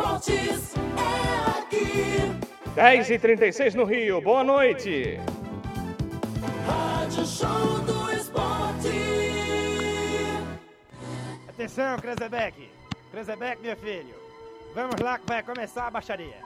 esportes 0.00 0.74
é 0.96 1.58
aqui. 1.60 2.74
10 2.74 3.10
e 3.10 3.18
36 3.18 3.74
no 3.74 3.84
Rio, 3.84 4.20
boa 4.20 4.42
noite. 4.42 5.20
Rádio 6.66 7.26
Show 7.26 7.80
do 7.80 8.12
Esporte. 8.12 8.88
Atenção, 11.48 11.98
Krezebeck. 11.98 12.70
Krezebeck, 13.12 13.62
meu 13.62 13.76
filho. 13.76 14.14
Vamos 14.74 14.98
lá 15.00 15.18
que 15.18 15.26
vai 15.26 15.42
começar 15.42 15.88
a 15.88 15.90
baixaria. 15.90 16.36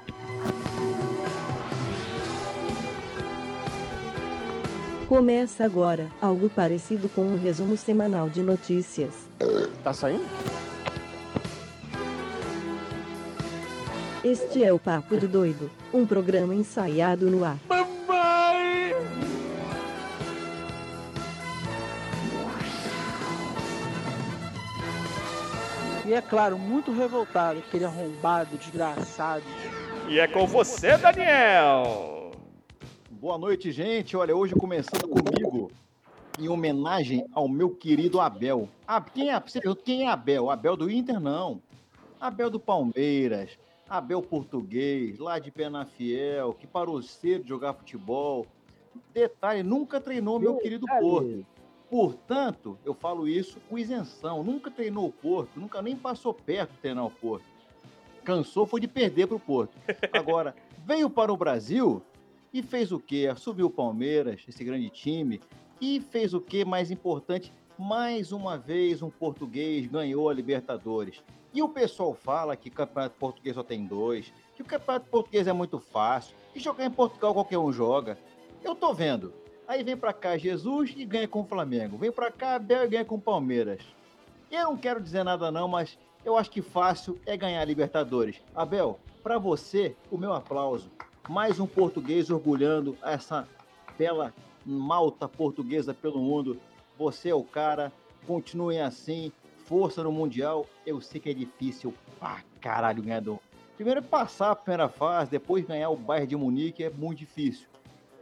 Começa 5.08 5.64
agora 5.64 6.08
algo 6.20 6.48
parecido 6.48 7.08
com 7.10 7.22
um 7.22 7.38
resumo 7.38 7.76
semanal 7.76 8.28
de 8.28 8.42
notícias. 8.42 9.12
Tá 9.84 9.92
saindo? 9.92 10.24
Este 14.24 14.64
é 14.64 14.72
o 14.72 14.78
Papo 14.78 15.18
de 15.18 15.28
Doido, 15.28 15.70
um 15.92 16.06
programa 16.06 16.54
ensaiado 16.54 17.30
no 17.30 17.44
ar. 17.44 17.58
E 26.06 26.14
é 26.14 26.22
claro, 26.22 26.58
muito 26.58 26.90
revoltado, 26.90 27.58
aquele 27.58 27.84
arrombado, 27.84 28.56
desgraçado. 28.56 29.44
E 30.08 30.18
é 30.18 30.26
com 30.26 30.46
você, 30.46 30.96
Daniel. 30.96 32.32
Boa 33.10 33.36
noite, 33.36 33.70
gente. 33.72 34.16
Olha, 34.16 34.34
hoje 34.34 34.54
começando 34.54 35.06
comigo, 35.06 35.70
em 36.40 36.48
homenagem 36.48 37.26
ao 37.34 37.46
meu 37.46 37.68
querido 37.68 38.22
Abel. 38.22 38.70
Ah, 38.88 39.02
quem 39.02 39.30
é, 39.30 39.42
quem 39.84 40.04
é 40.04 40.08
Abel? 40.08 40.50
Abel 40.50 40.78
do 40.78 40.90
Inter, 40.90 41.20
não. 41.20 41.60
Abel 42.18 42.48
do 42.48 42.58
Palmeiras. 42.58 43.62
Abel 43.88 44.22
português, 44.22 45.18
lá 45.18 45.38
de 45.38 45.50
Penafiel, 45.50 46.54
que 46.54 46.66
parou 46.66 47.02
cedo 47.02 47.42
de 47.42 47.48
jogar 47.48 47.74
futebol. 47.74 48.46
Detalhe, 49.12 49.62
nunca 49.62 50.00
treinou 50.00 50.38
meu 50.38 50.56
querido 50.56 50.86
Porto. 50.86 51.46
Portanto, 51.90 52.78
eu 52.84 52.94
falo 52.94 53.28
isso 53.28 53.60
com 53.68 53.78
isenção. 53.78 54.42
Nunca 54.42 54.70
treinou 54.70 55.06
o 55.06 55.12
Porto, 55.12 55.60
nunca 55.60 55.82
nem 55.82 55.96
passou 55.96 56.32
perto 56.32 56.72
de 56.72 56.78
treinar 56.78 57.04
o 57.04 57.10
Porto. 57.10 57.44
Cansou 58.24 58.66
foi 58.66 58.80
de 58.80 58.88
perder 58.88 59.26
para 59.26 59.36
o 59.36 59.40
Porto. 59.40 59.76
Agora, 60.12 60.56
veio 60.84 61.10
para 61.10 61.32
o 61.32 61.36
Brasil 61.36 62.02
e 62.52 62.62
fez 62.62 62.90
o 62.90 62.98
quê? 62.98 63.32
Subiu 63.36 63.66
o 63.66 63.70
Palmeiras, 63.70 64.42
esse 64.48 64.64
grande 64.64 64.88
time, 64.88 65.40
e 65.80 66.00
fez 66.00 66.32
o 66.32 66.40
quê 66.40 66.64
mais 66.64 66.90
importante? 66.90 67.52
Mais 67.78 68.30
uma 68.30 68.56
vez 68.56 69.02
um 69.02 69.10
português 69.10 69.86
ganhou 69.86 70.28
a 70.28 70.34
Libertadores. 70.34 71.22
E 71.52 71.60
o 71.60 71.68
pessoal 71.68 72.14
fala 72.14 72.56
que 72.56 72.70
Campeonato 72.70 73.16
Português 73.18 73.56
só 73.56 73.62
tem 73.62 73.84
dois, 73.84 74.32
que 74.54 74.62
o 74.62 74.64
Campeonato 74.64 75.08
Português 75.10 75.46
é 75.46 75.52
muito 75.52 75.78
fácil, 75.78 76.36
e 76.54 76.60
jogar 76.60 76.84
em 76.84 76.90
Portugal 76.90 77.34
qualquer 77.34 77.58
um 77.58 77.72
joga. 77.72 78.16
Eu 78.62 78.74
tô 78.74 78.94
vendo. 78.94 79.32
Aí 79.66 79.82
vem 79.82 79.96
pra 79.96 80.12
cá 80.12 80.36
Jesus 80.36 80.92
e 80.96 81.04
ganha 81.04 81.26
com 81.26 81.40
o 81.40 81.46
Flamengo. 81.46 81.96
Vem 81.96 82.12
pra 82.12 82.30
cá 82.30 82.54
Abel 82.54 82.84
e 82.84 82.88
ganha 82.88 83.04
com 83.04 83.16
o 83.16 83.20
Palmeiras. 83.20 83.80
Eu 84.50 84.64
não 84.64 84.76
quero 84.76 85.00
dizer 85.00 85.24
nada 85.24 85.50
não, 85.50 85.66
mas 85.66 85.98
eu 86.24 86.36
acho 86.36 86.50
que 86.50 86.62
fácil 86.62 87.18
é 87.26 87.36
ganhar 87.36 87.60
a 87.60 87.64
Libertadores. 87.64 88.40
Abel, 88.54 89.00
pra 89.22 89.38
você, 89.38 89.96
o 90.10 90.18
meu 90.18 90.32
aplauso. 90.32 90.90
Mais 91.28 91.58
um 91.58 91.66
português 91.66 92.30
orgulhando 92.30 92.96
essa 93.02 93.48
bela 93.98 94.32
malta 94.64 95.28
portuguesa 95.28 95.92
pelo 95.92 96.18
mundo. 96.18 96.60
Você 96.98 97.30
é 97.30 97.34
o 97.34 97.44
cara. 97.44 97.92
Continuem 98.26 98.80
assim. 98.80 99.32
Força 99.64 100.02
no 100.02 100.12
Mundial. 100.12 100.66
Eu 100.86 101.00
sei 101.00 101.20
que 101.20 101.30
é 101.30 101.34
difícil 101.34 101.94
pra 102.18 102.42
caralho 102.60 103.02
ganhar 103.02 103.20
do... 103.20 103.40
Primeiro 103.76 104.00
é 104.00 104.02
passar 104.02 104.52
a 104.52 104.56
primeira 104.56 104.88
fase, 104.88 105.30
depois 105.30 105.64
ganhar 105.64 105.90
o 105.90 105.96
Bayern 105.96 106.28
de 106.28 106.36
Munique 106.36 106.84
é 106.84 106.90
muito 106.90 107.18
difícil 107.18 107.68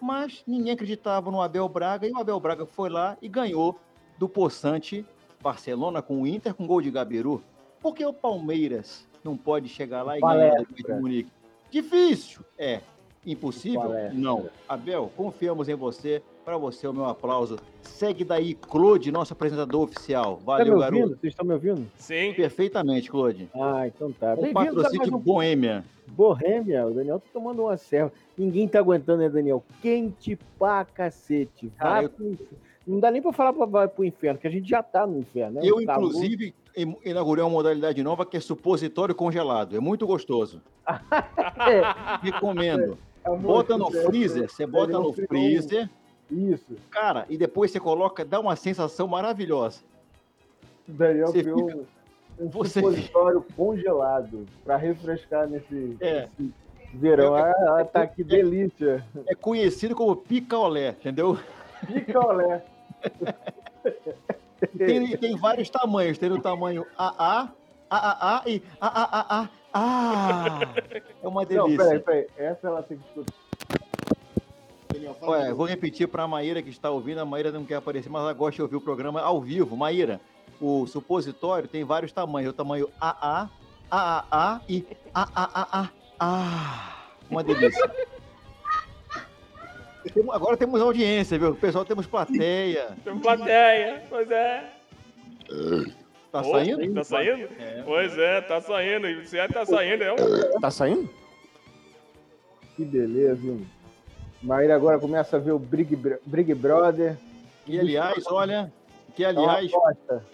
mas 0.03 0.43
ninguém 0.49 0.73
acreditava 0.73 1.31
no 1.31 1.41
Abel 1.41 1.69
Braga 1.69 2.09
e 2.09 2.11
o 2.11 2.19
Abel 2.19 2.41
Braga 2.41 2.67
foi 2.67 2.91
lá 2.91 3.17
e 3.23 3.29
ganhou 3.29 3.79
do 4.19 4.29
poçante 4.29 5.07
Barcelona 5.41 6.03
com 6.03 6.23
o 6.23 6.27
Inter 6.27 6.55
com 6.55 6.67
gol 6.67 6.83
de 6.83 6.91
Gabiru. 6.91 7.41
Por 7.81 7.95
que 7.95 8.05
o 8.05 8.13
Palmeiras 8.13 9.07
não 9.23 9.37
pode 9.37 9.69
chegar 9.69 10.03
lá 10.03 10.19
e 10.19 10.21
ganhar 10.21 10.57
do 10.57 10.65
Bayern 10.65 10.75
de 10.75 10.93
Munique? 10.93 11.33
Difícil, 11.71 12.43
é. 12.59 12.81
Impossível? 13.25 13.93
Não. 14.13 14.51
Abel, 14.69 15.13
confiamos 15.17 15.69
em 15.69 15.77
você. 15.77 16.21
Para 16.45 16.57
você, 16.57 16.89
o 16.89 16.93
meu 16.93 17.05
aplauso. 17.05 17.57
Segue 17.83 18.25
daí, 18.25 18.55
Claude, 18.55 19.13
nosso 19.13 19.33
apresentador 19.33 19.83
oficial. 19.83 20.37
Tá 20.37 20.41
me 20.41 20.45
Valeu, 20.45 20.75
ouvindo? 20.75 20.81
garoto. 20.81 21.21
Vocês 21.21 21.33
estão 21.33 21.47
me 21.47 21.55
ouvindo? 21.55 21.87
Sim. 21.97 22.35
Perfeitamente, 22.35 23.09
Claude. 23.11 23.49
Ah, 23.55 23.87
então 23.87 24.11
tá. 24.13 24.35
Um 24.37 24.53
patrocínio 24.53 25.15
um 25.15 25.19
Boêmia. 25.19 25.85
Bohemia. 26.09 26.87
O 26.87 26.95
Daniel 26.95 27.21
tá 27.21 27.27
tomando 27.33 27.63
uma 27.63 27.77
serva. 27.77 28.13
Ninguém 28.37 28.67
tá 28.67 28.81
aguentando, 28.81 29.23
né, 29.23 29.29
Daniel? 29.29 29.63
Quente 29.81 30.37
pra 30.59 30.85
cacete. 30.85 31.71
Cara, 31.79 32.11
eu-. 32.19 32.37
Não 32.85 32.99
dá 32.99 33.11
nem 33.13 33.23
pra 33.23 33.33
falar 33.33 33.53
pra 33.53 33.65
vai 33.65 33.87
pro 33.87 34.05
inferno, 34.05 34.41
que 34.41 34.47
a 34.49 34.51
gente 34.51 34.69
já 34.69 34.83
tá 34.83 35.07
no 35.07 35.21
inferno, 35.21 35.61
né? 35.61 35.61
Eu, 35.65 35.85
calor. 35.87 36.09
inclusive, 36.09 36.53
inaugurei 37.05 37.45
uma 37.45 37.51
modalidade 37.51 38.03
nova 38.03 38.27
que 38.27 38.37
é 38.37 38.41
supositório 38.41 39.15
congelado. 39.15 39.77
É 39.77 39.81
muito 39.81 40.05
gostoso. 40.05 40.61
Recomendo. 42.21 42.99
É 43.25 43.31
um 43.31 43.39
Bota 43.39 43.79
no 43.79 43.89
freezer, 43.89 44.51
você 44.51 44.67
bota 44.67 44.95
Ele 44.95 45.03
no 45.03 45.13
freezer, 45.13 45.89
Isso. 46.33 46.77
cara, 46.91 47.27
e 47.29 47.37
depois 47.37 47.71
você 47.71 47.79
coloca, 47.79 48.25
dá 48.25 48.41
uma 48.41 48.57
sensação 48.57 49.07
maravilhosa. 49.07 49.81
O 50.89 50.93
Daniel 50.93 51.27
Você 51.29 51.43
criou 51.43 51.69
fica- 51.69 51.81
um 52.41 52.49
você 52.49 52.81
supositório 52.81 53.45
congelado 53.57 54.47
pra 54.65 54.77
refrescar 54.77 55.47
nesse, 55.47 55.97
É. 56.01 56.29
nesse 56.39 56.53
verão. 56.95 57.37
Eu- 57.37 57.45
Ah, 57.77 57.85
tá 57.85 58.07
que 58.07 58.25
delícia. 58.25 59.05
É 59.27 59.35
conhecido 59.35 59.95
como 59.95 60.17
picaolé, 60.17 60.91
entendeu? 60.91 61.39
Picolé. 61.87 62.65
E 64.63 64.79
Tem, 64.79 65.17
tem 65.17 65.37
vários 65.37 65.69
tamanhos. 65.69 66.19
Tem 66.19 66.31
o 66.31 66.41
tamanho 66.41 66.87
AA, 66.97 67.49
AAA 67.91 68.43
e 68.47 68.63
AAA. 68.81 69.51
Ah, 69.75 70.61
é 71.23 71.27
uma 71.29 71.41
Não, 71.43 71.47
peraí, 71.49 71.67
delícia. 71.77 72.01
peraí. 72.01 72.27
Essa 72.37 72.69
ela 72.69 72.83
tem 72.83 72.99
que 72.99 73.05
escutar. 73.09 73.35
Olha, 75.21 75.55
vou 75.55 75.67
repetir 75.67 76.09
para 76.09 76.23
a 76.23 76.29
Maíra 76.29 76.63
que 76.63 76.71
está 76.71 76.91
ouvindo. 76.91 77.19
A 77.21 77.25
Maíra 77.25 77.51
não 77.53 77.65
quer 77.65 77.77
aparecer, 77.77 78.09
mas 78.11 78.23
ela 78.23 78.33
gosta 78.33 78.57
de 78.57 78.63
ouvir 78.63 78.77
o 78.77 78.81
programa 78.81 79.21
ao 79.21 79.41
vivo. 79.41 79.77
Maíra, 79.77 80.21
o 80.61 80.87
supositório 80.87 81.69
tem 81.69 81.85
vários 81.85 82.13
tamanhos. 82.13 82.51
O 82.51 82.53
tamanho 82.55 82.89
AA, 83.01 83.49
AAA 83.91 84.61
e 84.69 84.87
AAA. 85.15 85.91
Ah, 86.19 86.97
uma 87.31 87.43
delícia. 87.43 87.91
Temos- 90.15 90.35
Agora 90.35 90.57
temos 90.57 90.81
audiência, 90.81 91.39
viu? 91.39 91.55
Pessoal, 91.55 91.85
temos 91.85 92.07
plateia. 92.07 92.97
Tem 93.05 93.19
plateia, 93.19 94.03
pois 94.09 94.31
é. 94.31 94.65
Tá 96.31 96.41
Ô, 96.41 96.45
saindo? 96.51 96.95
Tá 96.95 97.05
saindo? 97.05 97.49
É. 97.59 97.83
Pois 97.85 98.19
é, 98.19 98.41
tá 98.41 98.61
saindo. 98.61 99.27
Se 99.27 99.39
é 99.39 99.47
tá 99.47 99.65
saindo, 99.67 100.03
é 100.03 100.13
um... 100.13 100.61
Tá 100.61 100.71
saindo? 100.71 101.09
Que 102.75 102.85
beleza, 102.85 103.47
hein? 103.47 103.67
Maíra 104.43 104.75
agora 104.75 104.99
começa 104.99 105.37
a 105.37 105.41
ver 105.41 105.53
o 105.53 105.59
Big, 105.59 105.97
Big 106.27 106.55
Brother. 106.55 107.17
E 107.67 107.79
aliás, 107.79 108.25
olha, 108.27 108.73
que 109.15 109.25
É 109.25 109.29
aliás, 109.29 109.71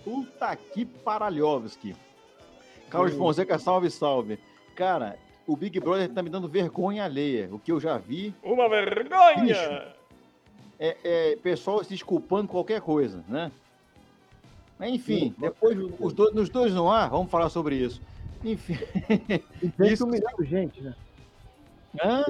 puta 0.02 0.56
que 0.56 0.84
paralhovski. 0.84 1.94
Carlos 2.88 3.12
Fonseca, 3.14 3.58
salve, 3.58 3.91
salve. 3.91 4.38
Cara, 4.74 5.16
o 5.46 5.54
Big 5.56 5.78
Brother 5.78 6.08
tá 6.08 6.22
me 6.22 6.30
dando 6.30 6.48
vergonha 6.48 7.04
alheia. 7.04 7.48
O 7.52 7.58
que 7.58 7.70
eu 7.70 7.78
já 7.78 7.98
vi 7.98 8.34
Uma 8.42 8.69
vergonha! 8.69 9.92
é, 10.78 10.96
é 11.04 11.36
pessoal 11.36 11.82
se 11.84 11.90
desculpando 11.90 12.48
qualquer 12.48 12.80
coisa, 12.80 13.22
né? 13.28 13.52
Mas, 14.78 14.92
enfim, 14.92 15.34
depois 15.36 15.76
os 15.98 16.12
dois, 16.12 16.32
nos 16.34 16.48
dois 16.48 16.72
no 16.72 16.90
ar, 16.90 17.10
vamos 17.10 17.30
falar 17.30 17.50
sobre 17.50 17.75
isso. 17.76 18.00
Enfim. 18.44 18.78
E 19.81 19.84
Isso- 19.93 20.05
humilhando 20.06 20.44
gente, 20.44 20.81
né? 20.81 20.94
Hã? 22.02 22.25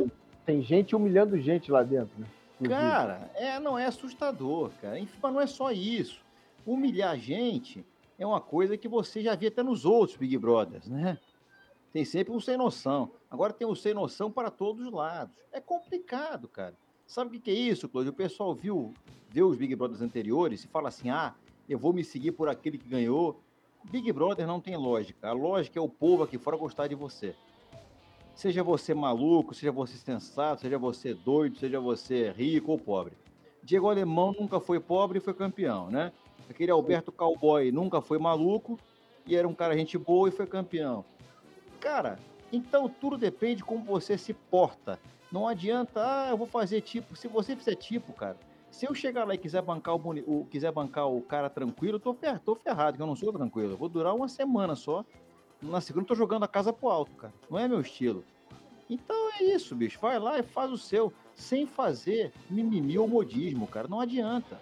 Tem 0.48 0.62
gente 0.62 0.96
humilhando 0.96 1.38
gente 1.38 1.70
lá 1.70 1.82
dentro, 1.82 2.18
né? 2.18 2.26
Cara, 2.66 3.30
é, 3.34 3.60
não 3.60 3.78
é 3.78 3.84
assustador, 3.84 4.70
cara. 4.80 4.98
Enfim, 4.98 5.18
mas 5.22 5.32
não 5.34 5.40
é 5.42 5.46
só 5.46 5.70
isso. 5.70 6.22
Humilhar 6.64 7.18
gente 7.18 7.84
é 8.18 8.26
uma 8.26 8.40
coisa 8.40 8.74
que 8.74 8.88
você 8.88 9.22
já 9.22 9.34
via 9.34 9.50
até 9.50 9.62
nos 9.62 9.84
outros 9.84 10.16
Big 10.16 10.38
Brothers, 10.38 10.88
né? 10.88 11.18
Tem 11.92 12.02
sempre 12.02 12.32
um 12.32 12.40
sem 12.40 12.56
noção. 12.56 13.10
Agora 13.30 13.52
tem 13.52 13.68
um 13.68 13.74
sem 13.74 13.92
noção 13.92 14.30
para 14.30 14.50
todos 14.50 14.86
os 14.86 14.90
lados. 14.90 15.36
É 15.52 15.60
complicado, 15.60 16.48
cara. 16.48 16.72
Sabe 17.06 17.36
o 17.36 17.40
que 17.42 17.50
é 17.50 17.54
isso, 17.54 17.86
Cláudio? 17.86 18.12
O 18.12 18.16
pessoal 18.16 18.54
viu, 18.54 18.94
vê 19.28 19.42
os 19.42 19.54
Big 19.54 19.76
Brothers 19.76 20.00
anteriores 20.00 20.64
e 20.64 20.68
fala 20.68 20.88
assim: 20.88 21.10
ah, 21.10 21.34
eu 21.68 21.78
vou 21.78 21.92
me 21.92 22.02
seguir 22.02 22.32
por 22.32 22.48
aquele 22.48 22.78
que 22.78 22.88
ganhou. 22.88 23.38
Big 23.84 24.10
Brother 24.14 24.46
não 24.46 24.62
tem 24.62 24.78
lógica. 24.78 25.28
A 25.28 25.32
lógica 25.32 25.78
é 25.78 25.82
o 25.82 25.90
povo 25.90 26.22
aqui 26.22 26.38
fora 26.38 26.56
gostar 26.56 26.86
de 26.86 26.94
você. 26.94 27.36
Seja 28.38 28.62
você 28.62 28.94
maluco, 28.94 29.52
seja 29.52 29.72
você 29.72 29.96
sensato, 29.96 30.60
seja 30.60 30.78
você 30.78 31.12
doido, 31.12 31.56
seja 31.58 31.80
você 31.80 32.30
rico 32.30 32.70
ou 32.70 32.78
pobre. 32.78 33.14
Diego 33.64 33.90
Alemão 33.90 34.32
nunca 34.38 34.60
foi 34.60 34.78
pobre 34.78 35.18
e 35.18 35.20
foi 35.20 35.34
campeão, 35.34 35.90
né? 35.90 36.12
Aquele 36.48 36.70
Alberto 36.70 37.10
Cowboy 37.10 37.72
nunca 37.72 38.00
foi 38.00 38.16
maluco 38.16 38.78
e 39.26 39.34
era 39.34 39.48
um 39.48 39.52
cara 39.56 39.76
gente 39.76 39.98
boa 39.98 40.28
e 40.28 40.30
foi 40.30 40.46
campeão. 40.46 41.04
Cara, 41.80 42.16
Então 42.52 42.88
tudo 42.88 43.18
depende 43.18 43.64
como 43.64 43.82
você 43.84 44.16
se 44.16 44.32
porta. 44.32 45.00
Não 45.32 45.48
adianta, 45.48 46.00
ah, 46.00 46.28
eu 46.30 46.36
vou 46.38 46.46
fazer 46.46 46.80
tipo. 46.80 47.16
Se 47.16 47.26
você 47.26 47.56
fizer 47.56 47.74
tipo, 47.74 48.12
cara, 48.12 48.38
se 48.70 48.86
eu 48.88 48.94
chegar 48.94 49.26
lá 49.26 49.34
e 49.34 49.38
quiser 49.38 49.62
bancar 49.62 49.96
o, 49.96 50.00
o- 50.26 50.46
quiser 50.46 50.70
bancar 50.70 51.08
o 51.10 51.20
cara 51.22 51.50
tranquilo, 51.50 51.96
eu 51.96 52.00
tô, 52.00 52.14
fer, 52.14 52.38
tô 52.38 52.54
ferrado, 52.54 52.96
que 52.96 53.02
eu 53.02 53.06
não 53.06 53.16
sou 53.16 53.32
tranquilo. 53.32 53.72
Eu 53.72 53.76
vou 53.76 53.88
durar 53.88 54.14
uma 54.14 54.28
semana 54.28 54.76
só. 54.76 55.04
Na 55.60 55.80
segunda 55.80 56.04
eu 56.04 56.08
tô 56.08 56.14
jogando 56.14 56.44
a 56.44 56.48
casa 56.48 56.72
pro 56.72 56.88
alto, 56.88 57.10
cara. 57.12 57.32
Não 57.50 57.58
é 57.58 57.66
meu 57.66 57.80
estilo. 57.80 58.24
Então 58.88 59.30
é 59.38 59.44
isso, 59.44 59.74
bicho. 59.74 59.98
Vai 60.00 60.18
lá 60.18 60.38
e 60.38 60.42
faz 60.42 60.70
o 60.70 60.78
seu, 60.78 61.12
sem 61.34 61.66
fazer 61.66 62.32
mimimi 62.48 62.98
ou 62.98 63.06
modismo, 63.06 63.66
cara. 63.66 63.88
Não 63.88 64.00
adianta. 64.00 64.60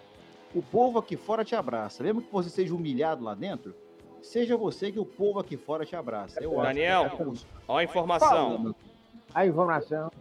O 0.53 0.61
povo 0.61 0.99
aqui 0.99 1.15
fora 1.15 1.45
te 1.45 1.55
abraça. 1.55 2.03
Lembra 2.03 2.23
que 2.23 2.31
você 2.31 2.49
seja 2.49 2.73
humilhado 2.73 3.23
lá 3.23 3.35
dentro? 3.35 3.75
Seja 4.21 4.57
você 4.57 4.91
que 4.91 4.99
o 4.99 5.05
povo 5.05 5.39
aqui 5.39 5.55
fora 5.55 5.85
te 5.85 5.95
abraça. 5.95 6.43
Eu 6.43 6.59
acho 6.59 6.67
Daniel, 6.67 7.09
que 7.09 7.21
é 7.21 7.75
a 7.75 7.83
informação. 7.83 8.75
A 9.33 9.45
informação. 9.45 10.11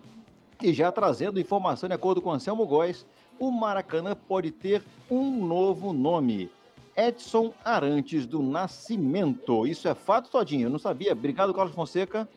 E 0.62 0.72
já 0.72 0.92
trazendo 0.92 1.40
informação 1.40 1.88
de 1.88 1.94
acordo 1.94 2.22
com 2.22 2.30
Anselmo 2.30 2.66
Góes, 2.66 3.06
o 3.38 3.50
Maracanã 3.50 4.14
pode 4.14 4.50
ter 4.50 4.82
um 5.10 5.44
novo 5.44 5.92
nome. 5.92 6.50
Edson 6.96 7.52
Arantes 7.64 8.26
do 8.26 8.42
Nascimento. 8.42 9.66
Isso 9.66 9.86
é 9.88 9.94
fato, 9.94 10.30
Todinho? 10.30 10.66
Eu 10.66 10.70
não 10.70 10.78
sabia. 10.78 11.12
Obrigado, 11.12 11.52
Carlos 11.52 11.74
Fonseca. 11.74 12.28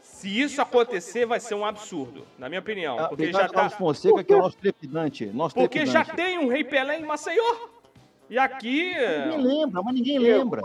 Se 0.00 0.28
isso 0.40 0.60
acontecer, 0.60 1.24
vai 1.24 1.40
ser 1.40 1.54
um 1.54 1.64
absurdo, 1.64 2.26
na 2.38 2.48
minha 2.48 2.60
opinião. 2.60 2.98
Ah, 2.98 3.08
Porque 3.08 3.24
Obrigado, 3.24 3.42
já 3.42 3.48
tá. 3.48 3.54
Carlos 3.54 3.74
Fonseca, 3.74 4.24
que 4.24 4.32
é 4.32 4.36
o 4.36 4.40
nosso 4.40 4.56
trepidante. 4.58 5.26
Nosso 5.26 5.54
Porque 5.54 5.86
já 5.86 6.04
trepidante. 6.04 6.30
tem 6.30 6.38
um 6.38 6.48
Rei 6.48 6.64
Pelé 6.64 6.98
em 6.98 7.04
Maceió. 7.04 7.42
E 8.30 8.38
aqui. 8.38 8.92
Ninguém 9.26 9.42
lembra, 9.42 9.82
mas 9.82 9.94
ninguém 9.94 10.18
lembra. 10.18 10.62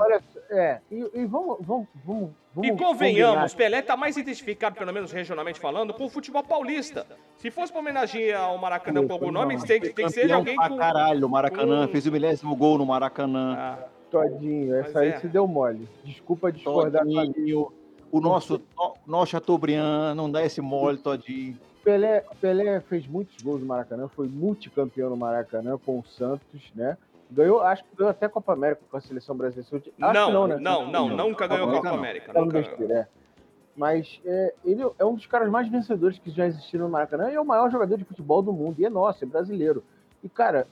É, 0.52 0.80
e, 0.92 1.10
e 1.16 1.26
vamos, 1.26 1.58
vamos, 1.62 1.88
vamos, 2.06 2.30
vamos 2.54 2.70
E 2.70 2.72
convenhamos, 2.78 3.52
combinar. 3.52 3.58
Pelé 3.58 3.82
tá 3.82 3.98
mais 3.98 4.16
identificado, 4.16 4.76
pelo 4.76 4.94
menos 4.94 5.12
regionalmente 5.12 5.60
falando, 5.60 5.92
com 5.92 6.06
o 6.06 6.10
futebol 6.10 6.44
paulista. 6.44 7.08
Se 7.38 7.50
fosse 7.50 7.72
pra 7.72 7.82
homenagear 7.82 8.44
ao 8.46 8.58
Maracanã 8.60 9.06
com 9.08 9.14
algum 9.14 9.32
nome, 9.32 9.60
tem, 9.66 9.82
que- 9.82 9.90
tem 9.90 10.06
que 10.06 10.12
ser 10.12 10.32
alguém 10.32 10.56
com. 10.56 10.78
caralho, 10.78 11.26
o 11.26 11.30
Maracanã. 11.30 11.88
com- 11.88 11.92
Fez 11.92 12.06
o 12.06 12.12
milésimo 12.12 12.56
gol 12.56 12.78
no 12.78 12.86
Maracanã. 12.86 13.56
Ah, 13.58 13.80
Todinho, 14.12 14.76
essa 14.76 14.90
Mas 14.90 14.96
aí 14.98 15.10
é. 15.10 15.20
se 15.20 15.28
deu 15.28 15.48
mole. 15.48 15.90
Desculpa 16.04 16.52
discordar 16.52 17.04
Todinho. 17.04 17.72
O 18.12 18.22
nosso, 18.22 18.62
o 18.78 18.94
nosso 19.08 19.32
Chateaubriand, 19.32 20.14
não 20.16 20.30
dá 20.32 20.46
esse 20.46 20.62
mole, 20.62 21.00
Todinho. 21.00 21.58
Pelé, 21.84 22.24
Pelé 22.40 22.80
fez 22.82 23.06
muitos 23.08 23.42
gols 23.44 23.60
no 23.62 23.66
Maracanã, 23.68 24.08
foi 24.08 24.28
multicampeão 24.28 25.10
no 25.10 25.18
Maracanã 25.18 25.78
com 25.84 26.00
o 26.00 26.04
Santos, 26.06 26.62
né? 26.76 26.98
Ganhou, 27.32 27.62
acho 27.62 27.84
que 27.84 27.96
ganhou 27.96 28.12
até 28.12 28.28
Copa 28.28 28.54
América 28.54 28.82
com 28.90 28.98
a 28.98 29.02
seleção 29.02 29.36
brasileira. 29.36 29.70
Acho 29.72 29.82
que 29.82 29.94
não, 30.00 30.14
não, 30.14 30.48
não, 30.48 30.86
né? 30.86 30.92
não, 30.92 31.10
nunca 31.10 31.48
ganhou 31.48 31.66
a 31.66 31.70
América 31.70 31.82
Copa 31.82 31.90
não. 31.90 32.00
América. 32.00 32.34
Falando 32.34 32.54
Nunca 32.54 32.70
besteira, 32.70 32.94
é. 32.94 33.08
Mas 33.76 34.22
é, 34.26 34.54
ele 34.64 34.84
é 34.98 35.04
um 35.04 35.16
dos 35.16 35.26
caras 35.26 35.50
mais 35.50 35.68
vencedores 35.68 36.18
que 36.18 36.32
já 36.32 36.46
existiram 36.46 36.86
no 36.86 36.92
Maracanã 36.92 37.30
e 37.30 37.36
é 37.36 37.42
o 37.42 37.46
maior 37.46 37.70
jogador 37.70 37.98
de 37.98 38.06
futebol 38.06 38.42
do 38.42 38.54
mundo. 38.54 38.80
E 38.80 38.86
é 38.86 38.90
nosso, 38.90 39.24
é 39.24 39.28
brasileiro. 39.28 39.84
E, 40.24 40.30
cara, 40.30 40.66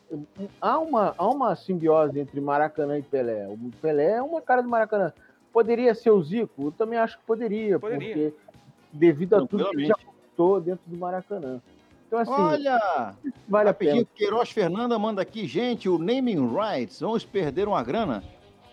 há 0.62 0.80
uma, 0.80 1.14
há 1.18 1.28
uma 1.28 1.56
simbiose 1.56 2.20
entre 2.20 2.40
Maracanã 2.40 2.98
e 2.98 3.04
Pelé. 3.04 3.48
O 3.48 3.58
Pelé 3.82 4.14
é 4.14 4.22
uma 4.22 4.42
cara 4.42 4.64
do 4.64 4.70
Maracanã. 4.70 5.14
Poderia 5.52 5.94
ser 5.94 6.12
o 6.12 6.24
Zico? 6.24 6.68
Eu 6.68 6.72
também 6.72 6.98
acho 6.98 7.20
que 7.20 7.26
poderia, 7.26 7.78
Poderia. 7.78 8.32
porque 8.32 8.34
devido 8.92 9.36
a 9.36 9.46
tudo 9.46 9.70
que 9.70 9.76
ele 9.76 9.86
já 9.86 9.96
conquistou 9.96 10.60
dentro 10.60 10.90
do 10.90 10.98
Maracanã. 10.98 11.62
Então, 12.14 12.20
assim, 12.20 12.32
Olha! 12.32 13.16
vale 13.48 13.70
a 13.70 13.74
pena. 13.74 13.92
Rapidinho, 13.92 14.16
Queiroz 14.16 14.52
Fernanda 14.52 15.00
manda 15.00 15.20
aqui, 15.20 15.48
gente, 15.48 15.90
o 15.90 15.98
naming 15.98 16.48
rights, 16.48 17.00
vamos 17.00 17.26
perder 17.26 17.68
uma 17.68 17.82
grana? 17.82 18.24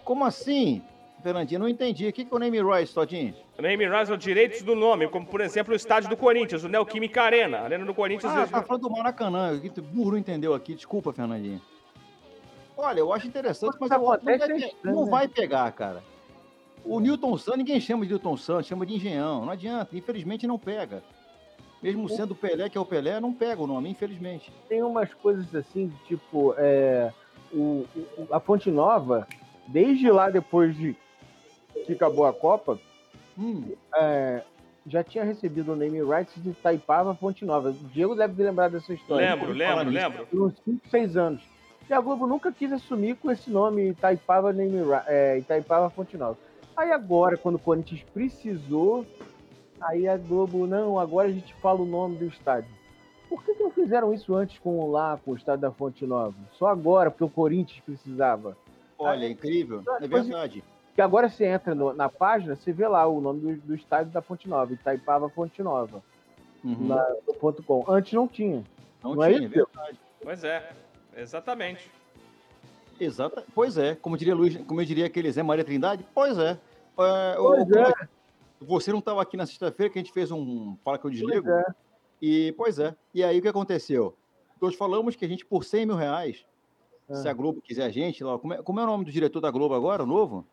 Como 0.04 0.26
assim, 0.26 0.82
Fernandinho? 1.22 1.60
Não 1.60 1.68
entendi. 1.68 2.06
O 2.06 2.12
que 2.12 2.26
que 2.26 2.34
é 2.34 2.36
o 2.36 2.38
naming 2.38 2.62
rights, 2.62 2.92
Todinho? 2.92 3.34
Name 3.58 3.86
rights 3.86 4.08
são 4.08 4.16
direitos 4.16 4.62
do 4.62 4.74
nome, 4.74 5.08
como 5.08 5.26
por 5.26 5.40
exemplo 5.40 5.72
o 5.72 5.76
estádio 5.76 6.10
do 6.10 6.16
Corinthians, 6.16 6.64
o 6.64 6.68
Neoquímica 6.68 7.22
Arena. 7.22 7.58
A 7.58 7.62
Arena 7.62 7.84
do 7.84 7.94
Corinthians. 7.94 8.30
Ah, 8.30 8.46
tá 8.46 8.62
falando 8.62 8.82
do 8.82 8.90
Maracanã. 8.90 9.52
O 9.52 9.82
burro 9.82 10.12
não 10.12 10.18
entendeu 10.18 10.52
aqui. 10.54 10.74
Desculpa, 10.74 11.12
Fernandinho. 11.12 11.60
Olha, 12.76 13.00
eu 13.00 13.12
acho 13.12 13.26
interessante, 13.26 13.76
mas 13.80 13.90
eu, 13.90 13.98
não, 13.98 14.06
vai, 14.06 14.18
é 14.18 14.72
não 14.84 15.04
né? 15.04 15.10
vai 15.10 15.28
pegar, 15.28 15.70
cara. 15.72 16.02
O 16.84 17.00
Newton 17.00 17.36
Santos, 17.36 17.58
ninguém 17.58 17.80
chama 17.80 18.04
de 18.04 18.10
Newton 18.10 18.36
Santos, 18.36 18.66
chama 18.66 18.86
de 18.86 18.94
Engenhão. 18.94 19.44
Não 19.44 19.52
adianta, 19.52 19.96
infelizmente 19.96 20.46
não 20.46 20.58
pega. 20.58 21.02
Mesmo 21.82 22.08
sendo 22.08 22.32
o 22.32 22.34
Pelé, 22.36 22.68
que 22.68 22.76
é 22.76 22.80
o 22.80 22.84
Pelé, 22.84 23.18
não 23.20 23.32
pega 23.32 23.62
o 23.62 23.66
nome, 23.66 23.88
infelizmente. 23.88 24.52
tem 24.68 24.82
umas 24.82 25.12
coisas 25.14 25.54
assim, 25.54 25.90
tipo, 26.06 26.54
é, 26.58 27.10
o, 27.52 27.86
o- 28.18 28.28
a 28.30 28.38
Fonte 28.38 28.70
Nova, 28.70 29.26
desde 29.66 30.10
lá 30.10 30.28
depois 30.28 30.76
de 30.76 30.94
que 31.86 31.92
acabou 31.92 32.26
a 32.26 32.32
Copa, 32.32 32.78
Hum, 33.38 33.72
é, 33.96 34.42
já 34.86 35.02
tinha 35.02 35.24
recebido 35.24 35.72
o 35.72 35.76
name 35.76 36.02
rights 36.02 36.42
de 36.42 36.52
Taipava 36.52 37.14
Fonte 37.14 37.44
Nova. 37.44 37.70
O 37.70 37.72
Diego 37.72 38.14
deve 38.14 38.34
ter 38.34 38.42
lembrado 38.42 38.72
dessa 38.72 38.92
história. 38.92 39.34
Lembro, 39.34 39.52
lembro, 39.52 39.88
lembro. 39.88 40.26
Por 40.26 40.42
uns 40.48 40.54
5, 40.64 40.88
6 40.90 41.16
anos. 41.16 41.42
E 41.88 41.92
a 41.94 42.00
Globo 42.00 42.26
nunca 42.26 42.52
quis 42.52 42.70
assumir 42.70 43.16
com 43.16 43.30
esse 43.30 43.48
nome 43.50 43.88
Itaipava, 43.90 44.52
name, 44.52 44.76
é, 45.06 45.38
Itaipava 45.38 45.88
Fonte 45.88 46.16
Nova. 46.18 46.36
Aí 46.76 46.92
agora, 46.92 47.36
quando 47.38 47.54
o 47.54 47.58
Corinthians 47.58 48.02
precisou, 48.12 49.06
aí 49.80 50.06
a 50.08 50.16
Globo, 50.16 50.66
não, 50.66 50.98
agora 50.98 51.28
a 51.28 51.32
gente 51.32 51.54
fala 51.54 51.80
o 51.80 51.86
nome 51.86 52.16
do 52.16 52.26
estádio. 52.26 52.70
Por 53.28 53.44
que, 53.44 53.54
que 53.54 53.62
não 53.62 53.70
fizeram 53.70 54.12
isso 54.12 54.34
antes 54.34 54.58
com 54.58 54.90
lá, 54.90 55.18
com 55.24 55.30
o 55.32 55.36
estádio 55.36 55.60
da 55.62 55.70
Fonte 55.70 56.04
Nova? 56.06 56.34
Só 56.58 56.66
agora, 56.66 57.10
porque 57.10 57.24
o 57.24 57.28
Corinthians 57.30 57.80
precisava. 57.84 58.56
olha, 58.98 59.24
é 59.24 59.30
incrível. 59.30 59.82
É 60.00 60.06
verdade. 60.08 60.62
Que 60.94 61.00
agora 61.00 61.28
você 61.28 61.46
entra 61.46 61.74
no- 61.74 61.92
na 61.94 62.08
página, 62.08 62.56
você 62.56 62.72
vê 62.72 62.86
lá 62.88 63.06
o 63.06 63.20
nome 63.20 63.40
do, 63.40 63.56
do 63.68 63.74
estádio 63.74 64.12
da 64.12 64.20
Fonte 64.20 64.48
Nova, 64.48 64.72
Itaipava 64.72 65.28
Fonte 65.30 65.62
Nova, 65.62 66.02
Uhum. 66.64 66.88
na, 66.88 67.02
ponto 67.40 67.62
.com. 67.62 67.84
Antes 67.88 68.12
não 68.12 68.26
tinha. 68.28 68.62
Não, 69.02 69.14
não 69.14 69.24
é 69.24 69.32
tinha, 69.32 69.46
é 69.46 69.48
verdade. 69.48 69.98
Pois 70.22 70.44
é, 70.44 70.72
exatamente. 71.16 71.88
Exata, 73.00 73.42
pois 73.54 73.78
é, 73.78 73.94
como 73.94 74.16
diria 74.18 74.34
Luiz, 74.34 74.56
como 74.66 74.80
eu 74.80 74.84
diria 74.84 75.06
aquele 75.06 75.32
Zé 75.32 75.42
Maria 75.42 75.64
Trindade, 75.64 76.04
pois 76.14 76.36
é. 76.36 76.50
É, 76.98 77.34
Pois 77.38 77.66
o- 77.70 77.78
é. 77.78 77.94
Você 78.60 78.92
não 78.92 78.98
estava 78.98 79.22
aqui 79.22 79.36
na 79.36 79.46
sexta-feira 79.46 79.90
que 79.92 79.98
a 79.98 80.02
gente 80.02 80.12
fez 80.12 80.30
um 80.30 80.76
Fala 80.84 80.98
que 80.98 81.06
eu 81.06 81.10
desligo? 81.10 81.44
Pois 81.46 81.58
é. 81.58 81.64
E, 82.20 82.52
pois 82.52 82.78
é. 82.78 82.94
E 83.14 83.24
aí 83.24 83.38
o 83.38 83.42
que 83.42 83.48
aconteceu? 83.48 84.14
Nós 84.60 84.74
falamos 84.74 85.16
que 85.16 85.24
a 85.24 85.28
gente, 85.28 85.44
por 85.46 85.64
100 85.64 85.86
mil 85.86 85.96
reais, 85.96 86.44
se 87.10 87.26
Ah. 87.26 87.30
a 87.30 87.34
Globo 87.34 87.62
quiser 87.62 87.84
a 87.84 87.90
gente, 87.90 88.22
lá, 88.22 88.38
como, 88.38 88.52
é, 88.54 88.62
como 88.62 88.78
é 88.78 88.82
o 88.82 88.86
nome 88.86 89.04
do 89.06 89.10
diretor 89.10 89.40
da 89.40 89.50
Globo 89.50 89.74
agora, 89.74 90.02
o 90.02 90.06
novo? 90.06 90.44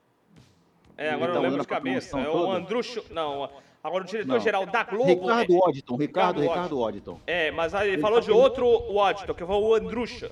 É, 0.95 1.09
agora 1.09 1.25
eu 1.25 1.25
Ele 1.25 1.33
tá 1.33 1.33
não 1.36 1.42
lembro 1.44 1.62
de 1.62 1.68
cabeça. 1.68 2.18
É 2.19 2.30
o? 2.30 2.51
Andrucho. 2.51 3.04
Não, 3.11 3.49
agora 3.83 4.04
o 4.04 4.07
diretor-geral 4.07 4.66
da 4.66 4.83
Globo. 4.83 5.06
Ricardo 5.06 5.54
é- 5.54 5.57
Odditon, 5.59 5.95
Ricardo, 5.97 6.42
Ricardo 6.42 6.80
Odditon. 6.80 7.19
É, 7.28 7.52
mas 7.52 7.76
aí 7.76 7.90
ele 7.92 8.02
falou 8.02 8.21
de 8.21 8.31
outro 8.31 8.66
Waddington, 8.94 9.33
que 9.33 9.45
foi 9.45 9.56
o 9.56 9.73
Andrucha. 9.76 10.31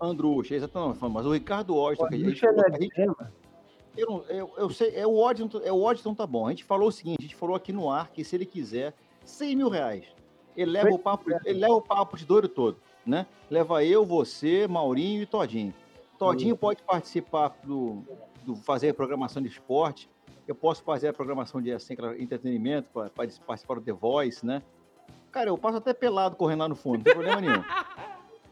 Andrucha, 0.00 0.54
exatamente. 0.54 0.98
Mas 1.02 1.26
o 1.26 1.32
Ricardo 1.34 1.76
Odditon, 1.76 2.08
que 2.08 2.14
a 2.14 2.18
gente, 2.18 2.26
Deixa 2.40 2.46
eu, 3.96 4.24
eu, 4.28 4.52
eu 4.56 4.70
sei, 4.70 4.94
é 4.94 5.06
o 5.06 5.16
Odditon, 5.16 5.60
é 5.64 5.72
o 5.72 5.82
Odditon 5.82 6.14
tá 6.14 6.26
bom. 6.26 6.46
A 6.46 6.50
gente 6.50 6.64
falou 6.64 6.88
o 6.88 6.92
seguinte, 6.92 7.18
a 7.20 7.22
gente 7.22 7.36
falou 7.36 7.56
aqui 7.56 7.72
no 7.72 7.90
ar 7.90 8.10
que 8.10 8.24
se 8.24 8.36
ele 8.36 8.46
quiser 8.46 8.94
100 9.24 9.56
mil 9.56 9.68
reais, 9.68 10.04
ele 10.56 10.70
leva 10.70 10.90
o 10.90 10.98
papo, 10.98 11.30
ele 11.44 11.58
leva 11.58 11.74
o 11.74 11.82
papo 11.82 12.16
de 12.16 12.24
doido 12.24 12.48
todo, 12.48 12.76
né? 13.04 13.26
Leva 13.50 13.84
eu, 13.84 14.04
você, 14.04 14.66
Maurinho 14.68 15.22
e 15.22 15.26
Todinho. 15.26 15.74
Todinho 16.18 16.56
pode 16.56 16.82
participar 16.82 17.56
do, 17.64 18.02
do 18.44 18.54
fazer 18.56 18.92
programação 18.94 19.42
de 19.42 19.48
esporte. 19.48 20.08
Eu 20.46 20.54
posso 20.54 20.82
fazer 20.82 21.08
a 21.08 21.12
programação 21.12 21.62
de 21.62 21.72
assim, 21.72 21.94
entretenimento, 22.18 22.88
para 22.92 23.08
participar 23.10 23.56
do 23.56 23.80
The 23.80 23.92
Voice, 23.92 24.44
né? 24.44 24.62
Cara, 25.30 25.48
eu 25.48 25.56
passo 25.56 25.78
até 25.78 25.94
pelado 25.94 26.36
correndo 26.36 26.60
lá 26.60 26.68
no 26.68 26.74
fundo, 26.74 26.96
não 26.96 27.04
tem 27.04 27.14
problema 27.14 27.40
nenhum. 27.40 27.64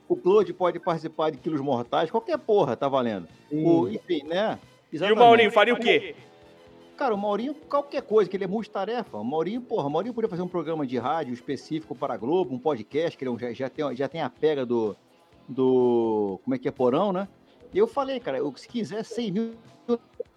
O 0.09 0.17
Claude 0.17 0.55
pode 0.55 0.81
participar 0.81 1.31
de 1.31 1.37
quilos 1.37 1.61
mortais, 1.61 2.11
qualquer 2.11 2.39
porra 2.39 2.75
tá 2.75 2.89
valendo. 2.89 3.29
O, 3.53 3.87
enfim, 3.89 4.23
né? 4.23 4.59
E 4.91 4.97
o 4.97 4.99
Exatamente. 4.99 5.19
Maurinho 5.19 5.51
faria 5.51 5.75
o 5.75 5.79
quê? 5.79 6.15
Cara, 6.97 7.15
o 7.15 7.19
Maurinho, 7.19 7.55
qualquer 7.55 8.03
coisa, 8.03 8.29
que 8.29 8.37
ele 8.37 8.45
é 8.45 8.49
multitarefa. 8.49 9.19
O 9.19 9.25
Maurinho, 9.25 9.61
porra, 9.61 9.87
o 9.87 9.91
Maurinho 9.91 10.13
podia 10.13 10.29
fazer 10.29 10.43
um 10.43 10.49
programa 10.49 10.87
de 10.87 10.99
rádio 10.99 11.33
específico 11.33 11.95
para 11.95 12.15
a 12.15 12.17
Globo, 12.17 12.55
um 12.55 12.59
podcast, 12.59 13.17
que 13.17 13.25
ele 13.25 13.35
é 13.37 13.39
já, 13.39 13.53
já, 13.53 13.71
tem, 13.71 13.97
já 13.97 14.09
tem 14.09 14.21
a 14.21 14.29
pega 14.29 14.67
do, 14.67 14.97
do. 15.49 16.41
Como 16.43 16.55
é 16.55 16.59
que 16.59 16.67
é 16.67 16.73
porão, 16.73 17.13
né? 17.13 17.29
E 17.73 17.79
eu 17.79 17.87
falei, 17.87 18.19
cara, 18.19 18.39
eu, 18.39 18.53
se 18.57 18.67
quiser 18.67 19.05
100 19.05 19.31
mil, 19.31 19.55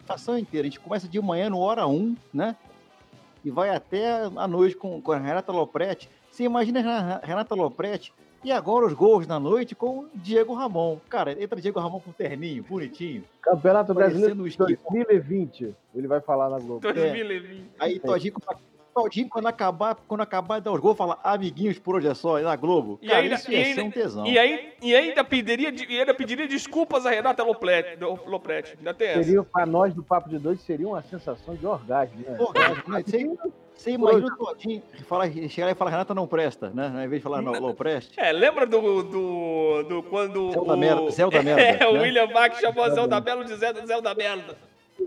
ação 0.08 0.38
inteira. 0.38 0.68
A 0.68 0.70
gente 0.70 0.80
começa 0.80 1.08
de 1.08 1.20
manhã 1.20 1.50
no 1.50 1.60
hora 1.60 1.88
1, 1.88 2.16
né? 2.34 2.56
E 3.44 3.50
vai 3.50 3.70
até 3.70 4.24
a 4.36 4.48
noite 4.48 4.76
com, 4.76 5.02
com 5.02 5.12
a 5.12 5.18
Renata 5.18 5.52
Lopretti. 5.52 6.10
Você 6.30 6.44
imagina 6.44 6.80
a 6.80 7.26
Renata 7.26 7.56
Lopretti 7.56 8.14
e 8.44 8.52
agora 8.52 8.86
os 8.86 8.94
gols 8.94 9.28
na 9.28 9.40
noite 9.40 9.76
com 9.76 10.00
o 10.00 10.10
Diego 10.16 10.54
Ramon. 10.54 10.98
Cara, 11.10 11.32
entra 11.42 11.60
Diego 11.62 11.80
Ramon 11.80 12.00
com 12.00 12.12
terninho, 12.12 12.64
bonitinho. 12.64 13.24
Campeonato 13.42 13.94
Brasileiro 13.94 14.36
Parecendo 14.36 14.44
o 14.44 14.48
esqui. 14.48 14.76
2020. 14.96 15.76
Ele 15.96 16.08
vai 16.08 16.22
falar 16.22 16.50
na 16.50 16.60
Globo. 16.60 16.80
2020. 16.82 17.66
Aí 17.80 18.00
Todinho, 18.00 18.34
Todinho 18.94 19.30
quando, 19.30 19.48
acabar, 19.48 19.96
quando 20.08 20.20
acabar 20.22 20.60
de 20.60 20.66
dar 20.66 20.72
os 20.74 20.80
gols, 20.82 20.98
fala 20.98 21.18
amiguinhos 21.24 21.80
por 21.80 21.96
hoje 21.96 22.08
é 22.08 22.14
só, 22.14 22.38
na 22.40 22.56
Globo. 22.58 23.00
E 23.02 23.08
Cara, 23.08 23.22
ainda- 23.22 23.36
isso 23.36 23.50
e 23.50 23.54
ia 23.56 23.60
ainda- 23.66 23.76
ser 23.76 23.88
um 23.88 23.92
tesão. 23.92 24.26
E, 24.28 24.38
aí, 24.38 24.74
e 24.82 24.94
ainda, 24.96 25.24
pediria, 25.24 25.70
e 25.90 26.00
ainda 26.00 26.14
pediria 26.14 26.46
desculpas 26.48 27.06
a 27.06 27.10
Renata 27.10 27.42
Lopretti. 27.42 27.96
do- 27.96 28.20
Lopretti. 28.26 28.76
Ainda 28.78 28.94
tem 28.94 29.08
essa. 29.08 29.24
Seria, 29.24 29.44
pra 29.44 29.66
nós 29.66 29.94
do 29.94 30.04
Papo 30.04 30.30
de 30.30 30.38
Dois, 30.40 30.60
seria 30.62 30.88
uma 30.88 31.02
sensação 31.04 31.56
de 31.56 31.66
orgasmo, 31.66 32.20
né? 32.20 32.36
Orgasmo, 32.38 32.84
né? 32.94 33.04
Sem, 33.08 33.38
Você 33.82 33.92
imagina 33.94 34.28
o 34.28 34.38
Todinho 34.38 34.84
fala, 35.08 35.28
chegar 35.50 35.66
lá 35.66 35.72
e 35.72 35.76
falar, 35.76 35.90
Renata 35.90 36.14
não 36.14 36.28
presta, 36.28 36.70
né? 36.70 36.86
Ao 36.86 37.04
invés 37.04 37.14
de 37.14 37.24
falar 37.24 37.42
não, 37.42 37.54
não 37.54 37.74
preste. 37.74 38.14
É, 38.16 38.32
lembra 38.32 38.68
do, 38.68 39.02
do, 39.02 39.84
do 39.90 40.04
quando 40.04 40.52
Céu 40.52 40.64
da 40.64 40.74
o... 40.76 40.78
merda, 40.78 41.12
céu 41.12 41.32
da 41.32 41.42
merda, 41.42 41.62
É, 41.84 41.88
o 41.88 41.94
né? 41.94 42.02
William 42.02 42.28
Bach 42.28 42.54
chamou 42.62 42.88
Zé 42.92 43.08
da 43.08 43.20
Belo 43.20 43.44
de 43.44 43.56
Zé, 43.56 43.74
Zé 43.74 44.00
da 44.00 44.14
Merda. 44.14 44.56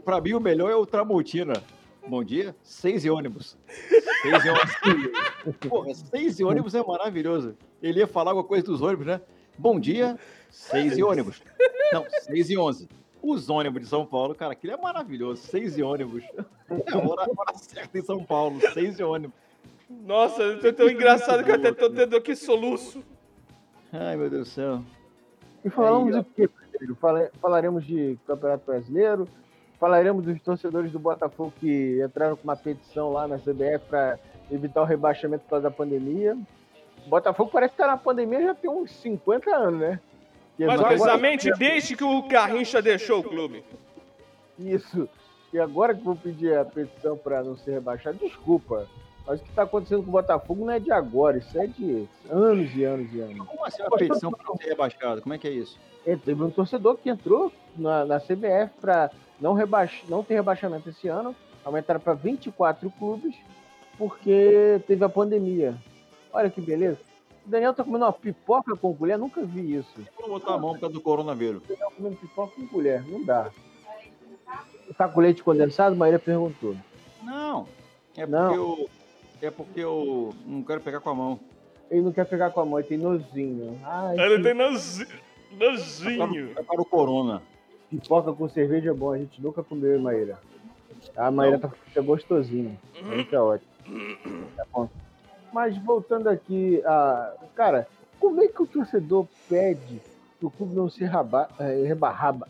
Pra 0.04 0.20
mim, 0.20 0.32
o 0.32 0.40
melhor 0.40 0.72
é 0.72 0.74
o 0.74 0.84
Tramontina. 0.84 1.52
Bom 2.04 2.24
dia, 2.24 2.52
seis 2.64 3.04
e 3.04 3.10
ônibus. 3.10 3.56
Seis 4.22 4.44
e 4.44 4.50
ônibus. 4.50 5.56
Porra, 5.68 5.94
seis 5.94 6.40
e 6.40 6.44
ônibus 6.44 6.74
é 6.74 6.82
maravilhoso. 6.82 7.56
Ele 7.80 8.00
ia 8.00 8.08
falar 8.08 8.32
alguma 8.32 8.46
coisa 8.46 8.66
dos 8.66 8.82
ônibus, 8.82 9.06
né? 9.06 9.20
Bom 9.56 9.78
dia, 9.78 10.18
seis 10.50 10.98
e 10.98 11.02
ônibus. 11.04 11.40
Não, 11.92 12.04
seis 12.22 12.50
e 12.50 12.58
onze. 12.58 12.88
Os 13.26 13.48
ônibus 13.48 13.82
de 13.82 13.88
São 13.88 14.04
Paulo, 14.04 14.34
cara, 14.34 14.52
aquilo 14.52 14.74
é 14.74 14.76
maravilhoso. 14.76 15.42
Seis 15.42 15.78
e 15.78 15.82
ônibus. 15.82 16.22
É 16.68 16.96
hora, 16.96 17.22
a 17.22 17.40
hora 17.40 17.54
certa 17.56 17.98
em 17.98 18.02
São 18.02 18.22
Paulo, 18.22 18.60
seis 18.72 18.98
e 18.98 19.02
ônibus. 19.02 19.34
Nossa, 19.88 20.42
eu 20.42 20.60
tô 20.60 20.72
tão 20.72 20.88
engraçado 20.88 21.42
que 21.44 21.50
eu 21.50 21.54
até 21.54 21.72
tô 21.72 21.88
tendo 21.90 22.16
aqui 22.16 22.34
soluço. 22.36 23.02
Ai, 23.92 24.16
meu 24.16 24.28
Deus 24.28 24.48
do 24.48 24.50
céu. 24.52 24.82
E 25.64 25.70
falamos 25.70 26.14
Aí, 26.14 26.22
do 26.22 26.24
que, 26.24 26.48
primeiro? 26.48 26.94
Fala- 26.96 27.30
Falaremos 27.40 27.84
de 27.86 28.18
Campeonato 28.26 28.66
Brasileiro, 28.66 29.28
falaremos 29.80 30.24
dos 30.24 30.40
torcedores 30.42 30.90
do 30.92 30.98
Botafogo 30.98 31.52
que 31.60 32.02
entraram 32.04 32.36
com 32.36 32.44
uma 32.44 32.56
petição 32.56 33.10
lá 33.12 33.26
na 33.28 33.38
CBF 33.38 33.86
para 33.88 34.18
evitar 34.50 34.82
o 34.82 34.84
rebaixamento 34.84 35.44
por 35.44 35.50
causa 35.50 35.62
da 35.64 35.70
pandemia. 35.70 36.36
O 37.06 37.08
Botafogo 37.08 37.50
parece 37.52 37.72
que 37.72 37.78
tá 37.78 37.86
na 37.86 37.96
pandemia 37.96 38.42
já 38.42 38.54
tem 38.54 38.70
uns 38.70 38.90
50 38.96 39.54
anos, 39.54 39.80
né? 39.80 40.00
Que 40.56 40.64
Mais 40.66 40.78
agora- 40.78 40.94
precisamente 40.94 41.50
desde 41.58 41.96
que 41.96 42.04
o 42.04 42.22
Garrincha 42.22 42.80
deixou 42.80 43.20
o 43.20 43.24
clube. 43.24 43.64
Isso. 44.58 45.08
E 45.52 45.58
agora 45.58 45.94
que 45.94 46.02
vou 46.02 46.16
pedir 46.16 46.56
a 46.56 46.64
petição 46.64 47.16
para 47.16 47.42
não 47.42 47.56
ser 47.56 47.72
rebaixado, 47.72 48.18
desculpa. 48.18 48.86
Mas 49.26 49.40
o 49.40 49.42
que 49.42 49.48
está 49.50 49.62
acontecendo 49.62 50.02
com 50.02 50.08
o 50.10 50.12
Botafogo 50.12 50.64
não 50.66 50.72
é 50.72 50.78
de 50.78 50.92
agora, 50.92 51.38
isso 51.38 51.58
é 51.58 51.66
de 51.66 52.06
anos 52.28 52.74
e 52.76 52.84
anos 52.84 53.12
e 53.12 53.20
anos. 53.20 53.38
Como 53.46 53.64
assim 53.64 53.82
uma 53.82 53.96
petição 53.96 54.30
para 54.30 54.44
não 54.46 54.56
ser 54.56 54.68
rebaixado? 54.68 55.22
Como 55.22 55.32
é 55.34 55.38
que 55.38 55.48
é 55.48 55.50
isso? 55.50 55.78
É, 56.06 56.14
teve 56.16 56.42
um 56.42 56.50
torcedor 56.50 56.98
que 56.98 57.08
entrou 57.08 57.50
na, 57.76 58.04
na 58.04 58.20
CBF 58.20 58.70
para 58.80 59.10
não, 59.40 59.54
rebaix, 59.54 59.92
não 60.08 60.22
ter 60.22 60.34
rebaixamento 60.34 60.90
esse 60.90 61.08
ano, 61.08 61.34
aumentaram 61.64 61.98
para 62.00 62.12
24 62.12 62.90
clubes, 62.98 63.34
porque 63.96 64.80
teve 64.86 65.02
a 65.04 65.08
pandemia. 65.08 65.74
Olha 66.32 66.50
que 66.50 66.60
beleza. 66.60 66.98
O 67.46 67.50
Daniel 67.50 67.74
tá 67.74 67.84
comendo 67.84 68.04
uma 68.04 68.12
pipoca 68.12 68.74
com 68.76 68.94
colher, 68.96 69.18
nunca 69.18 69.42
vi 69.44 69.74
isso. 69.76 70.00
Vou 70.18 70.28
botar 70.30 70.54
a 70.54 70.58
mão 70.58 70.72
por 70.74 70.80
causa 70.80 70.94
do 70.94 71.00
coronavírus. 71.00 71.62
O 71.64 71.68
Daniel 71.68 71.92
comendo 71.94 72.16
pipoca 72.16 72.52
com 72.56 72.66
colher, 72.66 73.02
não 73.06 73.22
dá. 73.24 73.50
Tá 74.96 75.08
com 75.08 75.20
leite 75.20 75.42
condensado? 75.42 75.94
Maíra 75.96 76.18
perguntou. 76.18 76.74
Não. 77.22 77.66
É 78.16 78.24
porque 78.26 78.30
Não. 78.30 78.54
eu. 78.54 78.90
É 79.42 79.50
porque 79.50 79.80
eu 79.80 80.34
não 80.46 80.62
quero 80.62 80.80
pegar 80.80 81.00
com 81.00 81.10
a 81.10 81.14
mão. 81.14 81.40
Ele 81.90 82.00
não 82.00 82.12
quer 82.12 82.24
pegar 82.24 82.50
com 82.50 82.60
a 82.60 82.64
mão, 82.64 82.78
ele 82.78 82.88
tem 82.88 82.96
nozinho. 82.98 83.78
Ai, 83.84 84.18
Ele 84.18 84.36
que 84.38 84.42
tem 84.42 84.54
nozi- 84.54 85.08
nozinho. 85.52 86.52
É 86.56 86.62
para 86.62 86.80
o 86.80 86.84
corona. 86.84 87.42
pipoca 87.90 88.32
com 88.32 88.48
cerveja 88.48 88.90
é 88.90 88.94
bom, 88.94 89.12
a 89.12 89.18
gente 89.18 89.40
nunca 89.42 89.62
comeu, 89.62 90.00
Maíra? 90.00 90.38
A 91.16 91.30
Maíra 91.30 91.58
tá 91.58 91.70
é 91.94 92.00
gostosinho. 92.00 92.78
Muito 93.02 93.34
é 93.34 93.40
ótimo. 93.40 93.70
Tá 94.56 94.64
bom. 94.72 94.88
Mas 95.54 95.78
voltando 95.78 96.28
aqui, 96.28 96.82
a... 96.84 97.32
cara, 97.54 97.86
como 98.18 98.42
é 98.42 98.48
que 98.48 98.60
o 98.60 98.66
torcedor 98.66 99.24
pede 99.48 100.00
que 100.40 100.44
o 100.44 100.50
clube 100.50 100.74
não 100.74 100.90
ser 100.90 101.04
raba... 101.04 101.48
é, 101.60 101.86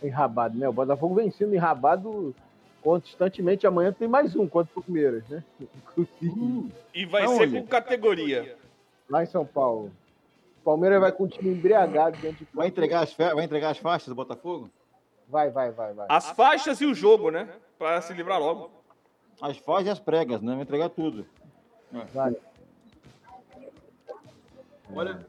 enrabado, 0.03 0.57
né? 0.57 0.67
O 0.67 0.73
Botafogo 0.73 1.15
vem 1.15 1.31
sendo 1.31 1.55
enrabado 1.55 2.35
constantemente. 2.83 3.67
Amanhã 3.67 3.93
tem 3.93 4.09
mais 4.09 4.35
um 4.35 4.49
contra 4.49 4.73
o 4.75 4.83
Palmeiras, 4.83 5.23
né? 5.29 5.45
Inclusive, 5.61 6.73
E 6.95 7.05
vai 7.05 7.25
Aonde? 7.25 7.51
ser 7.51 7.61
com 7.61 7.67
categoria. 7.67 8.57
lá 9.11 9.23
em 9.23 9.27
São 9.27 9.45
Paulo. 9.45 9.93
O 10.63 10.65
Palmeiras 10.65 10.99
vai 10.99 11.13
com 11.13 11.25
o 11.25 11.29
time 11.29 11.51
embriagado 11.51 12.17
dentro 12.17 12.43
de 12.43 12.49
Vai 12.55 12.69
entregar 12.69 13.03
as, 13.03 13.13
fe... 13.13 13.35
vai 13.35 13.45
entregar 13.45 13.69
as 13.69 13.77
faixas 13.77 14.09
do 14.09 14.15
Botafogo? 14.15 14.71
Vai, 15.29 15.51
vai, 15.51 15.71
vai, 15.73 15.93
vai. 15.93 16.07
As 16.09 16.31
faixas 16.31 16.81
e 16.81 16.87
o 16.87 16.95
jogo, 16.95 17.31
né? 17.31 17.51
Pra 17.79 18.01
se 18.01 18.15
livrar 18.15 18.41
logo. 18.41 18.71
As 19.43 19.59
faixas 19.59 19.89
e 19.89 19.91
as 19.91 19.99
pregas, 20.01 20.41
né? 20.41 20.55
Vai 20.55 20.63
entregar 20.63 20.89
tudo. 20.89 21.27
vai. 22.15 22.35
Olha, 24.95 25.27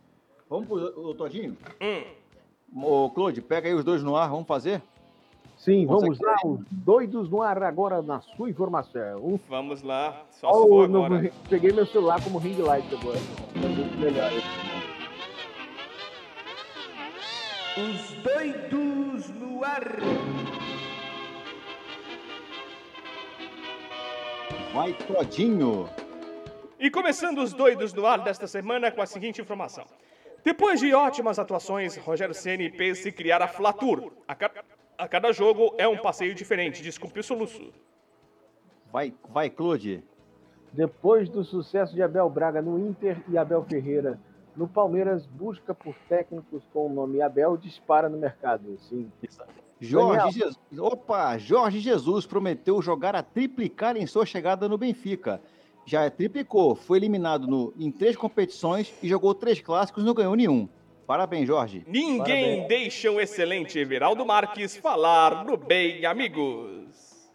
vamos 0.49 0.67
pro 0.67 1.09
ô, 1.09 1.13
Todinho. 1.13 1.57
Hum. 1.81 2.03
Ô, 2.83 3.09
Claude, 3.09 3.41
pega 3.41 3.67
aí 3.67 3.73
os 3.73 3.83
dois 3.83 4.03
no 4.03 4.15
ar, 4.15 4.29
vamos 4.29 4.47
fazer? 4.47 4.81
Sim, 5.57 5.85
Consegue 5.87 6.15
vamos 6.17 6.19
lá, 6.19 6.35
os 6.45 6.59
doidos 6.71 7.29
no 7.29 7.41
ar 7.41 7.63
agora 7.63 8.01
na 8.01 8.19
sua 8.21 8.49
informação. 8.49 9.39
Vamos 9.49 9.81
lá. 9.81 10.23
Só 10.29 10.51
se 10.51 10.57
Ó, 10.59 10.61
for 10.67 10.67
o 10.69 10.83
agora. 10.83 11.17
ri- 11.21 11.33
peguei 11.49 11.71
meu 11.71 11.85
celular 11.87 12.21
como 12.23 12.37
ring 12.37 12.57
light 12.61 12.85
agora. 12.93 13.17
Melhor. 13.97 14.31
Os 17.77 18.13
doidos 18.23 19.29
no 19.31 19.63
ar. 19.63 19.97
Vai, 24.73 24.93
Todinho. 24.93 25.89
E 26.85 26.91
começando 26.91 27.39
os 27.39 27.51
doidos 27.51 27.93
no 27.95 28.05
ar 28.05 28.19
desta 28.23 28.45
semana 28.45 28.91
com 28.91 29.01
a 29.01 29.07
seguinte 29.07 29.41
informação. 29.41 29.85
Depois 30.43 30.79
de 30.79 30.93
ótimas 30.93 31.39
atuações, 31.39 31.97
Rogério 31.97 32.35
Ceni 32.35 32.69
pensa 32.69 33.09
em 33.09 33.11
criar 33.11 33.41
a 33.41 33.47
Flatur. 33.47 34.11
A, 34.27 34.35
ca- 34.35 34.63
a 34.95 35.07
cada 35.07 35.31
jogo 35.33 35.73
é 35.79 35.87
um 35.87 35.97
passeio 35.97 36.35
diferente. 36.35 36.83
Desculpe 36.83 37.19
o 37.21 37.23
soluço. 37.23 37.73
Vai, 38.93 39.15
vai, 39.27 39.49
Claude. 39.49 40.03
Depois 40.71 41.27
do 41.27 41.43
sucesso 41.43 41.95
de 41.95 42.03
Abel 42.03 42.29
Braga 42.29 42.61
no 42.61 42.77
Inter 42.77 43.17
e 43.29 43.35
Abel 43.35 43.63
Ferreira 43.63 44.19
no 44.55 44.67
Palmeiras, 44.67 45.25
busca 45.25 45.73
por 45.73 45.95
técnicos 46.07 46.61
com 46.71 46.85
o 46.85 46.93
nome 46.93 47.19
Abel 47.19 47.57
dispara 47.57 48.07
no 48.07 48.19
mercado. 48.19 48.77
Sim. 48.77 49.11
Jorge 49.81 50.37
Jesus. 50.37 50.59
Opa, 50.77 51.35
Jorge 51.39 51.79
Jesus 51.79 52.27
prometeu 52.27 52.79
jogar 52.79 53.15
a 53.15 53.23
triplicar 53.23 53.97
em 53.97 54.05
sua 54.05 54.23
chegada 54.23 54.69
no 54.69 54.77
Benfica. 54.77 55.41
Já 55.85 56.09
triplicou, 56.09 56.73
foi 56.75 56.97
eliminado 56.97 57.45
no- 57.47 57.73
em 57.77 57.91
três 57.91 58.15
competições 58.15 58.93
e 59.03 59.07
jogou 59.07 59.33
três 59.35 59.61
clássicos 59.61 60.03
e 60.03 60.05
não 60.05 60.13
ganhou 60.13 60.35
nenhum. 60.35 60.67
Parabéns, 61.05 61.47
Jorge. 61.47 61.83
Ninguém 61.87 62.65
deixa 62.67 63.11
o 63.11 63.21
excelente 63.21 63.77
Everaldo 63.77 64.25
Marques 64.25 64.75
falar 64.75 65.45
no 65.45 65.55
bem, 65.55 66.03
amigos. 66.05 67.29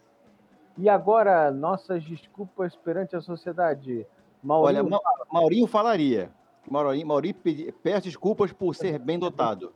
E 0.77 0.89
agora, 0.89 1.49
nossas 1.51 2.03
desculpas 2.03 2.75
perante 2.75 3.15
a 3.15 3.21
sociedade. 3.21 4.05
Olha, 4.45 4.83
Maurinho, 4.83 4.89
Ma- 4.89 4.99
Maurinho 5.31 5.67
falaria. 5.67 6.29
Maurinho, 6.69 7.07
Maurinho 7.07 7.35
pedi- 7.35 7.71
peço 7.83 8.03
desculpas 8.03 8.51
por 8.51 8.75
ser 8.75 8.99
bem 8.99 9.17
dotado. 9.17 9.71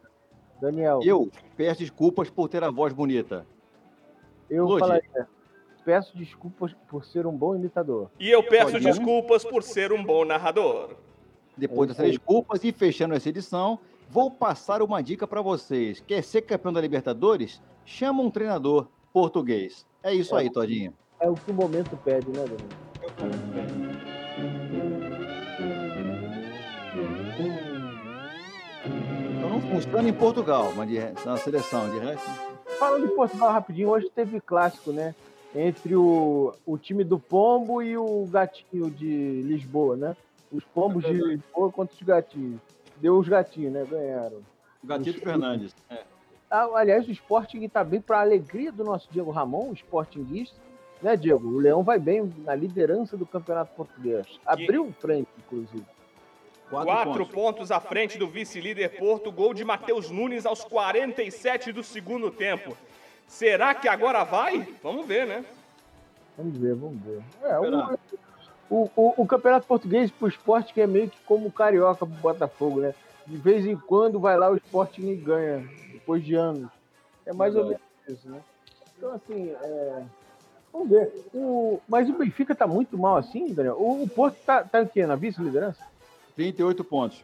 Daniel, 0.60 1.00
Eu 1.04 1.30
peço 1.56 1.80
desculpas 1.80 2.30
por 2.30 2.50
ter 2.50 2.64
a 2.64 2.72
voz 2.72 2.92
bonita. 2.92 3.46
eu 4.50 4.66
Lodi. 4.66 4.80
falaria. 4.80 5.28
Peço 5.86 6.18
desculpas 6.18 6.74
por 6.90 7.06
ser 7.06 7.28
um 7.28 7.32
bom 7.32 7.56
imitador. 7.56 8.10
E 8.20 8.28
eu 8.30 8.42
peço 8.42 8.72
Pode. 8.72 8.84
desculpas 8.84 9.46
por 9.46 9.62
ser 9.62 9.94
um 9.94 10.04
bom 10.04 10.26
narrador. 10.26 10.96
Depois 11.56 11.88
É 11.92 11.94
dessas 11.94 12.10
desculpas 12.10 12.64
e 12.64 12.72
fechando 12.72 13.14
essa 13.14 13.30
edição, 13.30 13.78
vou 14.10 14.32
passar 14.32 14.82
uma 14.82 15.04
dica 15.04 15.28
para 15.28 15.44
vocês. 15.44 16.00
Quer 16.00 16.24
ser 16.24 16.42
campeão 16.42 16.74
da 16.74 16.82
Libertadores? 16.82 17.62
Chama 17.86 18.24
um 18.24 18.32
treinador 18.32 18.88
português. 19.14 19.86
É 20.02 20.12
isso 20.12 20.36
aí, 20.36 20.50
Todinho. 20.52 20.92
É 21.20 21.30
o 21.30 21.36
que 21.36 21.52
o 21.52 21.54
momento 21.54 21.96
pede, 22.04 22.28
né, 22.32 22.44
Daniel? 22.44 23.76
Então 29.38 29.50
não 29.50 29.62
funciona 29.62 30.08
em 30.08 30.14
Portugal, 30.14 30.74
mas 30.76 30.90
de, 30.90 31.00
na 31.26 31.38
seleção, 31.38 31.90
de 31.90 32.00
resto. 32.00 32.30
Falando 32.80 33.08
de 33.08 33.14
Portugal 33.14 33.52
rapidinho, 33.52 33.90
hoje 33.90 34.10
teve 34.14 34.42
clássico, 34.42 34.92
né? 34.92 35.14
Entre 35.56 35.96
o, 35.96 36.54
o 36.66 36.78
time 36.78 37.04
do 37.04 37.18
Pombo 37.18 37.82
e 37.82 37.98
o 37.98 38.26
Gatinho 38.26 38.92
de 38.92 39.42
Lisboa, 39.42 39.96
né? 39.96 40.18
Os 40.52 40.64
Pombos 40.66 41.04
de 41.04 41.14
Lisboa 41.14 41.72
contra 41.72 41.96
os 41.96 42.02
Gatinhos. 42.02 42.60
Deu 42.98 43.18
os 43.18 43.28
Gatinhos, 43.28 43.74
né? 43.74 43.86
Ganharam. 43.90 44.42
Gatito 44.84 45.22
Fernandes. 45.22 45.74
É. 45.90 46.04
Ah, 46.50 46.70
aliás, 46.76 47.08
o 47.08 47.12
Sporting 47.12 47.64
está 47.64 47.84
bem 47.84 48.00
para 48.00 48.18
a 48.20 48.22
alegria 48.22 48.72
do 48.72 48.84
nosso 48.84 49.10
Diego 49.12 49.32
Ramon, 49.32 49.70
o 49.70 49.74
Sportinguista. 49.74 50.56
Né, 51.02 51.16
Diego? 51.16 51.48
O 51.48 51.60
Leão 51.60 51.84
vai 51.84 52.00
bem 52.00 52.34
na 52.44 52.56
liderança 52.56 53.18
do 53.18 53.26
Campeonato 53.26 53.76
Português. 53.76 54.40
Abriu 54.46 54.94
frente, 55.00 55.28
inclusive. 55.38 55.86
Quatro, 56.70 56.86
Quatro 56.88 57.26
pontos. 57.26 57.34
pontos 57.34 57.72
à 57.72 57.80
frente 57.80 58.18
do 58.18 58.28
vice-líder 58.28 58.98
Porto, 58.98 59.32
gol 59.32 59.54
de 59.54 59.64
Matheus 59.64 60.10
Nunes 60.10 60.46
aos 60.46 60.64
47 60.64 61.72
do 61.72 61.84
segundo 61.84 62.32
tempo. 62.32 62.76
Será 63.28 63.74
que 63.74 63.88
agora 63.88 64.24
vai? 64.24 64.68
Vamos 64.82 65.06
ver, 65.06 65.26
né? 65.26 65.44
Vamos 66.38 66.58
ver, 66.58 66.76
vamos 66.76 67.02
ver. 67.02 67.22
É, 67.44 67.60
o, 67.60 67.98
o, 68.70 68.90
o, 68.96 69.14
o 69.24 69.28
Campeonato 69.28 69.68
Português 69.68 70.12
pro 70.12 70.28
esporte 70.28 70.74
que 70.74 70.82
é 70.82 70.88
meio 70.88 71.10
que 71.10 71.18
como 71.26 71.48
o 71.48 71.52
Carioca 71.52 72.06
pro 72.06 72.16
Botafogo, 72.16 72.82
né? 72.82 72.94
De 73.26 73.38
vez 73.38 73.66
em 73.66 73.76
quando 73.76 74.20
vai 74.20 74.38
lá 74.38 74.52
o 74.52 74.56
Sporting 74.58 75.08
e 75.08 75.16
ganha, 75.16 75.68
depois 75.92 76.24
de 76.24 76.36
anos. 76.36 76.70
É 77.26 77.34
mais 77.34 77.56
ou 77.56 77.66
menos 77.66 77.82
isso, 78.08 78.30
né? 78.30 78.40
Então, 78.98 79.14
assim, 79.14 79.50
é, 79.50 80.04
Vamos 80.72 80.90
ver. 80.90 81.12
O... 81.34 81.80
Mas 81.88 82.10
o 82.10 82.14
Benfica 82.18 82.54
tá 82.54 82.68
muito 82.68 82.98
mal 82.98 83.16
assim, 83.16 83.54
Daniel. 83.54 83.78
O, 83.80 84.04
o 84.04 84.10
Porto 84.10 84.36
tá, 84.46 84.64
tá 84.64 84.82
o 84.82 84.88
quê? 84.88 85.06
Na 85.06 85.16
vice-liderança? 85.16 85.82
38 86.36 86.84
pontos. 86.84 87.24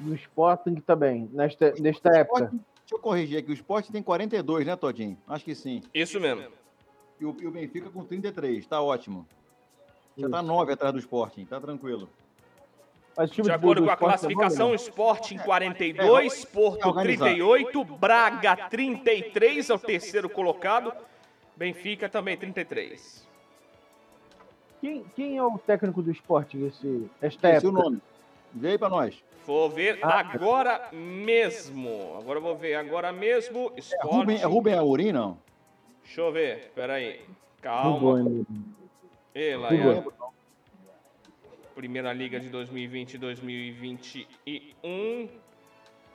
No 0.00 0.14
Sporting 0.16 0.74
também, 0.76 1.30
nesta, 1.32 1.72
nesta 1.78 2.10
O 2.10 2.14
época. 2.14 2.44
Sporting- 2.44 2.64
deixa 2.94 2.96
eu 2.96 2.98
corrigir 2.98 3.38
aqui. 3.38 3.50
O 3.50 3.54
Sport 3.54 3.90
tem 3.90 4.02
42, 4.02 4.66
né, 4.66 4.76
Todinho? 4.76 5.18
Acho 5.28 5.44
que 5.44 5.54
sim. 5.54 5.82
Isso 5.92 6.20
mesmo. 6.20 6.44
E 7.20 7.24
o, 7.24 7.36
e 7.40 7.46
o 7.46 7.50
Benfica 7.50 7.90
com 7.90 8.04
33. 8.04 8.66
Tá 8.66 8.80
ótimo. 8.80 9.26
Já 10.16 10.28
tá 10.28 10.42
9 10.42 10.72
atrás 10.72 10.92
do 10.92 10.98
Sporting. 10.98 11.44
Tá 11.44 11.60
tranquilo. 11.60 12.08
Mas 13.16 13.30
o 13.30 13.32
time 13.32 13.44
De 13.44 13.50
do- 13.50 13.54
acordo 13.56 13.80
do 13.80 13.84
com 13.86 13.90
a 13.90 13.94
é 13.94 13.96
classificação, 13.96 14.58
Daniel? 14.70 14.74
Sporting 14.76 15.38
42, 15.38 16.44
Porto 16.46 16.86
organizado. 16.88 17.30
38, 17.30 17.84
Braga 17.84 18.56
33 18.68 19.70
é 19.70 19.74
o 19.74 19.78
terceiro 19.78 20.28
colocado, 20.28 20.92
Benfica 21.56 22.08
também 22.08 22.36
33. 22.36 23.24
Quem, 24.80 25.04
quem 25.14 25.36
é 25.38 25.42
o 25.42 25.56
técnico 25.58 26.02
do 26.02 26.10
Sporting 26.10 26.66
esse, 26.66 27.08
esta 27.22 27.50
Esse 27.52 27.64
é 27.66 27.68
o 27.68 27.70
época? 27.72 27.84
nome. 27.84 28.02
Vê 28.52 28.70
aí 28.70 28.78
pra 28.78 28.88
nós. 28.88 29.22
Vou 29.46 29.68
ver 29.70 29.98
Ah. 30.02 30.20
agora 30.20 30.88
mesmo. 30.92 32.16
Agora 32.18 32.38
eu 32.38 32.42
vou 32.42 32.56
ver 32.56 32.74
agora 32.74 33.12
mesmo. 33.12 33.72
É. 33.76 34.06
Rubem, 34.06 34.38
é 34.40 34.44
Rubem 34.44 34.74
Amorim, 34.74 35.12
não? 35.12 35.38
Deixa 36.02 36.20
eu 36.20 36.32
ver. 36.32 36.70
Peraí. 36.74 37.20
Calma. 37.60 38.20
hein? 38.20 38.46
Ei, 39.34 39.56
Laiane. 39.56 40.04
Primeira 41.74 42.12
Liga 42.12 42.38
de 42.38 42.48
2020 42.48 43.14
e 43.14 43.18
2021. 43.18 45.28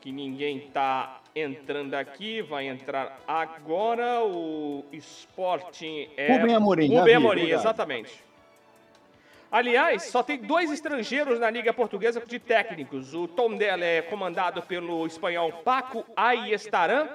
Que 0.01 0.11
ninguém 0.11 0.69
tá 0.73 1.21
entrando 1.35 1.93
aqui. 1.95 2.41
Vai 2.41 2.67
entrar 2.67 3.19
agora. 3.27 4.23
O 4.23 4.85
Sporting 4.93 6.07
é. 6.15 6.37
Rubem 6.37 6.55
Amorim, 6.55 6.89
vi, 6.89 6.95
Amorim, 7.13 7.41
obrigado. 7.41 7.59
exatamente. 7.59 8.23
Aliás, 9.51 10.03
só 10.03 10.21
tem 10.21 10.37
dois 10.37 10.71
estrangeiros 10.71 11.39
na 11.39 11.49
Liga 11.49 11.73
Portuguesa 11.73 12.21
de 12.25 12.37
técnicos. 12.39 13.13
O 13.15 13.27
Tom 13.27 13.55
dela 13.57 13.83
é 13.83 14.01
comandado 14.01 14.61
pelo 14.61 15.05
espanhol 15.07 15.51
Paco 15.63 16.05
Ayestaran 16.15 17.07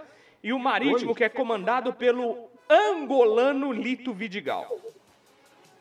e 0.43 0.53
o 0.53 0.59
Marítimo, 0.59 1.15
que 1.15 1.23
é 1.25 1.29
comandado 1.29 1.93
pelo 1.93 2.49
angolano 2.69 3.73
Lito 3.73 4.13
Vidigal. 4.13 4.67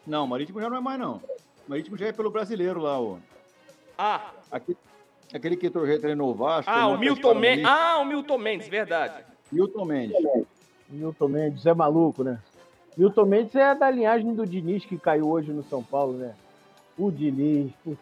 Não, 0.06 0.28
Marítimo 0.28 0.62
já 0.62 0.70
não 0.70 0.78
é 0.78 0.82
mais, 0.82 1.00
não. 1.00 1.22
Marítimo 1.68 1.98
já 1.98 2.08
é 2.08 2.12
pelo 2.12 2.30
brasileiro 2.30 2.80
lá, 2.82 3.00
ó. 3.00 3.18
Ah, 3.98 4.32
Aquele, 4.52 4.78
aquele 5.34 5.56
que 5.58 5.70
tre- 5.70 5.98
treinou 6.00 6.30
o 6.32 6.36
Vasco. 6.36 6.70
ah, 6.70 6.88
o 6.88 6.98
Milton 7.00 7.34
Mendes. 7.36 7.66
Ah, 7.66 7.98
o 8.00 8.06
Milton 8.06 8.38
Mendes, 8.38 8.68
verdade. 8.68 9.24
Milton 9.52 9.86
Mendes. 9.86 10.18
Milton 10.90 11.28
Mendes 11.30 11.66
é 11.66 11.74
maluco, 11.74 12.24
né? 12.24 12.40
Milton 12.96 13.26
Mendes 13.26 13.56
é 13.56 13.74
da 13.74 13.90
linhagem 13.90 14.36
do 14.36 14.46
Diniz 14.46 14.86
que 14.86 14.98
caiu 15.00 15.28
hoje 15.30 15.52
no 15.52 15.64
São 15.64 15.82
Paulo, 15.84 16.14
né? 16.14 16.36
O 16.98 17.12
Diniz, 17.12 17.72
putz. 17.84 18.00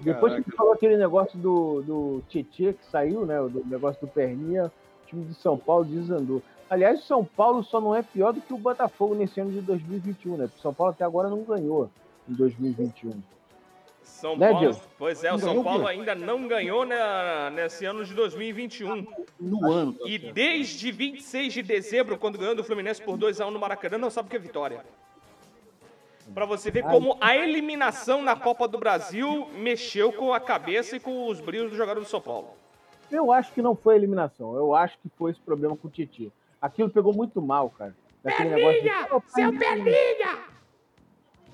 Depois 0.00 0.32
que 0.32 0.42
Caraca. 0.42 0.50
você 0.50 0.56
falou 0.56 0.72
aquele 0.72 0.96
negócio 0.96 1.38
do, 1.38 1.82
do 1.82 2.22
Tietê 2.28 2.72
que 2.72 2.86
saiu, 2.86 3.26
né? 3.26 3.36
Do 3.36 3.64
negócio 3.66 4.00
do 4.00 4.06
Perninha, 4.06 4.66
o 4.66 5.06
time 5.06 5.24
de 5.24 5.34
São 5.34 5.58
Paulo 5.58 5.84
desandou. 5.84 6.42
Aliás, 6.70 7.00
o 7.00 7.02
São 7.02 7.24
Paulo 7.24 7.64
só 7.64 7.80
não 7.80 7.94
é 7.94 8.02
pior 8.02 8.32
do 8.32 8.40
que 8.40 8.52
o 8.52 8.58
Botafogo 8.58 9.14
nesse 9.14 9.40
ano 9.40 9.50
de 9.50 9.60
2021, 9.60 10.36
né? 10.36 10.44
Porque 10.46 10.58
o 10.58 10.62
São 10.62 10.74
Paulo 10.74 10.92
até 10.92 11.04
agora 11.04 11.28
não 11.28 11.42
ganhou 11.42 11.90
em 12.28 12.34
2021. 12.34 13.20
São 14.02 14.36
Né, 14.36 14.50
Paulo. 14.50 14.70
Diego? 14.70 14.86
Pois 14.98 15.24
é, 15.24 15.32
o 15.32 15.38
São 15.38 15.58
o 15.58 15.64
Paulo 15.64 15.86
ainda 15.86 16.14
não 16.14 16.46
ganhou 16.46 16.84
né, 16.84 16.96
nesse 17.54 17.84
ano 17.84 18.04
de 18.04 18.14
2021. 18.14 19.06
No 19.40 19.70
ano. 19.70 19.92
tá 19.94 20.04
E 20.06 20.18
desde 20.18 20.90
26 20.92 21.52
de 21.52 21.62
dezembro, 21.62 22.18
quando 22.18 22.38
ganhou 22.38 22.54
do 22.54 22.64
Fluminense 22.64 23.02
por 23.02 23.18
2x1 23.18 23.50
no 23.50 23.58
Maracanã, 23.58 23.98
não 23.98 24.10
sabe 24.10 24.28
o 24.28 24.30
que 24.30 24.36
é 24.36 24.40
vitória. 24.40 24.84
Pra 26.34 26.44
você 26.44 26.70
ver 26.70 26.82
como 26.84 27.16
a 27.20 27.36
eliminação 27.36 28.22
na 28.22 28.36
Copa 28.36 28.68
do 28.68 28.78
Brasil 28.78 29.48
mexeu 29.56 30.12
com 30.12 30.32
a 30.32 30.40
cabeça 30.40 30.96
e 30.96 31.00
com 31.00 31.26
os 31.26 31.40
brilhos 31.40 31.70
do 31.70 31.76
jogador 31.76 32.00
do 32.00 32.06
São 32.06 32.20
Paulo. 32.20 32.48
Eu 33.10 33.32
acho 33.32 33.52
que 33.52 33.62
não 33.62 33.74
foi 33.74 33.96
eliminação. 33.96 34.54
Eu 34.54 34.74
acho 34.74 34.98
que 34.98 35.08
foi 35.16 35.30
esse 35.30 35.40
problema 35.40 35.76
com 35.76 35.88
o 35.88 35.90
Tietê. 35.90 36.30
Aquilo 36.60 36.90
pegou 36.90 37.14
muito 37.14 37.40
mal, 37.40 37.70
cara. 37.70 37.94
Daquele 38.22 38.50
negócio 38.50 38.82
de, 38.82 38.88
"Ô, 39.14 39.22
Seu 39.28 39.52
Perninha!" 39.58 39.84
Perninha! 39.84 40.38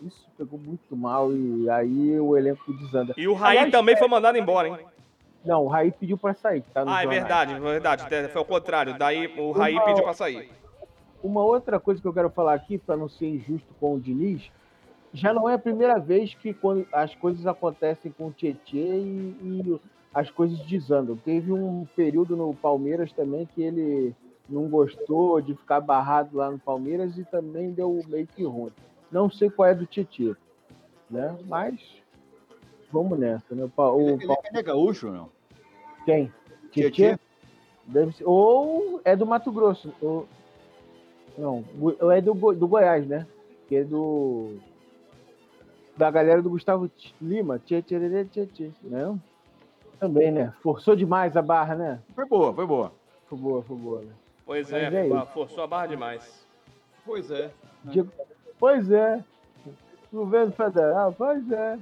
Isso 0.02 0.26
pegou 0.36 0.58
muito 0.58 0.96
mal 0.96 1.32
e 1.32 1.70
aí 1.70 2.18
o 2.18 2.36
elenco 2.36 2.72
desanda. 2.74 3.14
E 3.16 3.28
o 3.28 3.34
Raí 3.34 3.56
Aliás, 3.58 3.72
também 3.72 3.96
foi 3.96 4.08
mandado 4.08 4.36
embora, 4.36 4.68
hein? 4.68 4.78
Não, 5.44 5.64
o 5.64 5.68
Raí 5.68 5.92
pediu 5.92 6.18
pra 6.18 6.34
sair. 6.34 6.62
Tá 6.74 6.84
no 6.84 6.90
Ah, 6.90 7.00
é 7.00 7.04
jornal. 7.04 7.20
verdade, 7.20 7.60
verdade. 7.60 8.28
Foi 8.32 8.42
o 8.42 8.44
contrário. 8.44 8.98
Daí 8.98 9.26
o 9.38 9.52
Raí 9.52 9.78
pediu 9.84 10.02
pra 10.02 10.12
sair. 10.14 10.50
Uma 11.22 11.42
outra 11.42 11.78
coisa 11.78 12.02
que 12.02 12.08
eu 12.08 12.12
quero 12.12 12.28
falar 12.30 12.54
aqui, 12.54 12.76
para 12.76 12.96
não 12.96 13.08
ser 13.08 13.26
injusto 13.28 13.68
com 13.80 13.94
o 13.94 14.00
Diniz, 14.00 14.50
já 15.14 15.32
não 15.32 15.48
é 15.48 15.54
a 15.54 15.58
primeira 15.58 15.98
vez 15.98 16.34
que 16.34 16.52
quando 16.52 16.86
as 16.92 17.14
coisas 17.14 17.46
acontecem 17.46 18.12
com 18.12 18.26
o 18.26 18.32
Tietê 18.32 18.98
e, 18.98 19.36
e 19.42 19.80
as 20.12 20.28
coisas 20.30 20.58
desandam. 20.66 21.16
Teve 21.16 21.52
um 21.52 21.86
período 21.96 22.36
no 22.36 22.52
Palmeiras 22.54 23.10
também 23.12 23.46
que 23.54 23.62
ele 23.62 24.14
não 24.48 24.68
gostou 24.68 25.40
de 25.40 25.54
ficar 25.54 25.80
barrado 25.80 26.36
lá 26.36 26.50
no 26.50 26.58
Palmeiras 26.58 27.16
e 27.16 27.24
também 27.24 27.70
deu 27.70 28.02
meio 28.08 28.26
que 28.26 28.44
ruim. 28.44 28.72
Não 29.10 29.30
sei 29.30 29.48
qual 29.48 29.68
é 29.68 29.74
do 29.74 29.86
Tietê, 29.86 30.34
né? 31.10 31.36
Mas 31.46 31.80
vamos 32.92 33.18
nessa, 33.18 33.54
né? 33.54 33.70
O, 33.76 34.00
Ele, 34.00 34.24
ele, 34.24 34.32
ele 34.50 34.58
é 34.58 34.62
gaúcho, 34.62 35.10
não? 35.10 35.30
quem? 36.90 37.18
Deve 37.86 38.12
ser. 38.16 38.24
Ou 38.26 39.00
é 39.04 39.14
do 39.14 39.24
Mato 39.26 39.52
Grosso. 39.52 39.92
Ou... 40.02 40.26
Não, 41.38 41.64
ou 41.80 42.10
é 42.10 42.20
do, 42.20 42.34
Go- 42.34 42.54
do 42.54 42.66
Goiás, 42.68 43.06
né? 43.06 43.26
Que 43.68 43.76
é 43.76 43.84
do. 43.84 44.56
Da 45.96 46.10
galera 46.10 46.42
do 46.42 46.50
Gustavo 46.50 46.90
Lima. 47.20 47.58
Tchê, 47.58 47.80
tchê, 47.82 47.98
tchê, 47.98 48.24
tchê, 48.24 48.46
tchê, 48.46 48.70
né? 48.82 49.18
Também, 50.00 50.30
né? 50.32 50.52
Forçou 50.62 50.96
demais 50.96 51.36
a 51.36 51.42
barra, 51.42 51.74
né? 51.74 52.00
Foi 52.14 52.26
boa, 52.26 52.52
foi 52.52 52.66
boa. 52.66 52.92
Foi 53.28 53.38
boa, 53.38 53.62
foi 53.62 53.76
boa. 53.76 54.00
Né? 54.00 54.12
Pois 54.44 54.72
é, 54.72 55.08
é 55.08 55.26
forçou 55.26 55.62
a 55.64 55.66
barra 55.66 55.86
demais. 55.86 56.44
Pois 57.04 57.30
é. 57.30 57.50
Diego- 57.84 58.10
Pois 58.58 58.90
é. 58.90 59.22
Governo 60.12 60.52
federal, 60.52 61.12
pois 61.16 61.50
é. 61.50 61.78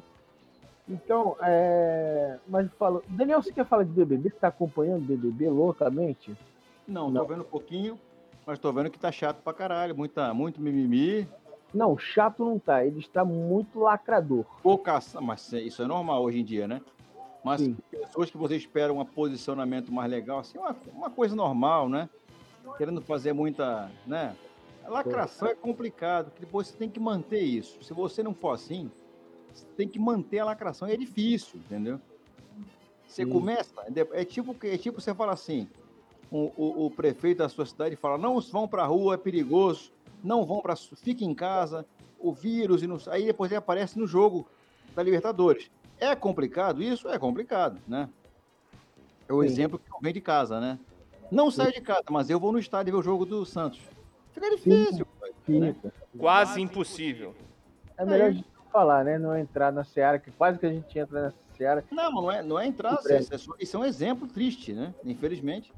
Então, 0.89 1.37
é. 1.43 2.39
Mas 2.49 2.71
fala. 2.75 3.03
Daniel, 3.09 3.43
você 3.43 3.53
quer 3.53 3.65
falar 3.65 3.85
de 3.85 3.91
BBB? 3.93 4.31
Você 4.31 4.37
tá 4.37 4.49
acompanhando 4.49 5.07
BBB 5.07 5.49
loucamente? 5.49 6.37
Não, 6.87 7.11
Não. 7.11 7.23
tô 7.23 7.29
vendo 7.29 7.43
um 7.43 7.47
pouquinho, 7.47 7.99
mas 8.47 8.59
tô 8.59 8.73
vendo 8.73 8.91
que 8.91 8.99
tá 8.99 9.13
chato 9.13 9.41
pra 9.43 9.53
caralho. 9.53 9.95
Muita, 9.97 10.33
muito 10.35 10.61
mimimi, 10.61 11.27
Não, 11.75 11.97
chato 11.97 12.45
não 12.45 12.59
tá. 12.59 12.85
Ele 12.85 12.99
está 13.01 13.25
muito 13.25 13.79
lacrador. 13.81 14.45
pouca. 14.63 14.99
Mas 15.21 15.53
isso 15.53 15.83
é 15.83 15.87
normal 15.87 16.23
hoje 16.23 16.41
em 16.41 16.45
dia, 16.45 16.69
né? 16.69 16.81
Mas 17.45 17.61
Sim. 17.61 17.77
pessoas 17.91 18.31
que 18.31 18.37
você 18.37 18.57
espera 18.57 18.93
um 18.93 19.05
posicionamento 19.05 19.93
mais 19.93 20.11
legal, 20.11 20.39
assim, 20.39 20.59
uma, 20.59 20.73
uma 20.87 21.11
coisa 21.11 21.35
normal, 21.35 21.89
né? 21.89 22.09
Querendo 22.77 23.03
fazer 23.03 23.33
muita, 23.33 23.93
né? 24.07 24.37
A 24.85 24.91
lacração 24.91 25.49
é 25.49 25.55
complicado, 25.55 26.27
porque 26.31 26.45
depois 26.45 26.69
você 26.69 26.77
tem 26.77 26.91
que 26.91 27.01
manter 27.01 27.41
isso. 27.41 27.83
Se 27.83 27.93
você 27.93 28.23
não 28.23 28.35
for 28.35 28.51
assim, 28.51 28.91
você 29.53 29.67
tem 29.77 29.89
que 29.89 29.99
manter 29.99 30.41
a 30.41 30.45
lacração. 30.45 30.89
E 30.89 30.93
é 30.93 30.97
difícil, 30.97 31.59
entendeu? 31.61 32.01
Você 33.07 33.25
Sim. 33.25 33.31
começa, 33.31 33.73
é 34.13 34.25
tipo, 34.25 34.55
que- 34.55 34.69
é 34.69 34.79
tipo 34.79 35.01
você 35.01 35.15
fala 35.15 35.33
assim, 35.33 35.69
o, 36.31 36.51
o, 36.57 36.87
o 36.87 36.91
prefeito 36.91 37.39
da 37.39 37.49
sua 37.49 37.67
cidade 37.67 37.95
fala, 37.97 38.17
não 38.17 38.41
vão 38.41 38.67
pra 38.67 38.87
rua, 38.87 39.15
é 39.15 39.19
perigoso, 39.19 39.93
não 40.23 40.45
vão 40.45 40.61
para 40.61 40.77
fique 40.77 41.25
em 41.25 41.35
casa, 41.35 41.85
o 42.19 42.33
vírus, 42.33 42.83
e 42.83 42.87
não, 42.87 42.99
aí 43.09 43.27
depois 43.27 43.51
ele 43.51 43.59
aparece 43.59 43.99
no 43.99 44.07
jogo 44.07 44.47
da 44.95 45.03
Libertadores. 45.03 45.71
É 45.99 46.15
complicado? 46.15 46.83
Isso 46.83 47.09
é 47.09 47.19
complicado, 47.19 47.79
né? 47.87 48.09
É 49.29 49.33
o 49.33 49.41
Sim. 49.43 49.47
exemplo 49.47 49.79
que 49.79 49.85
vem 50.03 50.13
de 50.13 50.21
casa, 50.21 50.61
né? 50.61 50.79
Não 51.31 51.51
saio 51.51 51.73
de 51.73 51.81
casa, 51.81 52.05
mas 52.11 52.29
eu 52.29 52.39
vou 52.39 52.53
no 52.53 52.59
estádio 52.59 52.93
ver 52.93 52.99
o 52.99 53.03
jogo 53.03 53.25
do 53.25 53.47
Santos. 53.47 53.81
Fica 54.33 54.51
difícil. 54.51 55.07
né? 55.49 55.75
Fica. 55.75 55.93
Quase 56.19 56.61
impossível. 56.61 57.35
É 57.97 58.05
melhor 58.05 58.29
a 58.29 58.33
gente 58.33 58.47
não 58.57 58.65
falar, 58.71 59.05
né? 59.05 59.19
Não 59.19 59.37
entrar 59.37 59.73
na 59.73 59.85
seara, 59.85 60.19
que 60.19 60.31
quase 60.31 60.59
que 60.59 60.67
a 60.67 60.73
gente 60.73 60.99
entra 60.99 61.23
nessa 61.23 61.37
seara. 61.57 61.85
Não, 61.91 62.11
mas 62.13 62.23
não 62.23 62.33
é, 62.33 62.43
não 62.43 62.59
é 62.59 62.67
entrar. 62.67 62.99
Isso 62.99 63.35
é, 63.35 63.39
só- 63.39 63.55
isso 63.59 63.77
é 63.77 63.81
um 63.81 63.85
exemplo 63.85 64.27
triste, 64.29 64.73
né? 64.73 64.95
Infelizmente. 65.05 65.73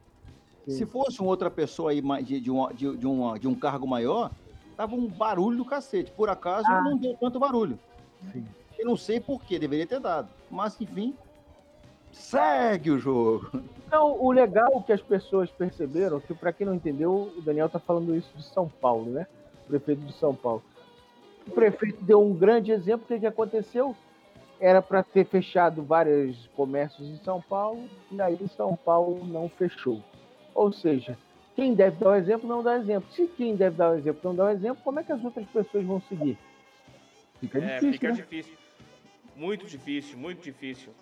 Sim. 0.66 0.72
Se 0.72 0.86
fosse 0.86 1.20
uma 1.20 1.28
outra 1.28 1.50
pessoa 1.50 1.90
aí 1.90 2.02
de, 2.22 2.40
de, 2.40 2.50
um, 2.50 2.68
de, 2.72 2.96
de, 2.96 3.06
um, 3.06 3.38
de 3.38 3.46
um 3.48 3.54
cargo 3.54 3.86
maior, 3.86 4.30
tava 4.76 4.94
um 4.94 5.06
barulho 5.06 5.58
do 5.58 5.64
cacete. 5.64 6.10
Por 6.12 6.28
acaso 6.30 6.66
Ah. 6.68 6.82
não 6.82 6.96
deu 6.96 7.14
tanto 7.20 7.38
barulho. 7.38 7.78
Sim. 8.32 8.46
Eu 8.78 8.86
não 8.86 8.96
sei 8.96 9.20
por 9.20 9.42
que 9.42 9.58
deveria 9.58 9.86
ter 9.86 10.00
dado. 10.00 10.28
Mas, 10.50 10.80
enfim, 10.80 11.14
segue 12.12 12.90
o 12.90 12.98
jogo. 12.98 13.50
Então, 13.86 14.16
o 14.20 14.32
legal 14.32 14.82
que 14.82 14.92
as 14.92 15.00
pessoas 15.02 15.50
perceberam, 15.50 16.20
que 16.20 16.34
para 16.34 16.52
quem 16.52 16.66
não 16.66 16.74
entendeu, 16.74 17.32
o 17.36 17.42
Daniel 17.42 17.68
tá 17.68 17.78
falando 17.78 18.14
isso 18.16 18.30
de 18.36 18.42
São 18.44 18.68
Paulo, 18.68 19.10
né? 19.10 19.26
O 19.64 19.68
prefeito 19.68 20.00
de 20.02 20.12
São 20.14 20.34
Paulo. 20.34 20.62
O 21.46 21.50
prefeito 21.50 22.02
deu 22.02 22.20
um 22.20 22.34
grande 22.34 22.72
exemplo. 22.72 23.04
O 23.04 23.08
que, 23.08 23.20
que 23.20 23.26
aconteceu? 23.26 23.94
Era 24.58 24.80
para 24.80 25.02
ter 25.02 25.26
fechado 25.26 25.82
vários 25.82 26.48
comércios 26.56 27.06
em 27.08 27.18
São 27.18 27.40
Paulo, 27.40 27.84
e 28.10 28.20
aí 28.20 28.38
São 28.56 28.74
Paulo 28.74 29.24
não 29.26 29.48
fechou. 29.48 30.00
Ou 30.54 30.72
seja, 30.72 31.18
Quem 31.56 31.72
deve 31.72 31.96
dar 32.02 32.10
o 32.10 32.14
exemplo 32.16 32.48
não 32.48 32.62
dá 32.64 32.72
o 32.72 32.76
exemplo. 32.76 33.08
Se 33.12 33.26
quem 33.36 33.54
deve 33.54 33.76
dar 33.76 33.90
o 33.92 33.94
exemplo 33.96 34.20
não 34.24 34.34
dá 34.34 34.44
o 34.46 34.50
exemplo, 34.50 34.82
como 34.82 34.98
é 34.98 35.04
que 35.04 35.12
as 35.12 35.22
outras 35.22 35.46
pessoas 35.46 35.84
vão 35.84 36.00
seguir? 36.08 36.36
Fica 37.40 37.58
É, 37.58 37.60
difícil, 37.60 37.92
fica 37.92 38.08
né? 38.08 38.14
difícil. 38.14 38.54
Muito 39.36 39.66
difícil, 39.66 40.18
muito 40.18 40.42
difícil. 40.42 40.92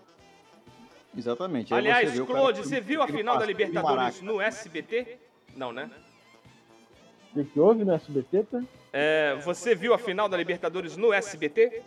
Exatamente. 1.17 1.73
Aí 1.73 1.81
Aliás, 1.81 2.11
você 2.11 2.25
Claude, 2.25 2.59
você 2.59 2.81
viu 2.81 3.03
a 3.03 3.09
final 3.09 3.39
da 3.39 3.47
Libertadores 3.47 4.21
no 4.21 4.41
SBT? 4.43 5.19
Não, 5.57 5.73
né? 5.73 5.91
O 7.31 7.35
que, 7.35 7.45
que 7.45 7.61
houve 7.61 7.83
no 7.85 7.93
SBT, 7.93 8.45
tá? 8.45 8.63
É, 8.93 9.35
você 9.37 9.75
viu 9.75 9.95
a 9.95 9.99
final 9.99 10.29
da 10.29 10.37
Libertadores 10.37 10.97
no 10.99 11.13
SBT? 11.15 11.83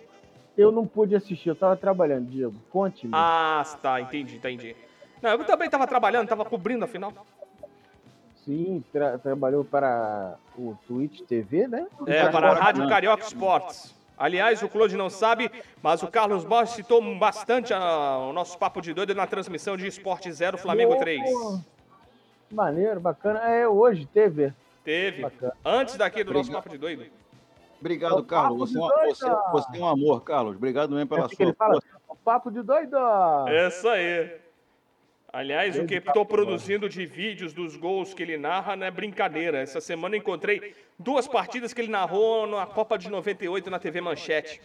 Eu 0.57 0.71
não 0.71 0.87
pude 0.87 1.15
assistir, 1.15 1.49
eu 1.49 1.55
tava 1.55 1.75
trabalhando, 1.75 2.27
Diego. 2.29 2.55
Conte-me. 2.71 3.11
Ah, 3.13 3.63
tá, 3.81 4.01
entendi, 4.01 4.37
entendi. 4.37 4.75
Não, 5.21 5.31
eu 5.31 5.43
também 5.43 5.69
tava 5.69 5.85
trabalhando, 5.85 6.27
tava 6.27 6.45
cobrindo 6.45 6.83
a 6.85 6.87
final. 6.87 7.13
Sim, 8.45 8.83
tra- 8.93 9.17
trabalhou 9.17 9.65
para 9.65 10.35
o 10.57 10.75
Twitch 10.87 11.21
TV, 11.21 11.67
né? 11.67 11.87
É, 12.05 12.29
para 12.29 12.51
a 12.51 12.53
Rádio 12.53 12.87
Carioca 12.87 13.23
Esportes. 13.23 13.95
Aliás, 14.17 14.61
o 14.63 14.69
Claude 14.69 14.95
não 14.95 15.09
sabe, 15.09 15.51
mas 15.83 16.01
o 16.03 16.07
Carlos 16.07 16.45
Borges 16.45 16.75
citou 16.75 17.01
bastante 17.17 17.73
a- 17.73 18.17
o 18.19 18.31
nosso 18.31 18.57
papo 18.57 18.81
de 18.81 18.93
doido 18.93 19.13
na 19.15 19.27
transmissão 19.27 19.75
de 19.75 19.87
Esporte 19.87 20.31
Zero 20.31 20.57
Flamengo 20.57 20.95
3. 20.97 21.21
Pô, 21.29 21.59
Maneiro, 22.51 22.99
bacana. 22.99 23.39
É, 23.49 23.67
hoje 23.67 24.05
teve. 24.05 24.53
Teve. 24.83 25.23
Bacana. 25.23 25.53
Antes 25.65 25.97
daqui 25.97 26.23
do 26.23 26.31
nosso 26.31 26.51
papo 26.51 26.69
de 26.69 26.77
doido. 26.77 27.05
Obrigado, 27.81 28.15
É 28.15 28.19
o 28.19 28.23
Carlos. 28.23 28.71
Você 28.71 28.77
é, 28.77 29.07
você, 29.07 29.29
você 29.51 29.77
é 29.77 29.81
um 29.81 29.87
amor, 29.87 30.23
Carlos. 30.23 30.55
Obrigado 30.55 30.91
mesmo 30.91 31.01
É 31.13 31.15
pela 31.17 31.25
ele 31.27 31.35
sua 31.35 31.53
fala, 31.55 31.79
o 32.07 32.15
papo 32.15 32.51
de 32.51 32.61
doido. 32.61 32.95
Isso 33.67 33.87
aí. 33.89 34.44
Aliás, 35.35 35.77
o 35.77 35.85
que 35.85 35.95
estou 35.95 36.23
papo, 36.25 36.27
produzindo 36.27 36.87
de 36.87 37.05
vídeos 37.05 37.53
dos 37.53 37.75
gols 37.75 38.13
que 38.13 38.23
ele 38.23 38.37
narra 38.37 38.73
não 38.77 38.87
é 38.87 38.91
brincadeira. 38.91 39.57
Essa 39.59 39.81
semana 39.81 40.15
encontrei 40.15 40.73
duas 40.97 41.27
partidas 41.27 41.73
que 41.73 41.81
ele 41.81 41.91
narrou 41.91 42.47
na 42.47 42.65
Copa 42.65 42.97
de 42.97 43.09
98 43.09 43.69
na 43.69 43.77
TV 43.77 43.99
Manchete. 43.99 44.61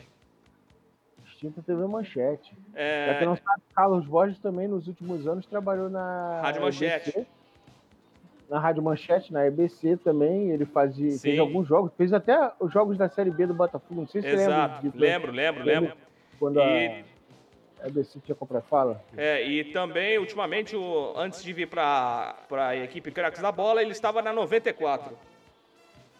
Extinta 1.27 1.61
TV 1.61 1.85
Manchete. 1.89 2.57
É, 2.73 3.25
não 3.25 3.35
sabe, 3.35 3.63
Carlos 3.75 4.07
Borges 4.07 4.39
também 4.39 4.69
nos 4.69 4.87
últimos 4.87 5.27
anos 5.27 5.45
trabalhou 5.45 5.91
na 5.91 6.41
Rádio 6.41 6.63
Manchete. 6.63 7.11
EBC, 7.11 7.27
na 8.49 8.61
Rádio 8.61 8.83
Manchete, 8.85 9.33
na 9.33 9.47
EBC 9.49 9.97
também. 9.97 10.51
Ele 10.51 10.67
fazia, 10.67 11.11
Sim. 11.11 11.19
fez 11.19 11.41
alguns 11.41 11.67
jogos, 11.67 11.91
fez 11.97 12.13
até 12.13 12.53
os 12.61 12.73
jogos 12.73 12.97
da 12.97 13.09
Série 13.09 13.33
B 13.33 13.45
do 13.45 13.55
Botafogo. 13.55 14.03
Não 14.03 14.07
sei 14.07 14.23
se 14.23 14.29
você 14.31 14.37
lembra 14.37 14.55
exato. 14.55 14.83
disso. 14.83 14.97
Lembro, 14.99 15.33
lembro, 15.33 15.65
lembro. 15.65 15.97
Quando 16.39 16.61
E- 16.61 16.87
a 16.87 17.03
EBC 17.85 18.21
tinha 18.21 18.35
comprado 18.35 18.65
fala. 18.65 19.03
É, 19.17 19.43
e 19.47 19.65
também, 19.73 20.19
ultimamente, 20.19 20.77
o- 20.77 21.13
antes 21.17 21.43
de 21.43 21.53
vir 21.53 21.67
para 21.69 22.37
a 22.51 22.77
equipe 22.77 23.11
Craques 23.11 23.41
da 23.41 23.51
Bola, 23.53 23.81
ele 23.83 23.93
estava 23.93 24.21
na 24.23 24.33
94. 24.33 25.17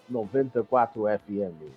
94 0.09 1.03
FM. 1.19 1.71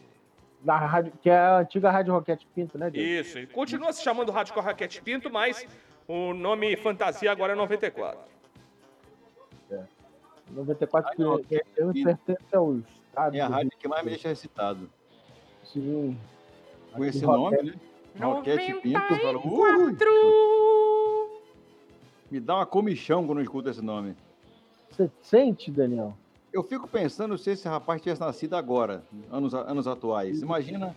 Na 0.63 0.77
rádio, 0.77 1.11
que 1.21 1.29
é 1.29 1.37
a 1.37 1.57
antiga 1.59 1.91
Rádio 1.91 2.13
Roquete 2.13 2.47
Pinto, 2.55 2.77
né, 2.77 2.89
Diego? 2.89 3.27
Isso, 3.27 3.37
ele 3.37 3.47
continua 3.47 3.91
se 3.91 4.01
chamando 4.01 4.31
Rádio 4.31 4.55
Raquete 4.61 5.01
Pinto, 5.01 5.29
mas 5.29 5.67
o 6.07 6.33
nome 6.33 6.75
fantasia 6.77 7.31
agora 7.31 7.51
é 7.53 7.55
94. 7.55 8.19
94 10.51 11.09
Rádio 11.09 11.29
Roquete 11.31 11.65
que 11.75 11.81
eu 11.81 11.91
Pinto. 11.93 12.05
pertence 12.25 12.55
ao 12.55 12.75
estado. 12.77 13.35
É 13.35 13.39
a 13.41 13.47
rádio 13.47 13.71
que 13.77 13.87
mais 13.87 14.03
me 14.03 14.11
deixa 14.11 14.31
excitado. 14.31 14.89
Sim. 15.63 16.17
Com 16.93 17.03
esse 17.05 17.25
Roquete. 17.25 17.63
nome, 17.63 17.71
né? 17.71 17.79
Roquete 18.19 18.73
Pinto. 18.81 18.99
eu 19.13 19.19
falo, 19.19 19.41
"Ui". 19.45 19.97
Me 22.31 22.39
dá 22.39 22.55
uma 22.55 22.65
comichão 22.65 23.25
quando 23.25 23.39
eu 23.39 23.43
escuto 23.43 23.69
esse 23.69 23.81
nome. 23.81 24.15
Você 24.89 25.09
sente, 25.21 25.71
Daniel? 25.71 26.15
Eu 26.51 26.63
fico 26.63 26.87
pensando 26.87 27.37
se 27.37 27.51
esse 27.51 27.67
rapaz 27.67 28.01
tivesse 28.01 28.21
nascido 28.21 28.55
agora, 28.55 29.03
anos, 29.31 29.53
anos 29.53 29.87
atuais. 29.87 30.41
Imagina 30.41 30.95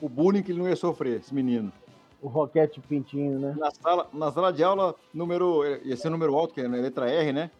o 0.00 0.08
bullying 0.08 0.42
que 0.42 0.52
ele 0.52 0.58
não 0.58 0.68
ia 0.68 0.76
sofrer, 0.76 1.20
esse 1.20 1.34
menino. 1.34 1.72
O 2.20 2.28
Roquete 2.28 2.80
Pintinho, 2.80 3.38
né? 3.38 3.54
Na 3.58 3.70
sala, 3.70 4.08
na 4.12 4.32
sala 4.32 4.52
de 4.52 4.62
aula, 4.64 4.94
número. 5.12 5.62
Ia 5.84 5.96
ser 5.96 6.08
número 6.10 6.34
alto, 6.34 6.54
que 6.54 6.60
é 6.60 6.66
a 6.66 6.68
letra 6.68 7.10
R, 7.10 7.32
né? 7.32 7.50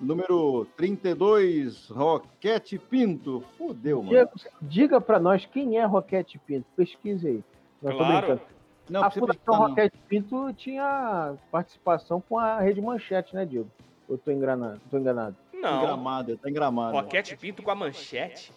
Número 0.00 0.66
32, 0.76 1.88
Roquete 1.88 2.78
Pinto. 2.78 3.44
Fudeu, 3.56 3.98
mano. 3.98 4.10
Diego, 4.10 4.30
diga 4.60 5.00
pra 5.00 5.20
nós 5.20 5.46
quem 5.46 5.78
é 5.78 5.84
Roquete 5.84 6.38
Pinto. 6.44 6.66
Pesquise 6.76 7.26
aí. 7.28 7.44
Não, 7.84 7.96
Claro. 7.96 8.40
Não, 8.88 9.02
a 9.04 9.10
Fundação. 9.10 9.54
Roquete 9.54 9.96
Pinto 10.08 10.52
tinha 10.54 11.34
participação 11.50 12.22
com 12.28 12.38
a 12.38 12.60
Rede 12.60 12.80
Manchete, 12.82 13.34
né, 13.34 13.44
Diego? 13.46 13.68
Eu 14.08 14.18
tô 14.18 14.30
enganado. 14.30 14.80
Tô 14.90 14.98
enganado. 14.98 15.34
Não, 15.52 15.78
Engramado, 15.82 16.36
tá 16.36 16.50
engramado. 16.50 16.94
Roquete 16.96 17.36
Pinto 17.36 17.62
com 17.62 17.70
a 17.70 17.74
manchete. 17.74 18.52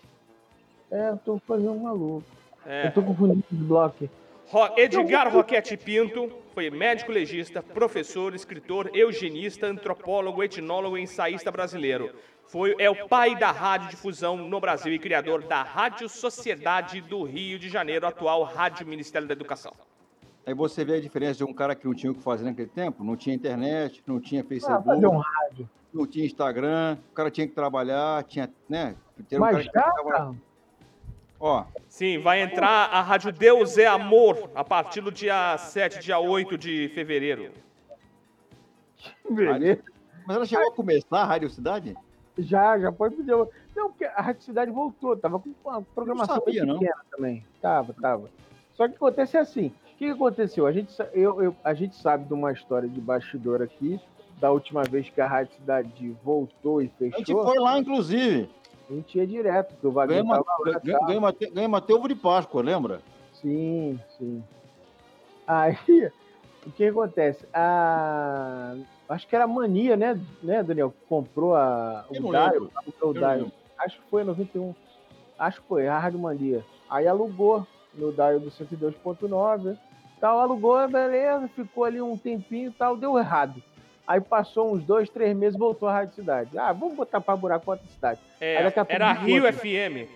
É, 0.92 1.10
eu 1.10 1.18
tô 1.18 1.40
fazendo 1.48 1.72
um 1.72 1.80
maluco. 1.84 2.24
É. 2.66 2.88
Eu 2.88 2.92
tô 2.94 3.02
confundindo 3.02 3.44
os 3.52 3.58
blocos. 3.58 4.10
Ro- 4.50 4.70
Edgar 4.78 5.32
Roquete 5.32 5.78
Pinto 5.78 6.30
foi 6.54 6.70
médico 6.70 7.12
legista, 7.12 7.62
professor, 7.62 8.34
escritor, 8.34 8.90
eugenista, 8.94 9.68
antropólogo, 9.68 10.44
etnólogo 10.44 10.98
e 10.98 11.02
ensaísta 11.04 11.50
brasileiro. 11.52 12.14
Foi, 12.48 12.76
é 12.80 12.90
o 12.90 13.08
pai 13.10 13.36
da 13.36 13.52
radiodifusão 13.52 14.38
no 14.38 14.60
Brasil 14.62 14.94
e 14.94 15.00
criador 15.00 15.44
da 15.44 15.64
Rádio 15.64 16.08
Sociedade 16.08 17.02
do 17.02 17.24
Rio 17.24 17.60
de 17.60 17.68
Janeiro, 17.68 18.08
atual 18.08 18.44
Rádio 18.44 18.88
Ministério 18.88 19.28
da 19.28 19.34
Educação. 19.34 19.74
Aí 20.46 20.54
você 20.54 20.86
vê 20.86 20.96
a 20.96 21.02
diferença 21.02 21.40
de 21.40 21.44
um 21.44 21.54
cara 21.54 21.76
que 21.76 21.86
não 21.86 21.94
tinha 21.94 22.10
o 22.10 22.16
que 22.16 22.22
fazer 22.24 22.46
naquele 22.46 22.70
tempo, 22.70 23.04
não 23.04 23.18
tinha 23.18 23.36
internet, 23.36 24.02
não 24.08 24.18
tinha 24.18 24.42
Ah, 24.42 24.46
Facebook, 24.46 24.86
fazer 24.86 25.08
um 25.08 25.18
rádio. 25.18 25.70
não 25.94 26.08
tinha 26.08 26.26
Instagram, 26.26 26.98
o 27.12 27.14
cara 27.14 27.30
tinha 27.30 27.46
que 27.46 27.54
trabalhar, 27.54 28.24
tinha, 28.24 28.50
né? 28.70 28.96
Ter 29.28 29.36
um 29.36 29.42
cara 29.42 29.54
Mas 29.58 29.68
que 29.68 29.74
já, 29.74 29.82
cara, 29.82 30.36
Ó, 31.40 31.66
Sim, 31.90 32.18
vai 32.20 32.42
entrar 32.42 32.86
a 32.90 33.02
Rádio 33.02 33.34
Deus 33.34 33.78
é 33.78 33.86
Amor 33.86 34.50
a 34.56 34.64
partir 34.64 35.02
do 35.02 35.12
dia 35.12 35.58
7, 35.58 36.00
dia 36.00 36.18
8 36.18 36.58
de 36.58 36.90
fevereiro. 36.96 37.52
beleza. 39.30 39.84
mas 40.26 40.36
ela 40.38 40.46
chegou 40.46 40.70
a 40.70 40.74
começar 40.74 41.20
a 41.20 41.26
Rádio 41.26 41.50
Cidade? 41.50 41.96
Já, 42.38 42.78
já 42.80 42.92
pode 42.92 43.16
pedir. 43.16 43.32
Não, 43.76 43.90
porque 43.90 44.06
a 44.06 44.22
Rádio 44.22 44.44
Cidade 44.44 44.72
voltou, 44.72 45.16
tava 45.18 45.40
com 45.40 45.50
uma 45.66 45.82
programação 45.82 46.36
sabia, 46.36 46.62
muito 46.66 46.74
não. 46.74 46.80
pequena 46.80 47.02
também. 47.12 47.46
Tava, 47.62 47.94
tava. 47.94 48.30
Só 48.76 48.88
que 48.88 48.96
acontece 48.96 49.38
assim. 49.38 49.68
O 49.68 49.98
que, 49.98 50.06
que 50.06 50.12
aconteceu? 50.12 50.68
A 50.68 50.72
gente, 50.72 50.94
eu, 51.14 51.42
eu- 51.42 51.56
a 51.64 51.74
gente 51.74 51.96
sabe 51.96 52.26
de 52.26 52.34
uma 52.34 52.52
história 52.52 52.88
de 52.88 53.02
bastidor 53.02 53.62
aqui, 53.64 54.00
da 54.40 54.52
última 54.52 54.84
vez 54.84 55.10
que 55.10 55.20
a 55.20 55.26
Rádio 55.28 55.56
Cidade 55.56 56.16
voltou 56.24 56.82
e 56.82 56.92
A 57.02 57.04
gente 57.06 57.16
fechou. 57.26 57.44
foi 57.44 57.58
lá, 57.58 57.80
inclusive. 57.80 58.48
A 58.90 58.94
gente 58.94 59.18
ia 59.18 59.26
direto, 59.26 59.70
porque 59.74 59.88
o 59.88 59.92
Wagner 59.92 60.24
Ganhamos 60.24 60.46
tava 60.46 60.80
ganha- 60.82 61.00
ganhamos 61.08 61.30
até- 61.30 61.50
ganhamos 61.50 61.78
até 61.80 61.94
ovo 61.94 62.08
de 62.08 62.16
Páscoa, 62.16 62.62
lembra? 62.62 63.02
Sim, 63.34 64.00
sim. 64.18 64.44
Aí, 65.48 65.76
o 66.66 66.72
que 66.72 66.86
acontece? 66.86 67.46
A... 67.54 68.76
Acho 69.10 69.28
que 69.28 69.36
era 69.36 69.46
a 69.46 69.48
Mania, 69.48 69.96
né, 69.96 70.20
né 70.44 70.62
Daniel? 70.64 70.92
que 70.92 71.06
Comprou 71.08 71.56
a... 71.56 72.06
Eu 72.12 72.26
o 72.26 72.32
Daio. 72.32 72.52
lembro. 72.54 72.72
comprou 72.86 73.12
o 73.12 73.14
Daio. 73.14 73.52
Acho 73.80 73.98
que 74.00 74.10
foi 74.10 74.22
em 74.22 74.26
91. 74.26 74.76
Acho 75.40 75.62
que 75.62 75.68
foi, 75.68 75.88
a 75.88 75.98
Rádio 75.98 76.20
Mania. 76.20 76.64
Aí 76.90 77.08
alugou 77.08 77.66
no 77.94 78.12
Daio 78.12 78.40
do 78.40 78.50
102.9. 78.52 79.78
Tal, 80.20 80.40
alugou, 80.40 80.88
beleza, 80.88 81.48
ficou 81.50 81.84
ali 81.84 82.02
um 82.02 82.18
tempinho 82.18 82.70
e 82.70 82.74
tal, 82.74 82.98
deu 82.98 83.18
errado. 83.18 83.62
Aí 84.06 84.20
passou 84.20 84.74
uns 84.74 84.84
dois, 84.84 85.10
três 85.10 85.36
meses, 85.36 85.58
voltou 85.60 85.88
a 85.88 85.94
Rádio 85.94 86.16
Cidade. 86.16 86.58
Ah, 86.58 86.72
vamos 86.74 86.96
botar 86.96 87.22
pra 87.22 87.36
buraco 87.36 87.70
outra 87.70 87.86
cidade. 87.88 88.20
É, 88.42 88.58
a 88.58 88.72
era 88.90 89.14
Rio 89.14 89.46
aqui. 89.48 89.58
FM. 89.60 90.10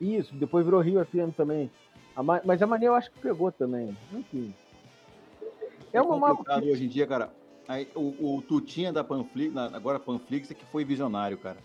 Isso, 0.00 0.34
depois 0.34 0.64
virou 0.64 0.80
Rio 0.80 1.04
FM 1.04 1.34
também. 1.36 1.70
A 2.16 2.22
Ma- 2.22 2.40
Mas 2.44 2.62
a 2.62 2.66
Mania 2.66 2.88
eu 2.88 2.94
acho 2.94 3.10
que 3.10 3.18
pegou 3.20 3.52
também. 3.52 3.96
Enfim. 4.12 4.54
É 5.92 6.00
uma 6.00 6.16
má... 6.16 6.28
complicado 6.30 6.64
hoje 6.64 6.84
em 6.84 6.88
dia, 6.88 7.06
cara. 7.06 7.30
Aí, 7.72 7.88
o, 7.94 8.36
o 8.36 8.42
Tutinha 8.42 8.92
da 8.92 9.02
Panflix, 9.02 9.56
agora 9.56 9.98
Panflix, 9.98 10.50
é 10.50 10.54
que 10.54 10.64
foi 10.66 10.84
visionário, 10.84 11.38
cara. 11.38 11.56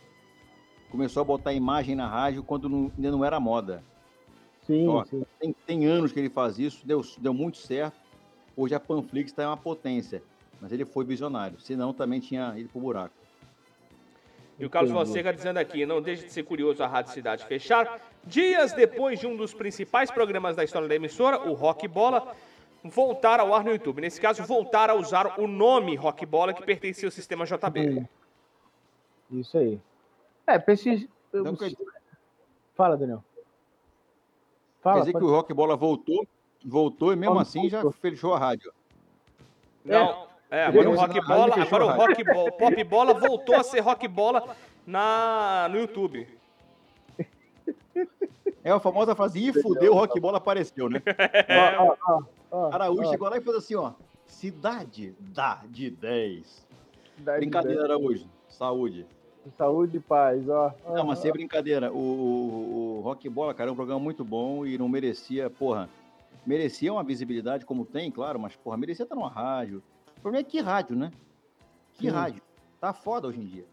Começou 0.89 1.19
a 1.19 1.25
botar 1.25 1.51
imagem 1.51 1.95
na 1.97 2.07
rádio 2.07 2.43
quando 2.43 2.69
não- 2.69 2.89
ainda 2.95 3.11
não 3.11 3.25
era 3.25 3.41
moda. 3.41 3.83
Sim, 4.65 4.87
Ó, 4.87 5.03
sim. 5.03 5.25
Tem, 5.37 5.53
tem 5.65 5.85
anos 5.85 6.13
que 6.13 6.19
ele 6.19 6.29
faz 6.29 6.57
isso, 6.59 6.87
deu, 6.87 7.01
deu 7.17 7.33
muito 7.33 7.57
certo. 7.57 7.97
Hoje 8.55 8.73
a 8.73 8.79
Panflix 8.79 9.31
está 9.31 9.49
uma 9.49 9.57
potência. 9.57 10.23
Mas 10.61 10.71
ele 10.71 10.85
foi 10.85 11.03
visionário. 11.03 11.59
Senão 11.59 11.91
também 11.93 12.21
tinha 12.21 12.57
ido 12.57 12.69
pro 12.69 12.79
buraco. 12.79 13.13
E 14.57 14.65
o 14.65 14.69
Carlos. 14.69 14.93
Fonseca 14.93 15.33
dizendo 15.33 15.57
aqui, 15.57 15.85
não 15.85 16.01
deixe 16.01 16.23
de 16.25 16.31
ser 16.31 16.43
curioso 16.43 16.81
a 16.81 16.87
Rádio 16.87 17.11
Cidade 17.11 17.45
fechar. 17.45 17.99
Dias 18.23 18.71
depois 18.71 19.19
de 19.19 19.27
um 19.27 19.35
dos 19.35 19.53
principais 19.53 20.09
programas 20.09 20.55
da 20.55 20.63
história 20.63 20.87
da 20.87 20.95
emissora, 20.95 21.47
o 21.49 21.53
Rock 21.53 21.85
Bola, 21.85 22.33
voltar 22.89 23.39
ao 23.39 23.53
ar 23.53 23.63
no 23.63 23.71
YouTube. 23.71 24.01
Nesse 24.01 24.19
caso, 24.19 24.43
voltar 24.43 24.89
a 24.89 24.95
usar 24.95 25.39
o 25.39 25.47
nome 25.47 25.95
Rock 25.95 26.25
Bola 26.25 26.53
que 26.53 26.63
pertencia 26.63 27.07
ao 27.07 27.11
sistema 27.11 27.45
JB. 27.45 28.05
Isso 29.31 29.57
aí. 29.57 29.79
É, 30.45 30.55
Então, 31.33 31.55
quer, 31.55 31.71
Fala, 32.75 32.95
Daniel. 32.97 33.23
quer 33.35 33.43
Fala, 34.81 34.99
dizer 35.01 35.11
pode- 35.11 35.25
que 35.25 35.31
o 35.31 35.33
Rock 35.35 35.53
Bola 35.53 35.75
voltou, 35.75 36.25
voltou 36.65 37.11
e 37.11 37.15
mesmo 37.15 37.35
Voltou. 37.35 37.41
assim 37.61 37.69
já 37.69 37.89
fechou 37.91 38.33
a 38.33 38.39
rádio. 38.39 38.71
Não, 39.83 40.27
É, 40.49 40.63
agora 40.65 40.89
o 40.89 40.95
rock 40.95 41.19
bola, 41.25 41.57
e 41.57 41.61
agora 41.61 41.85
o 41.85 41.89
rock 41.89 42.23
bola, 42.23 42.51
pop 42.53 42.83
bola 42.85 43.13
voltou 43.13 43.55
a 43.55 43.63
ser 43.63 43.81
rock 43.81 44.07
bola 44.07 44.55
na 44.85 45.67
no 45.69 45.77
YouTube. 45.79 46.25
É 48.63 48.71
a 48.71 48.79
famosa 48.79 49.15
frase, 49.15 49.39
ih, 49.39 49.53
fudeu, 49.61 49.91
o 49.93 49.95
rock 49.95 50.19
bola 50.19 50.37
apareceu, 50.37 50.89
né? 50.89 51.01
É. 51.05 51.77
Ó, 51.77 51.85
ó, 51.85 51.95
ó, 52.15 52.23
Araújo 52.51 53.03
ó, 53.03 53.09
chegou 53.09 53.29
lá 53.29 53.37
e 53.37 53.41
fez 53.41 53.55
assim, 53.55 53.75
ó. 53.75 53.93
Cidade 54.25 55.15
dá 55.19 55.63
de 55.69 55.89
10. 55.89 56.67
dá 57.19 57.33
de 57.33 57.39
Brincadeira, 57.39 57.83
Araújo. 57.83 58.27
Saúde. 58.49 59.05
Saúde 59.57 59.97
e 59.97 59.99
paz, 59.99 60.47
ó. 60.49 60.73
ó, 60.85 60.93
Não, 60.95 61.05
mas 61.05 61.19
ó. 61.19 61.21
sem 61.21 61.31
brincadeira. 61.31 61.91
O, 61.91 61.97
o, 61.97 62.97
o 62.97 63.01
Rock 63.01 63.29
Bola, 63.29 63.53
cara, 63.53 63.69
é 63.69 63.73
um 63.73 63.75
programa 63.75 63.99
muito 64.01 64.23
bom 64.25 64.65
e 64.65 64.77
não 64.77 64.89
merecia, 64.89 65.49
porra, 65.49 65.89
merecia 66.45 66.91
uma 66.91 67.03
visibilidade 67.03 67.65
como 67.65 67.85
tem, 67.85 68.11
claro, 68.11 68.39
mas, 68.39 68.55
porra, 68.55 68.77
merecia 68.77 69.03
estar 69.03 69.15
numa 69.15 69.29
rádio. 69.29 69.81
O 70.17 70.21
problema 70.21 70.45
é 70.45 70.49
que 70.49 70.59
rádio, 70.59 70.95
né? 70.95 71.11
Que 71.93 72.07
Sim. 72.07 72.09
rádio. 72.09 72.41
Tá 72.79 72.93
foda 72.93 73.27
hoje 73.27 73.39
em 73.39 73.45
dia. 73.45 73.65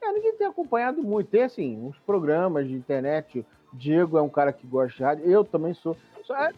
É, 0.00 0.12
ninguém 0.12 0.34
tem 0.36 0.46
acompanhado 0.46 1.02
muito. 1.02 1.28
Tem, 1.28 1.42
assim, 1.42 1.76
uns 1.76 1.98
programas 2.00 2.66
de 2.66 2.74
internet. 2.74 3.44
Diego 3.72 4.18
é 4.18 4.22
um 4.22 4.28
cara 4.28 4.52
que 4.52 4.66
gosta 4.66 4.96
de 4.96 5.02
rádio. 5.02 5.24
Eu 5.24 5.44
também 5.44 5.74
sou. 5.74 5.96
Só, 6.24 6.36
é, 6.36 6.52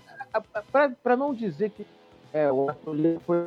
pra, 0.73 0.91
pra 0.91 1.17
não 1.17 1.35
dizer 1.35 1.71
que 1.71 1.87
é, 2.33 2.51
o 2.53 2.69
Arthur 2.69 2.95
Lira 2.95 3.21
foi. 3.21 3.47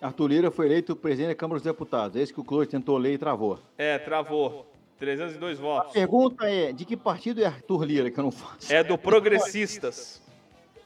Arthur 0.00 0.26
Lira 0.28 0.50
foi 0.50 0.66
eleito 0.66 0.96
presidente 0.96 1.28
da 1.28 1.34
Câmara 1.34 1.58
dos 1.60 1.64
Deputados. 1.64 2.16
É 2.16 2.22
isso 2.22 2.34
que 2.34 2.40
o 2.40 2.44
Clóvis 2.44 2.68
tentou 2.68 2.98
ler 2.98 3.14
e 3.14 3.18
travou. 3.18 3.58
É, 3.78 3.98
travou. 3.98 4.66
302 4.98 5.58
A 5.58 5.62
votos. 5.62 5.92
pergunta 5.92 6.48
é, 6.48 6.72
de 6.72 6.84
que 6.84 6.96
partido 6.96 7.42
é 7.42 7.46
Arthur 7.46 7.84
Lira, 7.84 8.10
que 8.10 8.18
eu 8.18 8.24
não 8.24 8.30
faço? 8.30 8.72
É 8.72 8.82
do 8.84 8.96
Progressistas. 8.98 10.20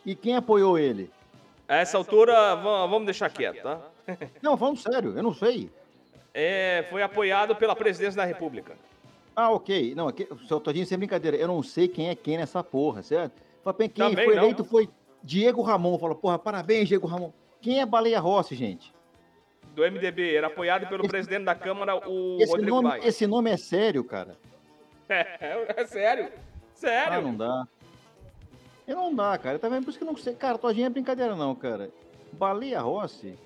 E 0.04 0.14
quem 0.14 0.36
apoiou 0.36 0.78
ele? 0.78 1.10
A 1.68 1.76
essa 1.76 1.96
altura, 1.98 2.54
va- 2.54 2.86
vamos 2.86 3.04
deixar 3.06 3.28
quieto, 3.30 3.62
tá? 3.62 3.80
Não, 4.40 4.56
falando 4.56 4.78
sério, 4.78 5.14
eu 5.16 5.22
não 5.22 5.34
sei. 5.34 5.68
É, 6.32 6.86
foi 6.90 7.02
apoiado 7.02 7.56
pela 7.56 7.74
presidência 7.74 8.16
da 8.16 8.24
República. 8.24 8.76
Ah, 9.36 9.50
ok. 9.50 9.94
Não, 9.94 10.08
aqui, 10.08 10.26
seu 10.48 10.58
Todinho, 10.58 10.86
sem 10.86 10.96
brincadeira, 10.96 11.36
eu 11.36 11.46
não 11.46 11.62
sei 11.62 11.86
quem 11.86 12.08
é 12.08 12.14
quem 12.14 12.38
nessa 12.38 12.64
porra, 12.64 13.02
certo? 13.02 13.42
Fala, 13.62 13.76
bem, 13.76 13.88
quem 13.88 14.08
Também 14.08 14.24
foi 14.24 14.34
não. 14.34 14.42
eleito 14.44 14.64
foi 14.64 14.88
Diego 15.22 15.60
Ramon. 15.60 15.98
Fala, 15.98 16.14
porra, 16.14 16.38
parabéns, 16.38 16.88
Diego 16.88 17.06
Ramon. 17.06 17.30
Quem 17.60 17.80
é 17.80 17.84
Baleia 17.86 18.18
Rossi, 18.18 18.54
gente? 18.54 18.94
Do 19.74 19.82
MDB, 19.82 20.34
era 20.34 20.46
apoiado 20.46 20.88
pelo 20.88 21.06
presidente 21.06 21.44
da 21.44 21.54
Câmara, 21.54 21.96
o 22.08 22.38
Esse 22.40 22.50
Rodrigo 22.50 22.82
nome, 22.82 22.98
esse 23.06 23.26
nome 23.26 23.50
é 23.50 23.56
sério, 23.58 24.02
cara. 24.02 24.38
É, 25.08 25.82
é 25.82 25.86
sério. 25.86 26.32
Ah, 26.32 26.40
Sério. 26.74 27.22
não 27.22 27.36
dá. 27.36 27.68
E 28.88 28.92
não 28.92 29.14
dá, 29.14 29.38
cara. 29.38 29.56
Tá 29.58 29.68
vendo? 29.68 29.84
Por 29.84 29.90
isso 29.90 29.98
que 29.98 30.04
eu 30.04 30.08
não 30.08 30.16
sei. 30.16 30.34
Cara, 30.34 30.58
Todinho 30.58 30.86
é 30.86 30.90
brincadeira, 30.90 31.36
não, 31.36 31.54
cara. 31.54 31.90
Baleia 32.32 32.80
Rossi. 32.80 33.38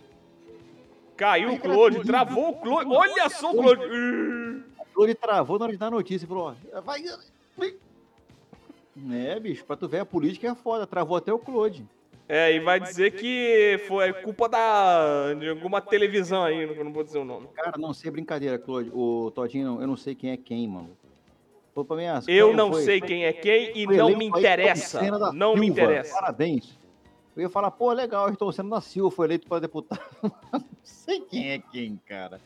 Caiu 1.16 1.52
o 1.52 1.58
Claude, 1.60 2.02
travou 2.02 2.48
o 2.50 2.54
Claude. 2.54 2.90
Olha 2.90 3.28
só 3.28 3.50
o 3.50 3.54
Claude. 3.56 4.64
Ele 5.04 5.14
travou 5.14 5.58
na 5.58 5.64
hora 5.66 5.72
de 5.72 5.78
dar 5.78 5.90
notícia. 5.90 6.26
Falou, 6.26 6.54
ó, 6.74 6.80
vai. 6.80 7.02
É, 9.12 9.40
bicho, 9.40 9.64
pra 9.64 9.76
tu 9.76 9.88
ver, 9.88 10.00
a 10.00 10.06
política 10.06 10.48
é 10.48 10.54
foda. 10.54 10.86
Travou 10.86 11.16
até 11.16 11.32
o 11.32 11.38
Claude. 11.38 11.86
É, 12.28 12.54
e 12.54 12.60
vai 12.60 12.78
dizer 12.78 13.10
que 13.12 13.80
foi 13.88 14.12
culpa 14.12 14.48
da, 14.48 15.34
de 15.34 15.48
alguma 15.48 15.80
televisão 15.80 16.44
aí, 16.44 16.62
eu 16.62 16.84
não 16.84 16.92
vou 16.92 17.02
dizer 17.02 17.18
o 17.18 17.24
nome. 17.24 17.48
Cara, 17.54 17.76
não 17.76 17.92
sei 17.92 18.08
brincadeira, 18.08 18.56
Claude. 18.56 18.88
O 18.94 19.32
Todinho, 19.34 19.80
eu 19.80 19.86
não 19.86 19.96
sei 19.96 20.14
quem 20.14 20.30
é 20.30 20.36
quem, 20.36 20.68
mano. 20.68 20.90
Pô, 21.74 21.84
pra 21.84 21.96
mim, 21.96 22.04
Eu 22.28 22.54
não 22.54 22.70
foi- 22.72 22.82
sei 22.84 23.00
quem 23.00 23.24
é 23.24 23.32
quem 23.32 23.76
e 23.76 23.86
não 23.86 24.16
me 24.16 24.26
interessa. 24.26 25.00
Não 25.32 25.54
me 25.56 25.66
Silva. 25.66 25.80
interessa. 25.82 26.14
Parabéns. 26.14 26.78
Eu 27.36 27.42
ia 27.42 27.48
falar, 27.48 27.70
pô, 27.72 27.92
legal, 27.92 28.28
estou 28.28 28.52
sendo 28.52 28.70
da 28.70 28.80
Silva, 28.80 29.10
foi 29.10 29.26
eleito 29.26 29.48
para 29.48 29.60
deputado. 29.60 30.00
não 30.52 30.64
sei 30.84 31.20
quem 31.20 31.50
é 31.50 31.58
quem, 31.58 31.98
cara. 32.06 32.40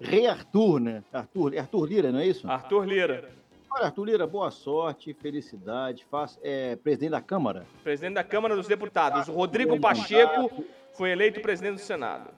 Rei 0.00 0.26
Arthur, 0.26 0.80
né? 0.80 1.02
Arthur, 1.12 1.58
Arthur 1.58 1.86
Lira, 1.86 2.12
não 2.12 2.20
é 2.20 2.26
isso? 2.26 2.48
Arthur 2.48 2.84
Lira, 2.86 3.30
Olha, 3.70 3.86
Arthur 3.86 4.04
Lira, 4.04 4.26
boa 4.26 4.50
sorte, 4.50 5.12
felicidade. 5.12 6.04
Faz, 6.10 6.38
é, 6.42 6.76
presidente 6.76 7.10
da 7.10 7.20
Câmara. 7.20 7.66
presidente 7.82 8.14
da 8.14 8.24
Câmara 8.24 8.56
dos 8.56 8.66
Deputados. 8.66 9.28
Rodrigo 9.28 9.78
Pacheco 9.78 10.64
foi 10.94 11.10
eleito 11.10 11.40
presidente 11.40 11.74
do 11.74 11.80
Senado. 11.80 12.30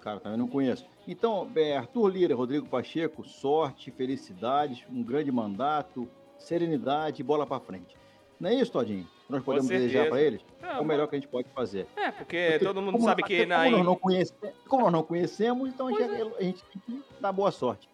Cara, 0.00 0.20
também 0.20 0.38
não 0.38 0.46
conheço. 0.46 0.86
Então, 1.08 1.50
é, 1.56 1.76
Arthur 1.76 2.08
Lira, 2.08 2.34
Rodrigo 2.34 2.66
Pacheco, 2.66 3.24
sorte, 3.24 3.90
felicidades, 3.90 4.84
um 4.90 5.02
grande 5.02 5.32
mandato, 5.32 6.08
serenidade 6.38 7.22
bola 7.22 7.46
para 7.46 7.58
frente. 7.60 7.96
Não 8.38 8.50
é 8.50 8.54
isso, 8.54 8.70
Todinho? 8.72 9.08
Nós 9.28 9.42
podemos 9.42 9.68
desejar 9.68 10.08
para 10.10 10.20
eles? 10.20 10.40
É, 10.62 10.66
É 10.72 10.78
o 10.80 10.84
melhor 10.84 11.06
que 11.08 11.16
a 11.16 11.18
gente 11.18 11.28
pode 11.28 11.48
fazer. 11.48 11.86
É, 11.96 12.10
porque 12.10 12.58
todo 12.58 12.82
mundo 12.82 13.00
sabe 13.02 13.22
que 13.22 13.34
até 13.34 13.46
na, 13.46 13.64
como, 13.64 13.76
nós 13.78 13.86
não 13.86 13.96
conhece- 13.96 14.34
como 14.68 14.82
nós 14.84 14.92
não 14.92 15.02
conhecemos, 15.02 15.68
então 15.68 15.86
a 15.86 15.90
gente, 15.92 16.08
Pois 16.08 16.36
a 16.38 16.42
gente 16.42 16.62
tem 16.64 16.82
que 16.86 17.02
dar 17.20 17.32
boa 17.32 17.50
sorte. 17.50 17.88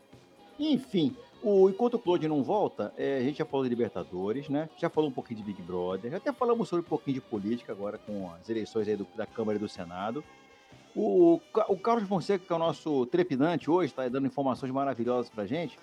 Enfim, 0.58 1.16
o, 1.42 1.70
enquanto 1.70 1.94
o 1.94 1.98
Claude 1.98 2.26
não 2.28 2.42
volta, 2.42 2.92
é, 2.98 3.18
a 3.18 3.22
gente 3.22 3.38
já 3.38 3.44
falou 3.44 3.64
de 3.64 3.70
Libertadores, 3.70 4.48
né? 4.48 4.68
Já 4.76 4.90
falou 4.90 5.08
um 5.08 5.12
pouquinho 5.12 5.38
de 5.38 5.44
Big 5.46 5.62
Brother, 5.62 6.14
até 6.14 6.32
falamos 6.32 6.68
sobre 6.68 6.84
um 6.84 6.88
pouquinho 6.88 7.14
de 7.14 7.20
política 7.20 7.72
agora 7.72 7.96
com 7.98 8.30
as 8.34 8.48
eleições 8.50 8.88
aí 8.88 8.96
do- 8.96 9.06
da 9.14 9.24
Câmara 9.26 9.56
e 9.56 9.60
do 9.60 9.68
Senado. 9.68 10.22
O, 10.94 11.40
o 11.68 11.76
Carlos 11.78 12.08
Fonseca, 12.08 12.44
que 12.44 12.52
é 12.52 12.56
o 12.56 12.58
nosso 12.58 13.06
trepidante 13.06 13.70
hoje, 13.70 13.92
está 13.92 14.08
dando 14.08 14.26
informações 14.26 14.72
maravilhosas 14.72 15.30
pra 15.30 15.46
gente. 15.46 15.78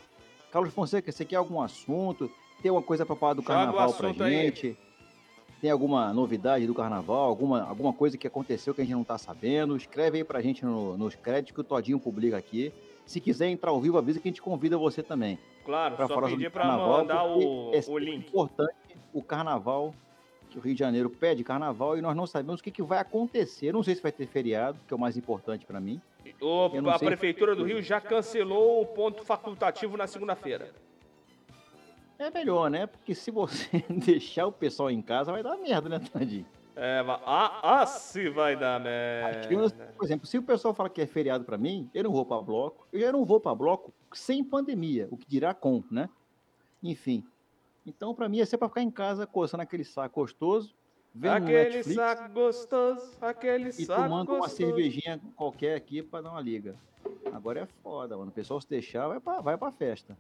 Carlos 0.51 0.73
Fonseca, 0.73 1.09
você 1.11 1.23
quer 1.23 1.37
algum 1.37 1.61
assunto? 1.61 2.29
Tem 2.61 2.69
alguma 2.69 2.85
coisa 2.85 3.05
para 3.05 3.15
falar 3.15 3.33
do 3.33 3.41
Joga 3.41 3.53
carnaval 3.53 3.93
pra 3.93 4.07
assunto 4.09 4.23
aí. 4.23 4.35
Tem 5.59 5.71
alguma 5.71 6.13
novidade 6.13 6.67
do 6.67 6.73
carnaval? 6.75 7.23
Alguma, 7.29 7.63
alguma 7.63 7.91
coisa 7.91 8.17
que 8.17 8.27
aconteceu 8.27 8.73
que 8.75 8.81
a 8.81 8.83
gente 8.83 8.93
não 8.93 9.03
tá 9.03 9.17
sabendo? 9.17 9.75
Escreve 9.75 10.19
aí 10.19 10.23
pra 10.23 10.39
gente 10.41 10.63
no- 10.63 10.95
nos 10.97 11.15
créditos 11.15 11.53
que 11.55 11.61
o 11.61 11.63
Todinho 11.63 11.99
publica 11.99 12.37
aqui. 12.37 12.71
Se 13.05 13.19
quiser 13.19 13.47
entrar 13.47 13.71
ao 13.71 13.79
vivo, 13.81 13.97
avisa 13.97 14.19
que 14.19 14.27
a 14.27 14.31
gente 14.31 14.41
convida 14.41 14.77
você 14.77 15.01
também. 15.01 15.39
Claro, 15.65 15.95
Pra 15.95 16.07
só 16.07 16.13
falar 16.13 16.27
pedir 16.27 16.35
sobre 16.45 16.49
pra 16.51 16.61
carnaval, 16.61 16.97
mandar 16.99 17.23
o, 17.25 17.71
é 17.73 17.81
o 17.87 17.97
link. 17.97 18.27
importante 18.27 18.73
o 19.13 19.23
carnaval, 19.23 19.95
que 20.49 20.57
o 20.59 20.61
Rio 20.61 20.73
de 20.73 20.79
Janeiro 20.79 21.09
pede 21.09 21.43
carnaval 21.43 21.97
e 21.97 22.01
nós 22.01 22.15
não 22.15 22.27
sabemos 22.27 22.59
o 22.61 22.63
que, 22.63 22.69
que 22.71 22.83
vai 22.83 22.99
acontecer. 22.99 23.67
Eu 23.69 23.73
não 23.73 23.83
sei 23.83 23.95
se 23.95 24.01
vai 24.01 24.11
ter 24.11 24.27
feriado, 24.27 24.77
que 24.87 24.93
é 24.93 24.97
o 24.97 24.99
mais 24.99 25.17
importante 25.17 25.65
pra 25.65 25.79
mim. 25.79 25.99
O- 26.39 26.69
a 26.89 26.99
Prefeitura 26.99 27.55
do 27.55 27.63
Rio 27.63 27.81
já 27.81 27.99
cancelou 27.99 28.81
o 28.81 28.85
ponto 28.85 29.23
facultativo 29.23 29.97
na 29.97 30.05
segunda-feira. 30.05 30.71
É 32.19 32.29
melhor, 32.31 32.69
né? 32.69 32.87
Porque 32.87 33.13
se 33.13 33.31
você 33.31 33.83
deixar 33.89 34.47
o 34.47 34.51
pessoal 34.51 34.89
em 34.89 35.01
casa, 35.01 35.31
vai 35.31 35.43
dar 35.43 35.57
merda, 35.57 35.89
né, 35.89 35.99
Tadinho? 35.99 36.45
É, 36.75 37.03
ah, 37.25 37.81
ah, 37.81 37.85
se 37.87 38.29
vai 38.29 38.55
dar 38.55 38.79
merda. 38.79 39.47
por 39.97 40.05
exemplo, 40.05 40.27
se 40.27 40.37
o 40.37 40.43
pessoal 40.43 40.75
fala 40.75 40.89
que 40.89 41.01
é 41.01 41.07
feriado 41.07 41.43
pra 41.43 41.57
mim, 41.57 41.89
eu 41.91 42.03
não 42.03 42.11
vou 42.11 42.23
pra 42.23 42.39
bloco. 42.39 42.87
Eu 42.93 42.99
já 42.99 43.11
não 43.11 43.25
vou 43.25 43.39
pra 43.39 43.55
bloco 43.55 43.91
sem 44.13 44.43
pandemia, 44.43 45.07
o 45.09 45.17
que 45.17 45.27
dirá 45.27 45.55
com, 45.55 45.83
né? 45.89 46.07
Enfim. 46.83 47.25
Então, 47.85 48.13
pra 48.13 48.29
mim, 48.29 48.41
é 48.41 48.45
sempre 48.45 48.59
pra 48.59 48.69
ficar 48.69 48.81
em 48.83 48.91
casa, 48.91 49.25
coçando 49.25 49.63
aquele 49.63 49.83
saco 49.83 50.21
gostoso, 50.21 50.75
vendo 51.15 51.33
Aquele 51.37 51.63
Netflix 51.63 51.95
saco 51.95 52.33
gostoso, 52.33 53.17
aquele 53.21 53.69
e 53.69 53.73
saco 53.85 54.03
tomando 54.03 54.29
uma 54.29 54.39
gostoso. 54.39 54.57
cervejinha 54.57 55.19
qualquer 55.35 55.75
aqui 55.75 56.03
pra 56.03 56.21
dar 56.21 56.29
uma 56.31 56.41
liga. 56.41 56.75
Agora 57.33 57.61
é 57.61 57.65
foda, 57.81 58.15
mano. 58.17 58.29
O 58.29 58.33
pessoal 58.33 58.61
se 58.61 58.69
deixar, 58.69 59.07
vai 59.07 59.19
pra, 59.19 59.41
vai 59.41 59.57
pra 59.57 59.71
festa. 59.71 60.15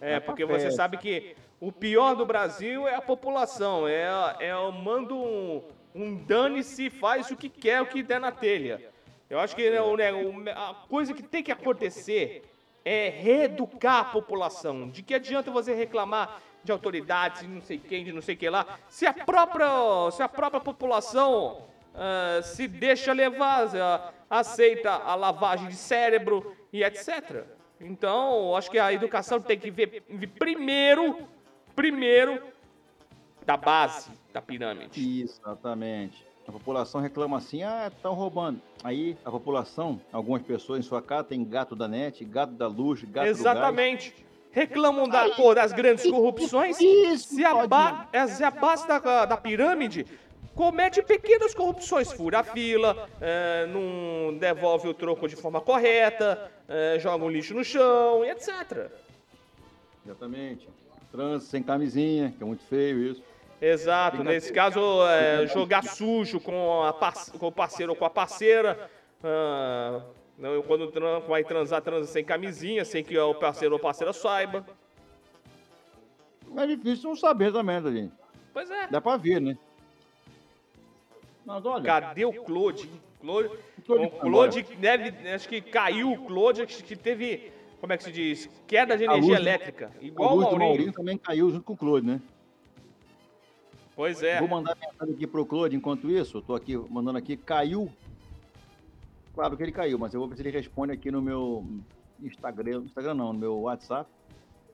É, 0.00 0.20
porque 0.20 0.44
você 0.44 0.70
sabe 0.70 0.96
que 0.96 1.34
o 1.60 1.72
pior 1.72 2.14
do 2.14 2.24
Brasil 2.24 2.86
é 2.86 2.94
a 2.94 3.02
população. 3.02 3.86
É, 3.88 4.36
é 4.40 4.56
o 4.56 4.72
manda 4.72 5.14
um, 5.14 5.62
um 5.94 6.14
dane-se, 6.14 6.90
faz 6.90 7.30
o 7.30 7.36
que 7.36 7.48
quer, 7.48 7.82
o 7.82 7.86
que 7.86 8.02
der 8.02 8.20
na 8.20 8.30
telha. 8.30 8.80
Eu 9.28 9.38
acho 9.38 9.54
que 9.54 9.68
né, 9.68 9.78
né, 9.96 10.52
a 10.52 10.74
coisa 10.88 11.12
que 11.12 11.22
tem 11.22 11.42
que 11.42 11.52
acontecer 11.52 12.42
é 12.84 13.08
reeducar 13.08 13.96
a 13.96 14.04
população. 14.04 14.88
De 14.88 15.02
que 15.02 15.14
adianta 15.14 15.50
você 15.50 15.74
reclamar 15.74 16.40
de 16.64 16.72
autoridades, 16.72 17.42
de 17.42 17.48
não 17.48 17.60
sei 17.60 17.78
quem, 17.78 18.04
de 18.04 18.12
não 18.12 18.22
sei 18.22 18.36
que 18.36 18.48
lá, 18.48 18.78
se 18.88 19.06
a 19.06 19.12
própria, 19.12 19.68
se 20.10 20.22
a 20.22 20.28
própria 20.28 20.60
população 20.60 21.68
ah, 21.94 22.40
se 22.42 22.68
deixa 22.68 23.12
levar, 23.12 23.68
ah, 23.76 24.12
aceita 24.30 24.90
a 24.90 25.14
lavagem 25.16 25.68
de 25.68 25.74
cérebro 25.74 26.56
e 26.72 26.84
etc. 26.84 27.44
Então, 27.80 28.56
acho 28.56 28.70
que 28.70 28.78
a 28.78 28.92
educação 28.92 29.40
tem 29.40 29.58
que 29.58 29.70
ver 29.70 30.02
vir 30.08 30.28
primeiro, 30.28 31.28
primeiro 31.74 32.42
da 33.46 33.56
base 33.56 34.10
da 34.32 34.42
pirâmide. 34.42 35.22
Exatamente. 35.22 36.26
A 36.46 36.52
população 36.52 37.00
reclama 37.00 37.36
assim, 37.36 37.62
ah, 37.62 37.90
estão 37.94 38.14
roubando. 38.14 38.60
Aí 38.82 39.16
a 39.24 39.30
população, 39.30 40.00
algumas 40.12 40.42
pessoas 40.42 40.80
em 40.80 40.82
sua 40.82 41.02
casa 41.02 41.24
tem 41.24 41.44
gato 41.44 41.76
da 41.76 41.86
net, 41.86 42.24
gato 42.24 42.52
da 42.52 42.66
luz, 42.66 43.04
gato 43.04 43.26
Exatamente. 43.26 44.14
Reclamam 44.50 45.06
da, 45.06 45.28
pô, 45.30 45.54
das 45.54 45.72
grandes 45.72 46.10
corrupções. 46.10 46.80
Isso, 46.80 47.34
Se 47.34 47.44
a, 47.44 47.66
ba 47.66 48.08
se 48.28 48.42
a 48.42 48.50
base 48.50 48.88
da, 48.88 49.26
da 49.26 49.36
pirâmide 49.36 50.06
comete 50.58 51.00
pequenas 51.02 51.54
corrupções, 51.54 52.10
fura 52.10 52.40
a 52.40 52.42
fila, 52.42 53.08
é, 53.20 53.64
não 53.66 54.36
devolve 54.36 54.88
o 54.88 54.92
troco 54.92 55.28
de 55.28 55.36
forma 55.36 55.60
correta, 55.60 56.50
é, 56.68 56.98
joga 56.98 57.24
um 57.24 57.30
lixo 57.30 57.54
no 57.54 57.62
chão 57.62 58.24
etc. 58.24 58.90
Exatamente. 60.04 60.68
Trânsito 61.12 61.48
sem 61.48 61.62
camisinha, 61.62 62.34
que 62.36 62.42
é 62.42 62.46
muito 62.46 62.64
feio 62.64 62.98
isso. 63.12 63.22
Exato, 63.62 64.24
nesse 64.24 64.52
caso, 64.52 64.80
é, 65.06 65.46
jogar 65.46 65.84
sujo 65.84 66.40
com, 66.40 66.82
a 66.82 66.92
com 67.38 67.46
o 67.46 67.52
parceiro 67.52 67.92
ou 67.92 67.96
com 67.96 68.04
a 68.04 68.10
parceira. 68.10 68.90
ah, 69.22 70.02
não, 70.36 70.60
quando 70.62 70.90
vai 71.28 71.44
transar, 71.44 71.82
transa 71.82 72.10
sem 72.10 72.24
camisinha, 72.24 72.84
sem 72.84 73.04
que 73.04 73.16
o 73.16 73.34
parceiro 73.34 73.76
ou 73.76 73.80
parceira 73.80 74.12
saiba. 74.12 74.66
É 76.56 76.66
difícil 76.66 77.10
não 77.10 77.16
saber 77.16 77.52
também, 77.52 77.80
Todinho. 77.80 78.12
Pois 78.52 78.68
é. 78.68 78.88
Dá 78.88 79.00
pra 79.00 79.16
ver, 79.16 79.40
né? 79.40 79.56
Mas 81.48 81.64
olha, 81.64 81.82
Cadê 81.82 82.26
o 82.26 82.32
Claude? 82.44 82.90
Claude, 83.22 83.50
Claude 83.86 84.10
Claude 84.20 84.62
deve, 84.76 85.28
acho 85.30 85.48
que 85.48 85.62
caiu 85.62 86.12
o 86.12 86.26
Claude, 86.26 86.60
acho 86.60 86.84
que 86.84 86.94
teve, 86.94 87.50
como 87.80 87.90
é 87.90 87.96
que 87.96 88.04
se 88.04 88.12
diz? 88.12 88.50
Queda 88.66 88.98
de 88.98 89.04
energia 89.04 89.30
luz- 89.30 89.40
elétrica. 89.40 89.90
Igual 89.98 90.32
o 90.32 90.34
luz 90.34 90.44
Maurinho. 90.44 90.68
Maurinho 90.68 90.92
também 90.92 91.16
caiu 91.16 91.50
junto 91.50 91.64
com 91.64 91.72
o 91.72 91.76
Claude, 91.76 92.06
né? 92.06 92.20
Pois 93.96 94.22
é. 94.22 94.38
Vou 94.40 94.48
mandar 94.48 94.76
mensagem 94.76 95.14
aqui 95.14 95.26
pro 95.26 95.46
Claude 95.46 95.74
enquanto 95.74 96.10
isso. 96.10 96.36
Eu 96.36 96.42
tô 96.42 96.54
aqui 96.54 96.76
mandando 96.76 97.16
aqui. 97.16 97.34
Caiu. 97.36 97.90
Claro 99.34 99.56
que 99.56 99.62
ele 99.62 99.72
caiu, 99.72 99.98
mas 99.98 100.12
eu 100.12 100.20
vou 100.20 100.28
ver 100.28 100.36
se 100.36 100.42
ele 100.42 100.50
responde 100.50 100.92
aqui 100.92 101.10
no 101.10 101.22
meu 101.22 101.64
Instagram. 102.22 102.82
Instagram 102.84 103.14
não, 103.14 103.32
no 103.32 103.38
meu 103.38 103.58
WhatsApp. 103.62 104.08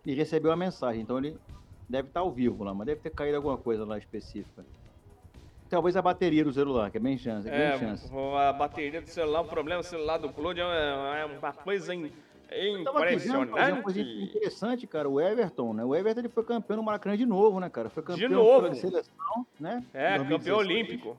E 0.05 0.13
recebeu 0.13 0.51
a 0.51 0.57
mensagem. 0.57 1.01
Então 1.03 1.17
ele 1.19 1.39
deve 1.89 2.09
estar 2.09 2.21
ao 2.21 2.33
vivo 2.33 2.65
lá, 2.65 2.75
mas 2.75 2.85
deve 2.87 3.01
ter 3.01 3.11
caído 3.11 3.37
alguma 3.37 3.57
coisa 3.57 3.85
lá 3.87 3.97
específica. 3.97 4.67
Talvez 5.69 5.97
a 5.97 6.03
bateria 6.03 6.45
do 6.45 6.53
celular, 6.53 6.91
que 6.91 6.97
é 6.99 7.01
bem 7.01 7.17
chance, 7.19 7.49
é 7.49 7.51
grande 7.51 7.75
É, 7.75 7.79
chance. 7.79 8.11
a 8.39 8.53
bateria 8.53 9.01
do 9.01 9.09
celular, 9.09 9.41
o 9.41 9.45
problema 9.47 9.81
do 9.81 9.87
celular 9.87 10.19
do 10.19 10.29
Claude 10.29 10.61
é 10.61 10.65
uma, 10.65 11.19
é 11.19 11.53
coisa 11.53 11.95
in- 11.95 12.13
mas 13.51 13.69
é 13.69 13.73
uma 13.73 13.83
coisa 13.83 14.01
impressionante. 14.01 14.37
interessante, 14.37 14.87
cara, 14.87 15.09
o 15.09 15.21
Everton, 15.21 15.73
né? 15.73 15.85
O 15.85 15.95
Everton 15.95 16.21
ele 16.21 16.29
foi 16.29 16.45
campeão 16.45 16.77
no 16.77 16.83
Maracanã 16.83 17.17
de 17.17 17.27
novo, 17.27 17.59
né, 17.59 17.69
cara? 17.71 17.89
Foi 17.89 18.03
campeão 18.03 18.31
novo. 18.31 18.63
pela 18.63 18.75
seleção, 18.75 19.47
né? 19.59 19.83
É, 19.93 20.19
campeão 20.19 20.39
2016. 20.39 20.59
olímpico. 20.59 21.17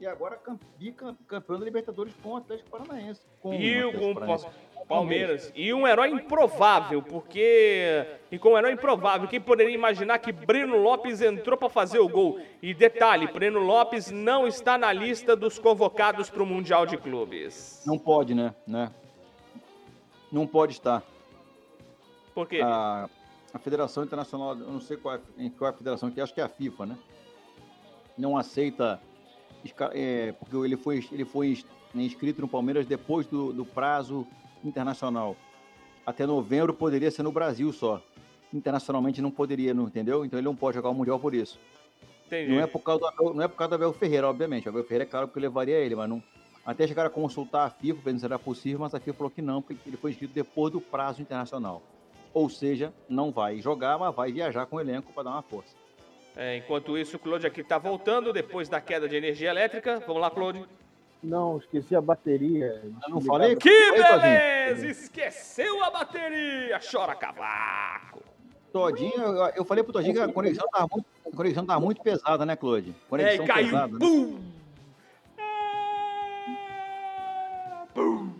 E 0.00 0.06
agora 0.06 0.36
cam- 0.36 0.58
bicampeão 0.78 1.58
da 1.58 1.64
Libertadores 1.64 2.14
com 2.22 2.30
o 2.30 2.36
Atlético 2.36 2.70
Paranaense. 2.70 3.20
Com 3.40 3.52
E 3.54 3.84
o 3.84 3.92
com 3.92 4.14
Paranaense. 4.14 4.46
Palmeiras. 4.88 5.52
E 5.54 5.74
um 5.74 5.86
herói 5.86 6.08
improvável, 6.10 7.02
porque. 7.02 8.06
E 8.30 8.38
com 8.38 8.50
um 8.54 8.58
herói 8.58 8.72
improvável, 8.72 9.28
quem 9.28 9.40
poderia 9.40 9.74
imaginar 9.74 10.18
que 10.18 10.32
Breno 10.32 10.78
Lopes 10.78 11.20
entrou 11.20 11.58
para 11.58 11.68
fazer 11.68 11.98
o 11.98 12.08
gol? 12.08 12.40
E 12.62 12.72
detalhe: 12.72 13.26
Breno 13.26 13.58
Lopes 13.58 14.10
não 14.10 14.46
está 14.46 14.78
na 14.78 14.92
lista 14.92 15.36
dos 15.36 15.58
convocados 15.58 16.30
para 16.30 16.42
o 16.42 16.46
Mundial 16.46 16.86
de 16.86 16.96
Clubes. 16.96 17.82
Não 17.86 17.98
pode, 17.98 18.34
né? 18.34 18.54
né? 18.66 18.90
Não 20.32 20.46
pode 20.46 20.72
estar. 20.72 21.02
Por 22.34 22.46
quê? 22.48 22.60
A, 22.62 23.08
a 23.52 23.58
Federação 23.58 24.04
Internacional, 24.04 24.50
eu 24.56 24.70
não 24.70 24.80
sei 24.80 24.96
qual 24.96 25.16
é, 25.16 25.20
em 25.36 25.50
qual 25.50 25.70
é 25.70 25.74
a 25.74 25.76
federação 25.76 26.10
que 26.10 26.20
acho 26.20 26.32
que 26.32 26.40
é 26.40 26.44
a 26.44 26.48
FIFA, 26.48 26.86
né? 26.86 26.98
Não 28.16 28.36
aceita, 28.38 29.00
é, 29.92 30.32
porque 30.32 30.56
ele 30.56 30.76
foi, 30.76 31.06
ele 31.12 31.24
foi 31.24 31.48
ins- 31.48 31.66
inscrito 31.94 32.40
no 32.40 32.48
Palmeiras 32.48 32.86
depois 32.86 33.26
do, 33.26 33.52
do 33.52 33.64
prazo 33.64 34.26
internacional. 34.64 35.36
Até 36.06 36.26
novembro 36.26 36.72
poderia 36.72 37.10
ser 37.10 37.22
no 37.22 37.32
Brasil 37.32 37.72
só. 37.72 38.02
Internacionalmente 38.52 39.20
não 39.20 39.30
poderia, 39.30 39.74
não 39.74 39.84
entendeu? 39.84 40.24
Então 40.24 40.38
ele 40.38 40.46
não 40.46 40.56
pode 40.56 40.76
jogar 40.76 40.88
o 40.88 40.94
Mundial 40.94 41.18
por 41.20 41.34
isso. 41.34 41.58
Entendi. 42.26 42.52
Não 42.52 42.60
é 42.60 42.66
por 42.66 42.82
causa 42.82 43.00
do 43.00 43.06
Abel, 43.06 43.34
não 43.34 43.42
é 43.42 43.48
por 43.48 43.56
causa 43.56 43.70
do 43.70 43.74
Abel 43.74 43.92
Ferreira, 43.92 44.28
obviamente. 44.28 44.66
O 44.66 44.70
Abel 44.70 44.84
Ferreira 44.84 45.04
é 45.04 45.06
claro 45.06 45.28
porque 45.28 45.38
eu 45.38 45.42
levaria 45.42 45.76
ele, 45.76 45.94
mas 45.94 46.08
não. 46.08 46.22
Até 46.64 46.86
chegar 46.86 47.06
a 47.06 47.10
consultar 47.10 47.66
a 47.66 47.70
FIFA, 47.70 48.00
vendo 48.04 48.18
se 48.20 48.24
era 48.26 48.38
possível, 48.38 48.80
mas 48.80 48.94
a 48.94 49.00
FIFA 49.00 49.16
falou 49.16 49.30
que 49.30 49.40
não, 49.40 49.62
porque 49.62 49.88
ele 49.88 49.96
foi 49.96 50.10
inscrito 50.10 50.34
depois 50.34 50.70
do 50.72 50.80
prazo 50.80 51.22
internacional. 51.22 51.82
Ou 52.34 52.50
seja, 52.50 52.92
não 53.08 53.30
vai 53.30 53.60
jogar, 53.60 53.98
mas 53.98 54.14
vai 54.14 54.30
viajar 54.30 54.66
com 54.66 54.76
o 54.76 54.80
elenco 54.80 55.10
para 55.12 55.22
dar 55.24 55.30
uma 55.30 55.42
força. 55.42 55.74
É, 56.40 56.56
enquanto 56.56 56.96
isso, 56.96 57.16
o 57.16 57.18
Claude 57.18 57.48
aqui 57.48 57.62
está 57.62 57.78
voltando 57.78 58.32
depois 58.32 58.68
da 58.68 58.80
queda 58.80 59.08
de 59.08 59.16
energia 59.16 59.50
elétrica. 59.50 59.98
Vamos 60.06 60.22
lá, 60.22 60.30
Claude. 60.30 60.64
Não, 61.20 61.58
esqueci 61.58 61.96
a 61.96 62.00
bateria. 62.00 62.80
Eu 62.84 63.10
não 63.10 63.20
falei? 63.20 63.56
Que 63.56 63.90
beleza! 63.90 64.86
Esqueceu 64.86 65.82
a 65.82 65.90
bateria! 65.90 66.78
Chora 66.78 67.16
cavaco! 67.16 68.22
Todinho, 68.72 69.20
eu, 69.20 69.46
eu 69.56 69.64
falei 69.64 69.82
pro 69.82 69.92
Todinho 69.92 70.14
que 70.14 70.20
a 70.20 70.32
conexão 70.32 70.68
tava 70.68 70.86
muito, 70.92 71.06
a 71.26 71.36
conexão 71.36 71.66
tava 71.66 71.80
muito 71.80 72.00
pesada, 72.00 72.46
né, 72.46 72.54
Claude? 72.54 72.90
É, 72.90 73.08
Conexão 73.10 73.44
e 73.44 73.48
caiu. 73.48 73.66
pesada. 73.66 73.92
né? 73.94 73.98
Bum! 73.98 74.38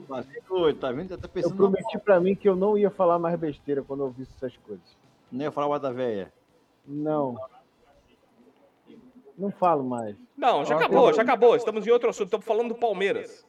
Mas, 0.09 0.25
Claude, 0.47 0.79
tá 0.79 0.93
vendo? 0.93 1.17
Tá 1.19 1.25
Eu 1.25 1.29
pensando 1.29 1.57
prometi 1.57 1.99
pra 1.99 2.21
mim 2.21 2.37
que 2.37 2.49
eu 2.49 2.55
não 2.55 2.79
ia 2.79 2.91
falar 2.91 3.19
mais 3.19 3.37
besteira 3.41 3.83
quando 3.83 4.01
eu 4.01 4.07
ouvisse 4.07 4.31
essas 4.37 4.57
coisas. 4.59 4.85
Não 5.33 5.43
ia 5.43 5.51
falar 5.51 5.67
o 5.67 5.79
da 5.81 5.91
véia. 5.91 6.33
Não. 6.87 7.33
Não 7.33 7.58
falo 9.53 9.85
mais. 9.85 10.17
Não, 10.37 10.65
já 10.65 10.77
acabou, 10.77 11.13
já 11.15 11.23
acabou. 11.23 11.57
Estamos 11.57 11.87
em 11.87 11.91
outro 11.91 12.11
assunto, 12.11 12.27
estamos 12.27 12.47
falando 12.47 12.69
do 12.69 12.75
Palmeiras. 12.75 13.47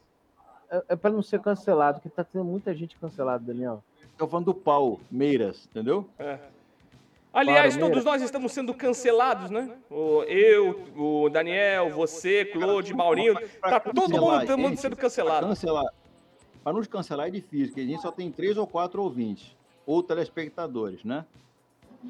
É, 0.70 0.84
é 0.90 0.96
pra 0.96 1.10
não 1.10 1.22
ser 1.22 1.42
cancelado, 1.42 2.00
porque 2.00 2.16
tá 2.16 2.24
tendo 2.24 2.46
muita 2.46 2.74
gente 2.74 2.96
cancelada, 2.98 3.44
Daniel. 3.44 3.84
Tô 4.18 4.28
falando 4.28 4.46
do 4.46 4.54
pau, 4.54 5.00
Meiras, 5.10 5.68
entendeu? 5.72 6.08
É. 6.20 6.38
Aliás, 7.32 7.78
Para, 7.78 7.88
todos 7.88 8.04
nós 8.04 8.22
estamos 8.22 8.52
sendo 8.52 8.74
cancelados, 8.74 9.50
né? 9.52 9.78
O, 9.90 10.24
eu, 10.24 10.88
o 10.98 11.30
Daniel, 11.30 11.90
você, 11.92 12.44
Claude, 12.46 12.94
Maurinho. 12.94 13.36
Tá 13.62 13.80
todo 13.80 14.10
mundo, 14.10 14.46
todo 14.46 14.58
mundo 14.58 14.70
gente, 14.70 14.82
sendo 14.82 14.96
cancelado. 14.96 15.48
cancelar. 15.48 15.94
Pra 16.64 16.74
nos 16.74 16.88
cancelar 16.88 17.28
é 17.28 17.32
difícil, 17.32 17.68
porque 17.68 17.82
a 17.82 17.86
gente 17.86 18.02
só 18.02 18.12
tem 18.12 18.32
três 18.32 18.58
ou 18.58 18.66
quatro 18.66 19.02
ouvintes. 19.02 19.56
Ou 19.86 20.04
telespectadores, 20.04 21.04
né? 21.04 21.26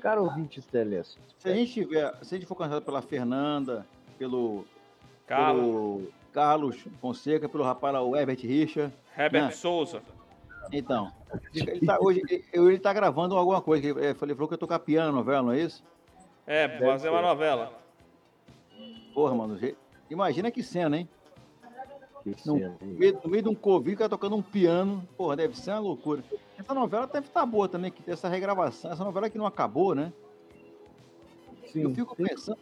Cara, 0.02 0.21
ouvinte 0.21 0.62
teles. 0.62 1.17
Se 1.38 1.49
a 1.49 1.54
gente 1.54 1.73
tiver, 1.73 2.13
se 2.21 2.36
a 2.36 2.38
gente 2.38 2.47
for 2.47 2.56
cancelado 2.56 2.86
pela 2.86 3.02
Fernanda, 3.02 3.86
pelo 4.17 4.65
Carlos, 5.25 5.63
pelo 5.63 6.12
Carlos 6.32 6.78
Fonseca, 7.02 7.49
pelo 7.49 7.63
rapaz 7.63 7.93
lá, 7.93 8.02
o 8.02 8.15
Herbert 8.15 8.39
Richard. 8.41 8.93
Herbert 9.17 9.45
né? 9.45 9.52
Souza. 9.52 10.02
Então, 10.71 11.12
ele 11.54 11.86
tá, 11.86 11.97
hoje 11.99 12.21
ele, 12.30 12.45
ele 12.54 12.80
tá 12.80 12.93
gravando 12.93 13.36
alguma 13.36 13.62
coisa. 13.62 13.82
que 13.82 13.99
Ele, 13.99 14.13
falou 14.13 14.47
que 14.47 14.54
eu 14.54 14.58
tô 14.58 14.67
copiando 14.67 15.10
a 15.10 15.12
novela, 15.12 15.41
não 15.41 15.52
é 15.52 15.60
isso? 15.60 15.84
É, 16.45 16.67
fazer 16.80 17.10
uma 17.10 17.21
novela. 17.21 17.73
Porra, 19.13 19.36
mano. 19.36 19.60
Imagina 20.10 20.52
que 20.52 20.63
cena, 20.63 20.97
hein? 20.97 21.10
No, 22.46 22.76
meio, 22.82 23.20
no 23.24 23.30
meio 23.30 23.44
de 23.44 23.50
um 23.50 23.56
Covid, 23.56 23.96
o 23.96 23.98
cara 23.98 24.10
tocando 24.10 24.36
um 24.36 24.42
piano. 24.42 25.08
Porra, 25.18 25.36
deve 25.36 25.58
ser 25.58 25.72
uma 25.72 25.80
loucura. 25.80 26.24
Essa 26.58 26.74
novela 26.74 27.08
deve 27.08 27.28
estar 27.28 27.46
boa 27.46 27.68
também, 27.68 27.92
que 27.92 28.02
tem 28.04 28.13
essa 28.13 28.28
regravação. 28.28 28.92
Essa 28.92 29.04
novela 29.04 29.30
que 29.30 29.38
não 29.38 29.46
acabou, 29.46 29.94
né? 29.96 30.12
Sim, 31.72 31.84
eu 31.84 31.94
fico 31.94 32.15
sim. 32.15 32.24
pensando 32.24 32.58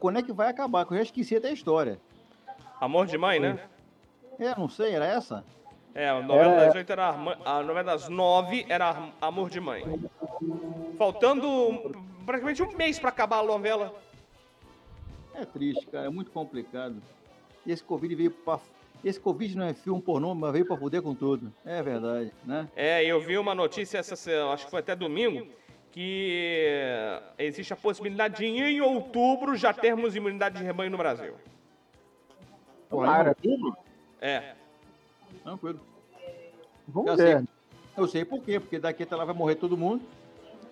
quando 0.00 0.18
é 0.18 0.22
que 0.22 0.32
vai 0.32 0.48
acabar, 0.48 0.86
que 0.86 0.92
eu 0.92 0.96
já 0.98 1.02
esqueci 1.04 1.36
até 1.36 1.48
a 1.48 1.52
história. 1.52 2.00
Amor 2.80 3.06
de 3.06 3.18
mãe, 3.18 3.38
né? 3.38 3.58
É, 4.38 4.58
não 4.58 4.68
sei, 4.68 4.92
era 4.94 5.06
essa? 5.06 5.44
É, 5.94 6.08
a 6.08 6.22
novela 6.22 6.52
É. 6.54 6.66
das 6.66 6.74
oito 6.76 6.90
era 6.92 7.08
a 7.10 7.62
novela 7.62 7.84
das 7.84 8.08
nove 8.08 8.64
era 8.68 8.90
Am- 8.90 9.12
Amor 9.20 9.50
de 9.50 9.60
Mãe. 9.60 9.82
Faltando 10.96 11.92
praticamente 12.24 12.62
um 12.62 12.72
mês 12.76 12.98
pra 12.98 13.08
acabar 13.10 13.40
a 13.40 13.42
novela. 13.42 13.94
É 15.34 15.44
triste, 15.44 15.86
cara, 15.86 16.06
é 16.06 16.10
muito 16.10 16.30
complicado. 16.30 16.96
E 17.66 17.72
esse 17.72 17.82
Covid 17.82 18.14
veio 18.14 18.30
pra. 18.30 18.58
Esse 19.04 19.20
Covid 19.20 19.56
não 19.56 19.66
é 19.66 19.74
filme 19.74 20.02
pornô, 20.02 20.34
mas 20.34 20.52
veio 20.52 20.66
pra 20.66 20.76
fuder 20.76 21.02
com 21.02 21.14
tudo. 21.14 21.52
É 21.64 21.82
verdade, 21.82 22.32
né? 22.44 22.68
É, 22.74 23.04
eu 23.04 23.20
vi 23.20 23.38
uma 23.38 23.54
notícia, 23.54 23.98
essa, 23.98 24.14
acho 24.52 24.64
que 24.64 24.70
foi 24.70 24.80
até 24.80 24.96
domingo, 24.96 25.46
que 25.92 26.82
existe 27.38 27.72
a 27.72 27.76
possibilidade 27.76 28.38
de 28.38 28.46
em 28.46 28.80
outubro 28.80 29.56
já 29.56 29.72
termos 29.72 30.16
imunidade 30.16 30.58
de 30.58 30.64
rebanho 30.64 30.90
no 30.90 30.98
Brasil. 30.98 31.34
Em 32.90 33.28
outubro? 33.28 33.76
É. 34.20 34.54
Tranquilo. 35.42 35.80
Vamos 36.86 37.16
ver. 37.16 37.38
sei. 37.38 37.48
Eu 37.96 38.06
sei 38.06 38.24
por 38.24 38.40
quê, 38.42 38.60
porque 38.60 38.78
daqui 38.78 39.02
até 39.02 39.16
lá 39.16 39.24
vai 39.24 39.34
morrer 39.34 39.56
todo 39.56 39.76
mundo. 39.76 40.02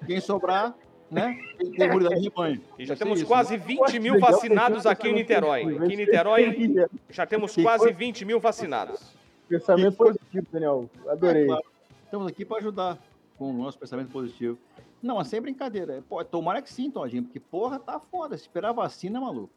Quem 0.07 0.21
sobrar, 0.21 0.75
né? 1.11 1.41
Tem 1.59 1.87
imunidade 1.87 2.17
de 2.17 2.29
rebanho. 2.29 2.61
E 2.79 2.85
já 2.85 2.97
temos 2.97 3.19
isso, 3.19 3.27
quase 3.27 3.57
né? 3.57 3.65
20 3.65 3.99
mil 4.01 4.19
vacinados 4.19 4.87
aqui 4.87 5.09
em 5.09 5.15
Niterói. 5.15 5.77
Aqui 5.77 5.95
em 5.95 5.97
Niterói 5.97 6.89
já 7.11 7.27
temos 7.27 7.55
quase 7.55 7.85
foi? 7.85 7.93
20 7.93 8.25
mil 8.25 8.41
vacinados. 8.41 9.15
Pensamento 9.49 9.97
positivo, 9.97 10.47
Daniel. 10.53 10.91
Adorei. 11.09 11.45
É, 11.45 11.47
claro. 11.47 11.65
Estamos 12.05 12.27
aqui 12.27 12.45
para 12.45 12.59
ajudar 12.59 12.99
com 13.39 13.51
o 13.51 13.53
nosso 13.53 13.79
pensamento 13.79 14.11
positivo. 14.11 14.59
Não, 15.03 15.17
mas 15.17 15.29
sem 15.29 15.41
brincadeira. 15.41 16.03
Pô, 16.09 16.25
tomara 16.25 16.61
que 16.61 16.73
sim, 16.73 16.91
Todinho, 16.91 17.23
porque 17.25 17.39
porra, 17.39 17.79
tá 17.79 18.01
foda. 18.01 18.37
Se 18.37 18.43
esperar 18.43 18.73
vacina, 18.73 19.21
maluco. 19.21 19.53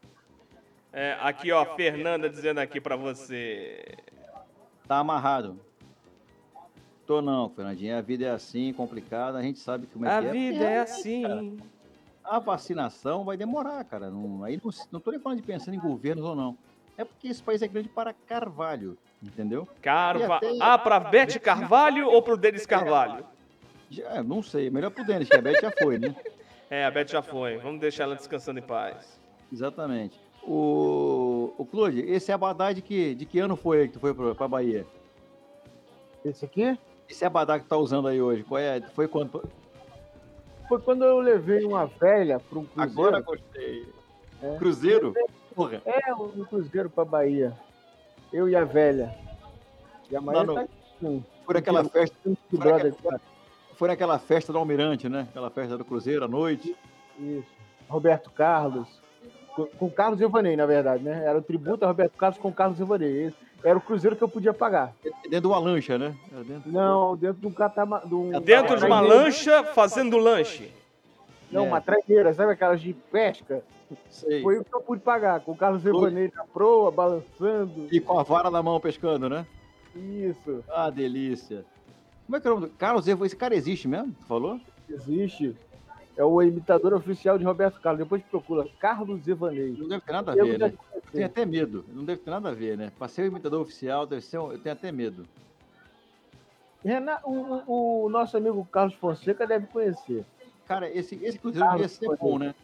É, 0.92 1.16
aqui, 1.20 1.50
ó, 1.50 1.64
Fernanda 1.76 2.28
dizendo 2.28 2.58
aqui 2.58 2.80
pra 2.80 2.96
você. 2.96 3.96
Tá 4.86 4.98
amarrado. 4.98 5.58
Tô 7.10 7.20
não, 7.20 7.48
Fernandinho. 7.50 7.98
A 7.98 8.00
vida 8.00 8.24
é 8.26 8.30
assim, 8.30 8.72
complicada. 8.72 9.36
A 9.36 9.42
gente 9.42 9.58
sabe 9.58 9.88
como 9.88 10.06
é 10.06 10.16
A 10.16 10.20
que 10.20 10.28
é. 10.28 10.30
vida 10.30 10.58
porque 10.58 10.64
é 10.72 10.78
assim. 10.78 11.58
A 12.22 12.38
vacinação 12.38 13.24
vai 13.24 13.36
demorar, 13.36 13.82
cara. 13.82 14.08
Não, 14.08 14.44
aí 14.44 14.60
não, 14.62 14.70
não 14.92 15.00
tô 15.00 15.10
nem 15.10 15.18
falando 15.18 15.40
de 15.40 15.44
pensando 15.44 15.74
em 15.74 15.80
governos 15.80 16.24
ou 16.24 16.36
não. 16.36 16.56
É 16.96 17.04
porque 17.04 17.26
esse 17.26 17.42
país 17.42 17.62
é 17.62 17.66
grande 17.66 17.88
para 17.88 18.12
Carvalho, 18.12 18.96
entendeu? 19.20 19.66
Carva... 19.82 20.36
Até- 20.36 20.56
Ah, 20.60 20.78
pra 20.78 21.00
Bete 21.00 21.40
Carvalho 21.40 22.08
ou 22.08 22.22
pro 22.22 22.36
Denis 22.36 22.64
Carvalho? 22.64 23.24
Já, 23.90 24.22
não 24.22 24.40
sei. 24.40 24.70
Melhor 24.70 24.92
pro 24.92 25.04
Denis, 25.04 25.28
que 25.28 25.36
a 25.36 25.42
Beth 25.42 25.60
já 25.60 25.72
foi, 25.72 25.98
né? 25.98 26.14
É, 26.70 26.84
a 26.84 26.90
Beth 26.92 27.08
já 27.08 27.20
foi. 27.22 27.56
Vamos 27.56 27.80
deixar 27.80 28.04
ela 28.04 28.14
descansando 28.14 28.60
em 28.60 28.62
paz. 28.62 29.18
Exatamente. 29.52 30.16
O, 30.44 31.52
o 31.58 31.64
Claude, 31.66 32.02
esse 32.02 32.30
Abadá 32.30 32.72
de 32.72 32.80
que, 32.80 33.16
de 33.16 33.26
que 33.26 33.40
ano 33.40 33.56
foi 33.56 33.88
que 33.88 33.94
tu 33.94 33.98
foi 33.98 34.14
pra, 34.14 34.32
pra 34.36 34.46
Bahia? 34.46 34.86
Esse 36.24 36.44
aqui 36.44 36.78
Esse 37.10 37.24
Abadá 37.24 37.58
que 37.58 37.66
tá 37.66 37.76
usando 37.76 38.06
aí 38.08 38.22
hoje, 38.22 38.44
qual 38.44 38.60
é? 38.60 38.80
Foi 38.94 39.08
quando? 39.08 39.42
foi 40.68 40.78
quando 40.80 41.04
eu 41.04 41.18
levei 41.18 41.64
uma 41.64 41.86
velha 41.86 42.38
para 42.38 42.58
um 42.60 42.64
cruzeiro. 42.64 42.92
Agora 43.08 43.20
gostei. 43.20 43.88
É. 44.40 44.56
Cruzeiro? 44.56 45.14
Porra. 45.54 45.82
É, 45.84 46.14
um 46.14 46.44
cruzeiro 46.44 46.88
pra 46.88 47.04
Bahia. 47.04 47.52
Eu 48.32 48.48
e 48.48 48.54
a 48.54 48.64
velha. 48.64 49.12
E 50.08 50.14
a 50.16 50.20
Maria 50.20 50.44
Não, 50.44 50.54
tá 50.54 50.68
não. 51.02 51.16
aqui. 51.16 51.24
Foi 51.44 51.54
naquela 51.54 51.82
com- 51.82 51.88
festa, 51.90 52.16
foi 52.22 52.58
brother 52.58 52.92
naquela, 52.92 53.20
foi 53.74 53.88
naquela 53.88 54.18
festa 54.20 54.52
do 54.52 54.58
Almirante, 54.58 55.08
né? 55.08 55.26
Aquela 55.30 55.50
festa 55.50 55.76
do 55.76 55.84
Cruzeiro 55.84 56.24
à 56.24 56.28
noite. 56.28 56.76
Isso. 57.18 57.48
Roberto 57.88 58.30
Carlos. 58.30 58.88
Com, 59.56 59.66
com 59.66 59.90
Carlos 59.90 60.20
Ivanei, 60.20 60.54
na 60.54 60.64
verdade, 60.66 61.02
né? 61.02 61.24
Era 61.26 61.36
o 61.38 61.42
tributo 61.42 61.84
a 61.84 61.88
Roberto 61.88 62.16
Carlos 62.16 62.38
com 62.38 62.52
Carlos 62.52 62.78
Ivanei. 62.78 63.24
Esse 63.24 63.36
Era 63.62 63.76
o 63.78 63.80
cruzeiro 63.80 64.16
que 64.16 64.22
eu 64.22 64.28
podia 64.28 64.52
pagar. 64.54 64.92
Dentro 65.22 65.40
de 65.42 65.46
uma 65.46 65.58
lancha, 65.58 65.98
né? 65.98 66.14
Era 66.32 66.44
dentro... 66.44 66.70
Não, 66.72 67.16
dentro 67.16 67.40
de 67.40 67.46
um 67.46 67.52
catama... 67.52 68.00
De 68.04 68.14
um, 68.14 68.40
Dentro 68.40 68.78
de 68.78 68.84
uma 68.84 69.00
lancha 69.00 69.62
fazendo 69.64 70.16
lanche. 70.16 70.70
Não, 71.50 71.64
É. 71.64 71.68
uma 71.68 71.80
traineira, 71.80 72.32
sabe 72.32 72.52
aquelas 72.52 72.80
de 72.80 72.92
pesca? 72.92 73.62
Sei. 74.08 74.40
Foi 74.42 74.58
o 74.58 74.64
que 74.64 74.74
eu 74.74 74.80
pude 74.80 75.02
pagar, 75.02 75.40
com 75.40 75.52
o 75.52 75.56
Carlos 75.56 75.84
Ivanei 75.84 76.30
na 76.34 76.44
proa, 76.44 76.90
balançando. 76.92 77.88
E 77.90 78.00
com 78.00 78.18
a 78.18 78.22
vara 78.22 78.48
na 78.50 78.62
mão 78.62 78.78
pescando, 78.80 79.28
né? 79.28 79.44
Isso, 79.96 80.62
Ah, 80.68 80.88
delícia. 80.90 81.64
Como 82.24 82.36
é 82.36 82.40
que 82.40 82.46
é 82.46 82.50
o 82.50 82.54
nome 82.54 82.66
do... 82.68 82.72
Carlos 82.74 83.08
Evo, 83.08 83.26
esse 83.26 83.34
cara 83.34 83.54
existe 83.56 83.88
mesmo? 83.88 84.12
Tu 84.12 84.26
falou? 84.26 84.60
existe. 84.88 85.56
É 86.20 86.24
o 86.24 86.42
imitador 86.42 86.92
oficial 86.92 87.38
de 87.38 87.44
Roberto 87.46 87.80
Carlos. 87.80 88.00
Depois 88.04 88.22
procura 88.24 88.68
Carlos 88.78 89.26
Ivanei. 89.26 89.72
Não 89.72 89.88
deve 89.88 90.04
ter 90.04 90.12
nada 90.12 90.32
a 90.32 90.34
ver, 90.34 90.58
né? 90.58 90.74
Eu 90.94 91.00
tenho 91.10 91.24
até 91.26 91.46
medo. 91.46 91.82
Não 91.88 92.04
deve 92.04 92.20
ter 92.20 92.30
nada 92.30 92.50
a 92.50 92.52
ver, 92.52 92.76
né? 92.76 92.92
Pra 92.98 93.08
ser 93.08 93.22
o 93.22 93.26
imitador 93.26 93.62
oficial, 93.62 94.06
deve 94.06 94.20
ser 94.20 94.36
um... 94.38 94.52
eu 94.52 94.58
tenho 94.58 94.74
até 94.74 94.92
medo. 94.92 95.26
Renan, 96.84 97.16
o, 97.24 98.04
o- 98.04 98.10
nosso 98.10 98.36
amigo 98.36 98.66
Carlos 98.70 98.94
Fonseca 98.96 99.46
deve 99.46 99.66
conhecer. 99.68 100.26
Cara, 100.66 100.90
esse, 100.94 101.14
esse 101.24 101.38
cruzeiro 101.38 101.66
Carlos, 101.66 101.82
ia 101.84 101.88
ser 101.88 102.04
pode 102.04 102.20
bom, 102.20 102.38
né? 102.38 102.54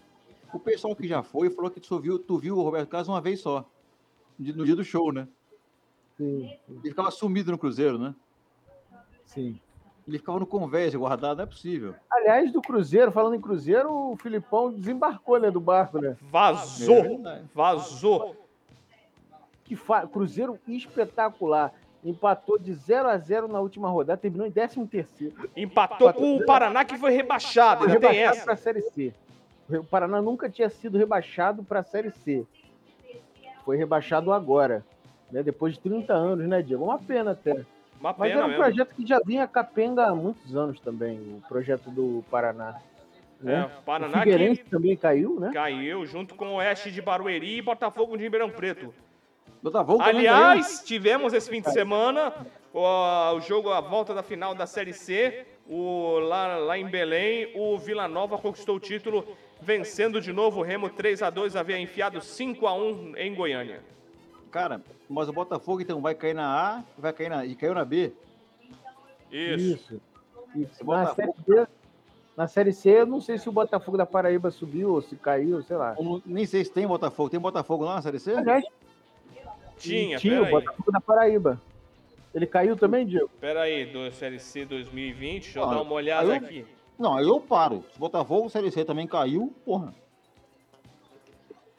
O 0.52 0.58
pessoal 0.58 0.94
que 0.94 1.08
já 1.08 1.22
foi 1.22 1.48
falou 1.48 1.70
que 1.70 1.80
tu, 1.80 1.98
viu, 1.98 2.18
tu 2.18 2.36
viu 2.38 2.58
o 2.58 2.62
Roberto 2.62 2.90
Carlos 2.90 3.08
uma 3.08 3.22
vez 3.22 3.40
só. 3.40 3.64
No 4.38 4.66
dia 4.66 4.76
do 4.76 4.84
show, 4.84 5.10
né? 5.14 5.26
Sim, 6.18 6.54
Ele 6.68 6.90
ficava 6.90 7.10
sumido 7.10 7.50
no 7.52 7.56
cruzeiro, 7.58 7.98
né? 7.98 8.14
sim. 9.24 9.58
Ele 10.06 10.18
ficava 10.18 10.38
no 10.38 10.46
convés 10.46 10.94
guardado, 10.94 11.38
não 11.38 11.44
é 11.44 11.46
possível. 11.46 11.94
Aliás, 12.10 12.52
do 12.52 12.62
Cruzeiro, 12.62 13.10
falando 13.10 13.34
em 13.34 13.40
Cruzeiro, 13.40 13.92
o 13.92 14.16
Filipão 14.16 14.72
desembarcou 14.72 15.40
né, 15.40 15.50
do 15.50 15.60
barco, 15.60 16.00
né? 16.00 16.10
É 16.10 16.16
Vazou. 16.30 17.02
verdade. 17.02 17.44
Vazou. 17.52 18.36
Que 19.64 19.74
fa... 19.74 20.06
Cruzeiro 20.06 20.58
espetacular. 20.68 21.72
Empatou 22.04 22.56
de 22.56 22.72
0 22.72 23.08
a 23.08 23.18
0 23.18 23.48
na 23.48 23.58
última 23.58 23.88
rodada, 23.88 24.20
terminou 24.20 24.46
em 24.46 24.50
13 24.52 24.86
terceiro. 24.86 25.50
Empatou 25.56 26.12
com 26.12 26.36
o 26.36 26.46
Paraná 26.46 26.84
que 26.84 26.96
foi 26.96 27.10
rebaixado. 27.10 27.80
Foi 27.80 27.88
Ainda 27.88 28.00
tem 28.00 28.10
rebaixado 28.10 28.36
essa. 28.36 28.44
para 28.44 28.54
a 28.54 28.56
Série 28.56 28.82
C. 28.82 29.12
O 29.68 29.82
Paraná 29.82 30.22
nunca 30.22 30.48
tinha 30.48 30.70
sido 30.70 30.96
rebaixado 30.96 31.64
para 31.64 31.80
a 31.80 31.82
Série 31.82 32.12
C. 32.12 32.46
Foi 33.64 33.76
rebaixado 33.76 34.32
agora, 34.32 34.86
né? 35.32 35.42
Depois 35.42 35.74
de 35.74 35.80
30 35.80 36.12
anos, 36.14 36.46
né, 36.46 36.62
Diego? 36.62 36.84
Uma 36.84 37.00
pena 37.00 37.32
até. 37.32 37.66
Uma 38.06 38.14
Mas 38.18 38.30
era 38.30 38.44
um 38.44 38.48
mesmo. 38.48 38.62
projeto 38.62 38.94
que 38.94 39.04
já 39.04 39.18
vinha 39.24 39.48
capenga 39.48 40.06
há 40.06 40.14
muitos 40.14 40.54
anos 40.54 40.78
também, 40.78 41.18
o 41.18 41.42
projeto 41.48 41.90
do 41.90 42.24
Paraná. 42.30 42.80
É, 43.42 43.46
Né? 43.46 43.64
o 43.64 43.80
o 43.80 43.82
Paraná 43.82 44.18
Figueirense 44.20 44.62
que 44.62 44.70
também 44.70 44.96
caiu, 44.96 45.40
né? 45.40 45.50
caiu 45.52 46.06
junto 46.06 46.36
com 46.36 46.50
o 46.50 46.54
Oeste 46.54 46.92
de 46.92 47.02
Barueri 47.02 47.58
e 47.58 47.62
Botafogo 47.62 48.16
de 48.16 48.22
Ribeirão 48.22 48.48
Preto. 48.48 48.94
Botafogo 49.60 50.00
Aliás, 50.02 50.82
tivemos 50.84 51.32
esse 51.32 51.50
fim 51.50 51.60
de 51.60 51.70
semana 51.72 52.32
o, 52.72 52.80
o 53.34 53.40
jogo, 53.40 53.70
a 53.70 53.80
volta 53.80 54.14
da 54.14 54.22
final 54.22 54.54
da 54.54 54.66
Série 54.66 54.92
C. 54.92 55.44
O, 55.68 56.20
lá, 56.20 56.58
lá 56.58 56.78
em 56.78 56.86
Belém, 56.86 57.50
o 57.56 57.76
Vila 57.76 58.06
Nova 58.06 58.38
conquistou 58.38 58.76
o 58.76 58.80
título, 58.80 59.26
vencendo 59.60 60.20
de 60.20 60.32
novo 60.32 60.60
o 60.60 60.62
Remo 60.62 60.88
3 60.88 61.22
a 61.22 61.30
2 61.30 61.56
havia 61.56 61.76
enfiado 61.78 62.20
5 62.20 62.66
a 62.68 62.72
1 62.72 63.16
em 63.16 63.34
Goiânia. 63.34 63.82
Cara, 64.52 64.80
mas 65.08 65.28
o 65.28 65.32
Botafogo 65.32 65.80
então 65.80 66.00
vai 66.00 66.14
cair 66.14 66.34
na 66.34 66.46
A, 66.78 66.82
vai 66.98 67.12
cair 67.12 67.28
na. 67.28 67.44
E 67.46 67.54
caiu 67.54 67.74
na 67.74 67.84
B. 67.84 68.12
Isso. 69.30 70.00
Isso. 70.54 70.84
Na, 70.84 71.04
Botafogo- 71.04 71.34
série 71.46 71.66
C, 71.66 71.68
na 72.36 72.48
Série 72.48 72.72
C, 72.72 72.90
eu 72.90 73.06
não 73.06 73.20
sei 73.20 73.38
se 73.38 73.48
o 73.48 73.52
Botafogo 73.52 73.96
da 73.96 74.06
Paraíba 74.06 74.50
subiu 74.50 74.92
ou 74.94 75.02
se 75.02 75.16
caiu, 75.16 75.62
sei 75.62 75.76
lá. 75.76 75.94
Não- 75.98 76.22
nem 76.24 76.46
sei 76.46 76.64
se 76.64 76.70
tem 76.72 76.86
Botafogo. 76.86 77.28
Tem 77.30 77.40
Botafogo 77.40 77.84
lá 77.84 77.96
na 77.96 78.02
Série 78.02 78.18
C? 78.18 78.32
Aliás, 78.34 78.64
Tinha, 79.78 80.16
tinha 80.18 80.42
o. 80.42 80.46
Botafogo 80.50 80.90
da 80.90 81.00
Paraíba. 81.00 81.60
Ele 82.34 82.46
caiu 82.46 82.76
também, 82.76 83.06
Diego? 83.06 83.30
Peraí, 83.40 83.86
do 83.86 84.10
Série 84.12 84.38
C 84.38 84.64
2020, 84.64 85.42
deixa 85.44 85.58
eu 85.58 85.66
dar 85.66 85.80
uma 85.82 85.92
olhada 85.92 86.32
aí 86.32 86.38
eu- 86.38 86.44
aqui. 86.44 86.66
Não, 86.98 87.14
aí 87.16 87.26
eu 87.26 87.40
paro. 87.40 87.84
Se 87.90 87.96
o 87.96 88.00
Botafogo 88.00 88.48
Série 88.48 88.70
C 88.70 88.84
também 88.84 89.06
caiu, 89.06 89.52
porra. 89.64 89.94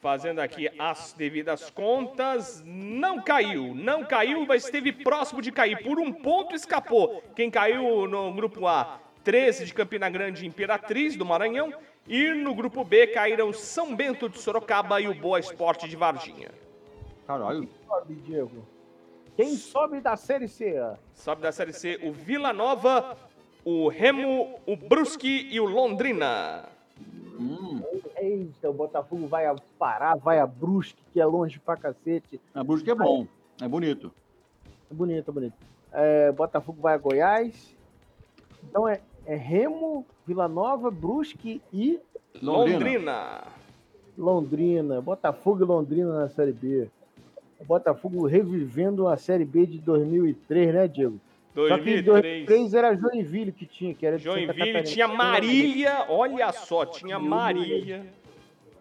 Fazendo 0.08 0.38
aqui 0.38 0.70
as 0.78 1.12
devidas 1.12 1.68
contas, 1.68 2.62
não 2.64 3.20
caiu, 3.20 3.74
não 3.74 4.02
caiu, 4.02 4.46
mas 4.46 4.64
esteve 4.64 4.90
próximo 4.90 5.42
de 5.42 5.52
cair. 5.52 5.82
Por 5.82 5.98
um 5.98 6.10
ponto 6.10 6.54
escapou. 6.54 7.22
Quem 7.36 7.50
caiu 7.50 8.08
no 8.08 8.32
grupo 8.32 8.66
A, 8.66 9.02
13 9.22 9.66
de 9.66 9.74
Campina 9.74 10.08
Grande 10.08 10.46
Imperatriz 10.46 11.14
do 11.14 11.26
Maranhão. 11.26 11.74
E 12.06 12.32
no 12.32 12.54
grupo 12.54 12.82
B 12.84 13.08
caíram 13.08 13.52
São 13.52 13.94
Bento 13.94 14.30
de 14.30 14.38
Sorocaba 14.38 14.98
e 14.98 15.06
o 15.08 15.14
Boa 15.14 15.38
Esporte 15.38 15.86
de 15.86 15.94
Varginha. 15.94 16.48
Caralho. 17.26 17.68
Sobe, 17.86 18.14
Diego. 18.14 18.66
Quem 19.36 19.56
sobe 19.56 20.00
da 20.00 20.16
Série 20.16 20.48
C? 20.48 20.74
Sobe 21.12 21.42
da 21.42 21.52
Série 21.52 21.74
C 21.74 22.00
o 22.02 22.12
Vila 22.12 22.54
Nova, 22.54 23.14
o 23.62 23.88
Remo, 23.88 24.58
o 24.64 24.74
Brusque 24.74 25.46
e 25.50 25.60
o 25.60 25.66
Londrina. 25.66 26.66
Hum, 27.38 27.82
Eita, 28.28 28.68
o 28.68 28.74
Botafogo 28.74 29.26
vai 29.26 29.46
a 29.46 29.54
Pará, 29.78 30.14
vai 30.14 30.38
a 30.38 30.46
Brusque, 30.46 31.02
que 31.12 31.20
é 31.20 31.24
longe 31.24 31.58
pra 31.58 31.76
cacete. 31.76 32.38
a 32.54 32.62
Brusque 32.62 32.90
é 32.90 32.94
bom. 32.94 33.26
É 33.60 33.66
bonito. 33.66 34.12
É 34.90 34.94
bonito, 34.94 35.30
é 35.30 35.32
bonito. 35.32 35.54
É, 35.92 36.32
Botafogo 36.32 36.80
vai 36.82 36.94
a 36.94 36.98
Goiás. 36.98 37.74
Então 38.64 38.86
é, 38.86 39.00
é 39.24 39.34
Remo, 39.34 40.04
Vila 40.26 40.46
Nova, 40.46 40.90
Brusque 40.90 41.62
e 41.72 41.98
Londrina. 42.42 43.44
Londrina. 44.16 45.00
Botafogo 45.00 45.64
e 45.64 45.66
Londrina 45.66 46.20
na 46.20 46.28
Série 46.28 46.52
B. 46.52 46.88
O 47.58 47.64
Botafogo 47.64 48.26
revivendo 48.26 49.08
a 49.08 49.16
Série 49.16 49.44
B 49.44 49.66
de 49.66 49.78
2003, 49.78 50.74
né, 50.74 50.86
Diego? 50.86 51.18
Só 51.54 51.78
que 51.78 51.90
em 51.90 52.02
2003. 52.02 52.46
2003 52.46 52.74
era 52.74 52.96
Joinville 52.96 53.52
que 53.52 53.66
tinha, 53.66 53.94
que 53.94 54.06
era 54.06 54.18
Joinville 54.18 54.82
tinha 54.84 55.08
Marília, 55.08 56.06
olha 56.08 56.52
só, 56.52 56.86
tinha 56.86 57.18
Marília. 57.18 58.06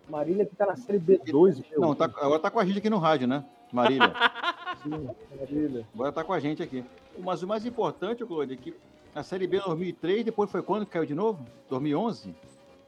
Marília 0.09 0.45
que 0.45 0.55
tá 0.55 0.65
na 0.65 0.75
Série 0.75 0.99
B2. 0.99 1.63
meu. 1.69 1.81
Não, 1.81 1.95
tá, 1.95 2.05
agora 2.05 2.39
tá 2.39 2.51
com 2.51 2.59
a 2.59 2.65
gente 2.65 2.77
aqui 2.77 2.89
no 2.89 2.97
rádio, 2.97 3.27
né? 3.27 3.43
Marília. 3.71 4.13
Sim, 4.83 5.09
Marília. 5.37 5.85
Agora 5.93 6.11
tá 6.11 6.23
com 6.23 6.33
a 6.33 6.39
gente 6.39 6.63
aqui. 6.63 6.83
Mas 7.17 7.43
o 7.43 7.47
mais 7.47 7.65
importante, 7.65 8.23
Claudio, 8.23 8.53
é 8.53 8.57
que 8.57 8.73
a 9.13 9.23
Série 9.23 9.47
B 9.47 9.59
2003, 9.59 10.23
depois 10.23 10.49
foi 10.49 10.61
quando 10.61 10.85
que 10.85 10.91
caiu 10.91 11.05
de 11.05 11.15
novo? 11.15 11.45
2011? 11.69 12.33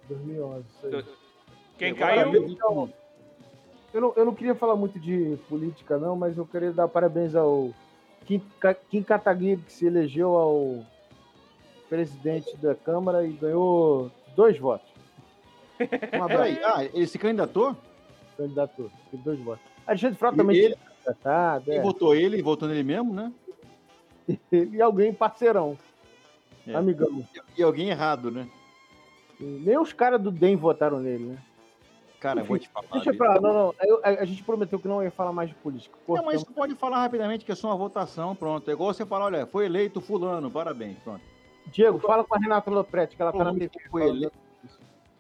2011. 0.08 0.66
isso 0.70 0.96
aí. 0.96 1.06
Quem 1.78 1.96
caiu? 1.96 2.32
2021. 2.32 2.90
Eu 3.92 4.02
não, 4.02 4.14
eu 4.16 4.26
não 4.26 4.36
queria 4.36 4.54
falar 4.54 4.76
muito 4.76 5.00
de 5.00 5.38
política, 5.50 5.98
não, 5.98 6.16
mas 6.16 6.38
eu 6.38 6.46
queria 6.46 6.72
dar 6.72 6.88
parabéns 6.88 7.34
ao 7.34 7.72
Kim, 8.30 8.42
Kim 8.92 9.02
Kataguiri, 9.02 9.60
que 9.62 9.74
se 9.74 9.88
elegeu 9.88 10.36
ao 10.36 10.86
presidente 11.90 12.56
da 12.58 12.76
Câmara 12.76 13.26
e 13.26 13.32
ganhou 13.32 14.12
dois 14.36 14.60
votos. 14.60 14.88
Abraço, 15.80 16.28
Peraí, 16.28 16.60
ah, 16.64 16.84
ele 16.94 17.08
se 17.08 17.18
candidatou? 17.18 17.76
candidato. 18.38 18.92
Teve 19.10 19.24
dois 19.24 19.40
votos. 19.40 19.66
Alexandre 19.88 20.16
Frota 20.20 20.38
também 20.38 20.56
ele- 20.58 20.78
Quem 21.66 21.78
é. 21.78 21.82
votou 21.82 22.14
ele, 22.14 22.40
votou 22.44 22.68
nele 22.68 22.84
mesmo, 22.84 23.12
né? 23.16 23.34
Ele 24.52 24.78
e 24.78 24.82
alguém 24.82 25.12
parceirão, 25.12 25.76
É. 26.68 26.76
amigão. 26.76 27.26
E 27.58 27.64
alguém 27.64 27.90
errado, 27.90 28.30
né? 28.30 28.48
Nem 29.40 29.80
os 29.80 29.92
caras 29.92 30.22
do 30.22 30.30
DEM 30.30 30.56
votaram 30.56 31.00
nele, 31.00 31.24
né? 31.26 31.38
Cara, 32.20 32.40
Enfim, 32.42 32.48
vou 32.50 32.60
te 32.60 32.68
falar. 32.70 32.88
Deixa 32.92 33.14
pra 33.14 33.36
lá, 33.36 33.42
não, 33.42 33.54
não. 33.54 33.76
Eu- 33.82 34.02
a, 34.04 34.10
a 34.10 34.26
gente 34.26 34.44
prometeu 34.44 34.78
que 34.80 34.88
não 34.88 35.02
ia 35.02 35.10
falar 35.12 35.32
mais 35.32 35.50
de 35.50 35.56
política. 35.56 35.98
Não, 36.08 36.26
mas 36.26 36.42
você 36.42 36.52
pode 36.54 36.76
falar 36.76 37.00
rapidamente 37.00 37.46
que 37.46 37.52
é 37.52 37.56
só 37.56 37.68
uma 37.68 37.78
votação, 37.78 38.36
pronto. 38.36 38.70
É 38.70 38.74
igual 38.74 38.94
você 38.94 39.06
falar, 39.06 39.26
olha, 39.26 39.46
foi 39.46 39.66
eleito 39.66 40.02
fulano, 40.02 40.52
parabéns, 40.52 40.98
pronto. 41.00 41.22
Diego, 41.68 42.00
fala 42.00 42.24
com 42.24 42.36
a 42.36 42.38
Renata 42.38 42.70
Lopretti, 42.70 43.16
que 43.16 43.22
ela 43.22 43.32
tá 43.32 43.44
na 43.44 43.54
TV. 43.54 43.70
Foi 43.90 44.08
eleito. 44.08 44.34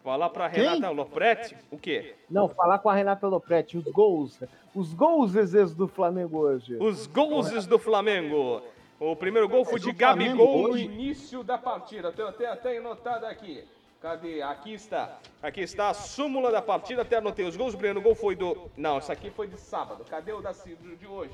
Falar 0.04 0.30
pra 0.30 0.50
Quem? 0.50 0.64
Renata 0.64 0.89
Lopretti, 0.89 1.58
o 1.72 1.78
quê? 1.78 2.16
Não, 2.30 2.50
falar 2.50 2.80
com 2.80 2.89
a 2.89 2.93
Renata 2.93 3.28
Lopretti, 3.28 3.78
os 3.78 3.86
gols. 3.86 4.39
Os 4.74 4.93
gols 4.93 5.36
exes 5.36 5.74
do 5.74 5.88
Flamengo 5.88 6.39
hoje. 6.39 6.76
Os 6.80 7.06
gols 7.08 7.66
do 7.66 7.78
Flamengo. 7.80 8.62
O 9.00 9.16
primeiro 9.16 9.47
gol 9.47 9.64
foi 9.64 9.80
de 9.80 9.91
Gabigol 9.93 10.70
no 10.70 10.78
início 10.78 11.43
da 11.43 11.58
partida. 11.58 12.12
Tenho 12.12 12.28
até, 12.28 12.47
até 12.47 12.78
anotado 12.78 13.26
aqui. 13.26 13.64
Cadê? 14.02 14.41
Aqui 14.41 14.74
está. 14.74 15.20
Aqui 15.41 15.62
está 15.62 15.89
a 15.89 15.93
súmula 15.93 16.52
da 16.52 16.62
partida. 16.62 17.02
Até 17.02 17.18
anotei 17.18 17.45
os 17.45 17.58
gols. 17.58 17.74
O 17.74 17.78
primeiro 17.78 18.02
gol 18.02 18.16
foi 18.16 18.36
do. 18.36 18.70
Não, 18.78 18.97
isso 19.00 19.12
aqui 19.12 19.30
foi 19.30 19.47
de 19.47 19.60
sábado. 19.60 20.06
Cadê 20.10 20.32
o 20.32 20.41
da, 20.41 20.52
de 20.52 21.06
hoje? 21.08 21.34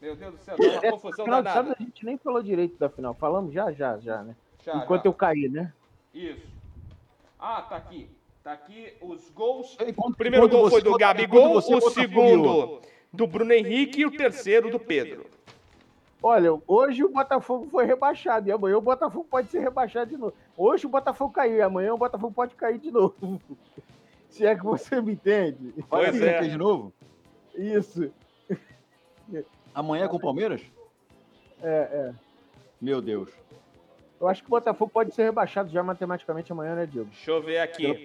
Meu 0.00 0.14
Deus 0.16 0.34
do 0.34 0.38
céu, 0.40 0.56
dá 0.56 0.64
uma 0.64 0.90
confusão 0.92 1.24
Final 1.24 1.42
de 1.42 1.48
sábado 1.48 1.64
danada. 1.64 1.76
a 1.80 1.82
gente 1.84 2.04
nem 2.04 2.16
falou 2.16 2.42
direito 2.42 2.78
da 2.78 2.88
final. 2.88 3.14
Falamos 3.14 3.52
já, 3.52 3.72
já, 3.72 3.98
já, 3.98 4.22
né? 4.22 4.34
Já, 4.64 4.76
Enquanto 4.76 5.02
já. 5.04 5.08
eu 5.08 5.12
caí, 5.14 5.48
né? 5.48 5.72
Isso. 6.14 6.46
Ah, 7.38 7.62
tá 7.62 7.76
aqui. 7.76 8.08
Tá 8.42 8.52
aqui 8.52 8.94
os 9.02 9.28
gols. 9.30 9.76
Enquanto- 9.80 10.14
O 10.14 10.16
primeiro 10.16 10.48
gol 10.48 10.70
foi 10.70 10.80
do 10.80 10.96
Gabigol, 10.96 11.56
o 11.56 11.90
segundo 11.90 12.80
do 13.12 13.26
Bruno 13.26 13.52
Henrique 13.52 14.00
e 14.00 14.06
o 14.06 14.10
terceiro 14.10 14.70
do 14.70 14.78
Pedro. 14.78 15.26
Olha, 16.22 16.50
hoje 16.66 17.04
o 17.04 17.08
Botafogo 17.08 17.68
foi 17.70 17.84
rebaixado 17.84 18.48
e 18.48 18.52
amanhã 18.52 18.76
o 18.76 18.82
Botafogo 18.82 19.26
pode 19.30 19.48
ser 19.48 19.60
rebaixado 19.60 20.10
de 20.10 20.16
novo. 20.16 20.34
Hoje 20.56 20.86
o 20.86 20.88
Botafogo 20.88 21.32
caiu 21.32 21.56
e 21.56 21.62
amanhã 21.62 21.94
o 21.94 21.98
Botafogo 21.98 22.32
pode 22.34 22.54
cair 22.56 22.78
de 22.78 22.90
novo. 22.90 23.40
Se 24.28 24.44
é 24.44 24.54
que 24.54 24.64
você 24.64 25.00
me 25.00 25.12
entende. 25.12 25.74
Vai 25.88 26.06
assim, 26.06 26.24
é. 26.24 26.40
de 26.42 26.58
novo? 26.58 26.92
Isso. 27.54 28.12
Amanhã 29.74 30.04
é 30.04 30.08
com 30.08 30.16
o 30.16 30.20
Palmeiras? 30.20 30.60
É, 31.62 32.12
é. 32.12 32.14
Meu 32.80 33.00
Deus. 33.00 33.30
Eu 34.20 34.26
acho 34.26 34.42
que 34.42 34.48
o 34.48 34.50
Botafogo 34.50 34.90
pode 34.92 35.14
ser 35.14 35.22
rebaixado 35.22 35.70
já 35.70 35.82
matematicamente 35.82 36.50
amanhã, 36.50 36.74
né, 36.74 36.86
Diego? 36.86 37.08
Deixa 37.08 37.30
eu 37.30 37.40
ver 37.40 37.58
aqui. 37.58 38.04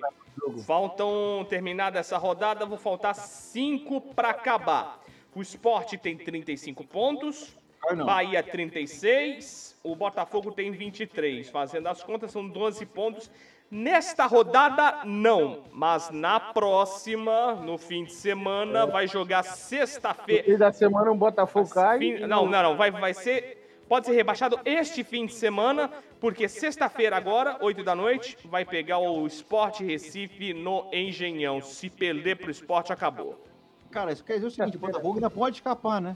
Faltam 0.66 1.46
terminada 1.50 2.00
essa 2.00 2.18
rodada, 2.18 2.66
vou 2.66 2.78
faltar 2.78 3.16
cinco 3.16 4.00
para 4.00 4.30
acabar. 4.30 5.00
O 5.36 5.42
Sport 5.42 5.96
tem 5.98 6.16
35 6.16 6.84
pontos. 6.86 7.58
Bahia 8.06 8.42
36, 8.42 9.78
o 9.84 9.96
Botafogo 9.96 10.52
tem 10.52 10.72
23. 10.72 11.50
Fazendo 11.50 11.88
as 11.88 12.04
contas, 12.04 12.32
são 12.32 12.48
12 12.48 12.86
pontos. 12.86 13.30
Nesta 13.70 14.26
rodada, 14.26 15.04
não. 15.04 15.64
Mas 15.72 16.10
na 16.12 16.40
próxima, 16.40 17.54
no 17.56 17.78
fim 17.78 18.04
de 18.06 18.14
semana, 18.14 18.86
vai 18.86 19.08
jogar 19.08 19.44
sexta-feira. 19.44 20.50
E 20.50 20.58
da 20.58 20.72
semana 20.72 21.12
o 21.12 21.16
Botafogo 21.16 21.70
cai. 21.70 21.98
Fim- 22.00 22.20
não, 22.20 22.46
não, 22.46 22.64
não. 22.64 22.78
Vai, 22.78 22.92
vai 22.92 23.14
ser. 23.14 23.62
Pode 23.90 24.06
ser 24.06 24.14
rebaixado 24.14 24.60
este 24.64 25.04
fim 25.04 25.26
de 25.26 25.34
semana, 25.34 25.90
porque 26.20 26.48
sexta-feira, 26.48 27.18
agora, 27.18 27.58
8 27.62 27.84
da 27.84 27.94
noite, 27.94 28.38
vai 28.46 28.64
pegar 28.64 29.00
o 29.00 29.28
Sport 29.28 29.82
Recife 29.82 30.54
no 30.54 30.88
Engenhão. 30.94 31.62
Se 31.62 31.90
perder 31.90 32.38
pro 32.38 32.50
Sport, 32.50 32.92
acabou. 32.92 33.44
Cara, 33.92 34.12
isso 34.12 34.24
quer 34.24 34.36
dizer 34.36 34.48
o 34.48 34.52
seguinte: 34.52 34.78
o 34.78 34.80
Botafogo 34.80 35.16
ainda 35.16 35.30
pode 35.30 35.58
escapar, 35.58 36.02
né? 36.02 36.16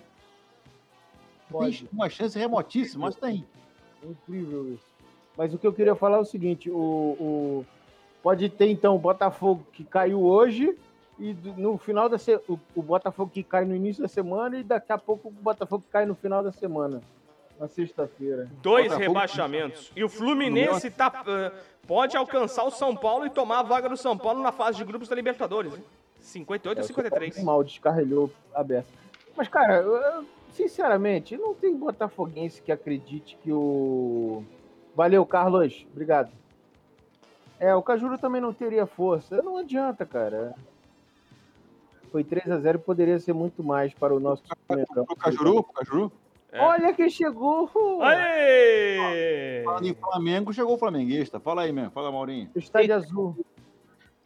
Pode. 1.50 1.80
Tem 1.80 1.90
uma 1.94 2.10
chance 2.10 2.38
remotíssima, 2.38 3.06
mas 3.06 3.16
tem. 3.16 3.46
Incrível 4.04 4.74
isso. 4.74 4.86
Mas 5.38 5.54
o 5.54 5.58
que 5.58 5.66
eu 5.68 5.74
queria 5.74 5.96
falar 5.96 6.18
é 6.18 6.22
o 6.22 6.26
seguinte: 6.26 6.70
o, 6.70 6.76
o- 6.78 7.66
pode 8.24 8.50
ter 8.50 8.70
então 8.70 8.96
o 8.96 9.00
Botafogo 9.00 9.66
que 9.74 9.84
caiu 9.84 10.22
hoje 10.24 10.78
e 11.20 11.34
no 11.58 11.78
final 11.78 12.08
da 12.10 12.18
se... 12.18 12.36
o, 12.48 12.60
o 12.76 12.82
Botafogo 12.82 13.32
que 13.34 13.44
cai 13.44 13.66
no 13.66 13.76
início 13.76 14.02
da 14.02 14.08
semana 14.10 14.58
e 14.60 14.64
daqui 14.64 14.92
a 14.92 14.98
pouco 14.98 15.30
o 15.30 15.32
Botafogo 15.32 15.84
que 15.86 15.92
cai 15.92 16.06
no 16.06 16.16
final 16.16 16.44
da 16.44 16.52
semana, 16.52 17.02
na 17.60 17.68
sexta-feira. 17.68 18.48
Dois 18.62 18.86
Botafogo- 18.88 19.08
rebaixamentos. 19.08 19.92
E 19.96 20.04
o 20.04 20.10
Fluminense 20.10 20.90
tá, 20.92 21.24
eh, 21.28 21.52
pode 21.88 22.16
alcançar 22.18 22.64
o 22.66 22.72
São 22.72 22.96
Paulo 22.96 23.26
e 23.26 23.30
tomar 23.30 23.60
a 23.60 23.64
vaga 23.64 23.88
do 23.90 23.98
São 23.98 24.18
Paulo 24.18 24.42
na 24.42 24.52
fase 24.52 24.78
de 24.78 24.84
grupos 24.84 25.08
da 25.08 25.16
Libertadores. 25.16 25.74
hein? 25.74 25.84
58 26.22 26.80
a 26.80 26.84
53. 26.84 27.44
Mal 27.44 27.64
descarrilhou 27.64 28.30
aberto. 28.54 28.88
Mas 29.36 29.48
cara, 29.48 29.78
eu- 29.82 30.26
sinceramente, 30.52 31.38
não 31.38 31.54
tem 31.54 31.76
botafoguense 31.76 32.62
que 32.62 32.72
acredite 32.72 33.38
que 33.42 33.52
o 33.52 34.44
Valeu, 34.96 35.26
Carlos. 35.26 35.86
Obrigado. 35.92 36.32
É, 37.60 37.74
o 37.76 37.84
Cajuru 37.84 38.18
também 38.18 38.42
não 38.42 38.54
teria 38.54 38.86
força. 38.86 39.42
Não 39.42 39.58
adianta, 39.58 40.06
cara. 40.06 40.56
Foi 42.12 42.24
3 42.24 42.50
a 42.50 42.58
0 42.58 42.78
e 42.78 42.82
poderia 42.82 43.20
ser 43.20 43.34
muito 43.34 43.64
mais 43.64 43.94
para 43.94 44.16
o 44.16 44.20
nosso. 44.20 44.44
Pro 44.68 45.16
Cajuru, 45.16 45.64
pro 45.64 45.74
Cajuru. 45.74 46.12
É. 46.52 46.62
Olha 46.62 46.94
quem 46.94 47.10
chegou! 47.10 47.70
Aê! 48.02 49.62
Falando 49.64 49.86
em 49.86 49.94
Flamengo, 49.94 50.54
chegou 50.54 50.76
o 50.76 50.78
flamenguista. 50.78 51.40
Fala 51.40 51.64
aí, 51.64 51.72
mesmo. 51.72 51.92
Fala, 51.92 52.12
Maurinho. 52.12 52.50
O 52.56 52.60
estádio 52.60 52.96
azul. 52.96 53.38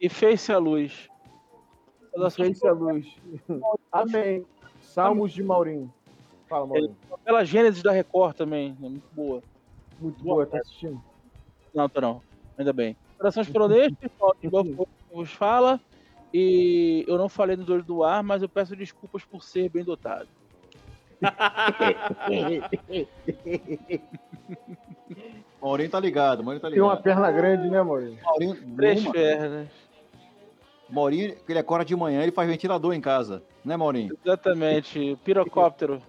E 0.00 0.08
fez-se 0.08 0.52
a 0.52 0.58
luz. 0.58 1.08
Fez 2.34 2.62
a 2.64 2.72
luz. 2.72 3.14
Amém. 3.90 4.46
Salmos 4.80 5.32
de 5.32 5.42
Maurinho. 5.42 5.92
Fala, 6.52 6.66
Maurinho. 6.66 6.94
Pela 7.24 7.44
Gênesis 7.46 7.82
da 7.82 7.92
Record 7.92 8.36
também, 8.36 8.76
é 8.78 8.82
muito 8.88 9.08
boa. 9.12 9.42
Muito 9.98 10.22
boa, 10.22 10.44
tá 10.44 10.58
assistindo? 10.58 11.02
Não, 11.74 11.88
tô 11.88 11.98
não. 12.02 12.20
Ainda 12.58 12.74
bem. 12.74 12.94
Corações 13.16 13.48
Botafogo 13.48 13.96
que 15.08 15.14
vos 15.14 15.32
fala. 15.32 15.80
E 16.34 17.06
eu 17.08 17.16
não 17.16 17.30
falei 17.30 17.56
no 17.56 17.64
dois 17.64 17.82
do 17.86 18.04
ar, 18.04 18.22
mas 18.22 18.42
eu 18.42 18.50
peço 18.50 18.76
desculpas 18.76 19.24
por 19.24 19.42
ser 19.42 19.70
bem 19.70 19.82
dotado. 19.82 20.28
Maurinho 25.60 25.90
tá 25.90 26.00
ligado, 26.00 26.42
Maurinho 26.44 26.60
tá 26.60 26.70
Tem 26.70 26.80
uma 26.80 26.90
ligado. 26.90 27.02
perna 27.02 27.30
grande, 27.30 27.70
né, 27.70 27.82
Maurinho? 27.82 28.18
Maurinho, 28.22 28.56
Três 28.76 29.04
uma- 29.04 29.12
pernas. 29.12 29.68
Maurinho, 30.90 31.34
ele 31.48 31.58
acorda 31.58 31.84
de 31.86 31.96
manhã, 31.96 32.22
ele 32.22 32.32
faz 32.32 32.48
ventilador 32.48 32.92
em 32.92 33.00
casa. 33.00 33.42
Né, 33.64 33.76
Maurinho? 33.76 34.16
Exatamente. 34.24 35.16
Pirocóptero. 35.24 36.02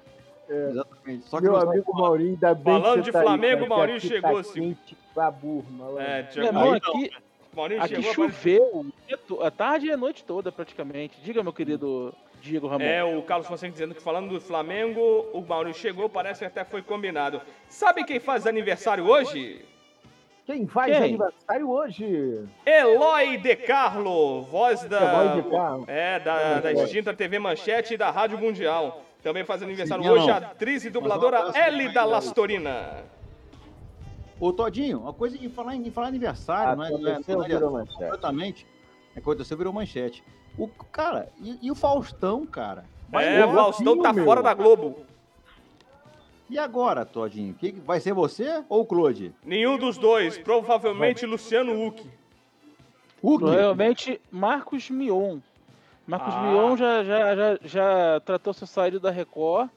Exatamente. 0.69 1.25
Só 1.27 1.37
que 1.37 1.43
Meu 1.43 1.55
amigo 1.57 1.93
Maurinho, 1.93 2.29
ainda 2.31 2.53
bem 2.53 2.63
Falando 2.81 3.01
de 3.03 3.11
tá 3.11 3.19
aí, 3.19 3.25
Flamengo, 3.25 3.53
cara, 3.53 3.63
que 3.63 3.69
Maurinho 3.69 3.97
aqui 3.97 4.07
chegou, 4.07 4.35
tá 4.37 4.43
sim. 4.43 4.77
pra 5.13 5.31
burro, 5.31 5.65
malandro. 5.71 6.01
É, 6.01 6.29
Meu 6.35 6.45
irmão, 6.45 6.71
Aí, 6.73 6.77
aqui, 6.77 7.11
Maurinho 7.55 7.81
aqui 7.83 7.95
chegou, 7.95 8.13
choveu 8.13 8.85
to- 9.27 9.43
a 9.43 9.51
tarde 9.51 9.87
e 9.87 9.91
a 9.91 9.97
noite 9.97 10.23
toda, 10.23 10.51
praticamente. 10.51 11.19
Diga, 11.21 11.43
meu 11.43 11.53
querido 11.53 12.13
Diego 12.41 12.67
Ramon. 12.67 12.83
É, 12.83 13.03
o 13.03 13.21
Carlos 13.21 13.47
Fonseca 13.47 13.71
dizendo 13.71 13.93
que 13.95 14.01
falando 14.01 14.29
do 14.29 14.41
Flamengo, 14.41 14.99
o 15.33 15.41
Maurinho 15.41 15.75
chegou, 15.75 16.09
parece 16.09 16.39
que 16.39 16.45
até 16.45 16.63
foi 16.63 16.81
combinado. 16.81 17.41
Sabe 17.69 18.03
quem 18.03 18.19
faz 18.19 18.45
aniversário 18.47 19.05
hoje? 19.05 19.63
Quem 20.45 20.67
faz 20.67 20.91
Quem? 20.91 21.03
aniversário 21.05 21.69
hoje? 21.69 22.43
Eloy 22.65 23.37
De 23.37 23.55
Carlo, 23.55 24.41
voz 24.41 24.83
da, 24.83 24.99
Eloy 25.23 25.41
De 25.41 25.49
Carlo. 25.49 25.85
é, 25.87 26.19
da, 26.19 26.59
da 26.59 26.73
extinta 26.73 27.13
TV 27.13 27.39
Manchete 27.39 27.93
e 27.93 27.97
da 27.97 28.11
Rádio 28.11 28.37
Mundial. 28.37 29.01
Também 29.23 29.45
faz 29.45 29.63
aniversário 29.63 30.03
Sim, 30.03 30.09
hoje 30.09 30.27
não. 30.27 30.33
a 30.33 30.37
atriz 30.37 30.83
e 30.83 30.89
dubladora 30.89 31.39
abraço 31.39 31.57
Ellie 31.57 31.85
pra 31.85 31.93
da 31.93 32.01
ele. 32.01 32.11
Lastorina. 32.11 33.03
Ô, 34.39 34.51
Todinho, 34.51 34.99
uma 34.99 35.13
coisa 35.13 35.37
em 35.37 35.49
falar 35.49 35.75
em, 35.75 35.89
falar 35.89 36.07
aniversário, 36.07 36.75
não 36.75 36.83
é? 36.85 36.89
Não 36.89 36.97
é, 36.97 37.19
não 37.27 37.43
é 37.43 37.47
virou 37.47 37.71
manchete. 37.71 37.97
completamente. 37.97 38.67
Aconteceu, 39.15 39.57
virou 39.57 39.71
manchete. 39.71 40.23
O, 40.57 40.67
cara, 40.67 41.29
e, 41.39 41.57
e 41.61 41.71
o 41.71 41.75
Faustão, 41.75 42.45
cara? 42.45 42.83
Vai 43.07 43.25
É, 43.25 43.45
o. 43.45 43.53
Faustão 43.53 44.01
tá 44.01 44.11
meu. 44.11 44.25
fora 44.25 44.43
da 44.43 44.53
Globo. 44.53 44.97
E 46.49 46.59
agora, 46.59 47.05
Todinho? 47.05 47.53
Que, 47.53 47.71
vai 47.71 48.01
ser 48.01 48.13
você 48.13 48.63
ou 48.67 48.81
o 48.81 48.85
Claude? 48.85 49.33
Nenhum 49.45 49.77
dos 49.77 49.97
dois, 49.97 50.37
provavelmente 50.37 51.25
Luciano 51.25 51.87
Huck. 51.87 52.03
Quê? 52.03 52.09
Provavelmente 53.21 54.21
Marcos 54.29 54.89
Mion. 54.89 55.39
Marcos 56.05 56.33
Ah. 56.35 56.41
Mion 56.43 56.75
já, 56.77 57.03
já, 57.03 57.35
já, 57.35 57.59
já 57.63 58.19
tratou 58.21 58.53
seu 58.53 58.67
saído 58.67 58.99
da 58.99 59.09
Record 59.09 59.69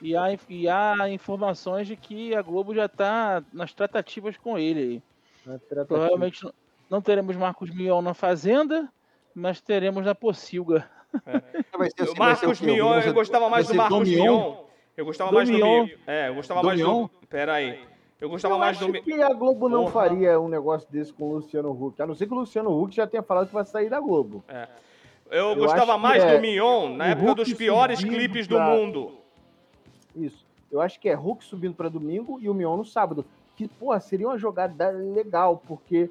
e 0.00 0.16
há, 0.16 0.26
e 0.48 0.68
há 0.68 1.08
informações 1.10 1.86
de 1.88 1.96
que 1.96 2.34
a 2.34 2.42
Globo 2.42 2.74
já 2.74 2.86
está 2.86 3.42
nas 3.52 3.72
tratativas 3.72 4.36
com 4.36 4.56
ele. 4.58 5.02
tratativa. 5.44 5.84
Provavelmente 5.86 6.44
não- 6.44 6.52
não 6.90 7.02
teremos 7.02 7.34
Marcos 7.36 7.70
Mion 7.74 8.00
na 8.02 8.14
Fazenda, 8.14 8.88
mas 9.34 9.60
teremos 9.60 10.04
na 10.04 10.14
Pocilga. 10.14 10.88
Vai 11.76 11.90
ser 11.90 12.02
O 12.02 12.04
assim, 12.04 12.18
Marcos? 12.18 12.60
Mion, 12.60 12.88
Vai 12.90 13.02
ser- 13.02 13.08
eu 13.08 13.14
gostava 13.14 13.48
mais 13.48 13.66
do 13.66 13.74
Marcos 13.74 13.98
Dom 13.98 14.04
Mion. 14.04 14.54
Eu 14.96 15.04
gostava 15.04 15.30
Dom 15.30 15.36
mais 15.36 15.48
do 15.48 15.54
Mion. 15.56 15.84
Mi- 15.84 15.98
É, 16.06 16.28
eu 16.28 16.34
gostava 16.34 16.60
Dom 16.60 16.66
mais 16.68 16.78
Mion? 16.80 17.02
do. 17.04 17.10
Pera 17.28 17.54
aí. 17.54 17.80
Eu 18.20 18.28
gostava 18.28 18.54
Eu 18.54 18.58
mais 18.58 18.76
acho 18.76 18.92
do. 18.92 19.00
Que 19.02 19.22
a 19.22 19.32
Globo 19.32 19.68
não 19.68 19.84
Porra. 19.84 19.92
faria 20.08 20.40
um 20.40 20.48
negócio 20.48 20.90
desse 20.90 21.12
com 21.12 21.24
o 21.30 21.34
Luciano 21.34 21.70
Huck. 21.70 22.00
A 22.02 22.06
não 22.06 22.14
ser 22.14 22.26
que 22.26 22.32
o 22.34 22.36
Luciano 22.36 22.70
Huck 22.82 22.94
já 22.94 23.06
tenha 23.06 23.22
falado 23.22 23.46
que 23.48 23.54
vai 23.54 23.64
sair 23.64 23.88
da 23.88 24.00
Globo. 24.00 24.44
Eu, 25.30 25.48
Eu 25.50 25.56
gostava 25.56 25.98
mais 25.98 26.22
é 26.22 26.34
do 26.36 26.40
Mion 26.40 26.96
na 26.96 27.08
época 27.08 27.26
Hulk 27.26 27.44
dos 27.44 27.52
piores 27.54 28.02
clipes 28.02 28.46
do 28.46 28.56
pra- 28.56 28.70
mundo. 28.70 29.12
Isso. 30.16 30.46
Eu 30.70 30.80
acho 30.80 30.98
que 31.00 31.08
é 31.08 31.14
Hulk 31.14 31.44
subindo 31.44 31.74
para 31.74 31.88
domingo 31.88 32.38
e 32.40 32.48
o 32.48 32.54
Mion 32.54 32.76
no 32.76 32.84
sábado. 32.84 33.24
Que, 33.56 33.66
porra, 33.68 34.00
seria 34.00 34.28
uma 34.28 34.38
jogada 34.38 34.90
legal, 34.90 35.62
porque 35.66 36.10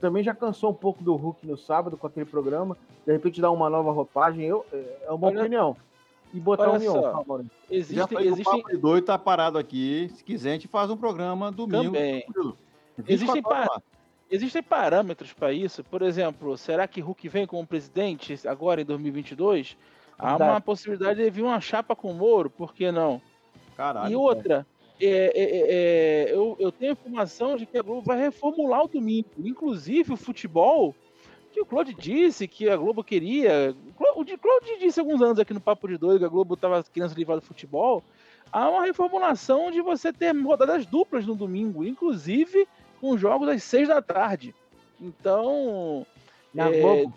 também 0.00 0.22
já 0.22 0.34
cansou 0.34 0.70
um 0.70 0.74
pouco 0.74 1.02
do 1.02 1.14
Hulk 1.14 1.46
no 1.46 1.56
sábado 1.56 1.96
com 1.96 2.06
aquele 2.06 2.26
programa. 2.26 2.76
De 3.06 3.12
repente 3.12 3.40
dar 3.40 3.50
uma 3.50 3.70
nova 3.70 3.90
roupagem, 3.92 4.44
eu, 4.44 4.64
é 4.72 4.98
é 5.06 5.10
uma 5.12 5.26
Olha- 5.28 5.40
opinião. 5.40 5.76
E 6.34 6.38
botar 6.38 6.68
olha 6.68 6.78
o 6.78 6.80
Mion. 6.80 6.92
só. 6.92 7.42
Já 7.90 8.06
falei 8.06 8.32
que 8.34 8.40
o 8.42 8.44
Papo 8.44 8.78
Doido 8.78 9.04
tá 9.04 9.18
parado 9.18 9.56
aqui. 9.56 10.10
Se 10.14 10.22
quiser, 10.22 10.50
a 10.50 10.52
gente 10.54 10.68
faz 10.68 10.90
um 10.90 10.96
programa 10.96 11.50
domingo. 11.50 11.84
também. 11.84 12.20
tranquilo. 12.22 12.56
Existem 12.98 13.34
24 13.36 13.50
horas 13.50 13.66
pa- 13.68 13.74
lá. 13.76 13.82
Existem 14.30 14.62
parâmetros 14.62 15.32
para 15.32 15.52
isso. 15.52 15.82
Por 15.82 16.02
exemplo, 16.02 16.56
será 16.56 16.86
que 16.86 17.00
Hulk 17.00 17.28
vem 17.28 17.46
como 17.46 17.66
presidente 17.66 18.38
agora 18.46 18.80
em 18.80 18.84
2022? 18.84 19.76
Há 20.18 20.36
Dá. 20.36 20.50
uma 20.50 20.60
possibilidade 20.60 21.22
de 21.22 21.30
vir 21.30 21.42
uma 21.42 21.60
chapa 21.60 21.94
com 21.96 22.10
o 22.10 22.14
Moro, 22.14 22.50
por 22.50 22.74
que 22.74 22.90
não? 22.90 23.22
Caralho. 23.76 24.12
E 24.12 24.16
outra, 24.16 24.66
é, 25.00 25.06
é, 25.06 25.42
é, 25.44 26.30
é, 26.30 26.34
eu, 26.34 26.56
eu 26.58 26.72
tenho 26.72 26.92
informação 26.92 27.56
de 27.56 27.64
que 27.64 27.78
a 27.78 27.82
Globo 27.82 28.02
vai 28.02 28.18
reformular 28.18 28.84
o 28.84 28.88
domingo. 28.88 29.28
Inclusive 29.38 30.12
o 30.12 30.16
futebol, 30.16 30.94
que 31.52 31.60
o 31.60 31.66
Claude 31.66 31.94
disse 31.94 32.48
que 32.48 32.68
a 32.68 32.76
Globo 32.76 33.04
queria. 33.04 33.74
O 33.88 34.38
Claude 34.38 34.78
disse 34.78 35.00
alguns 35.00 35.22
anos 35.22 35.38
aqui 35.38 35.54
no 35.54 35.60
Papo 35.60 35.88
de 35.88 35.96
Doido 35.96 36.18
que 36.18 36.24
a 36.24 36.28
Globo 36.28 36.54
estava 36.54 36.82
querendo 36.82 37.10
se 37.10 37.16
livrar 37.16 37.38
do 37.38 37.46
futebol. 37.46 38.02
Há 38.50 38.68
uma 38.68 38.84
reformulação 38.84 39.70
de 39.70 39.80
você 39.80 40.12
ter 40.12 40.34
rodadas 40.36 40.84
duplas 40.86 41.26
no 41.26 41.34
domingo, 41.34 41.84
inclusive 41.84 42.66
com 43.00 43.16
jogos 43.16 43.48
às 43.48 43.62
seis 43.62 43.88
da 43.88 44.02
tarde. 44.02 44.54
Então. 45.00 46.06
Na 46.52 46.68
é, 46.68 46.80
Globo? 46.80 47.14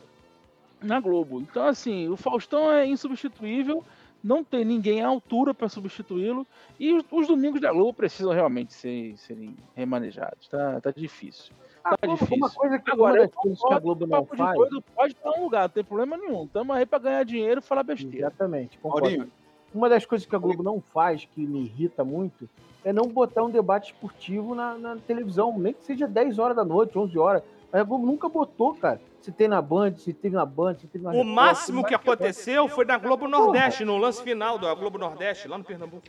Na 0.81 0.99
Globo. 0.99 1.41
Então, 1.41 1.67
assim, 1.67 2.09
o 2.09 2.17
Faustão 2.17 2.71
é 2.71 2.85
insubstituível 2.85 3.83
não 4.23 4.43
tem 4.43 4.63
ninguém 4.63 5.01
à 5.01 5.07
altura 5.07 5.53
para 5.53 5.67
substituí-lo 5.67 6.45
e 6.79 6.93
os, 6.93 7.03
os, 7.11 7.27
domingos 7.27 7.59
da 7.59 7.71
Globo 7.71 7.93
precisam 7.93 8.31
realmente 8.31 8.73
ser, 8.73 9.17
serem 9.17 9.55
remanejados. 9.75 10.47
Tá, 10.47 10.79
tá 10.79 10.91
difícil. 10.91 11.53
Tá 11.83 11.97
Ah, 12.01 12.07
difícil. 12.07 12.37
Uma 12.37 12.49
coisa 12.49 12.79
que, 12.79 12.91
Agora, 12.91 13.27
coisas 13.29 13.59
que 13.59 13.73
a 13.73 13.79
Globo 13.79 14.05
não 14.05 14.25
faz. 14.25 14.55
Doido 14.55 14.83
pode 14.95 15.13
estar 15.13 15.31
um 15.31 15.43
lugar, 15.43 15.63
não 15.63 15.69
tem 15.69 15.83
problema 15.83 16.17
nenhum. 16.17 16.45
Estamos 16.45 16.75
aí 16.75 16.85
para 16.85 16.99
ganhar 16.99 17.25
dinheiro 17.25 17.59
e 17.59 17.63
falar 17.63 17.83
besteira. 17.83 18.27
Exatamente, 18.27 18.77
concordo. 18.77 19.31
Uma 19.73 19.87
das 19.87 20.05
coisas 20.05 20.27
que 20.27 20.35
a 20.35 20.39
Globo 20.39 20.61
não 20.61 20.81
faz, 20.93 21.25
que 21.25 21.45
me 21.45 21.63
irrita 21.63 22.03
muito, 22.03 22.49
é 22.83 22.91
não 22.91 23.07
botar 23.07 23.43
um 23.43 23.49
debate 23.49 23.93
esportivo 23.93 24.53
na, 24.53 24.77
na 24.77 24.97
televisão, 24.97 25.57
nem 25.57 25.73
que 25.73 25.83
seja 25.83 26.07
10 26.07 26.39
horas 26.39 26.55
da 26.55 26.65
noite, 26.65 26.97
11 26.97 27.17
horas. 27.17 27.43
Mas 27.71 27.81
a 27.81 27.83
Globo 27.83 28.05
nunca 28.05 28.27
botou, 28.27 28.75
cara. 28.75 28.99
Se 29.21 29.31
tem 29.31 29.47
na 29.47 29.61
Band, 29.61 29.95
se 29.97 30.13
teve 30.13 30.35
na 30.35 30.45
Band, 30.45 30.75
se 30.75 30.87
teve 30.87 31.03
na 31.03 31.11
O 31.11 31.13
Record, 31.13 31.33
máximo 31.33 31.85
que 31.85 31.93
aconteceu 31.93 32.67
foi 32.67 32.85
na 32.85 32.97
Globo 32.97 33.27
Nordeste, 33.27 33.85
no 33.85 33.97
lance 33.97 34.21
final 34.21 34.57
da 34.57 34.73
Globo 34.73 34.97
Nordeste, 34.97 35.47
lá 35.47 35.57
no 35.57 35.63
Pernambuco. 35.63 36.07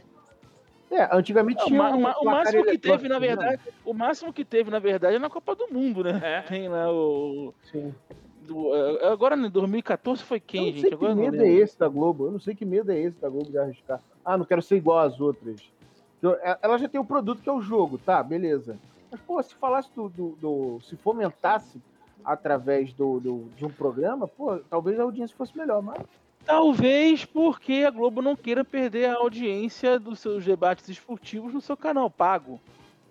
É, 0.91 1.09
antigamente 1.11 1.65
tinha 1.65 1.83
o 1.83 1.97
o 1.97 2.01
placar 2.01 2.25
máximo 2.25 2.65
que 2.65 2.79
teve, 2.79 3.09
na 3.09 3.19
né? 3.19 3.27
verdade, 3.27 3.63
o 3.85 3.95
máximo 3.95 4.33
que 4.33 4.45
teve, 4.45 4.71
na 4.71 4.79
verdade, 4.79 5.17
é 5.17 5.19
na 5.19 5.31
Copa 5.31 5.55
do 5.55 5.69
Mundo, 5.69 6.05
né? 6.05 6.21
É. 6.23 6.43
Tem 6.43 6.69
lá 6.69 6.93
o. 6.93 7.55
Sim. 7.71 7.95
Do- 8.47 8.75
é, 8.75 9.09
agora 9.09 9.37
em 9.37 9.49
2014 9.51 10.23
foi 10.23 10.39
Eu 10.39 10.43
quem, 10.47 10.61
não 10.61 10.67
gente? 10.73 10.81
sei 10.81 10.89
que 10.91 10.95
Agora 10.95 11.15
não 11.15 11.23
medo 11.23 11.43
é 11.43 11.49
esse 11.51 11.79
da 11.79 11.89
Globo. 11.89 12.27
Eu 12.27 12.33
não 12.33 12.41
sei 12.41 12.55
que 12.55 12.65
medo 12.65 12.91
é 12.93 12.99
esse 12.99 13.19
da 13.21 13.29
Globo 13.29 13.51
de 13.51 13.59
arriscar. 13.59 14.01
Ah, 14.25 14.37
não 14.37 14.45
quero 14.45 14.63
ser 14.63 14.77
igual 14.77 14.99
às 15.01 15.21
outras. 15.21 15.61
Eu- 16.21 16.35
é- 16.35 16.59
Ela 16.63 16.79
já 16.79 16.89
tem 16.89 17.01
o 17.01 17.05
produto 17.05 17.43
que 17.43 17.49
é 17.49 17.53
o 17.53 17.61
jogo, 17.61 17.99
tá? 17.99 18.23
Beleza. 18.23 18.77
Mas, 19.11 19.21
pô, 19.21 19.43
se 19.43 19.55
falasse 19.55 19.89
do. 19.95 20.09
do- 20.09 20.37
do- 20.41 20.81
se 20.83 20.97
fomentasse 20.97 21.81
através 22.25 22.93
do, 22.93 23.19
do- 23.21 23.45
de 23.57 23.65
um 23.65 23.71
programa, 23.71 24.29
pô, 24.29 24.59
talvez 24.71 24.99
a 24.99 25.03
audiência 25.03 25.37
fosse 25.37 25.57
melhor, 25.57 25.83
mas. 25.83 26.01
Talvez 26.45 27.25
porque 27.25 27.85
a 27.87 27.91
Globo 27.91 28.21
não 28.21 28.35
queira 28.35 28.65
perder 28.65 29.07
a 29.07 29.17
audiência 29.17 29.99
dos 29.99 30.19
seus 30.19 30.45
debates 30.45 30.89
esportivos 30.89 31.53
no 31.55 31.61
seu 31.61 31.77
canal 31.77 32.11
pago. 32.11 32.61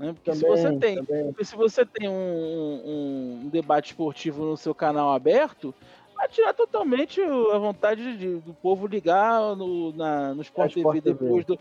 Né? 0.01 0.13
Porque 0.13 0.33
se 0.33 0.41
você 0.45 0.75
tem, 0.77 0.95
também. 1.05 1.35
se 1.43 1.55
você 1.55 1.85
tem 1.85 2.09
um, 2.09 2.11
um- 2.13 3.41
um 3.45 3.49
debate 3.49 3.91
esportivo 3.91 4.43
no 4.45 4.57
seu 4.57 4.73
canal 4.73 5.13
aberto, 5.13 5.73
vai 6.15 6.27
tirar 6.27 6.53
totalmente 6.53 7.21
a 7.21 7.57
vontade 7.59 8.17
de- 8.17 8.37
do 8.39 8.53
povo 8.55 8.87
ligar 8.87 9.55
no, 9.55 9.93
na, 9.93 10.33
no 10.33 10.41
Sport 10.41 10.75
É, 10.75 10.79
Sport 10.79 10.95
TV 10.95 11.01
TV. 11.13 11.23
depois 11.23 11.45
do, 11.45 11.59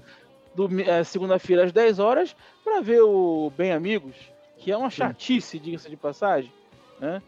do 0.54 0.80
eh, 0.80 1.04
segunda-feira 1.04 1.64
às 1.64 1.72
10 1.72 1.98
horas 1.98 2.34
para 2.64 2.80
ver 2.80 3.02
o 3.02 3.52
Bem 3.56 3.72
Amigos, 3.72 4.16
que 4.56 4.72
é 4.72 4.76
uma 4.76 4.88
chatice, 4.90 5.58
diga-se 5.58 5.90
de 5.90 5.96
passagem. 5.96 6.50
Né? 6.98 7.20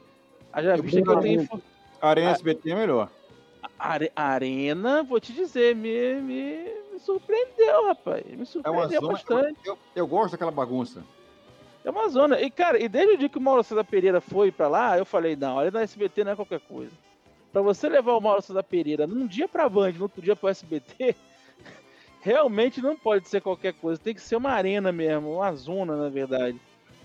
Haja 0.51 0.77
Eu 0.77 0.83
vista 0.83 1.03
que 1.03 1.09
eu 1.11 1.21
tenho. 1.21 1.49
Arena 2.01 2.31
SBT 2.31 2.71
é 2.71 2.75
melhor. 2.75 3.11
Are- 3.79 4.11
Arena, 4.17 5.03
vou 5.03 5.21
te 5.21 5.33
dizer, 5.33 5.75
me, 5.77 6.15
me 6.23 6.65
surpreendeu, 7.03 7.87
rapaz. 7.89 8.25
Me 8.27 8.33
É 8.33 8.37
uma 8.37 8.47
surpreendeu 8.47 9.01
zona. 9.01 9.13
bastante. 9.13 9.59
Eu, 9.65 9.79
eu 9.95 10.07
gosto 10.07 10.33
daquela 10.33 10.51
bagunça. 10.51 11.03
É 11.85 11.91
uma 11.91 12.09
zona. 12.09 12.41
E, 12.41 12.51
cara, 12.51 12.83
e 12.83 12.89
desde 12.89 13.15
o 13.15 13.19
dia 13.19 13.29
que 13.29 13.39
o 13.39 13.41
Mauro 13.41 13.63
César 13.65 13.85
Pereira 13.85 14.21
foi 14.21 14.51
pra 14.53 14.69
lá, 14.69 14.97
eu 14.97 15.05
falei, 15.05 15.35
não, 15.37 15.59
a 15.59 15.63
Arena 15.63 15.83
SBT 15.83 16.25
não 16.25 16.33
é 16.33 16.37
qualquer 16.37 16.61
coisa. 16.61 16.93
Pra 17.53 17.61
você 17.61 17.89
levar 17.89 18.13
o 18.17 18.21
Mauro 18.21 18.41
César 18.41 18.63
Pereira 18.63 19.07
num 19.07 19.27
dia 19.27 19.47
pra 19.49 19.69
Band, 19.69 19.93
no 19.93 20.05
outro 20.05 20.23
dia 20.23 20.35
pro 20.37 20.49
SBT, 20.49 21.15
realmente 22.23 22.81
não 22.81 22.97
pode 22.97 23.29
ser 23.29 23.41
qualquer 23.41 23.75
coisa. 23.75 24.01
Tem 24.01 24.15
que 24.15 24.21
ser 24.23 24.37
uma 24.37 24.51
arena 24.51 24.93
mesmo, 24.93 25.35
uma 25.35 25.53
zona, 25.55 25.97
na 25.97 26.09
verdade. 26.09 26.59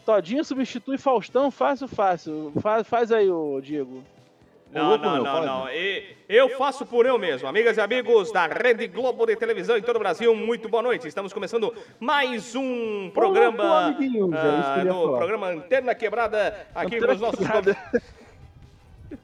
Todinho 0.06 0.46
substitui 0.46 0.98
Faustão 0.98 1.52
fácil, 1.52 1.88
fácil. 1.88 2.54
Faz, 2.62 2.88
faz 2.88 3.12
aí, 3.12 3.30
ô 3.30 3.60
Diego. 3.60 4.04
Não, 4.72 4.90
louco, 4.90 5.06
não, 5.06 5.14
meu, 5.14 5.24
não, 5.24 5.46
não. 5.46 5.70
E- 5.70 6.16
Eu 6.28 6.50
faço 6.50 6.86
por 6.86 7.06
eu 7.06 7.18
mesmo. 7.18 7.48
Amigas 7.48 7.78
e 7.78 7.82
amigos 7.82 8.32
da 8.32 8.48
Rede 8.48 8.88
Globo 8.88 9.26
de 9.26 9.36
televisão 9.36 9.78
em 9.78 9.82
todo 9.82 9.96
o 9.96 10.00
Brasil, 10.00 10.36
muito 10.36 10.68
boa 10.68 10.84
noite. 10.84 11.08
Estamos 11.08 11.32
começando 11.32 11.74
mais 12.00 12.54
um 12.56 13.10
programa. 13.14 13.96
Eu 14.00 14.32
ia 14.34 14.84
no 14.84 15.18
programa 15.18 15.48
Antena 15.48 15.96
Quebrada, 15.96 16.68
aqui 16.76 16.98
Antena 16.98 17.14
nos 17.14 17.22
nossos. 17.22 17.40
Quebrada. 17.40 17.78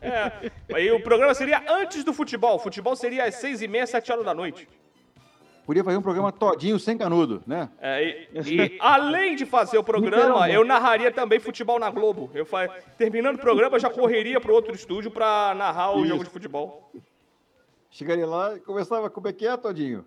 É, 0.02 0.50
aí 0.74 0.90
o 0.94 1.02
programa 1.02 1.34
seria 1.34 1.62
antes 1.70 2.06
do 2.06 2.14
futebol. 2.14 2.56
O 2.56 2.60
futebol 2.60 2.96
seria 2.96 3.26
às 3.26 3.36
seis 3.36 3.62
e 3.62 3.68
meia, 3.68 3.86
sete 3.86 4.14
horas 4.14 4.24
da 4.24 4.34
noite. 4.34 4.66
Podia 5.66 5.84
fazer 5.84 5.98
um 5.98 6.02
programa 6.02 6.32
todinho 6.32 6.78
sem 6.78 6.98
canudo, 6.98 7.42
né? 7.48 7.70
É, 7.80 8.28
e, 8.34 8.56
e 8.56 8.78
além 8.80 9.36
de 9.36 9.46
fazer 9.46 9.78
o 9.78 9.84
programa, 9.84 10.50
eu 10.50 10.66
narraria 10.66 11.12
também 11.12 11.40
futebol 11.40 11.80
na 11.80 11.90
Globo. 11.90 12.30
Eu 12.34 12.46
fa... 12.46 12.68
Terminando 12.98 13.36
o 13.36 13.40
programa, 13.40 13.78
eu 13.78 13.80
já 13.80 13.90
correria 13.90 14.42
para 14.42 14.52
outro 14.52 14.76
estúdio 14.76 15.10
para 15.10 15.54
narrar 15.56 15.92
o 15.96 16.00
Isso. 16.00 16.08
jogo 16.08 16.24
de 16.26 16.30
futebol. 16.30 16.92
Chegaria 17.90 18.28
lá 18.28 18.56
e 18.56 18.60
começava, 18.60 19.10
como 19.10 19.28
é 19.28 19.34
que 19.34 19.48
é, 19.48 19.56
Todinho? 19.56 20.06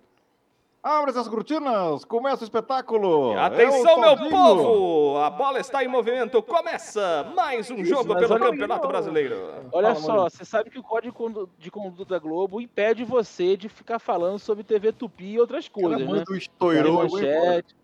Abre 0.89 1.11
essas 1.11 1.26
cortinas, 1.26 2.05
começa 2.05 2.43
o 2.43 2.45
espetáculo. 2.45 3.32
É 3.32 3.39
Atenção, 3.41 3.97
o 3.97 4.01
meu 4.03 4.30
povo! 4.30 5.18
A 5.18 5.28
bola 5.30 5.59
está 5.59 5.82
em 5.82 5.89
movimento. 5.89 6.41
Começa 6.41 7.26
mais 7.34 7.68
um 7.72 7.84
jogo 7.84 8.14
mas 8.14 8.28
pelo 8.28 8.39
Campeonato. 8.39 8.87
Brasileiro. 8.87 9.34
Olha 9.72 9.97
Fala, 9.97 10.07
só, 10.07 10.14
Maurício. 10.14 10.39
você 10.39 10.45
sabe 10.45 10.70
que 10.70 10.78
o 10.78 10.84
Código 10.84 11.11
de 11.12 11.18
Condu- 11.18 11.51
de 11.59 11.72
Conduta 11.72 12.14
da 12.14 12.20
Globo 12.20 12.61
impede 12.61 13.03
você 13.03 13.57
de 13.57 13.68
ficar 13.68 13.99
falando 13.99 14.39
sobre 14.39 14.62
TV 14.62 14.93
Tupi 14.93 15.32
e 15.32 15.41
outras 15.41 15.66
coisas, 15.66 16.09
né? 16.09 16.22
estourou. 16.37 17.03
Manchete. 17.03 17.74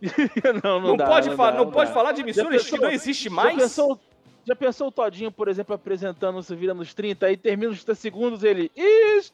não, 0.64 0.80
não, 0.80 0.88
Não, 0.88 0.96
dá, 0.96 1.06
pode, 1.06 1.28
não, 1.28 1.36
fa- 1.36 1.50
dá, 1.52 1.58
não 1.58 1.66
não 1.66 1.70
pode 1.70 1.90
dá. 1.90 1.94
falar 1.94 2.10
de 2.10 2.22
emissoras 2.22 2.68
que 2.68 2.78
não 2.80 2.90
existe 2.90 3.28
Já 3.28 3.34
mais? 3.36 3.56
pensou, 3.56 3.96
já 4.44 4.56
pensou 4.56 4.88
o 4.88 4.90
Todinho, 4.90 5.30
por 5.30 5.46
exemplo, 5.46 5.72
apresentando 5.72 6.42
se 6.42 6.52
vira 6.56 6.74
nos 6.74 6.92
30, 6.94 7.26
aí 7.26 7.36
termina 7.36 7.70
os 7.70 7.84
30 7.84 7.94
segundos 7.94 8.42
ele 8.42 8.72
estourou! 8.74 9.32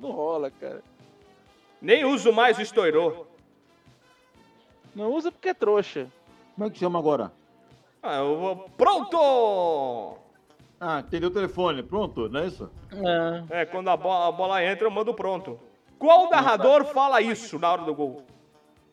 Não 0.00 0.10
rola, 0.10 0.50
cara. 0.50 0.82
Nem 1.84 2.02
uso 2.06 2.32
mais 2.32 2.56
o 2.56 2.62
estourou. 2.62 3.26
Não 4.94 5.12
usa 5.12 5.30
porque 5.30 5.50
é 5.50 5.54
trouxa. 5.54 6.06
Como 6.54 6.66
é 6.66 6.70
que 6.70 6.78
chama 6.78 6.98
agora? 6.98 7.30
Ah, 8.02 8.16
eu 8.20 8.38
vou- 8.38 8.56
Pronto! 8.74 10.16
Ah, 10.80 11.00
entendeu 11.00 11.28
o 11.28 11.32
telefone. 11.32 11.82
Pronto, 11.82 12.26
não 12.30 12.40
é 12.40 12.46
isso? 12.46 12.70
É. 13.50 13.60
É, 13.60 13.64
quando 13.66 13.88
a 13.88 13.96
bola, 13.98 14.28
a 14.28 14.32
bola 14.32 14.64
entra, 14.64 14.86
eu 14.86 14.90
mando 14.90 15.12
pronto. 15.12 15.60
Qual 15.98 16.30
narrador 16.30 16.86
fala 16.86 17.20
isso 17.20 17.58
na 17.58 17.70
hora 17.72 17.82
do 17.82 17.94
gol? 17.94 18.22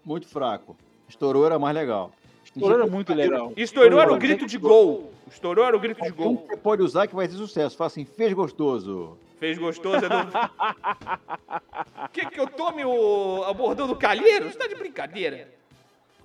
Muito 0.04 0.28
fraco. 0.28 0.76
Estourou 1.08 1.46
era 1.46 1.58
mais 1.58 1.74
legal. 1.74 2.12
Estourou 2.44 2.78
era 2.78 2.88
muito 2.88 3.14
legal. 3.14 3.54
Estourou 3.56 4.02
era 4.02 4.12
o 4.12 4.18
grito 4.18 4.46
de 4.46 4.58
gol. 4.58 5.12
Estourou 5.28 5.64
era 5.64 5.78
o 5.78 5.80
grito 5.80 6.02
de 6.04 6.12
Um 6.12 6.16
gol. 6.16 6.38
que 6.40 6.48
você 6.48 6.58
pode 6.58 6.82
usar 6.82 7.08
que 7.08 7.16
vai 7.16 7.26
ter 7.26 7.36
sucesso. 7.36 7.78
Fala 7.78 7.88
assim, 7.88 8.04
fez 8.04 8.34
gostoso. 8.34 9.18
Fez 9.42 9.58
gostoso, 9.58 10.06
é 10.06 10.08
do... 10.08 10.16
que 12.14 12.28
que 12.28 12.40
eu 12.40 12.46
tome 12.46 12.86
o, 12.86 13.42
o 13.42 13.54
bordão 13.56 13.88
do 13.88 13.96
Calheiro? 13.96 14.52
Você 14.52 14.56
tá 14.56 14.68
de 14.68 14.76
brincadeira. 14.76 15.50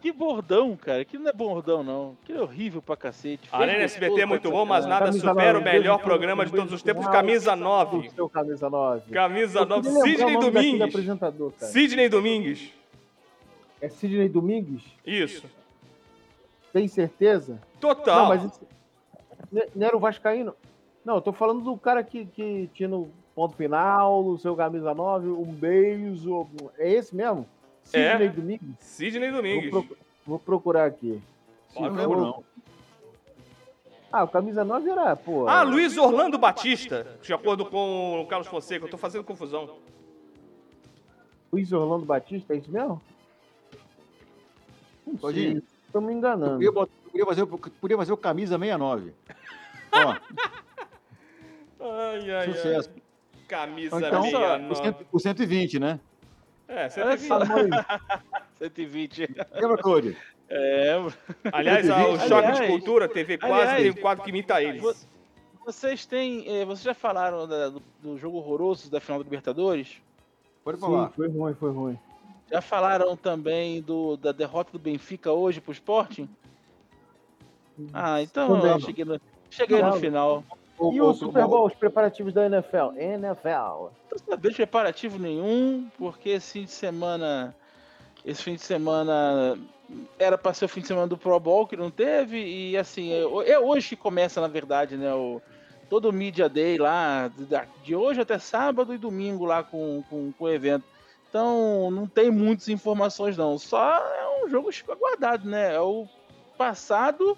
Que 0.02 0.12
bordão, 0.12 0.76
cara. 0.76 1.02
Que 1.02 1.16
não 1.16 1.30
é 1.30 1.32
bordão, 1.32 1.82
não. 1.82 2.14
Que 2.26 2.34
é 2.34 2.40
horrível 2.42 2.82
pra 2.82 2.94
cacete. 2.94 3.48
A 3.50 3.56
Arena 3.56 3.84
SBT 3.84 4.20
é 4.20 4.26
muito 4.26 4.50
bom, 4.50 4.66
mas 4.66 4.84
nada 4.84 5.06
Camisa 5.06 5.30
supera 5.30 5.56
o 5.58 5.62
nove, 5.62 5.72
melhor 5.72 5.98
programa 5.98 6.44
de 6.44 6.52
todos 6.52 6.70
os 6.74 6.82
tempos. 6.82 7.06
Camisa 7.08 7.54
O 7.54 7.56
9. 7.56 8.10
seu 8.10 8.28
camisa 8.28 8.68
9. 8.68 9.10
Camisa 9.10 9.60
Eu 9.60 9.66
9, 9.66 9.80
queria 9.88 10.04
lembrar 10.04 10.12
o 10.12 10.42
Sidney 10.42 10.52
Domingues. 10.52 10.82
apresentador, 10.94 11.52
cara. 11.58 11.72
Sidney 11.72 12.08
Domingues. 12.10 12.70
É 13.80 13.88
Sidney 13.88 14.28
Domingues? 14.28 14.82
Isso. 15.06 15.46
Tem 16.70 16.86
certeza? 16.86 17.62
Total. 17.80 18.18
Não, 18.20 18.28
mas 18.28 18.44
isso... 18.44 18.60
N- 19.50 19.68
Não 19.74 19.86
era 19.86 19.96
o 19.96 20.00
Vascaíno? 20.00 20.54
Não, 21.06 21.14
eu 21.14 21.20
tô 21.20 21.32
falando 21.32 21.62
do 21.62 21.78
cara 21.78 22.02
que, 22.02 22.26
que 22.26 22.68
tinha 22.74 22.88
no 22.88 23.08
ponto 23.32 23.54
final, 23.54 24.24
no 24.24 24.36
seu 24.38 24.56
camisa 24.56 24.92
9, 24.92 25.28
um 25.28 25.44
beijo. 25.52 26.48
É 26.76 26.90
esse 26.92 27.14
mesmo? 27.14 27.46
É. 27.92 28.10
Sidney 28.10 28.28
Domingues? 28.28 28.76
Sidney 28.80 29.30
Vou, 29.30 29.36
Domingues. 29.40 29.70
procu- 29.70 29.96
vou 30.26 30.38
procurar 30.40 30.86
aqui. 30.86 31.22
Se 31.68 31.80
Não 31.80 31.92
lembro. 31.92 32.44
Ah, 34.12 34.24
o 34.24 34.28
camisa 34.28 34.64
9 34.64 34.90
era, 34.90 35.14
pô. 35.14 35.46
Ah, 35.46 35.62
Luiz 35.62 35.96
Orlando 35.96 36.36
Batista, 36.38 37.06
de 37.22 37.32
acordo 37.32 37.64
com 37.66 38.20
o 38.20 38.26
Carlos 38.26 38.48
Fonseca. 38.48 38.86
Eu 38.86 38.90
tô 38.90 38.98
fazendo 38.98 39.22
confusão. 39.22 39.76
Luiz 41.52 41.72
Orlando 41.72 42.04
Batista, 42.04 42.52
é 42.52 42.56
isso 42.56 42.70
mesmo? 42.70 43.00
Não 45.06 45.14
Todinho. 45.16 45.52
sei, 45.60 45.62
tô 45.92 46.00
me 46.00 46.12
enganando. 46.12 46.58
podia, 46.58 47.24
fazer, 47.24 47.42
o- 47.44 47.58
podia 47.58 47.96
fazer 47.96 48.12
o 48.12 48.16
camisa 48.16 48.58
69. 48.58 49.12
Ó, 49.92 50.16
Ai, 51.96 52.30
ai, 52.30 52.52
sucesso. 52.52 52.90
ai. 52.94 53.02
Camisa 53.48 53.96
Então, 53.98 54.22
meia 54.22 54.38
o, 54.56 54.58
nove. 54.58 54.74
cento- 54.74 55.06
o 55.12 55.18
120, 55.20 55.78
né? 55.78 56.00
É, 56.68 56.80
Olha 56.80 56.90
120. 56.90 57.28
só. 57.28 57.34
Ah, 57.36 57.44
Maurício, 57.44 57.84
120. 58.58 59.28
Lembra, 59.52 59.76
Claude? 59.78 60.16
É, 60.48 60.94
Aliás, 61.52 61.86
o 61.88 61.92
Choque 62.18 62.26
de 62.26 62.32
Aliás, 62.34 62.60
Cultura, 62.66 63.08
TV 63.08 63.38
quase 63.38 63.52
aliás, 63.54 63.82
tem 63.82 63.90
um 63.90 63.94
quadro 63.94 64.24
que 64.24 64.30
imita 64.30 64.60
eles. 64.62 64.82
vo- 64.82 64.94
vocês 65.64 66.04
têm. 66.06 66.44
eh, 66.48 66.64
Vocês 66.64 66.82
já 66.82 66.94
falaram 66.94 67.46
da- 67.48 67.68
do, 67.68 67.82
do 68.02 68.18
jogo 68.18 68.38
horroroso 68.38 68.90
da 68.90 69.00
final 69.00 69.18
da 69.20 69.24
Libertadores? 69.24 70.00
Pode 70.64 70.78
Sim, 70.78 70.86
falar. 70.86 71.10
foi 71.10 71.28
ruim, 71.28 71.54
foi 71.54 71.70
ruim. 71.70 71.98
Já 72.50 72.60
falaram 72.60 73.16
também 73.16 73.80
do, 73.82 74.16
da 74.16 74.30
derrota 74.32 74.70
do 74.72 74.78
Benfica 74.78 75.32
hoje 75.32 75.60
pro 75.60 75.72
Sporting? 75.72 76.28
Ah, 77.92 78.22
então 78.22 78.64
eu 78.66 78.80
cheguei 78.80 79.04
no, 79.04 79.20
cheguei 79.50 79.82
no 79.82 80.10
Não. 80.10 80.44
Final. 80.76 80.92
E 80.92 81.00
o 81.00 81.14
Super 81.14 81.46
Bowl, 81.46 81.66
os 81.66 81.74
preparativos 81.74 82.32
da 82.32 82.46
NFL? 82.46 82.96
NFL. 82.96 83.90
Não 84.10 84.18
sabia 84.28 84.50
de 84.50 84.56
preparativo 84.56 85.18
nenhum, 85.18 85.88
porque 85.98 86.30
esse 86.30 86.52
fim 86.52 86.64
de 86.64 86.70
semana. 86.70 87.54
Esse 88.24 88.42
fim 88.42 88.54
de 88.54 88.62
semana 88.62 89.56
era 90.18 90.36
pra 90.36 90.52
ser 90.52 90.64
o 90.64 90.68
fim 90.68 90.80
de 90.80 90.88
semana 90.88 91.06
do 91.06 91.16
Pro 91.16 91.38
Bowl, 91.38 91.66
que 91.66 91.76
não 91.76 91.90
teve, 91.90 92.38
e 92.38 92.76
assim, 92.76 93.12
é, 93.12 93.52
é 93.52 93.58
hoje 93.58 93.90
que 93.90 93.96
começa, 93.96 94.40
na 94.40 94.48
verdade, 94.48 94.96
né? 94.96 95.14
O, 95.14 95.40
todo 95.88 96.08
o 96.08 96.12
Media 96.12 96.48
Day 96.48 96.76
lá, 96.76 97.30
de 97.84 97.94
hoje 97.94 98.20
até 98.20 98.38
sábado 98.38 98.92
e 98.92 98.98
domingo 98.98 99.44
lá 99.44 99.62
com, 99.62 100.02
com, 100.10 100.32
com 100.32 100.44
o 100.44 100.50
evento. 100.50 100.84
Então 101.28 101.90
não 101.90 102.06
tem 102.06 102.30
muitas 102.30 102.68
informações, 102.68 103.36
não. 103.36 103.58
Só 103.58 103.96
é 103.96 104.44
um 104.44 104.48
jogo 104.48 104.70
aguardado, 104.88 105.48
né? 105.48 105.74
É 105.74 105.80
o 105.80 106.06
passado 106.56 107.36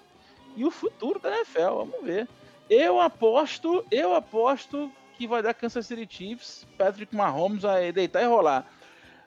e 0.55 0.65
o 0.65 0.71
futuro 0.71 1.19
da 1.19 1.35
NFL. 1.35 1.75
Vamos 1.75 2.03
ver. 2.03 2.27
Eu 2.69 3.01
aposto, 3.01 3.83
eu 3.89 4.13
aposto 4.13 4.91
que 5.17 5.27
vai 5.27 5.41
dar 5.41 5.53
Kansas 5.53 5.87
City 5.87 6.07
Chiefs. 6.09 6.67
Patrick 6.77 7.15
Mahomes 7.15 7.63
vai 7.63 7.91
deitar 7.91 8.21
e 8.21 8.25
rolar. 8.25 8.65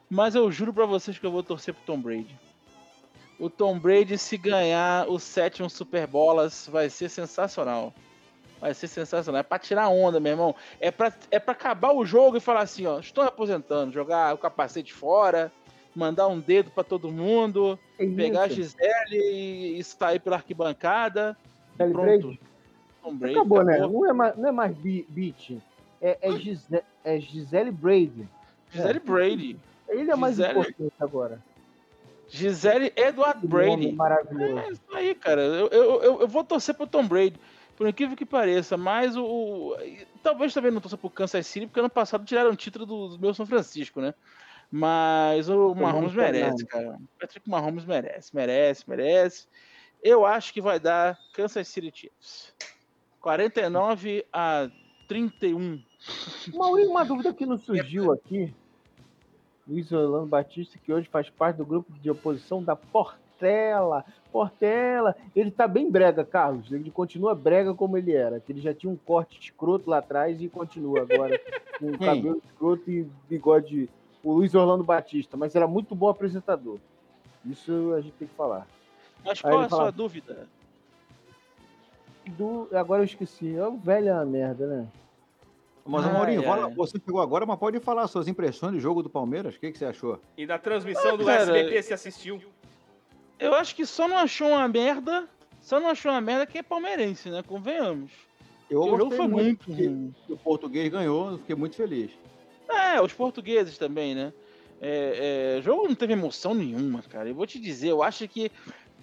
Mas 0.09 0.35
eu 0.35 0.51
juro 0.51 0.73
pra 0.73 0.85
vocês 0.85 1.17
que 1.17 1.25
eu 1.25 1.31
vou 1.31 1.43
torcer 1.43 1.73
pro 1.73 1.83
Tom 1.83 1.99
Brady. 1.99 2.35
O 3.39 3.49
Tom 3.49 3.77
Brady, 3.77 4.17
se 4.17 4.37
ganhar 4.37 5.09
o 5.09 5.19
sétimo 5.19 5.69
Super 5.69 6.07
Bolas, 6.07 6.69
vai 6.71 6.89
ser 6.89 7.09
sensacional. 7.09 7.93
Vai 8.61 8.73
ser 8.73 8.87
sensacional. 8.87 9.39
É 9.39 9.43
pra 9.43 9.59
tirar 9.59 9.89
onda, 9.89 10.19
meu 10.19 10.31
irmão. 10.31 10.55
É 10.79 10.89
pra, 10.89 11.11
é 11.29 11.39
pra 11.39 11.51
acabar 11.51 11.93
o 11.93 12.05
jogo 12.05 12.37
e 12.37 12.39
falar 12.39 12.61
assim, 12.61 12.85
ó, 12.85 12.99
estou 12.99 13.23
aposentando. 13.23 13.91
Jogar 13.91 14.33
o 14.33 14.37
capacete 14.37 14.93
fora, 14.93 15.51
mandar 15.93 16.27
um 16.27 16.39
dedo 16.39 16.71
pra 16.71 16.83
todo 16.83 17.11
mundo, 17.11 17.77
É 17.99 18.05
pegar 18.05 18.43
a. 18.43 18.47
Gisele 18.47 19.17
e, 19.17 19.79
e 19.79 19.83
sair 19.83 20.19
pela 20.19 20.37
arquibancada. 20.37 21.35
Pronto. 21.77 22.37
Tom 23.03 23.15
Brady. 23.15 23.35
Acabou, 23.35 23.63
né? 23.63 23.77
Não 23.79 24.09
é 24.09 24.13
mais, 24.13 24.37
não 24.37 24.49
é 24.49 24.51
mais 24.51 24.75
Be- 24.77 25.05
Beat. 25.09 25.61
É, 26.01 26.17
é, 26.21 26.31
Gise- 26.39 26.83
é 27.03 27.19
Gisele 27.19 27.71
Brady. 27.71 28.27
Gisele 28.71 28.99
Brady. 28.99 29.59
Ele 29.89 30.09
é 30.11 30.15
mais 30.15 30.35
Gisele- 30.37 30.59
importante 30.59 30.93
agora. 30.99 31.41
Gisele 32.29 32.91
Edward 32.95 33.45
Brady. 33.45 33.91
maravilhoso. 33.91 34.57
É 34.59 34.69
isso 34.71 34.81
aí, 34.93 35.13
cara. 35.15 35.41
Eu, 35.41 35.67
eu, 35.67 36.01
eu, 36.03 36.21
eu 36.21 36.27
vou 36.27 36.43
torcer 36.43 36.73
pro 36.73 36.87
Tom 36.87 37.05
Brady, 37.07 37.39
por 37.77 37.87
incrível 37.87 38.15
que 38.17 38.25
pareça, 38.25 38.75
mas 38.77 39.15
o. 39.15 39.23
o- 39.23 39.77
talvez 40.23 40.53
também 40.53 40.71
não 40.71 40.81
torça 40.81 40.97
pro 40.97 41.09
Kansas 41.09 41.45
City, 41.45 41.67
porque 41.67 41.79
ano 41.79 41.89
passado 41.89 42.25
tiraram 42.25 42.51
o 42.51 42.55
título 42.55 42.85
do, 42.85 43.07
do 43.09 43.19
meu 43.19 43.33
São 43.33 43.45
Francisco, 43.45 44.01
né? 44.01 44.13
Mas 44.71 45.47
o 45.49 45.75
Mahomes 45.75 46.13
merece, 46.15 46.65
cara. 46.65 46.97
O 46.97 47.19
Patrick 47.19 47.47
Mahomes 47.47 47.85
merece, 47.85 48.35
merece, 48.35 48.83
merece. 48.89 49.47
Eu 50.01 50.25
acho 50.25 50.51
que 50.51 50.59
vai 50.61 50.79
dar 50.79 51.17
Kansas 51.33 51.67
City 51.67 51.91
Chiefs. 51.93 52.53
49 53.23 54.25
a 54.33 54.69
31. 55.07 55.81
Maurinho, 56.53 56.89
uma 56.91 57.05
dúvida 57.05 57.33
que 57.33 57.45
nos 57.45 57.61
surgiu 57.63 58.11
aqui. 58.11 58.53
Luiz 59.65 59.89
Orlando 59.93 60.27
Batista, 60.27 60.77
que 60.77 60.91
hoje 60.91 61.07
faz 61.09 61.29
parte 61.29 61.55
do 61.55 61.65
grupo 61.65 61.89
de 62.01 62.09
oposição 62.11 62.61
da 62.61 62.75
Portela. 62.75 64.03
Portela, 64.29 65.15
ele 65.33 65.49
tá 65.51 65.65
bem 65.69 65.89
brega, 65.89 66.25
Carlos. 66.25 66.69
Ele 66.69 66.91
continua 66.91 67.33
brega 67.33 67.73
como 67.73 67.97
ele 67.97 68.11
era. 68.13 68.41
Que 68.41 68.51
ele 68.51 68.59
já 68.59 68.73
tinha 68.73 68.91
um 68.91 68.97
corte 68.97 69.39
escroto 69.39 69.89
lá 69.89 69.99
atrás 69.99 70.41
e 70.41 70.49
continua 70.49 71.03
agora 71.03 71.39
com 71.79 71.91
Quem? 71.97 71.97
cabelo 72.07 72.41
escroto 72.45 72.91
e 72.91 73.07
bigode. 73.29 73.89
O 74.21 74.33
Luiz 74.33 74.53
Orlando 74.53 74.83
Batista, 74.83 75.37
mas 75.37 75.55
era 75.55 75.65
muito 75.67 75.95
bom 75.95 76.09
apresentador. 76.09 76.77
Isso 77.45 77.93
a 77.93 78.01
gente 78.01 78.13
tem 78.15 78.27
que 78.27 78.35
falar. 78.35 78.67
Mas 79.23 79.39
Aí 79.45 79.49
qual 79.51 79.61
a 79.63 79.69
sua 79.69 79.77
fala- 79.77 79.91
dúvida? 79.91 80.45
Do, 82.31 82.69
agora 82.73 83.01
eu 83.01 83.05
esqueci. 83.05 83.55
É 83.55 83.67
o 83.67 83.77
velho 83.77 84.09
é 84.09 84.13
uma 84.13 84.25
merda, 84.25 84.65
né? 84.67 84.87
Mas, 85.85 86.05
Ai, 86.05 86.13
Maurinho, 86.13 86.43
fala- 86.43 86.69
você 86.69 86.97
pegou 86.97 87.21
agora, 87.21 87.45
mas 87.45 87.59
pode 87.59 87.77
falar 87.79 88.07
suas 88.07 88.27
impressões 88.27 88.73
do 88.73 88.79
jogo 88.79 89.03
do 89.03 89.09
Palmeiras. 89.09 89.55
O 89.55 89.59
que, 89.59 89.71
que 89.71 89.77
você 89.77 89.85
achou? 89.85 90.19
E 90.37 90.45
da 90.45 90.57
transmissão 90.57 91.17
do 91.17 91.23
Ah, 91.23 91.37
cara, 91.37 91.57
SBT 91.57 91.83
se 91.83 91.93
assistiu. 91.93 92.41
Eu 93.37 93.53
acho 93.53 93.75
que 93.75 93.85
só 93.85 94.07
não 94.07 94.17
achou 94.17 94.47
uma 94.49 94.67
merda. 94.67 95.27
Só 95.59 95.79
não 95.79 95.89
achou 95.89 96.11
uma 96.11 96.21
merda 96.21 96.45
que 96.45 96.57
é 96.57 96.63
palmeirense, 96.63 97.29
né? 97.29 97.43
Convenhamos. 97.43 98.11
Eu 98.69 98.81
o 98.81 98.97
jogo 98.97 99.11
foi 99.11 99.27
muito 99.27 99.65
que 99.65 99.87
o 100.29 100.37
português 100.37 100.89
ganhou, 100.89 101.31
eu 101.31 101.37
fiquei 101.39 101.55
muito 101.55 101.75
feliz. 101.75 102.11
É, 102.69 103.01
os 103.01 103.13
portugueses 103.13 103.77
também, 103.77 104.15
né? 104.15 104.33
É, 104.81 105.55
é, 105.55 105.59
o 105.59 105.61
jogo 105.61 105.87
não 105.87 105.95
teve 105.95 106.13
emoção 106.13 106.53
nenhuma, 106.53 107.01
cara. 107.03 107.29
Eu 107.29 107.35
vou 107.35 107.45
te 107.45 107.59
dizer, 107.59 107.89
eu 107.89 108.03
acho 108.03 108.27
que 108.27 108.51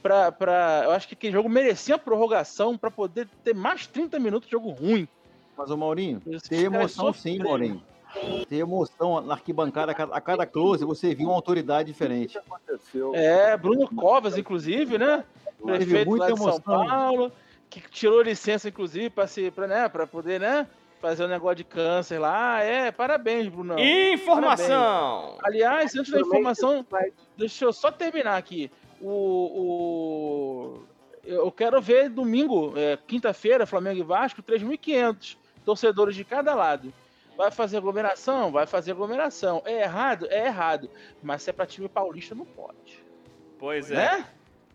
pra, 0.02 0.32
pra, 0.32 0.82
eu 0.84 0.90
acho 0.90 1.08
que 1.08 1.14
aquele 1.14 1.32
jogo 1.32 1.48
merecia 1.48 1.94
a 1.94 1.98
prorrogação 1.98 2.76
pra 2.76 2.90
poder 2.90 3.28
ter 3.44 3.54
mais 3.54 3.86
30 3.86 4.18
minutos 4.18 4.46
de 4.46 4.52
jogo 4.52 4.70
ruim. 4.70 5.08
Mas, 5.56 5.70
ô 5.70 5.76
Maurinho, 5.76 6.20
tem 6.20 6.70
caras 6.70 6.96
emoção 6.96 7.12
sim. 7.12 7.38
Maurinho. 7.38 7.82
Tem 8.48 8.58
emoção 8.58 9.20
na 9.20 9.34
arquibancada, 9.34 9.92
a 9.92 9.94
cada, 9.94 10.14
a 10.14 10.20
cada 10.20 10.46
close 10.46 10.84
você 10.84 11.14
viu 11.14 11.28
uma 11.28 11.34
autoridade 11.34 11.92
diferente. 11.92 12.38
Aconteceu. 12.38 13.14
É, 13.14 13.56
Bruno 13.56 13.88
Covas, 13.94 14.36
inclusive, 14.36 14.98
né? 14.98 15.24
Prefeito 15.62 16.16
lá 16.16 16.30
de 16.30 16.38
São. 16.38 16.60
Paulo, 16.60 17.30
que 17.68 17.80
tirou 17.88 18.22
licença, 18.22 18.68
inclusive, 18.68 19.10
pra, 19.10 19.26
se, 19.26 19.50
pra, 19.50 19.66
né, 19.66 19.88
pra 19.88 20.06
poder, 20.06 20.40
né? 20.40 20.66
Fazer 21.00 21.24
um 21.24 21.28
negócio 21.28 21.56
de 21.56 21.64
câncer 21.64 22.18
lá. 22.18 22.60
É, 22.60 22.90
parabéns, 22.90 23.48
Bruno. 23.48 23.78
Informação! 23.78 25.38
Aliás, 25.42 25.94
antes 25.94 26.12
da 26.12 26.20
informação, 26.20 26.84
deixa 27.36 27.64
eu 27.64 27.72
só 27.72 27.90
terminar 27.90 28.36
aqui. 28.36 28.70
O, 29.00 29.08
o- 30.78 30.82
eu 31.24 31.50
quero 31.52 31.80
ver 31.80 32.08
domingo, 32.08 32.72
é, 32.76 32.98
quinta-feira, 33.06 33.66
Flamengo 33.66 34.00
e 34.00 34.02
Vasco, 34.02 34.42
3.500 34.42 35.36
torcedores 35.64 36.14
de 36.16 36.24
cada 36.24 36.54
lado. 36.54 36.92
Vai 37.36 37.50
fazer 37.50 37.78
aglomeração? 37.78 38.50
Vai 38.50 38.66
fazer 38.66 38.90
aglomeração. 38.92 39.62
É 39.64 39.82
errado? 39.82 40.26
É 40.30 40.46
errado. 40.46 40.90
Mas 41.22 41.42
se 41.42 41.50
é 41.50 41.52
pra 41.52 41.64
time 41.66 41.88
paulista, 41.88 42.34
não 42.34 42.44
pode. 42.44 43.02
Pois 43.58 43.90
é. 43.90 43.94
Né? 43.94 44.26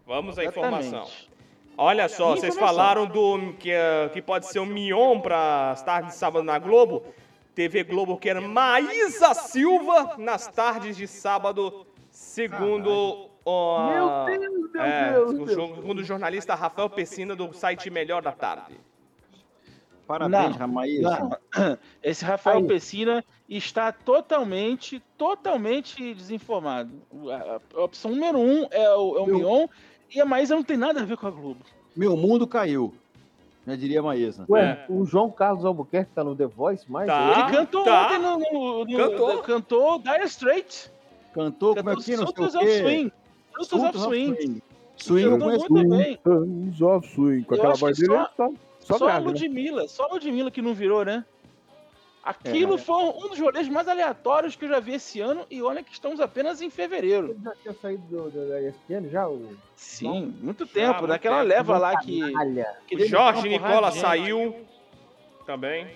Vamos 0.05 0.37
à 0.39 0.45
informação. 0.45 1.07
Olha 1.77 2.07
só, 2.07 2.29
vocês 2.35 2.53
Informação. 2.55 2.75
falaram 2.77 3.05
do 3.05 3.53
que, 3.59 3.69
eh, 3.69 4.09
que 4.13 4.21
pode 4.21 4.47
ser 4.47 4.59
o 4.59 4.65
Mion 4.65 5.19
para 5.19 5.71
as 5.71 5.83
tardes 5.83 6.13
de 6.13 6.17
sábado 6.17 6.43
na 6.43 6.57
Globo. 6.57 7.03
TV 7.53 7.83
Globo 7.83 8.17
quer 8.17 8.39
Maísa 8.39 9.33
Silva 9.33 10.15
nas 10.17 10.47
tardes 10.47 10.95
de 10.95 11.05
sábado, 11.07 11.85
segundo 12.09 13.29
o, 13.45 13.87
Meu 13.89 14.25
Deus, 14.25 14.71
meu 14.73 14.81
é, 14.83 15.13
Deus, 15.13 15.29
o 15.31 15.33
meu 15.33 15.45
jo- 15.45 15.75
segundo 15.75 15.99
o 15.99 16.03
jornalista 16.03 16.55
Rafael 16.55 16.89
Pessina 16.89 17.35
do 17.35 17.53
site 17.53 17.89
Melhor 17.89 18.21
da 18.21 18.31
Tarde. 18.31 18.79
Parabéns, 20.07 20.51
Não. 20.51 20.57
Ramaísa. 20.57 21.39
Esse 22.03 22.23
Rafael 22.23 22.57
Aí. 22.59 22.67
Pessina 22.67 23.23
está 23.49 23.91
totalmente, 23.91 25.01
totalmente 25.17 26.13
desinformado. 26.13 26.91
A, 27.75 27.81
opção 27.81 28.11
número 28.11 28.37
um 28.37 28.67
é 28.69 28.87
o, 28.93 29.17
é 29.17 29.21
o 29.21 29.27
Eu- 29.29 29.37
Mion 29.37 29.67
e 30.13 30.21
a 30.21 30.25
Maísa 30.25 30.55
não 30.55 30.63
tem 30.63 30.77
nada 30.77 31.01
a 31.01 31.05
ver 31.05 31.17
com 31.17 31.25
a 31.27 31.31
Globo. 31.31 31.59
Meu 31.95 32.15
mundo 32.15 32.45
caiu. 32.45 32.93
Já 33.65 33.75
diria 33.75 33.99
a 33.99 34.03
Maísa. 34.03 34.45
Ué, 34.47 34.85
o 34.87 35.05
João 35.05 35.31
Carlos 35.31 35.65
Albuquerque 35.65 36.11
tá 36.13 36.23
no 36.23 36.35
The 36.35 36.45
Voice, 36.45 36.85
mas 36.87 37.07
Tá. 37.07 37.47
ele- 37.47 37.57
cantou 37.57 37.83
tá. 37.83 38.05
ontem 38.05 38.19
no, 38.19 38.37
no, 38.39 38.85
no- 38.85 38.97
Cantou. 38.97 39.37
cantou 39.41 39.99
Dire 39.99 40.23
Straits. 40.25 40.91
Cantou 41.33 41.75
como 41.75 41.89
é 41.89 41.93
Cantou 41.95 42.05
que 42.05 42.41
não 42.41 42.49
sei 42.51 42.61
o 42.61 42.63
quê. 42.63 42.77
Swing. 42.79 43.11
Sultans 43.63 43.83
of 43.89 43.97
Sultans 43.97 44.03
Swing. 44.03 44.35
Swing. 44.35 44.61
Swing 44.97 45.23
eu 45.23 45.39
conheço 45.39 45.65
muito 45.73 45.89
bem. 45.89 46.19
Sons 46.23 46.81
of 46.81 47.07
Swing. 47.09 47.43
Com 47.43 47.55
Eu 47.55 47.57
aquela 47.59 47.73
voz 47.75 47.97
dele, 47.97 48.13
só- 48.13 48.29
só, 48.37 48.49
só, 48.79 48.97
Só 48.97 49.07
a 49.09 49.19
né? 49.19 49.25
Ludmilla, 49.27 49.87
só 49.87 50.03
a 50.05 50.13
Ludmilla 50.13 50.49
que 50.51 50.61
não 50.61 50.73
virou, 50.73 51.03
né? 51.03 51.25
Aquilo 52.23 52.73
É. 52.73 52.77
foi 52.79 52.95
um 53.03 53.29
dos 53.29 53.39
rolês 53.39 53.69
mais 53.69 53.87
aleatórios 53.87 54.55
que 54.55 54.65
eu 54.65 54.69
já 54.69 54.79
vi 54.79 54.95
esse 54.95 55.21
ano 55.21 55.45
e 55.47 55.61
olha 55.61 55.83
que 55.83 55.91
estamos 55.93 56.19
apenas 56.19 56.59
em 56.59 56.71
fevereiro. 56.71 57.31
Ele 57.31 57.39
já 57.43 57.53
tinha 57.61 57.73
saído 57.75 58.03
do, 58.07 58.31
do, 58.31 58.49
da 58.49 58.61
ESPN 58.61 59.07
já? 59.11 59.27
O... 59.29 59.55
Sim, 59.75 60.33
muito 60.41 60.65
tempo. 60.65 61.05
daquela 61.05 61.37
tempo. 61.43 61.49
leva 61.49 61.77
lá 61.77 61.99
que. 61.99 62.21
Que 62.87 62.95
O 62.95 63.07
Jorge 63.07 63.47
Nicola 63.47 63.91
saiu 63.91 64.55
também. 65.45 65.87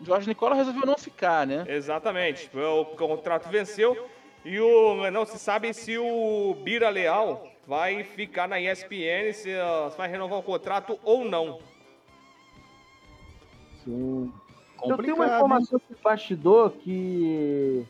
Jorge 0.00 0.26
Nicola 0.26 0.54
resolveu 0.54 0.86
não 0.86 0.96
ficar, 0.96 1.46
né? 1.46 1.64
Exatamente. 1.68 2.50
O 2.56 2.84
contrato 2.96 3.48
venceu 3.50 4.06
e 4.44 4.60
o 4.60 5.10
não 5.10 5.24
se 5.24 5.38
sabe 5.38 5.72
se 5.72 5.96
o 5.96 6.54
Bira 6.62 6.90
Leal 6.90 7.46
vai 7.66 8.04
ficar 8.04 8.46
na 8.46 8.60
ESPN, 8.60 9.32
se 9.32 9.50
uh, 9.50 9.90
vai 9.96 10.08
renovar 10.08 10.38
o 10.38 10.42
contrato 10.42 10.98
ou 11.02 11.24
não. 11.24 11.60
Sim. 13.84 14.32
Eu 14.82 14.96
tenho 14.98 15.14
uma 15.14 15.26
informação 15.26 15.80
de 15.88 15.96
bastidor 16.02 16.72
que 16.72 17.86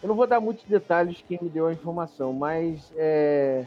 Eu 0.00 0.08
não 0.08 0.14
vou 0.14 0.26
dar 0.26 0.40
muitos 0.40 0.64
detalhes 0.64 1.24
quem 1.26 1.38
me 1.42 1.48
deu 1.48 1.66
a 1.66 1.72
informação, 1.72 2.32
mas 2.32 2.92
é, 2.96 3.66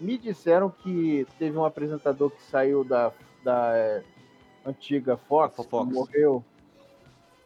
me 0.00 0.16
disseram 0.16 0.70
que 0.70 1.26
teve 1.38 1.56
um 1.56 1.64
apresentador 1.64 2.30
que 2.30 2.42
saiu 2.44 2.82
da, 2.82 3.12
da 3.44 3.76
é, 3.76 4.02
antiga 4.64 5.16
Fox, 5.16 5.56
Fox. 5.56 5.88
que 5.88 5.94
morreu 5.94 6.44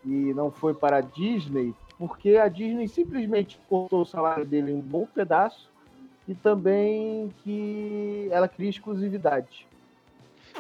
e 0.05 0.33
não 0.35 0.51
foi 0.51 0.75
para 0.75 0.99
a 0.99 1.01
Disney, 1.01 1.75
porque 2.07 2.37
a 2.37 2.49
Disney 2.49 2.87
simplesmente 2.87 3.59
cortou 3.69 4.03
o 4.03 4.07
salário 4.07 4.45
dele 4.45 4.73
em 4.73 4.75
um 4.75 4.81
bom 4.81 5.07
pedaço 5.07 5.71
e 6.29 6.35
também 6.35 7.33
que 7.43 8.29
ela 8.31 8.47
cria 8.49 8.69
exclusividade. 8.69 9.67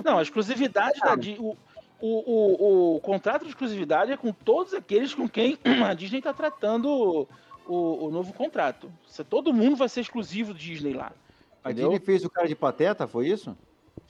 Não, 0.04 0.18
a 0.18 0.22
exclusividade 0.22 0.98
da 1.00 1.14
Di- 1.14 1.36
o, 1.38 1.56
o, 2.00 2.08
o, 2.08 2.96
o 2.96 3.00
contrato 3.00 3.42
de 3.42 3.48
exclusividade 3.50 4.10
é 4.10 4.16
com 4.16 4.32
todos 4.32 4.74
aqueles 4.74 5.14
com 5.14 5.28
quem 5.28 5.58
a 5.86 5.92
Disney 5.94 6.18
está 6.18 6.32
tratando 6.32 7.26
o, 7.66 8.06
o 8.06 8.10
novo 8.10 8.32
contrato. 8.32 8.90
Se 9.06 9.22
todo 9.22 9.52
mundo 9.52 9.76
vai 9.76 9.88
ser 9.88 10.00
exclusivo 10.00 10.54
Disney 10.54 10.94
lá. 10.94 11.12
A 11.62 11.70
Entendeu? 11.70 11.90
Disney 11.90 12.04
fez 12.06 12.24
o 12.24 12.30
cara 12.30 12.48
de 12.48 12.54
pateta, 12.56 13.06
foi 13.06 13.28
isso? 13.28 13.56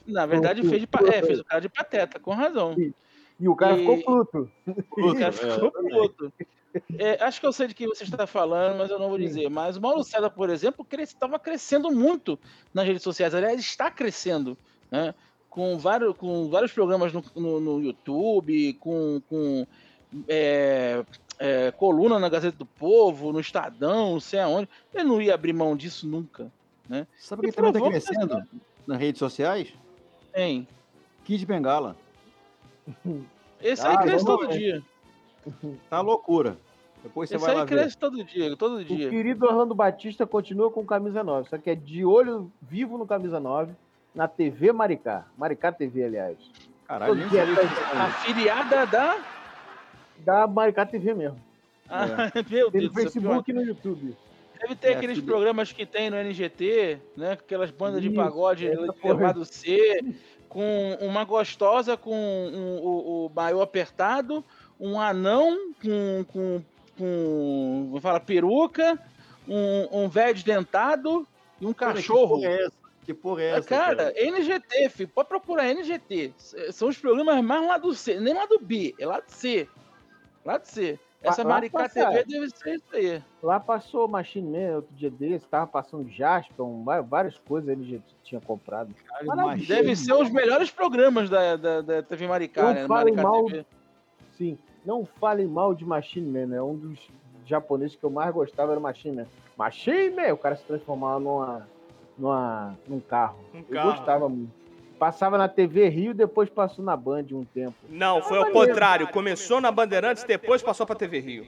Na 0.06 0.26
verdade, 0.26 0.62
fez, 0.62 0.82
de, 0.82 0.88
é, 1.12 1.22
fez 1.22 1.40
o 1.40 1.44
cara 1.44 1.60
de 1.60 1.68
pateta, 1.68 2.18
com 2.20 2.32
razão. 2.32 2.74
E 3.40 3.48
o 3.48 3.56
cara 3.56 3.74
E- 3.76 3.78
ficou 3.80 3.98
puto. 4.02 4.50
O 4.66 5.14
cara 5.14 5.26
É, 5.26 5.32
ficou 5.32 5.70
puto. 5.70 6.32
É, 6.98 7.22
acho 7.22 7.40
que 7.40 7.46
eu 7.46 7.52
sei 7.52 7.68
de 7.68 7.74
quem 7.74 7.86
você 7.86 8.04
está 8.04 8.26
falando, 8.26 8.78
mas 8.78 8.90
eu 8.90 8.98
não 8.98 9.08
vou 9.08 9.18
Sim. 9.18 9.24
dizer. 9.24 9.48
Mas 9.48 9.76
o 9.76 9.80
Mauro 9.80 10.02
César, 10.02 10.30
por 10.30 10.50
exemplo, 10.50 10.86
estava 10.98 11.38
crescendo 11.38 11.90
muito 11.90 12.38
nas 12.72 12.86
redes 12.86 13.02
sociais. 13.02 13.34
Aliás, 13.34 13.60
está 13.60 13.90
crescendo, 13.90 14.56
né? 14.90 15.14
Com 15.48 15.78
vários, 15.78 16.16
com 16.16 16.48
vários 16.48 16.72
programas 16.72 17.12
no, 17.12 17.24
no, 17.36 17.60
no 17.60 17.80
YouTube, 17.80 18.74
com, 18.74 19.22
com 19.28 19.64
é, 20.26 21.04
é, 21.38 21.70
coluna 21.70 22.18
na 22.18 22.28
Gazeta 22.28 22.58
do 22.58 22.66
Povo, 22.66 23.32
no 23.32 23.38
Estadão, 23.38 24.12
não 24.12 24.20
sei 24.20 24.40
aonde. 24.40 24.68
Ele 24.92 25.04
não 25.04 25.22
ia 25.22 25.34
abrir 25.34 25.52
mão 25.52 25.76
disso 25.76 26.08
nunca. 26.08 26.50
Sabe 27.18 27.48
E 27.48 27.52
quem 27.52 27.52
também 27.52 27.72
tá 27.72 27.80
que 27.80 27.88
crescendo 27.88 28.42
nas 28.86 28.98
redes 28.98 29.18
sociais? 29.18 29.72
Hein? 30.34 30.66
Kid 31.24 31.46
Bengala. 31.46 31.96
Esse 33.62 33.86
Ah, 33.86 33.90
aí 33.90 34.06
cresce 34.06 34.24
todo 34.26 34.48
ver. 34.48 34.58
dia. 34.58 34.82
Tá 35.90 36.00
loucura. 36.00 36.56
Depois 37.02 37.28
você 37.28 37.36
Esse 37.36 37.44
vai 37.44 37.54
lá 37.54 37.62
aí 37.62 37.66
ver. 37.68 37.76
cresce 37.76 37.98
todo 37.98 38.24
dia, 38.24 38.56
todo 38.56 38.76
O 38.76 38.84
dia. 38.84 39.10
querido 39.10 39.44
Orlando 39.44 39.74
Batista 39.74 40.26
continua 40.26 40.70
com 40.70 40.86
camisa 40.86 41.22
9, 41.22 41.50
só 41.50 41.58
que 41.58 41.68
é 41.68 41.74
de 41.74 42.02
olho 42.04 42.50
vivo 42.62 42.96
no 42.96 43.06
camisa 43.06 43.38
9, 43.38 43.72
na 44.14 44.26
TV 44.26 44.72
Maricá. 44.72 45.26
Maricá 45.36 45.70
TV, 45.70 46.04
aliás. 46.04 46.38
Caralho, 46.86 47.14
nem 47.14 47.24
sabia 47.28 47.54
tá- 47.56 47.60
tinha 47.90 48.02
Afiliada 48.04 48.86
da. 48.86 49.18
Da 50.24 50.46
Maricá 50.46 50.86
TV 50.86 51.12
mesmo. 51.12 51.38
Ah, 51.88 52.06
meu 52.50 52.70
Tem 52.70 52.80
Deus 52.80 52.92
no 52.94 53.04
do 53.04 53.10
céu. 53.10 53.20
pior. 53.20 53.32
Facebook 53.32 53.50
e 53.50 53.54
no 53.54 53.62
YouTube. 53.62 54.16
Deve 54.60 54.74
ter 54.76 54.88
É, 54.88 54.96
aqueles 54.96 55.16
filho. 55.16 55.26
programas 55.26 55.72
que 55.72 55.84
tem 55.84 56.08
no 56.08 56.16
NGT, 56.16 56.98
né? 57.16 57.32
Aquelas 57.32 57.70
bandas 57.70 58.00
de 58.00 58.06
Isso, 58.08 58.16
pagode 58.16 58.66
essa 58.66 58.92
porra. 58.94 59.14
levado 59.14 59.44
C, 59.44 60.00
com 60.48 60.96
uma 61.02 61.24
gostosa 61.24 61.96
com 61.98 62.14
um- 62.16 62.78
o, 62.82 63.26
o 63.26 63.32
maiô 63.34 63.60
apertado, 63.60 64.42
um 64.78 65.00
anão 65.00 65.72
com, 65.82 66.24
com, 66.32 66.62
com 66.98 67.88
vou 67.90 68.00
falar, 68.00 68.20
peruca, 68.20 68.98
um, 69.48 70.04
um 70.04 70.08
velho 70.08 70.34
desdentado 70.34 71.26
e 71.60 71.66
um 71.66 71.72
Cara, 71.72 71.94
cachorro. 71.94 72.36
Que 72.40 72.42
porra 72.46 72.48
é 72.54 72.62
essa? 72.64 72.72
Que 73.04 73.14
porra 73.14 73.42
é 73.42 73.52
Ah, 73.52 73.56
essa? 73.58 73.68
Cara, 73.68 74.12
NGT, 74.16 74.88
filho, 74.88 75.08
pode 75.08 75.28
procurar 75.28 75.68
NGT. 75.68 76.32
São 76.72 76.88
os 76.88 76.98
programas 76.98 77.42
mais 77.44 77.66
lá 77.66 77.78
do 77.78 77.94
C, 77.94 78.18
nem 78.18 78.34
lá 78.34 78.46
do 78.46 78.58
B, 78.58 78.94
é 78.98 79.06
lá 79.06 79.20
do 79.20 79.30
C. 79.30 79.68
Lá 80.44 80.58
do 80.58 80.66
C. 80.66 80.98
Essa 81.22 81.42
Lá- 81.42 81.54
Maricá. 81.54 81.88
TV 81.88 82.22
deve 82.24 82.50
ser 82.50 82.74
isso 82.74 82.84
aí. 82.92 83.22
Lá 83.42 83.58
passou 83.58 84.06
Machine 84.06 84.46
Man 84.46 84.76
outro 84.76 84.94
dia 84.94 85.10
desse, 85.10 85.46
tava 85.46 85.66
passando 85.66 86.06
Jasper, 86.10 86.66
várias 87.08 87.38
coisas 87.38 87.70
ele 87.70 87.92
já 87.92 87.98
tinha 88.22 88.40
comprado. 88.42 88.94
Maravilha. 89.24 89.46
machismo. 89.46 89.74
Deve 89.74 89.96
ser 89.96 90.12
os 90.12 90.28
melhores 90.28 90.70
programas 90.70 91.30
da, 91.30 91.56
da, 91.56 91.80
da 91.80 92.02
TV 92.02 92.26
Maricá, 92.26 92.62
Não 92.62 92.74
né? 92.74 92.86
falem 92.86 93.14
Maricá 93.14 93.22
mal 93.22 93.46
TV. 93.46 93.66
Sim, 94.36 94.58
não 94.84 95.04
falem 95.04 95.46
mal 95.46 95.74
de 95.74 95.84
Machine 95.84 96.30
Man, 96.30 96.46
né? 96.46 96.62
Um 96.62 96.74
dos 96.76 96.98
japoneses 97.46 97.96
que 97.96 98.04
eu 98.04 98.10
mais 98.10 98.32
gostava 98.34 98.72
era 98.72 98.80
Machine 98.80 99.16
Man. 99.16 99.26
Machine 99.56 100.10
Man! 100.10 100.32
O 100.32 100.38
cara 100.38 100.56
se 100.56 100.64
transformava 100.64 101.20
numa, 101.20 101.68
numa, 102.18 102.78
num 102.88 103.00
carro. 103.00 103.36
Um 103.54 103.58
eu 103.58 103.64
carro. 103.74 103.90
gostava 103.92 104.28
muito. 104.28 104.50
Passava 104.98 105.36
na 105.36 105.48
TV 105.48 105.88
Rio, 105.88 106.14
depois 106.14 106.48
passou 106.48 106.84
na 106.84 106.96
Band 106.96 107.26
um 107.32 107.44
tempo. 107.44 107.74
Não, 107.88 108.22
foi 108.22 108.38
ao 108.38 108.50
contrário. 108.50 109.08
Começou 109.08 109.60
na 109.60 109.70
Bandeirantes, 109.70 110.24
depois 110.24 110.62
passou 110.62 110.86
pra 110.86 110.94
TV 110.94 111.18
Rio. 111.20 111.46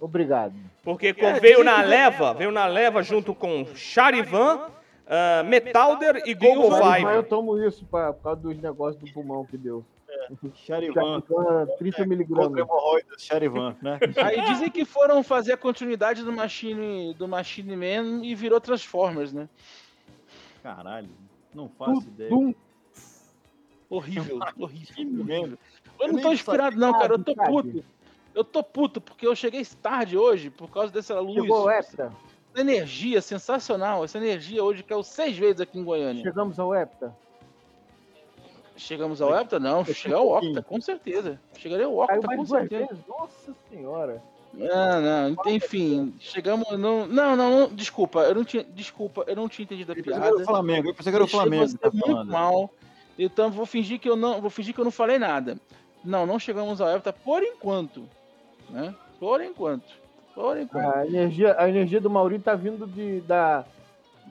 Obrigado. 0.00 0.52
Porque 0.82 1.14
É, 1.16 1.40
veio 1.40 1.64
na 1.64 1.80
leva, 1.80 2.34
veio 2.34 2.50
na 2.50 2.66
leva 2.66 3.02
junto 3.02 3.34
com 3.34 3.64
Charivan, 3.74 4.68
ah, 5.06 5.42
Metalder 5.44 6.22
e 6.26 6.34
Google 6.34 6.70
Mas 6.70 7.02
eu 7.02 7.08
Five. 7.16 7.28
tomo 7.28 7.58
isso 7.58 7.84
pra, 7.86 8.12
por 8.12 8.22
causa 8.22 8.40
dos 8.42 8.58
negócios 8.60 9.02
do 9.02 9.10
pulmão 9.12 9.46
que 9.46 9.56
deu. 9.56 9.84
Charivan. 10.54 11.22
Charivan, 11.22 11.66
30 11.78 12.06
miligramas. 12.06 12.46
Contra 12.46 12.60
hemorroidas, 12.62 13.22
Charivan, 13.22 13.76
né? 13.82 13.98
Aí 14.22 14.40
dizem 14.42 14.70
que 14.70 14.84
foram 14.84 15.22
fazer 15.22 15.52
a 15.52 15.56
continuidade 15.56 16.22
do 16.22 16.32
Machine, 16.32 17.14
do 17.14 17.28
Machine 17.28 17.76
Man 17.76 18.24
e 18.24 18.34
virou 18.34 18.60
Transformers, 18.60 19.32
né? 19.32 19.48
Caralho, 20.62 21.10
não 21.54 21.68
faço 21.68 22.02
ideia. 22.02 22.30
Horrível, 23.90 24.40
horrível. 24.58 25.58
Eu 26.00 26.12
não 26.12 26.20
tô 26.20 26.32
inspirado, 26.32 26.76
não, 26.76 26.92
cara. 26.92 27.14
Eu 27.14 27.22
tô 27.22 27.34
puto. 27.34 27.84
Eu 28.34 28.44
tô 28.44 28.62
puto 28.64 29.00
porque 29.00 29.26
eu 29.26 29.36
cheguei 29.36 29.64
tarde 29.80 30.18
hoje 30.18 30.50
por 30.50 30.68
causa 30.70 30.92
dessa 30.92 31.20
luz. 31.20 31.40
Chegou. 31.40 31.70
Essa 31.70 32.12
energia 32.56 33.20
sensacional. 33.20 34.04
Essa 34.04 34.18
energia 34.18 34.62
hoje 34.64 34.82
caiu 34.82 35.02
seis 35.02 35.36
vezes 35.38 35.60
aqui 35.60 35.78
em 35.78 35.84
Goiânia. 35.84 36.22
Chegamos 36.22 36.58
ao 36.58 36.74
Hepta. 36.74 37.14
Chegamos 38.76 39.20
ao 39.20 39.30
Octa? 39.30 39.60
Não, 39.60 39.84
chegar 39.84 40.16
ao 40.16 40.28
Octa, 40.28 40.62
com 40.62 40.80
certeza. 40.80 41.40
Chegarei 41.56 41.84
ao 41.84 41.96
Octa, 41.96 42.36
com 42.36 42.46
certeza. 42.46 42.86
vezes. 42.86 43.06
Nossa 43.06 43.54
senhora. 43.70 44.22
Não, 44.52 45.00
não, 45.00 45.50
enfim, 45.50 46.14
chegamos. 46.20 46.70
Não, 46.78 47.06
não, 47.06 47.36
não, 47.36 47.68
desculpa, 47.68 48.20
eu 48.20 48.34
não 48.34 48.44
tinha. 48.44 48.62
Desculpa, 48.62 49.24
eu 49.26 49.34
não 49.34 49.48
tinha 49.48 49.64
entendido 49.64 49.92
a 49.92 49.96
Eu 49.96 50.02
piada. 50.02 50.44
Flamengo, 50.44 50.88
eu 50.88 50.94
pensei 50.94 51.10
que 51.10 51.16
era 51.16 51.24
o 51.24 51.28
Flamengo. 51.28 51.66
você 51.66 51.78
tá 51.78 51.90
muito 51.90 52.06
falando. 52.06 52.30
mal. 52.30 52.70
Então 53.18 53.50
vou 53.50 53.66
fingir 53.66 53.98
que 53.98 54.08
eu 54.08 54.16
não. 54.16 54.40
Vou 54.40 54.50
fingir 54.50 54.74
que 54.74 54.80
eu 54.80 54.84
não 54.84 54.92
falei 54.92 55.18
nada. 55.18 55.58
Não, 56.04 56.26
não 56.26 56.38
chegamos 56.38 56.80
ao 56.80 56.88
Everton 56.88 57.12
por 57.24 57.42
enquanto. 57.42 58.04
Né? 58.70 58.94
Por 59.18 59.40
enquanto. 59.42 59.86
Por 60.34 60.58
enquanto. 60.58 60.96
A 60.96 61.06
energia, 61.06 61.56
a 61.58 61.68
energia 61.68 62.00
do 62.00 62.10
Maurinho 62.10 62.42
tá 62.42 62.54
vindo 62.54 62.86
de, 62.86 63.20
da, 63.22 63.64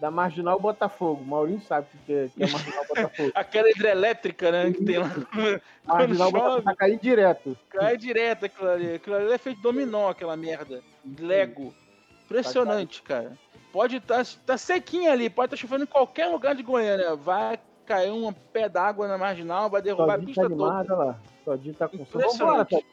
da 0.03 0.11
Marginal 0.11 0.59
Botafogo. 0.59 1.21
O 1.21 1.25
Maurinho 1.25 1.61
sabe 1.61 1.87
o 1.93 2.05
que 2.05 2.13
é, 2.13 2.27
que 2.27 2.43
é 2.43 2.47
Marginal 2.47 2.85
Botafogo. 2.89 3.31
Aquela 3.33 3.69
hidrelétrica, 3.69 4.51
né, 4.51 4.73
que 4.73 4.83
tem 4.83 4.97
lá. 4.97 5.07
Marginal 5.87 6.29
chove. 6.29 6.31
Botafogo 6.33 6.61
tá 6.61 6.75
caindo 6.75 6.99
direto. 6.99 7.57
Cai 7.69 7.95
direto 7.95 8.45
aquilo 8.45 8.69
ali. 8.69 8.95
Aquilo 8.95 9.15
ali 9.15 9.31
é 9.31 9.37
feito 9.37 9.61
dominó, 9.61 10.09
aquela 10.09 10.35
merda. 10.35 10.83
Lego. 11.17 11.73
Impressionante, 12.25 13.01
cara. 13.01 13.31
Pode 13.71 13.95
estar 13.95 14.25
tá, 14.45 14.57
sequinho 14.57 15.09
ali, 15.09 15.29
pode 15.29 15.53
estar 15.53 15.65
chovendo 15.65 15.85
em 15.85 15.87
qualquer 15.87 16.27
lugar 16.27 16.53
de 16.53 16.63
Goiânia. 16.63 17.15
Vai 17.15 17.57
cair 17.85 18.11
um 18.11 18.33
pé 18.33 18.67
d'água 18.67 19.07
na 19.07 19.17
marginal, 19.17 19.69
vai 19.69 19.81
derrubar 19.81 20.15
a 20.15 20.17
Todinho 20.17 20.35
tá 20.35 20.41
pista 20.41 20.41
toda. 20.41 20.53
animado, 20.53 20.93
olha 20.93 21.05
lá. 21.05 21.19
Todinho 21.45 21.75
tá 21.75 21.87
com 21.87 22.05
sono. 22.05 22.29
Vambora, 22.29 22.65
Todinho. 22.65 22.89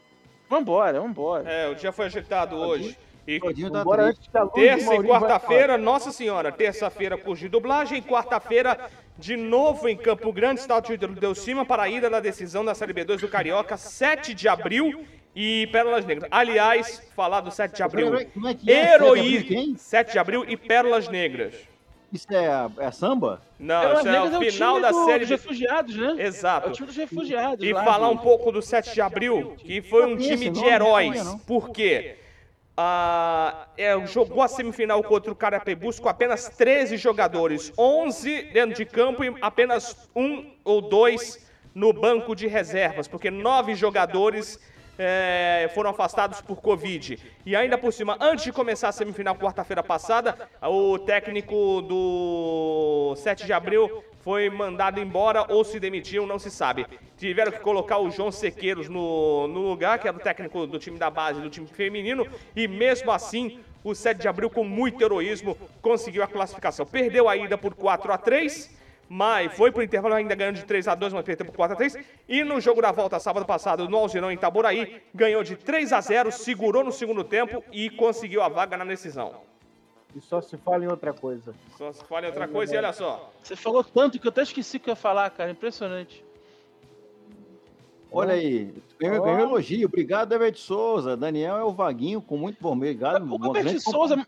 Vambora, 0.49 1.01
vambora. 1.01 1.51
É, 1.51 1.69
o 1.69 1.75
dia 1.75 1.91
foi 1.91 2.07
agitado 2.07 2.55
hoje. 2.55 2.97
E 3.27 3.39
tá 3.39 3.47
triste. 3.49 3.65
antes 4.01 4.29
que 4.29 4.37
a 4.39 4.43
luz 4.43 4.53
terça 4.55 4.95
e 4.95 5.03
quarta-feira, 5.05 5.79
Nossa 5.79 6.11
Senhora. 6.11 6.51
Terça-feira, 6.51 7.17
curso 7.17 7.43
de 7.43 7.49
dublagem. 7.49 8.03
Quarta-feira, 8.03 8.91
de 9.19 9.37
novo 9.37 9.89
em 9.89 9.97
Campo 9.97 10.33
Grande, 10.33 10.61
estado 10.61 10.97
de 10.97 11.07
Delcima, 11.07 11.65
para 11.65 11.85
a 11.85 11.89
ida 11.89 12.09
da 12.11 12.19
decisão 12.21 12.65
da 12.65 12.75
Série 12.75 12.93
B2 12.95 13.21
do 13.21 13.29
Carioca, 13.29 13.77
7 13.77 14.35
de 14.35 14.49
abril. 14.49 15.05
E 15.35 15.69
Pérolas 15.71 16.05
Negras. 16.05 16.29
Aliás, 16.33 17.01
falar 17.15 17.41
do 17.41 17.53
7 17.53 17.77
de 17.77 17.83
abril. 17.85 18.27
Como 18.35 18.49
é- 18.49 18.51
é 18.51 18.55
que 18.55 18.73
é? 18.73 18.75
Sete 18.75 18.89
de 18.89 18.95
abril 18.97 19.15
Heroísmo. 19.15 19.49
quem? 19.49 19.77
7 19.77 20.13
de 20.13 20.19
abril 20.19 20.45
e 20.49 20.57
Pérolas 20.57 21.09
Negras. 21.09 21.55
Isso 22.13 22.27
é, 22.33 22.49
é 22.85 22.91
samba? 22.91 23.41
Não, 23.57 23.81
Pelas 23.81 23.99
isso 24.01 24.09
é 24.09 24.11
Negras 24.11 24.35
o 24.35 24.39
o 24.39 24.51
final 24.51 24.71
time 24.75 24.83
da 24.83 24.91
do- 24.91 25.05
série. 25.05 25.19
dos 25.21 25.29
refugiados, 25.31 25.97
né? 25.97 26.09
É 26.09 26.13
o 26.15 26.21
Exato. 26.27 26.71
time 26.73 26.87
dos 26.89 26.97
refugiados. 26.97 27.65
E 27.65 27.73
lá, 27.73 27.85
falar 27.85 28.09
um 28.09 28.17
pouco 28.17 28.51
do 28.51 28.61
7 28.61 28.93
de 28.93 29.01
abril, 29.01 29.55
que 29.59 29.81
foi 29.81 30.05
um 30.05 30.17
time 30.17 30.51
de 30.51 30.65
heróis. 30.65 31.23
Por 31.47 31.71
quê? 31.71 32.17
Ah, 32.77 33.67
é, 33.77 34.07
jogou 34.07 34.43
a 34.43 34.49
semifinal 34.49 35.03
contra 35.03 35.31
o 35.31 35.37
Carapebus 35.37 36.01
com 36.01 36.09
apenas 36.09 36.49
13 36.49 36.97
jogadores, 36.97 37.73
11 37.77 38.43
dentro 38.53 38.77
de 38.77 38.85
campo 38.85 39.23
e 39.23 39.35
apenas 39.41 40.09
um 40.17 40.51
ou 40.65 40.81
dois 40.81 41.47
no 41.75 41.93
banco 41.93 42.35
de 42.35 42.47
reservas, 42.47 43.07
porque 43.07 43.31
nove 43.31 43.75
jogadores 43.75 44.59
é, 44.99 45.71
foram 45.75 45.91
afastados 45.91 46.41
por 46.41 46.61
Covid. 46.61 47.19
E 47.47 47.57
ainda 47.57 47.79
por 47.79 47.93
cima, 47.93 48.19
antes 48.21 48.45
de 48.45 48.53
começar 48.53 48.89
a 48.89 48.93
semifinal 48.93 49.35
quarta-feira 49.35 49.83
passada, 49.83 50.37
o 50.63 50.99
técnico 50.99 51.83
do 51.83 53.15
7 53.17 53.47
de 53.47 53.53
abril 53.53 54.05
foi 54.23 54.51
mandado 54.51 55.01
embora 55.01 55.45
ou 55.49 55.65
se 55.65 55.81
demitiu, 55.81 56.27
não 56.27 56.39
se 56.39 56.51
sabe. 56.51 56.87
Tiveram 57.17 57.53
que 57.53 57.61
colocar 57.61 57.99
o 57.99 58.11
João 58.11 58.31
Sequeiros 58.31 58.89
no, 58.89 59.49
no 59.49 59.61
lugar, 59.61 59.99
que 59.99 60.09
era 60.09 60.17
o 60.17 60.21
técnico 60.21 60.67
do 60.67 60.79
time 60.79 60.99
da 60.99 61.11
base 61.11 61.41
do 61.41 61.51
time 61.51 61.67
feminino, 61.67 62.27
e 62.55 62.69
mesmo 62.69 63.11
assim, 63.11 63.61
o 63.83 63.95
7 63.95 64.21
de 64.21 64.29
abril, 64.29 64.51
com 64.51 64.65
muito 64.65 65.03
heroísmo, 65.03 65.57
conseguiu 65.81 66.23
a 66.23 66.27
classificação. 66.27 66.87
Perdeu 66.87 67.29
a 67.29 67.37
ida 67.37 67.57
por 67.57 67.75
4 67.75 68.13
a 68.13 68.19
3 68.19 68.81
mas 69.13 69.53
foi 69.55 69.73
pro 69.73 69.83
intervalo 69.83 70.15
ainda 70.15 70.37
ganhando 70.37 70.55
de 70.55 70.65
3 70.65 70.87
a 70.87 70.95
2 70.95 71.13
mas 71.13 71.25
perdeu 71.25 71.45
por 71.45 71.57
4 71.57 71.75
a 71.75 71.77
3 71.77 71.99
E 72.29 72.45
no 72.45 72.61
jogo 72.61 72.81
da 72.81 72.93
volta, 72.93 73.19
sábado 73.19 73.45
passado, 73.45 73.89
no 73.89 73.97
Alzirão, 73.97 74.31
em 74.31 74.35
Itaboraí, 74.35 75.03
ganhou 75.13 75.43
de 75.43 75.57
3 75.57 75.93
a 75.93 76.01
0 76.01 76.31
segurou 76.31 76.85
no 76.85 76.93
segundo 76.93 77.25
tempo 77.25 77.65
e 77.73 77.91
conseguiu 77.91 78.41
a 78.41 78.49
vaga 78.49 78.77
na 78.77 78.85
decisão. 78.85 79.51
E 80.15 80.21
só 80.21 80.41
se 80.41 80.57
fala 80.57 80.85
em 80.85 80.89
outra 80.89 81.13
coisa. 81.13 81.55
Só 81.79 81.93
se 81.93 82.05
fala 82.05 82.23
em 82.27 82.31
outra 82.31 82.49
coisa 82.49 82.75
e 82.75 82.79
olha 82.79 82.93
só. 82.93 83.31
Você 83.43 83.55
falou 83.55 83.85
tanto 83.85 84.19
que 84.19 84.27
eu 84.27 84.31
até 84.31 84.43
esqueci 84.43 84.77
o 84.77 84.81
que 84.81 84.91
eu 84.91 84.93
ia 84.93 84.97
falar, 84.97 85.31
cara. 85.31 85.51
Impressionante. 85.51 86.25
Olha 88.13 88.35
aí, 88.35 88.75
ganhou, 88.99 89.23
ganhou 89.23 89.41
elogio. 89.41 89.87
Obrigado, 89.87 90.33
Everett 90.33 90.59
Souza. 90.59 91.17
Daniel 91.17 91.57
é 91.57 91.63
o 91.63 91.71
Vaguinho, 91.73 92.21
com 92.21 92.37
muito 92.37 92.59
bom. 92.61 92.73
Obrigado. 92.73 93.23
O 93.33 93.57
Herbert 93.57 93.79
Souza. 93.81 94.27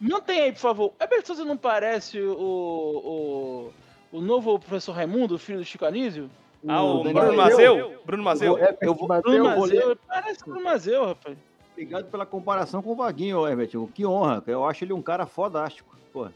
Mantém 0.00 0.40
aí, 0.40 0.52
por 0.52 0.58
favor. 0.58 0.86
O 0.88 0.94
Herbert 1.02 1.24
Souza 1.24 1.44
não 1.44 1.56
parece 1.56 2.20
o, 2.20 3.70
o, 4.12 4.18
o 4.18 4.20
novo 4.20 4.58
professor 4.58 4.92
Raimundo, 4.92 5.38
filho 5.38 5.58
do 5.60 5.64
Chico 5.64 5.84
Anísio? 5.84 6.28
Ah, 6.66 6.82
o 6.82 7.04
Daniel 7.04 7.22
Bruno 7.26 7.36
Mazeu? 7.36 8.00
Bruno 8.04 8.22
Mazeu? 8.24 8.58
Eu 8.80 8.94
vou- 8.94 9.06
Mateus, 9.06 9.32
Bruno 9.36 9.50
eu 9.50 9.54
vou 9.56 9.64
ler- 9.66 9.78
Mazeu, 9.80 9.96
parece 10.08 10.42
o 10.42 10.44
Bruno 10.46 10.64
Mazeu, 10.64 11.06
rapaz. 11.06 11.38
Obrigado 11.74 12.06
pela 12.10 12.24
comparação 12.24 12.80
com 12.82 12.92
o 12.92 12.96
Vaguinho, 12.96 13.46
Herbert. 13.46 13.70
Que 13.92 14.06
honra. 14.06 14.42
Eu 14.46 14.64
acho 14.64 14.84
ele 14.84 14.92
um 14.92 15.02
cara 15.02 15.26
fodástico. 15.26 15.94
Pô. 16.12 16.28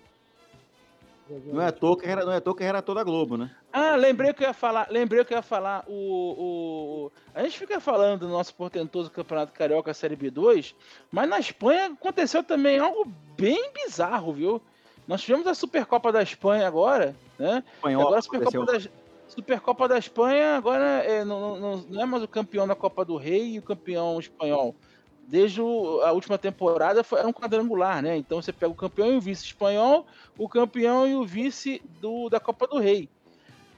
Não 1.45 1.61
é 1.61 1.71
toa 1.71 1.97
que 1.97 2.07
era, 2.09 2.25
não 2.25 2.33
é 2.33 2.37
à 2.37 2.41
toa 2.41 2.57
que 2.57 2.65
era 2.65 2.81
toda 2.81 3.03
a 3.03 3.05
Globo, 3.05 3.37
né? 3.37 3.51
Ah, 3.71 3.97
lembrei 3.97 4.33
que 4.33 4.43
eu 4.43 4.49
ia 4.49 4.55
falar, 4.55 4.89
lembrei 4.91 5.23
que 5.27 5.35
eu 5.35 5.37
ia 5.37 5.43
falar 5.43 5.85
o, 5.87 5.93
o 5.93 7.13
a 7.35 7.43
gente 7.43 7.59
fica 7.59 7.79
falando 7.81 8.21
do 8.21 8.29
nosso 8.29 8.55
portentoso 8.55 9.11
Campeonato 9.11 9.53
Carioca 9.53 9.93
Série 9.93 10.17
B2, 10.17 10.75
mas 11.13 11.29
na 11.29 11.39
Espanha 11.39 11.87
aconteceu 11.93 12.43
também 12.43 12.79
algo 12.79 13.05
bem 13.37 13.71
bizarro, 13.75 14.33
viu? 14.33 14.63
Nós 15.07 15.21
tivemos 15.21 15.47
a 15.47 15.53
Supercopa 15.55 16.11
da 16.11 16.23
Espanha 16.23 16.67
agora, 16.67 17.15
né? 17.39 17.63
Espanhol 17.77 18.03
agora 18.03 18.19
a 18.19 18.23
Supercopa 18.23 18.57
aconteceu. 18.57 18.91
da, 18.91 18.97
Supercopa 19.29 19.87
da 19.89 19.99
Espanha 19.99 20.57
agora 20.57 20.85
é, 21.05 21.27
não, 21.27 21.59
não- 21.61 21.77
não 21.77 22.03
é 22.03 22.07
mais 22.07 22.23
o 22.23 22.29
campeão 22.29 22.67
da 22.67 22.75
Copa 22.75 23.05
do 23.05 23.19
Rei 23.19 23.53
e 23.53 23.59
o 23.59 23.63
campeão 23.63 24.19
espanhol. 24.19 24.75
Desde 25.31 25.61
a 25.61 26.11
última 26.13 26.39
temporada 26.39 27.05
foi, 27.05 27.19
era 27.19 27.29
um 27.29 27.33
quadrangular, 27.35 28.01
né? 28.03 28.17
Então 28.17 28.41
você 28.41 28.51
pega 28.51 28.73
o 28.73 28.75
campeão 28.75 29.13
e 29.13 29.17
o 29.17 29.21
vice 29.21 29.45
espanhol, 29.45 30.07
o 30.39 30.49
campeão 30.49 31.07
e 31.07 31.15
o 31.15 31.25
vice 31.27 31.83
do, 32.01 32.31
da 32.31 32.41
Copa 32.41 32.67
do 32.67 32.79
Rei. 32.79 33.11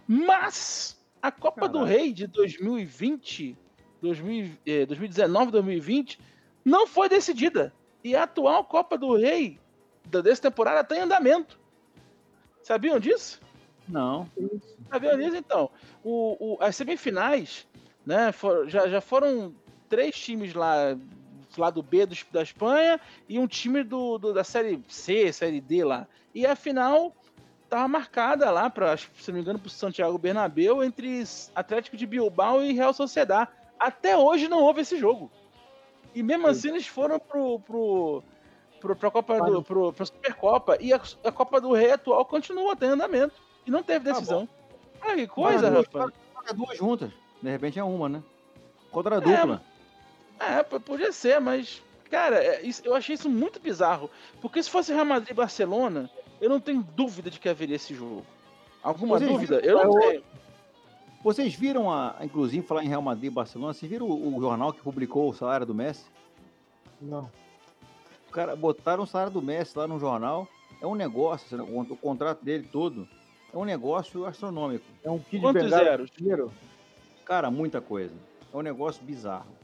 Mas 0.06 0.96
a 1.20 1.32
Copa 1.32 1.68
do 1.68 1.80
Caralho. 1.80 1.98
Rei 1.98 2.12
de 2.12 2.26
2020, 2.28 3.56
2000, 4.00 4.50
eh, 4.64 4.86
2019, 4.86 5.50
2020 5.50 6.20
não 6.64 6.86
foi 6.86 7.08
decidida. 7.08 7.72
E 8.04 8.14
a 8.14 8.22
atual 8.22 8.64
Copa 8.64 8.96
do 8.96 9.16
Rei 9.16 9.58
da- 10.06 10.20
dessa 10.20 10.42
temporada 10.42 10.80
está 10.82 10.96
em 10.96 11.00
andamento. 11.00 11.58
Sabiam 12.62 13.00
disso? 13.00 13.40
Não. 13.88 14.30
Sabiam 14.88 15.18
disso, 15.18 15.36
então? 15.36 15.68
O, 16.04 16.54
o- 16.54 16.58
as 16.62 16.76
semifinais, 16.76 17.66
né, 18.06 18.30
for- 18.30 18.68
já, 18.68 18.86
já 18.88 19.00
foram 19.00 19.52
três 19.88 20.14
times 20.16 20.54
lá, 20.54 20.96
lá 21.56 21.70
do 21.70 21.82
B 21.82 22.06
do- 22.06 22.16
da 22.30 22.42
Espanha 22.42 23.00
e 23.28 23.38
um 23.38 23.46
time 23.46 23.82
do, 23.82 24.18
do- 24.18 24.32
da 24.32 24.44
Série 24.44 24.82
C, 24.88 25.32
Série 25.32 25.60
D 25.60 25.84
lá. 25.84 26.06
E 26.34 26.46
a 26.46 26.54
final 26.54 27.14
estava 27.64 27.86
marcada 27.88 28.50
lá, 28.50 28.68
pra, 28.68 28.96
se 28.96 29.08
não 29.28 29.34
me 29.34 29.40
engano, 29.40 29.58
para 29.58 29.68
o 29.68 29.70
Santiago 29.70 30.18
Bernabéu, 30.18 30.82
entre 30.82 31.22
Atlético 31.54 31.96
de 31.96 32.06
Bilbao 32.06 32.62
e 32.62 32.72
Real 32.72 32.92
Sociedad. 32.92 33.48
Até 33.78 34.16
hoje 34.16 34.48
não 34.48 34.62
houve 34.62 34.80
esse 34.82 34.98
jogo. 34.98 35.30
E 36.14 36.22
mesmo 36.22 36.46
assim 36.48 36.68
eles 36.70 36.86
foram 36.86 37.18
pro, 37.20 37.60
pro, 37.60 38.22
pro, 38.80 38.96
pra 38.96 39.10
Copa 39.10 39.38
do, 39.40 39.62
pro, 39.62 39.92
pra 39.92 40.04
Supercopa. 40.06 40.76
E 40.80 40.92
a, 40.92 41.00
a 41.24 41.30
Copa 41.32 41.60
do 41.60 41.72
Rei 41.72 41.92
atual 41.92 42.24
continua, 42.24 42.74
tem 42.76 42.90
andamento. 42.90 43.34
E 43.66 43.70
não 43.70 43.82
teve 43.82 44.12
decisão. 44.12 44.48
Ah, 45.00 45.14
que 45.14 45.26
coisa, 45.26 45.68
Joga 45.68 45.70
duas- 45.70 45.86
rapaz. 45.86 46.12
joga 46.34 46.52
duas 46.54 46.76
juntas. 46.78 47.10
De 47.40 47.48
repente 47.50 47.78
é 47.78 47.84
uma, 47.84 48.08
né? 48.08 48.22
Contra 48.90 49.16
a 49.16 49.20
dupla. 49.20 49.62
É, 50.40 50.62
p- 50.62 50.80
podia 50.80 51.12
ser, 51.12 51.38
mas, 51.40 51.82
cara, 52.10 52.42
é, 52.42 52.62
isso- 52.62 52.82
eu 52.84 52.94
achei 52.94 53.14
isso 53.14 53.28
muito 53.28 53.60
bizarro. 53.60 54.10
Porque 54.40 54.62
se 54.62 54.70
fosse 54.70 54.92
Real 54.92 55.04
Madrid 55.04 55.30
e 55.30 55.34
Barcelona, 55.34 56.10
eu 56.40 56.48
não 56.48 56.58
tenho 56.58 56.82
dúvida 56.82 57.30
de 57.30 57.38
que 57.38 57.48
haveria 57.48 57.76
esse 57.76 57.94
jogo. 57.94 58.24
Alguma 58.82 59.18
Vocês 59.18 59.30
dúvida? 59.30 59.60
viram- 59.60 59.78
Eu 59.80 59.84
não 59.86 60.00
tenho. 60.00 60.22
Vocês 61.22 61.54
viram, 61.54 61.92
a, 61.92 62.16
inclusive, 62.22 62.66
falar 62.66 62.82
em 62.82 62.88
Real 62.88 63.02
Madrid 63.02 63.26
e 63.30 63.34
Barcelona, 63.34 63.74
vocês 63.74 63.90
viram 63.90 64.06
o, 64.06 64.36
o 64.36 64.40
jornal 64.40 64.72
que 64.72 64.80
publicou 64.80 65.28
o 65.28 65.34
salário 65.34 65.66
do 65.66 65.74
Messi? 65.74 66.06
Não. 67.00 67.30
O 68.28 68.32
cara 68.32 68.56
botaram 68.56 69.02
o 69.02 69.06
salário 69.06 69.32
do 69.32 69.42
Messi 69.42 69.76
lá 69.76 69.86
no 69.86 69.98
jornal. 70.00 70.48
É 70.80 70.86
um 70.86 70.94
negócio, 70.94 71.62
o, 71.62 71.80
o 71.82 71.96
contrato 71.96 72.42
dele 72.42 72.66
todo 72.72 73.06
é 73.52 73.58
um 73.58 73.64
negócio 73.66 74.24
astronômico. 74.24 74.86
É 75.04 75.10
um 75.10 75.18
Quantos 75.18 75.64
de 75.64 75.68
zeros? 75.68 76.10
dinheiro? 76.16 76.50
Cara, 77.26 77.50
muita 77.50 77.82
coisa. 77.82 78.14
É 78.52 78.56
um 78.56 78.62
negócio 78.62 79.02
bizarro. 79.04 79.59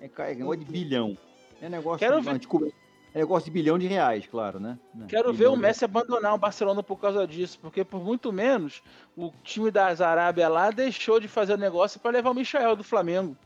É, 0.00 0.06
é 0.06 0.34
negócio 0.34 0.64
de 0.64 0.70
bilhão. 0.72 1.18
É 1.60 1.68
negócio, 1.68 1.98
Quero 1.98 2.20
ver- 2.22 2.30
antico- 2.30 2.72
é 3.14 3.18
negócio 3.18 3.44
de 3.46 3.50
bilhão 3.50 3.78
de 3.78 3.86
reais, 3.86 4.26
claro, 4.26 4.58
né? 4.60 4.78
Né? 4.94 5.06
Quero 5.08 5.30
ver 5.32 5.38
Bilhão 5.38 5.52
o 5.52 5.56
de- 5.56 5.62
Messi 5.62 5.84
abandonar 5.84 6.34
o 6.34 6.38
Barcelona 6.38 6.82
por 6.82 6.96
causa 6.98 7.26
disso, 7.26 7.58
porque 7.60 7.84
por 7.84 8.02
muito 8.02 8.32
menos 8.32 8.82
o 9.16 9.30
time 9.44 9.70
das 9.70 10.00
Arábia 10.00 10.48
lá 10.48 10.70
deixou 10.70 11.18
de 11.20 11.28
fazer 11.28 11.54
o 11.54 11.58
negócio 11.58 12.00
para 12.00 12.12
levar 12.12 12.30
o 12.30 12.34
Michael 12.34 12.76
do 12.76 12.84
Flamengo. 12.84 13.36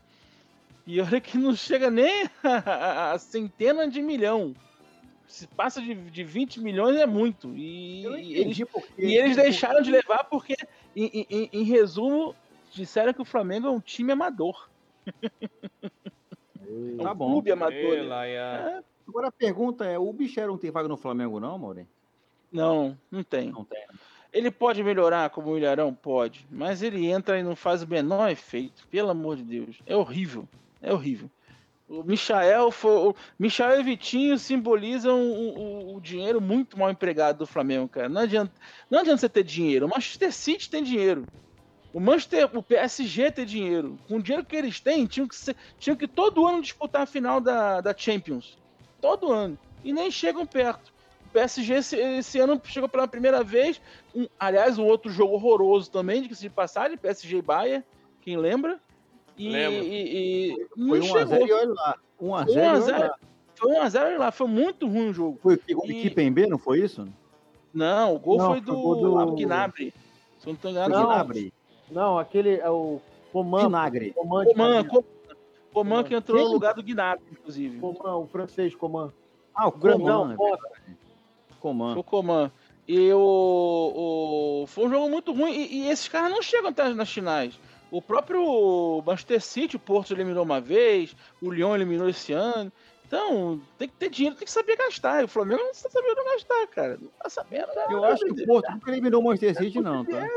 E 0.87 1.01
olha 1.01 1.19
que 1.19 1.37
não 1.37 1.55
chega 1.55 1.89
nem 1.89 2.29
a, 2.43 3.11
a 3.13 3.17
centena 3.19 3.87
de 3.87 4.01
milhão. 4.01 4.55
Se 5.27 5.47
passa 5.47 5.81
de, 5.81 5.95
de 5.95 6.23
20 6.23 6.61
milhões 6.61 6.95
é 6.97 7.07
muito. 7.07 7.51
E, 7.57 8.05
eles. 8.37 8.59
E 8.97 9.15
eles 9.15 9.35
deixaram 9.35 9.81
de 9.81 9.89
levar 9.89 10.23
porque, 10.25 10.55
em, 10.95 11.25
em- 11.27 11.49
em 11.51 11.63
resumo, 11.63 12.35
disseram 12.71 13.11
que 13.11 13.21
o 13.23 13.25
Flamengo 13.25 13.65
é 13.67 13.71
um 13.71 13.79
time 13.79 14.11
amador. 14.13 14.69
É 16.67 17.01
um 17.01 17.03
Tá 17.03 17.13
bom. 17.13 17.31
clube 17.31 17.51
amador. 17.51 17.73
Ei, 17.73 17.97
né? 17.97 18.03
Laia. 18.03 18.83
Agora 19.07 19.27
a 19.27 19.31
pergunta 19.31 19.85
é: 19.85 19.97
o 19.99 20.11
Bichero 20.11 20.51
não 20.51 20.57
tem 20.57 20.71
vaga 20.71 20.87
no 20.87 20.97
Flamengo, 20.97 21.39
não, 21.39 21.57
Maureen? 21.57 21.87
Não, 22.51 22.97
não 23.11 23.23
tem. 23.23 23.51
Não 23.51 23.63
tem. 23.63 23.83
Ele 24.31 24.51
pode 24.51 24.83
melhorar 24.83 25.29
como 25.29 25.51
o 25.51 25.57
Ilharão? 25.57 25.93
Pode. 25.93 26.45
Mas 26.51 26.81
ele 26.83 27.05
entra 27.07 27.39
e 27.39 27.43
não 27.43 27.55
faz 27.55 27.83
o 27.83 27.87
menor 27.87 28.29
efeito. 28.29 28.85
Pelo 28.89 29.09
amor 29.09 29.37
de 29.37 29.43
Deus. 29.43 29.77
É 29.85 29.95
horrível. 29.95 30.47
É 30.81 30.91
horrível. 30.93 31.29
O 31.87 32.03
Michael, 32.03 32.71
foi, 32.71 32.91
o 33.09 33.15
Michael 33.37 33.79
e 33.79 33.83
Vitinho 33.83 34.37
simbolizam 34.39 35.21
o, 35.21 35.59
o- 35.59 35.95
o 35.97 36.01
dinheiro 36.01 36.41
muito 36.41 36.77
mal 36.79 36.89
empregado 36.89 37.37
do 37.37 37.45
Flamengo, 37.47 37.87
cara. 37.87 38.09
Não 38.09 38.21
adianta, 38.21 38.51
não 38.89 38.99
adianta 38.99 39.19
você 39.19 39.29
ter 39.29 39.43
dinheiro. 39.43 39.85
O 39.85 39.89
Manchester 39.89 40.33
City 40.33 40.69
tem 40.69 40.83
dinheiro. 40.83 41.25
O 41.95 41.99
Manchester, 42.01 42.49
o 42.53 42.61
PSG 42.61 43.31
tem 43.31 43.45
dinheiro. 43.45 43.97
Com 44.05 44.17
o 44.17 44.21
dinheiro 44.21 44.45
que 44.45 44.53
eles 44.53 44.81
têm, 44.81 45.05
tinham 45.05 45.25
que, 45.29 45.33
ser- 45.35 45.55
tinham 45.79 45.95
que 45.95 46.05
todo 46.09 46.45
ano 46.45 46.61
disputar 46.61 47.03
a 47.03 47.05
final 47.05 47.39
da, 47.39 47.79
da 47.79 47.95
Champions. 47.97 48.57
Todo 48.99 49.31
ano. 49.31 49.57
E 49.81 49.93
nem 49.93 50.11
chegam 50.11 50.45
perto. 50.45 50.93
O 51.27 51.29
PSG 51.31 51.73
esse, 51.75 51.95
esse 51.95 52.37
ano 52.37 52.59
chegou 52.65 52.89
pela 52.89 53.07
primeira 53.07 53.45
vez. 53.45 53.79
Um- 54.13 54.27
aliás, 54.37 54.77
um 54.77 54.83
outro 54.83 55.09
jogo 55.09 55.35
horroroso 55.35 55.89
também, 55.89 56.21
de 56.21 56.27
que 56.27 56.35
se 56.35 56.49
passagem, 56.49 56.97
PSG 56.97 57.37
e 57.37 57.41
Bahia, 57.41 57.81
quem 58.21 58.35
lembra? 58.35 58.77
E, 59.37 59.47
Lembro. 59.47 59.83
e- 59.85 60.49
e 60.51 60.67
não 60.75 60.89
Foi 60.89 60.99
1x0 60.99 61.29
chegou. 61.29 61.47
e 61.47 61.53
olha 61.53 61.73
lá. 61.73 61.95
1x0 62.21 62.51
1 62.51 62.59
e 62.59 62.65
a 62.65 62.71
olha 62.73 62.81
0. 62.81 62.99
lá. 62.99 63.15
Foi 63.55 63.71
1x0 63.71 64.17
lá, 64.17 64.31
foi 64.33 64.47
muito 64.47 64.85
ruim 64.85 65.11
o 65.11 65.13
jogo. 65.13 65.39
Foi 65.41 65.55
o 65.55 65.85
E- 65.91 66.01
Kipembe, 66.01 66.45
não 66.45 66.57
foi 66.57 66.81
isso? 66.81 67.07
Não, 67.73 68.15
o 68.15 68.19
gol 68.19 68.37
Não, 68.37 68.47
foi 68.47 68.61
foi 68.61 68.65
do, 68.65 68.95
do- 69.25 69.35
Gnabry. 69.37 69.93
Se 70.39 70.47
não 70.47 70.55
tô 70.55 70.63
Foi 70.63 70.71
enganado, 70.71 70.93
Não. 70.93 71.43
não. 71.45 71.51
Não, 71.89 72.17
aquele 72.17 72.55
é 72.59 72.69
o 72.69 72.99
Coman. 73.31 73.63
Vinagre. 73.65 74.11
Coman, 74.13 74.45
Coman. 74.45 74.83
Coman, 74.85 75.03
Coman 75.73 76.03
que 76.03 76.15
entrou 76.15 76.43
no 76.45 76.51
lugar 76.53 76.73
do 76.73 76.81
Gnabry, 76.83 77.23
inclusive. 77.31 77.79
Coman, 77.79 78.15
o 78.17 78.27
francês, 78.27 78.73
Coman. 78.75 79.11
Ah, 79.53 79.67
o 79.67 79.71
Grandão, 79.71 80.21
Coman. 80.23 80.35
foda. 80.37 80.69
Coman. 81.59 81.91
Foi 81.93 81.99
o 81.99 82.03
Coman. 82.03 82.51
E 82.87 83.11
o, 83.13 84.63
o- 84.63 84.67
Foi 84.67 84.85
um 84.85 84.89
jogo 84.89 85.09
muito 85.09 85.33
ruim. 85.33 85.51
E, 85.53 85.83
e 85.85 85.89
esses 85.89 86.07
caras 86.07 86.31
não 86.31 86.41
chegam 86.41 86.69
até 86.69 86.87
nas 86.93 87.09
finais. 87.11 87.59
O 87.91 88.01
próprio 88.01 89.01
Manchester 89.05 89.41
City, 89.41 89.75
o 89.75 89.79
Porto 89.79 90.11
eliminou 90.13 90.43
uma 90.43 90.59
vez, 90.59 91.15
o 91.41 91.49
Lyon 91.51 91.75
eliminou 91.75 92.09
esse 92.09 92.33
ano. 92.33 92.71
Então, 93.07 93.59
tem 93.77 93.87
que 93.87 93.95
ter 93.95 94.09
dinheiro, 94.09 94.35
tem 94.35 94.45
que 94.45 94.51
saber 94.51 94.75
gastar. 94.77 95.21
E 95.21 95.25
o 95.25 95.27
Flamengo 95.27 95.61
não 95.61 95.71
está 95.71 95.89
sabendo 95.89 96.23
gastar, 96.23 96.67
cara. 96.67 96.97
Não 96.99 97.09
tá 97.21 97.29
sabendo. 97.29 97.67
né? 97.67 97.85
Eu 97.89 98.03
acho 98.03 98.25
que 98.25 98.43
o 98.43 98.45
Porto 98.47 98.71
nunca 98.71 98.91
eliminou 98.91 99.21
o 99.21 99.25
Manchester 99.25 99.63
City, 99.63 99.79
não, 99.79 100.03
tá? 100.03 100.27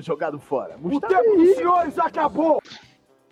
Jogado 0.00 0.38
fora. 0.38 0.76
O 0.82 1.00
tempo 1.00 1.36
dos 1.36 1.56
senhores 1.56 1.98
acabou! 1.98 2.60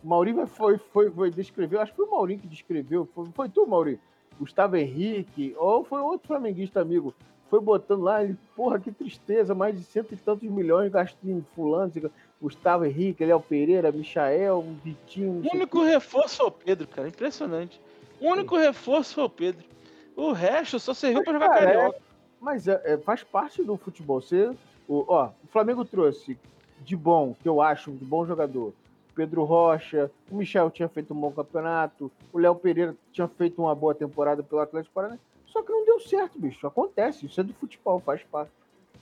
O 0.02 0.08
Maurinho 0.08 0.46
foi, 0.46 0.78
foi, 0.92 1.10
foi 1.10 1.30
descrever, 1.30 1.78
acho 1.78 1.92
que 1.92 1.96
foi 1.96 2.06
o 2.06 2.10
Maurinho 2.10 2.40
que 2.40 2.48
descreveu, 2.48 3.08
foi, 3.14 3.28
foi 3.32 3.48
tu, 3.48 3.66
Maurinho? 3.66 4.00
Gustavo 4.38 4.76
Henrique, 4.76 5.54
ou 5.56 5.84
foi 5.84 6.00
outro 6.00 6.26
flamenguista 6.26 6.80
amigo, 6.80 7.14
foi 7.48 7.60
botando 7.60 8.02
lá, 8.02 8.24
ele, 8.24 8.36
porra, 8.56 8.80
que 8.80 8.90
tristeza, 8.90 9.54
mais 9.54 9.76
de 9.76 9.84
cento 9.84 10.12
e 10.12 10.16
tantos 10.16 10.48
milhões 10.48 10.90
gastos 10.90 11.22
em 11.22 11.44
fulano, 11.54 11.92
Gustavo 12.40 12.84
Henrique, 12.84 13.24
Léo 13.24 13.38
Pereira, 13.40 13.92
Michael, 13.92 14.64
Vitinho. 14.82 15.42
O 15.44 15.54
único 15.54 15.84
reforço 15.84 16.38
foi 16.38 16.46
o 16.46 16.50
Pedro, 16.50 16.88
cara, 16.88 17.06
impressionante. 17.06 17.80
O 18.22 18.30
único 18.30 18.56
reforço 18.56 19.14
foi 19.14 19.24
o 19.24 19.28
Pedro. 19.28 19.64
O 20.14 20.30
resto 20.30 20.78
só 20.78 20.94
serviu 20.94 21.24
para 21.24 21.32
jogar 21.32 21.48
cara, 21.48 21.60
carioca. 21.60 21.96
É, 21.96 22.00
mas 22.40 22.68
é, 22.68 22.80
é, 22.84 22.96
faz 22.96 23.24
parte 23.24 23.64
do 23.64 23.76
futebol. 23.76 24.20
Você, 24.20 24.54
o, 24.86 25.04
ó, 25.08 25.30
o 25.42 25.48
Flamengo 25.48 25.84
trouxe 25.84 26.38
de 26.84 26.96
bom, 26.96 27.34
que 27.42 27.48
eu 27.48 27.60
acho, 27.60 27.90
de 27.90 28.04
bom 28.04 28.24
jogador, 28.24 28.72
Pedro 29.12 29.42
Rocha, 29.42 30.08
o 30.30 30.36
Michel 30.36 30.70
tinha 30.70 30.88
feito 30.88 31.12
um 31.12 31.20
bom 31.20 31.32
campeonato, 31.32 32.12
o 32.32 32.38
Léo 32.38 32.54
Pereira 32.54 32.94
tinha 33.12 33.26
feito 33.26 33.60
uma 33.60 33.74
boa 33.74 33.94
temporada 33.94 34.40
pelo 34.40 34.60
Atlético 34.60 34.94
Paranaense. 34.94 35.22
Só 35.46 35.60
que 35.60 35.72
não 35.72 35.84
deu 35.84 35.98
certo, 35.98 36.38
bicho. 36.38 36.64
Acontece, 36.64 37.26
isso 37.26 37.40
é 37.40 37.44
do 37.44 37.52
futebol, 37.54 37.98
faz 37.98 38.22
parte. 38.22 38.52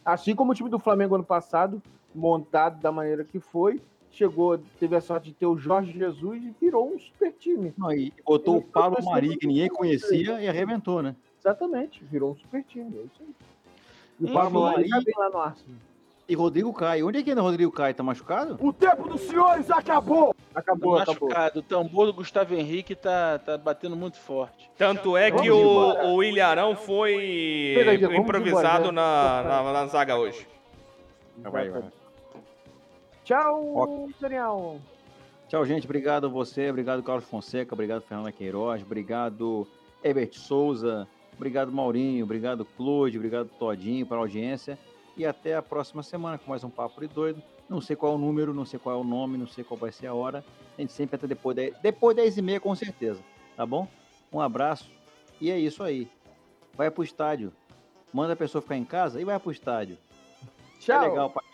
Assim 0.03 0.35
como 0.35 0.53
o 0.53 0.55
time 0.55 0.71
do 0.71 0.79
Flamengo 0.79 1.15
ano 1.15 1.25
passado, 1.25 1.81
montado 2.15 2.81
da 2.81 2.91
maneira 2.91 3.23
que 3.23 3.39
foi, 3.39 3.83
chegou, 4.13 4.59
teve 4.79 4.97
a 4.97 5.01
sorte 5.01 5.29
de 5.29 5.35
ter 5.35 5.47
o 5.47 5.57
Jorge 5.57 5.93
Jesus 5.93 6.43
e 6.43 6.55
virou 6.61 6.93
um 6.93 6.99
super 6.99 7.33
time. 7.33 7.73
Não, 7.77 7.93
e 7.93 8.13
botou 8.25 8.59
o 8.59 8.63
Pablo 8.63 9.05
Mari, 9.05 9.37
que 9.37 9.47
ninguém 9.47 9.69
conhecia, 9.69 10.41
e 10.41 10.49
arrebentou, 10.49 11.03
né? 11.03 11.15
Exatamente, 11.39 12.03
virou 12.05 12.33
um 12.33 12.37
super 12.37 12.63
time. 12.65 12.91
É 12.99 13.03
isso 13.03 13.21
aí. 13.21 13.35
E 14.21 14.25
o 14.25 14.33
Pablo 14.33 14.63
Mari 14.63 14.85
aí- 14.85 14.91
tá 14.91 15.01
bem 15.01 15.15
lá 15.17 15.31
no 15.31 15.39
Arsenal. 15.39 15.77
E 16.29 16.35
Rodrigo 16.37 16.73
Caio. 16.73 17.09
Onde 17.09 17.19
é 17.19 17.23
que 17.25 17.31
anda 17.33 17.41
o 17.41 17.45
Rodrigo 17.45 17.73
Caio? 17.73 17.93
Tá 17.93 18.05
machucado? 18.05 18.57
O 18.61 18.73
tempo 18.73 19.09
dos 19.09 19.21
senhores 19.23 19.69
acabou! 19.69 20.33
Acabou, 20.55 20.97
acabou. 20.97 21.29
machucado. 21.29 21.59
O 21.59 21.63
tambor 21.63 22.07
do 22.07 22.13
Gustavo 22.13 22.55
Henrique 22.55 22.95
tá, 22.95 23.41
tá 23.41 23.59
batendo 23.59 23.97
muito 23.97 24.17
forte. 24.17 24.71
Tanto 24.79 25.17
é 25.17 25.33
que 25.33 25.51
Vamos 25.51 25.97
o, 26.07 26.15
o 26.15 26.23
Ilharão 26.23 26.77
foi 26.77 27.75
vamos 28.01 28.19
improvisado 28.21 28.91
embora, 28.91 28.93
na, 28.93 29.43
né? 29.43 29.49
na, 29.49 29.73
na 29.73 29.87
zaga 29.87 30.17
hoje. 30.17 30.47
Vai, 31.39 31.69
vai. 31.69 31.83
Tchau, 33.31 34.09
Daniel. 34.21 34.81
Tchau, 35.49 35.65
gente. 35.65 35.85
Obrigado 35.85 36.27
a 36.27 36.29
você. 36.29 36.69
Obrigado, 36.69 37.01
Carlos 37.01 37.25
Fonseca. 37.27 37.73
Obrigado, 37.73 38.03
Fernanda 38.03 38.33
Queiroz. 38.33 38.83
Obrigado, 38.83 39.69
Herbert 40.03 40.33
Souza. 40.33 41.07
Obrigado, 41.37 41.71
Maurinho. 41.71 42.25
Obrigado, 42.25 42.65
Claude. 42.65 43.17
Obrigado, 43.17 43.49
Todinho, 43.57 44.05
pela 44.05 44.23
audiência. 44.23 44.77
E 45.17 45.25
até 45.25 45.55
a 45.55 45.63
próxima 45.63 46.03
semana 46.03 46.39
com 46.39 46.51
mais 46.51 46.65
um 46.65 46.71
Papo 46.71 47.01
de 47.01 47.07
Doido. 47.07 47.41
Não 47.69 47.81
sei 47.81 47.95
qual 47.95 48.15
é 48.15 48.17
o 48.17 48.19
número, 48.19 48.53
não 48.53 48.65
sei 48.65 48.81
qual 48.81 48.99
é 48.99 49.01
o 49.01 49.05
nome, 49.05 49.39
não 49.39 49.47
sei 49.47 49.63
qual 49.63 49.79
vai 49.79 49.93
ser 49.93 50.09
a 50.09 50.15
hora. 50.15 50.45
A 50.77 50.81
gente 50.81 50.93
sempre 50.93 51.15
até 51.15 51.29
depois 51.29 51.55
da, 51.55 51.63
depois 51.81 52.17
das 52.17 52.25
10 52.25 52.39
e 52.39 52.43
meia, 52.43 52.59
com 52.59 52.75
certeza. 52.75 53.21
Tá 53.57 53.65
bom? 53.65 53.87
Um 54.33 54.41
abraço. 54.41 54.91
E 55.41 55.53
é 55.53 55.57
isso 55.57 55.85
aí. 55.85 56.11
Vai 56.77 56.91
pro 56.91 57.05
estádio. 57.05 57.53
Manda 58.13 58.33
a 58.33 58.37
pessoa 58.37 58.61
ficar 58.61 58.77
em 58.77 58.85
casa 58.85 59.21
e 59.21 59.25
vai 59.25 59.39
pro 59.39 59.53
estádio. 59.53 59.97
Tchau. 60.81 61.05
É 61.05 61.09
legal 61.09 61.31
pra. 61.31 61.45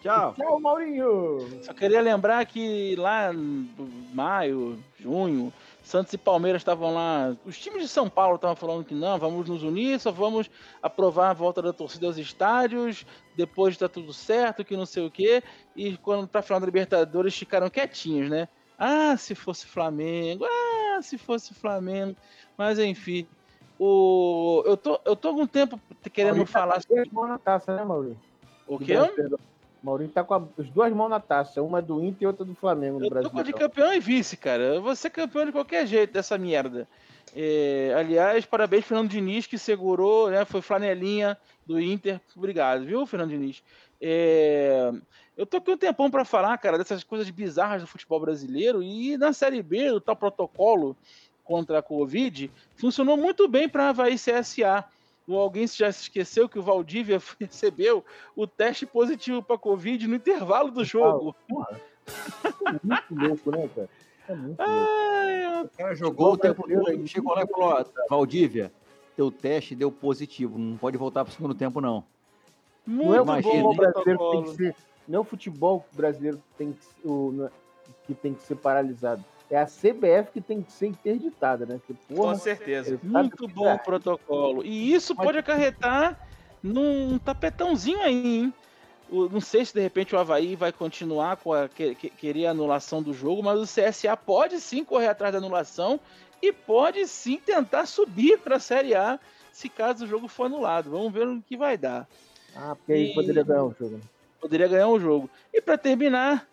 Tchau. 0.00 0.34
Tchau, 0.34 0.60
Maurinho. 0.60 1.38
Só 1.62 1.74
queria 1.74 2.00
lembrar 2.00 2.44
que 2.46 2.94
lá 2.96 3.32
em 3.32 3.68
maio, 4.14 4.78
junho, 4.98 5.52
Santos 5.82 6.12
e 6.12 6.18
Palmeiras 6.18 6.60
estavam 6.60 6.94
lá. 6.94 7.36
Os 7.44 7.58
times 7.58 7.82
de 7.82 7.88
São 7.88 8.08
Paulo 8.08 8.36
estavam 8.36 8.54
falando 8.54 8.84
que 8.84 8.94
não, 8.94 9.18
vamos 9.18 9.48
nos 9.48 9.62
unir, 9.62 9.98
só 9.98 10.12
vamos 10.12 10.48
aprovar 10.82 11.30
a 11.30 11.34
volta 11.34 11.60
da 11.60 11.72
torcida 11.72 12.06
aos 12.06 12.16
estádios, 12.16 13.04
depois 13.36 13.76
tá 13.76 13.88
tudo 13.88 14.12
certo, 14.12 14.64
que 14.64 14.76
não 14.76 14.86
sei 14.86 15.06
o 15.06 15.10
quê. 15.10 15.42
E 15.74 15.96
quando 15.96 16.28
pra 16.28 16.42
final 16.42 16.60
da 16.60 16.66
Libertadores 16.66 17.36
ficaram 17.36 17.68
quietinhos, 17.68 18.30
né? 18.30 18.48
Ah, 18.78 19.16
se 19.16 19.34
fosse 19.34 19.66
Flamengo, 19.66 20.44
ah, 20.44 21.00
se 21.02 21.18
fosse 21.18 21.52
Flamengo. 21.54 22.14
Mas 22.56 22.78
enfim. 22.78 23.26
O... 23.78 24.62
Eu, 24.66 24.76
tô, 24.76 25.00
eu 25.04 25.16
tô 25.16 25.28
há 25.28 25.30
algum 25.30 25.46
tempo 25.46 25.80
querendo 26.12 26.36
Maurinho 26.36 26.46
tá 26.46 26.60
falar 26.60 26.80
mãos 27.12 27.28
na 27.28 27.38
taça, 27.38 27.74
né, 27.74 27.84
Maurinho? 27.84 28.18
o 28.66 28.78
quê? 28.78 28.94
Maurinho 29.82 30.10
tá 30.10 30.24
com 30.24 30.34
a- 30.34 30.42
as 30.58 30.68
duas 30.70 30.92
mãos 30.92 31.08
na 31.08 31.20
taça, 31.20 31.62
uma 31.62 31.80
do 31.80 32.02
Inter 32.02 32.22
e 32.22 32.26
outra 32.26 32.44
do 32.44 32.54
Flamengo 32.54 32.98
no 32.98 33.04
Eu 33.06 33.08
tô 33.08 33.14
Brasil. 33.14 33.30
com 33.30 33.38
a 33.38 33.42
de 33.42 33.52
campeão 33.52 33.92
e 33.94 34.00
vice, 34.00 34.36
cara. 34.36 34.62
Eu 34.74 34.82
vou 34.82 34.94
ser 34.96 35.10
campeão 35.10 35.46
de 35.46 35.52
qualquer 35.52 35.86
jeito 35.86 36.12
dessa 36.12 36.36
merda. 36.36 36.86
É, 37.36 37.94
aliás, 37.96 38.44
parabéns 38.46 38.84
Fernando 38.86 39.10
Diniz 39.10 39.46
que 39.46 39.58
segurou, 39.58 40.30
né? 40.30 40.44
Foi 40.44 40.60
flanelinha 40.62 41.36
do 41.66 41.78
Inter. 41.80 42.20
Obrigado, 42.34 42.84
viu, 42.84 43.06
Fernando 43.06 43.30
Diniz? 43.30 43.62
É, 44.00 44.90
eu 45.36 45.44
tô 45.44 45.58
aqui 45.58 45.70
um 45.70 45.76
tempão 45.76 46.10
pra 46.10 46.24
falar, 46.24 46.56
cara, 46.58 46.78
dessas 46.78 47.04
coisas 47.04 47.28
bizarras 47.30 47.82
do 47.82 47.86
futebol 47.88 48.18
brasileiro 48.20 48.82
e 48.82 49.16
na 49.18 49.32
Série 49.32 49.62
B, 49.62 49.90
o 49.92 50.00
tal 50.00 50.16
protocolo 50.16 50.96
contra 51.44 51.78
a 51.78 51.82
Covid 51.82 52.50
funcionou 52.76 53.16
muito 53.16 53.46
bem 53.46 53.68
para 53.68 53.90
Havaí 53.90 54.16
CSA. 54.16 54.84
Ou 55.28 55.38
alguém 55.38 55.66
já 55.66 55.92
se 55.92 56.02
esqueceu 56.02 56.48
que 56.48 56.58
o 56.58 56.62
Valdívia 56.62 57.20
recebeu 57.38 58.02
o 58.34 58.46
teste 58.46 58.86
positivo 58.86 59.42
para 59.42 59.58
Covid 59.58 60.08
no 60.08 60.14
intervalo 60.16 60.70
do 60.70 60.84
jogo. 60.84 61.36
É 61.46 62.80
muito 62.82 63.14
louco, 63.14 63.50
né, 63.50 63.68
cara? 63.74 63.88
É 64.28 64.34
muito 64.34 64.58
louco. 64.58 64.72
Ai, 64.72 65.62
O 65.64 65.68
cara 65.76 65.94
jogou 65.94 66.32
o 66.32 66.36
tempo 66.38 66.66
todo, 66.66 67.06
chegou 67.06 67.34
lá 67.34 67.42
e 67.42 67.46
falou, 67.46 67.68
ó, 67.70 67.84
Valdívia, 68.08 68.72
teu 69.16 69.30
teste 69.30 69.74
deu 69.74 69.92
positivo, 69.92 70.58
não 70.58 70.76
pode 70.78 70.96
voltar 70.96 71.24
pro 71.24 71.34
segundo 71.34 71.54
tempo, 71.54 71.80
não. 71.80 72.04
Não 72.86 73.14
é 73.14 73.20
o 73.20 73.26
muito 73.26 73.42
futebol 73.42 73.62
bom 73.62 73.70
o 73.70 73.76
brasileiro 73.76 74.18
que 74.18 74.30
tem 74.30 74.42
que 74.44 74.50
ser. 74.56 74.76
Não 75.06 75.18
é 75.18 75.20
o 75.20 75.24
futebol 75.24 75.86
brasileiro 75.92 76.36
que 76.38 76.42
tem 76.56 76.72
que, 76.72 77.08
o- 77.08 77.50
que 78.06 78.14
tem 78.14 78.32
que 78.34 78.42
ser 78.42 78.56
paralisado. 78.56 79.22
É 79.50 79.56
a 79.58 79.66
CBF 79.66 80.30
que 80.32 80.40
tem 80.40 80.62
que 80.62 80.70
ser 80.70 80.88
interditada, 80.88 81.64
né? 81.64 81.80
Porque, 81.86 81.94
Com 82.08 82.14
porra, 82.14 82.34
certeza. 82.36 82.98
Muito 83.02 83.48
bom 83.48 83.74
o 83.74 83.78
protocolo. 83.78 84.62
E 84.64 84.92
isso 84.92 85.14
Mas- 85.16 85.26
pode 85.26 85.38
acarretar 85.38 86.18
num 86.62 87.18
tapetãozinho 87.18 88.00
aí, 88.02 88.36
hein? 88.40 88.54
O- 89.10 89.26
não 89.28 89.40
sei 89.40 89.64
se 89.64 89.72
de 89.72 89.80
repente 89.80 90.14
o 90.14 90.18
Havaí 90.18 90.54
vai 90.54 90.70
continuar 90.70 91.36
com 91.38 91.52
a 91.54 91.66
que- 91.66 91.94
que- 91.94 92.10
querer 92.10 92.46
a 92.46 92.50
anulação 92.50 93.02
do 93.02 93.14
jogo, 93.14 93.42
mas 93.42 93.58
o 93.58 93.66
CSA 93.66 94.14
pode 94.16 94.60
sim 94.60 94.84
correr 94.84 95.08
atrás 95.08 95.32
da 95.32 95.38
anulação 95.38 95.98
e 96.42 96.52
pode 96.52 97.06
sim 97.08 97.38
tentar 97.38 97.86
subir 97.86 98.38
para 98.38 98.56
a 98.56 98.60
Série 98.60 98.94
A 98.94 99.18
se 99.50 99.70
caso 99.70 100.04
o 100.04 100.08
jogo 100.08 100.28
for 100.28 100.44
anulado. 100.44 100.90
Vamos 100.90 101.10
ver 101.10 101.26
no 101.26 101.40
que 101.40 101.56
vai 101.56 101.78
dar. 101.78 102.06
Ah, 102.54 102.76
porque 102.76 102.92
aí 102.92 103.10
E- 103.12 103.14
poderia 103.14 103.42
ganhar 103.42 103.64
o 103.64 103.74
jogo. 103.78 103.94
né? 103.96 104.02
Poderia 104.40 104.68
ganhar 104.68 104.88
o 104.88 105.00
jogo. 105.00 105.30
E 105.54 105.60
para 105.60 105.78
terminar, 105.78 106.46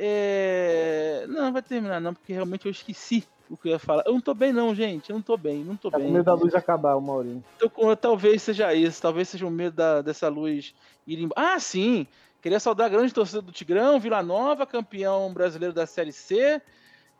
é... 0.00 1.24
não 1.28 1.52
vai 1.52 1.62
terminar 1.62 2.00
não, 2.00 2.14
porque 2.14 2.32
realmente 2.32 2.66
eu 2.66 2.70
esqueci 2.72 3.24
o 3.48 3.56
que 3.56 3.68
eu 3.68 3.72
ia 3.72 3.78
falar. 3.78 4.04
Eu 4.06 4.12
não 4.12 4.20
tô 4.20 4.32
bem 4.34 4.52
não, 4.52 4.74
gente. 4.74 5.10
Eu 5.10 5.14
não 5.16 5.22
tô 5.22 5.36
bem, 5.36 5.64
não 5.64 5.76
tô 5.76 5.90
Tá 5.90 5.98
com 5.98 6.04
bem. 6.04 6.12
medo 6.12 6.24
da 6.24 6.34
luz 6.34 6.54
acabar, 6.54 6.94
o 6.96 7.00
Maurinho. 7.00 7.42
Tô 7.58 7.68
com- 7.68 7.94
talvez 7.96 8.42
seja 8.42 8.72
isso, 8.74 9.02
talvez 9.02 9.28
seja 9.28 9.46
o 9.46 9.50
medo 9.50 9.74
da- 9.76 10.02
dessa 10.02 10.28
luz 10.28 10.74
ir 11.06 11.18
embora. 11.20 11.54
Ah, 11.54 11.58
sim! 11.58 12.06
Queria 12.40 12.58
saudar 12.60 12.86
a 12.86 12.88
grande 12.88 13.12
torcida 13.12 13.42
do 13.42 13.52
Tigrão, 13.52 14.00
Vila 14.00 14.22
Nova, 14.22 14.64
campeão 14.66 15.32
brasileiro 15.32 15.74
da 15.74 15.86
Série 15.86 16.12
C. 16.12 16.60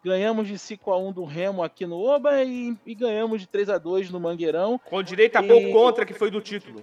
Ganhamos 0.03 0.49
de 0.49 0.55
5x1 0.59 1.13
do 1.13 1.25
Remo 1.25 1.63
aqui 1.63 1.85
no 1.85 1.99
Oba 2.01 2.43
e, 2.43 2.75
e 2.87 2.95
ganhamos 2.95 3.39
de 3.43 3.47
3x2 3.47 4.09
no 4.09 4.19
Mangueirão, 4.19 4.79
Com 4.83 5.03
direito 5.03 5.37
a 5.37 5.43
E- 5.45 5.47
gol 5.49 5.73
contra, 5.73 6.07
que 6.07 6.15
foi 6.15 6.31
do 6.31 6.41
título. 6.41 6.83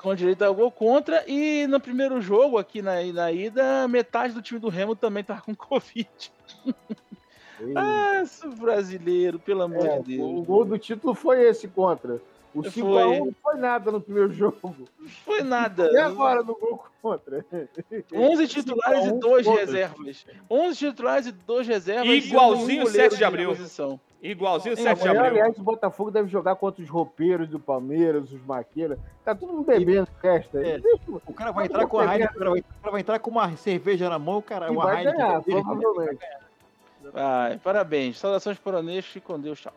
Com 0.00 0.14
direito 0.14 0.42
a 0.44 0.50
gol 0.50 0.70
contra. 0.70 1.24
E 1.26 1.66
no 1.66 1.78
primeiro 1.80 2.20
jogo 2.20 2.58
aqui 2.58 2.80
na, 2.82 3.02
na 3.12 3.30
ida, 3.32 3.86
metade 3.88 4.34
do 4.34 4.42
time 4.42 4.58
do 4.60 4.68
Remo 4.68 4.96
também 4.96 5.22
tava 5.22 5.42
com 5.42 5.54
Covid. 5.56 6.08
Ah, 7.76 8.22
brasileiro, 8.58 9.38
pelo 9.38 9.62
amor 9.62 9.86
É, 9.86 9.98
de 10.00 10.14
o 10.20 10.32
Deus. 10.32 10.46
gol 10.46 10.64
do 10.64 10.78
título 10.78 11.14
foi 11.14 11.42
esse 11.42 11.68
contra. 11.68 12.20
O 12.52 12.62
Foi. 12.62 12.70
5x1 12.72 13.18
não 13.18 13.34
foi 13.42 13.56
nada 13.56 13.90
no 13.92 14.00
primeiro 14.00 14.32
jogo. 14.32 14.74
Foi 15.24 15.42
nada. 15.42 15.88
E 15.92 15.96
agora 15.98 16.42
no 16.42 16.54
gol 16.56 16.84
contra? 17.00 17.44
11 18.12 18.48
titulares 18.48 19.04
e 19.04 19.08
5x1 19.10 19.18
2 19.20 19.46
contra. 19.46 19.60
reservas. 19.60 20.26
11 20.50 20.76
titulares 20.78 21.26
e 21.26 21.32
2 21.32 21.66
reservas. 21.68 22.08
Igualzinho 22.24 22.80
e 22.80 22.82
um 22.82 22.86
7 22.86 22.92
goleiro 22.92 23.16
de 23.16 23.24
abril. 23.24 23.48
posição. 23.50 24.00
Igualzinho 24.22 24.72
É, 24.74 24.76
7 24.76 25.00
de 25.02 25.08
abril. 25.08 25.24
aliás, 25.24 25.56
o 25.58 25.62
Botafogo 25.62 26.10
deve 26.10 26.28
jogar 26.28 26.56
contra 26.56 26.82
os 26.82 26.88
roupeiros 26.90 27.48
do 27.48 27.58
Palmeiras, 27.60 28.30
os 28.32 28.44
maqueiras. 28.44 28.98
Tá 29.24 29.34
todo 29.34 29.52
mundo 29.52 29.64
bebendo 29.66 30.08
festa. 30.20 30.58
É. 30.58 30.80
O 31.26 31.32
cara 31.32 31.52
vai 31.52 31.66
entrar 31.66 31.86
com 31.86 31.98
a 32.00 32.04
Heineken, 32.04 32.26
o 32.26 32.38
cara 32.38 32.50
vai, 32.50 32.60
o 32.60 32.64
cara 32.82 32.90
vai 32.92 33.00
entrar 33.00 33.18
com 33.20 33.30
uma 33.30 33.56
cerveja 33.56 34.10
na 34.10 34.18
mão, 34.18 34.38
o 34.38 34.42
cara, 34.42 34.66
e 34.66 34.70
uma 34.70 34.84
vai 34.84 34.96
Heineken. 35.04 35.18
ganhar, 35.20 35.40
dele, 35.40 35.62
provavelmente. 35.62 36.26
Vai, 37.12 37.58
parabéns. 37.58 38.18
Saudações 38.18 38.58
poronês. 38.58 39.06
Fique 39.06 39.26
com 39.26 39.38
Deus. 39.40 39.58
Tchau. 39.60 39.72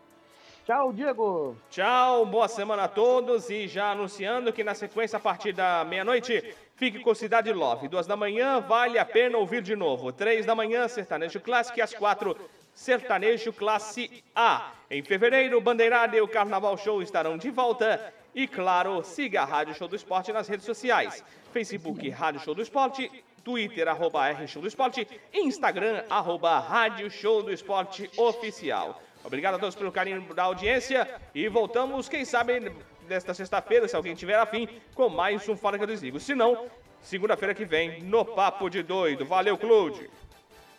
Tchau, 0.65 0.94
Diego. 0.94 1.57
Tchau, 1.69 2.26
boa 2.26 2.48
semana 2.48 2.85
a 2.85 2.88
todos 2.88 3.49
e 3.49 3.68
já 3.68 3.91
anunciando 3.91 4.53
que 4.53 4.64
na 4.64 4.73
sequência 4.73 5.18
a 5.18 5.19
partir 5.19 5.52
da 5.52 5.84
meia-noite 5.84 6.56
fique 6.77 6.99
com 6.99 7.14
Cidade 7.14 7.52
Love. 7.52 7.90
Duas 7.90 8.07
da 8.07 8.15
manhã 8.15 8.61
vale 8.61 8.98
a 8.98 9.03
pena 9.03 9.38
ouvir 9.38 9.61
de 9.61 9.76
novo. 9.76 10.14
Três 10.14 10.45
da 10.45 10.56
manhã 10.56 10.88
Sertanejo 10.88 11.41
Classic 11.41 11.77
e 11.77 11.81
às 11.81 11.94
quatro 11.94 12.38
Sertanejo 12.73 13.52
Classe 13.52 14.23
A. 14.34 14.72
Em 14.90 15.03
fevereiro, 15.03 15.60
Bandeirada 15.60 16.15
e 16.15 16.22
o 16.22 16.30
Carnaval 16.30 16.77
Show 16.77 17.02
estarão 17.02 17.38
de 17.38 17.49
volta. 17.49 18.14
E 18.34 18.48
claro, 18.48 19.03
siga 19.03 19.41
a 19.41 19.45
Rádio 19.45 19.76
Show 19.76 19.90
do 19.90 19.98
Esporte 19.98 20.31
nas 20.31 20.48
redes 20.48 20.65
sociais. 20.65 21.26
Facebook 21.52 22.10
Rádio 22.10 22.40
Show 22.40 22.56
do 22.56 22.61
Esporte, 22.61 23.11
Twitter 23.44 23.85
arroba 23.90 24.30
R 24.30 24.48
Show 24.48 24.61
do 24.61 24.69
Esporte, 24.69 25.06
Instagram 25.34 26.06
arroba 26.10 26.57
Rádio 26.60 27.11
Show 27.11 27.44
do 27.44 27.52
Esporte 27.52 28.10
Oficial. 28.15 29.02
Obrigado 29.24 29.56
a 29.56 29.60
todos 29.60 29.76
pelo 29.76 29.91
carinho 29.91 30.22
da 30.34 30.44
audiência 30.44 31.08
e 31.34 31.48
voltamos, 31.48 32.10
quem 32.10 32.26
sabe, 32.26 32.72
desta 33.08 33.34
sexta-feira, 33.34 33.88
se 33.88 33.95
alguém 33.95 34.16
tiver 34.16 34.38
afim, 34.38 34.68
com 34.94 35.10
mais 35.10 35.48
um 35.48 35.56
Fora 35.56 35.78
que 35.78 35.84
eu 35.84 35.88
desligo. 35.88 36.20
Se 36.20 36.36
não, 36.36 36.68
segunda-feira 37.02 37.54
que 37.54 37.66
vem, 37.66 38.02
no 38.04 38.26
Papo 38.26 38.70
de 38.70 38.84
Doido. 38.84 39.26
Valeu, 39.26 39.58
Claude. 39.58 40.10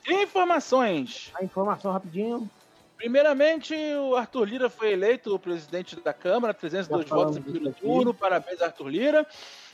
Informações. 0.07 1.33
A 1.35 1.45
informação 1.45 1.93
rapidinho. 1.93 2.49
Primeiramente, 2.97 3.75
o 3.75 4.15
Arthur 4.15 4.45
Lira 4.45 4.71
foi 4.71 4.93
eleito 4.93 5.35
o 5.35 5.39
presidente 5.39 5.97
da 6.01 6.13
Câmara, 6.13 6.55
302 6.55 7.09
Já 7.09 7.15
votos 7.15 7.37
em 7.37 7.43
primeiro 7.43 7.73
turno. 7.73 8.15
Parabéns, 8.15 8.63
Arthur 8.63 8.89
Lira. 8.89 9.27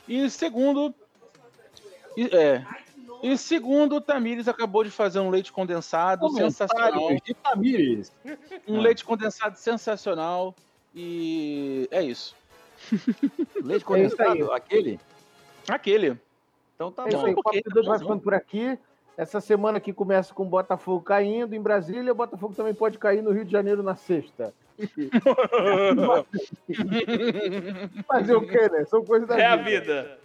E 0.07 0.29
segundo. 0.29 0.93
É. 2.17 2.65
E 3.23 3.37
segundo, 3.37 3.97
o 3.97 4.01
Tamires 4.01 4.47
acabou 4.47 4.83
de 4.83 4.89
fazer 4.89 5.19
um 5.19 5.29
leite 5.29 5.51
condensado 5.51 6.27
sensacional. 6.31 6.91
Comentários 6.93 7.21
de 7.25 7.33
Tamires. 7.35 8.11
Um 8.67 8.79
Ah. 8.79 8.81
leite 8.81 9.05
condensado 9.05 9.55
sensacional. 9.57 10.55
E 10.95 11.87
é 11.91 12.01
isso. 12.03 12.35
Leite 13.63 13.83
É 13.83 13.85
condensado, 13.85 14.51
aquele? 14.51 14.99
Aquele. 15.69 16.17
Então 16.75 16.91
tá 16.91 17.05
É 17.05 17.09
isso 17.09 17.17
bom. 17.19 17.25
aí, 17.27 17.33
o 17.33 17.35
Papo 17.35 17.43
porque- 17.43 17.61
de 17.61 17.69
Doido 17.73 17.87
vai 17.89 17.97
não. 17.99 18.05
ficando 18.05 18.21
por 18.21 18.33
aqui. 18.33 18.77
Essa 19.15 19.39
semana 19.39 19.77
aqui 19.77 19.93
começa 19.93 20.33
com 20.33 20.41
o 20.43 20.47
Botafogo 20.47 21.01
caindo 21.01 21.53
em 21.53 21.61
Brasília. 21.61 22.11
O 22.11 22.15
Botafogo 22.15 22.55
também 22.55 22.73
pode 22.73 22.97
cair 22.97 23.21
no 23.21 23.31
Rio 23.31 23.45
de 23.45 23.51
Janeiro 23.51 23.83
na 23.83 23.95
sexta. 23.95 24.51
Fazer 28.07 28.35
o 28.35 28.47
quê, 28.47 28.67
né? 28.69 28.85
São 28.85 29.03
coisas 29.05 29.27
da 29.27 29.37
É 29.39 29.45
a 29.45 29.55
vida. 29.55 30.17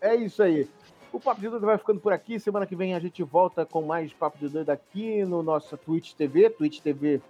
É 0.00 0.14
isso 0.14 0.42
aí. 0.42 0.68
O 1.12 1.20
Papo 1.20 1.40
de 1.40 1.48
Doido 1.48 1.64
vai 1.66 1.78
ficando 1.78 2.00
por 2.00 2.12
aqui. 2.12 2.38
Semana 2.38 2.66
que 2.66 2.76
vem 2.76 2.94
a 2.94 2.98
gente 3.00 3.22
volta 3.22 3.64
com 3.64 3.82
mais 3.82 4.12
Papo 4.12 4.38
de 4.38 4.48
Doido 4.48 4.70
aqui 4.70 5.24
no 5.24 5.42
nosso 5.42 5.76
Twitch 5.76 6.12
TV, 6.14 6.50
Twitch 6.50 6.80
TV, 6.80 7.20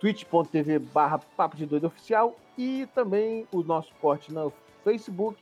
twitch.tv 0.00 0.78
barra 0.78 1.18
Papo 1.36 1.56
de 1.56 1.66
Doido 1.66 1.86
Oficial 1.88 2.36
e 2.56 2.86
também 2.94 3.46
o 3.52 3.62
nosso 3.62 3.90
corte 4.00 4.32
no 4.32 4.52
Facebook 4.84 5.36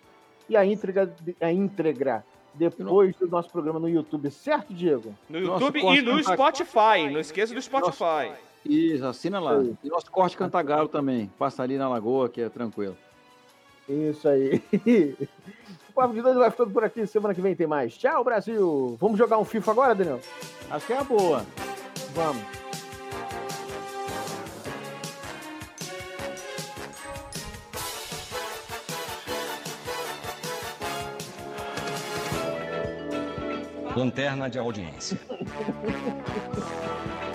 e 0.49 0.57
a 0.57 0.65
íntegra, 0.65 1.13
a 1.41 1.53
íntegra 1.53 2.25
depois 2.55 3.15
do 3.17 3.29
nosso 3.29 3.51
programa 3.51 3.79
no 3.79 3.89
YouTube, 3.89 4.31
certo, 4.31 4.73
Diego? 4.73 5.15
No 5.29 5.41
Nosso 5.41 5.65
YouTube 5.67 5.79
e 5.81 6.01
no 6.03 6.17
canta- 6.17 6.33
Spotify. 6.33 7.11
Não 7.13 7.21
esqueça 7.21 7.53
do 7.55 7.61
Spotify. 7.61 8.33
Isso, 8.65 9.05
assina 9.07 9.39
lá. 9.39 9.63
E 9.85 9.89
nosso 9.89 10.11
corte 10.11 10.37
Cantagalo 10.37 10.89
também. 10.89 11.31
Passa 11.39 11.63
ali 11.63 11.77
na 11.77 11.89
lagoa, 11.89 12.29
que 12.31 12.41
é 12.41 12.49
tranquilo. 12.49 12.97
Isso 13.89 14.29
aí. 14.29 14.63
O 15.89 15.93
Papo 15.95 16.15
de 16.15 16.23
Doido 16.23 16.41
vai 16.41 16.51
ficando 16.51 16.71
por 16.73 16.85
aqui. 16.85 17.07
Semana 17.07 17.35
que 17.35 17.41
vem 17.41 17.55
tem 17.55 17.67
mais. 17.67 17.97
Tchau, 17.97 18.25
Brasil! 18.25 18.97
Vamos 19.01 19.19
jogar 19.19 19.39
um 19.39 19.45
FIFA 19.45 19.71
agora, 19.71 19.95
Daniel? 19.95 20.21
Acho 20.71 20.87
que 20.87 20.93
é 20.93 20.99
a 20.99 21.05
boa. 21.05 21.47
Vamos. 22.15 22.43
Lanterna 33.97 34.51
de 34.51 34.59
audiência. 34.59 35.19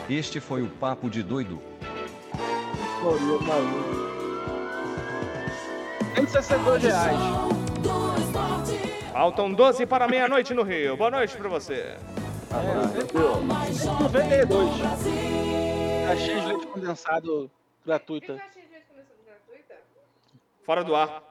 Este 0.07 0.40
foi 0.40 0.61
o 0.61 0.69
Papo 0.69 1.10
de 1.10 1.23
Doido. 1.23 1.60
Gloria, 3.02 3.40
maluco. 3.40 4.10
162 6.32 6.84
reais. 6.84 7.18
Faltam 9.12 9.52
12 9.52 9.86
para 9.86 10.08
meia-noite 10.08 10.53
no 10.53 10.64
Rio. 10.64 10.95
Boa 10.95 11.12
noite 11.12 11.36
pra 11.36 11.49
você. 11.49 11.98
92. 13.99 14.70
Caixinha 16.08 16.40
de 16.41 16.48
leite 16.48 16.68
condensado 16.68 17.52
gratuita. 17.86 18.41
Fora 20.64 20.86
do 20.86 20.95
ar. 20.95 21.31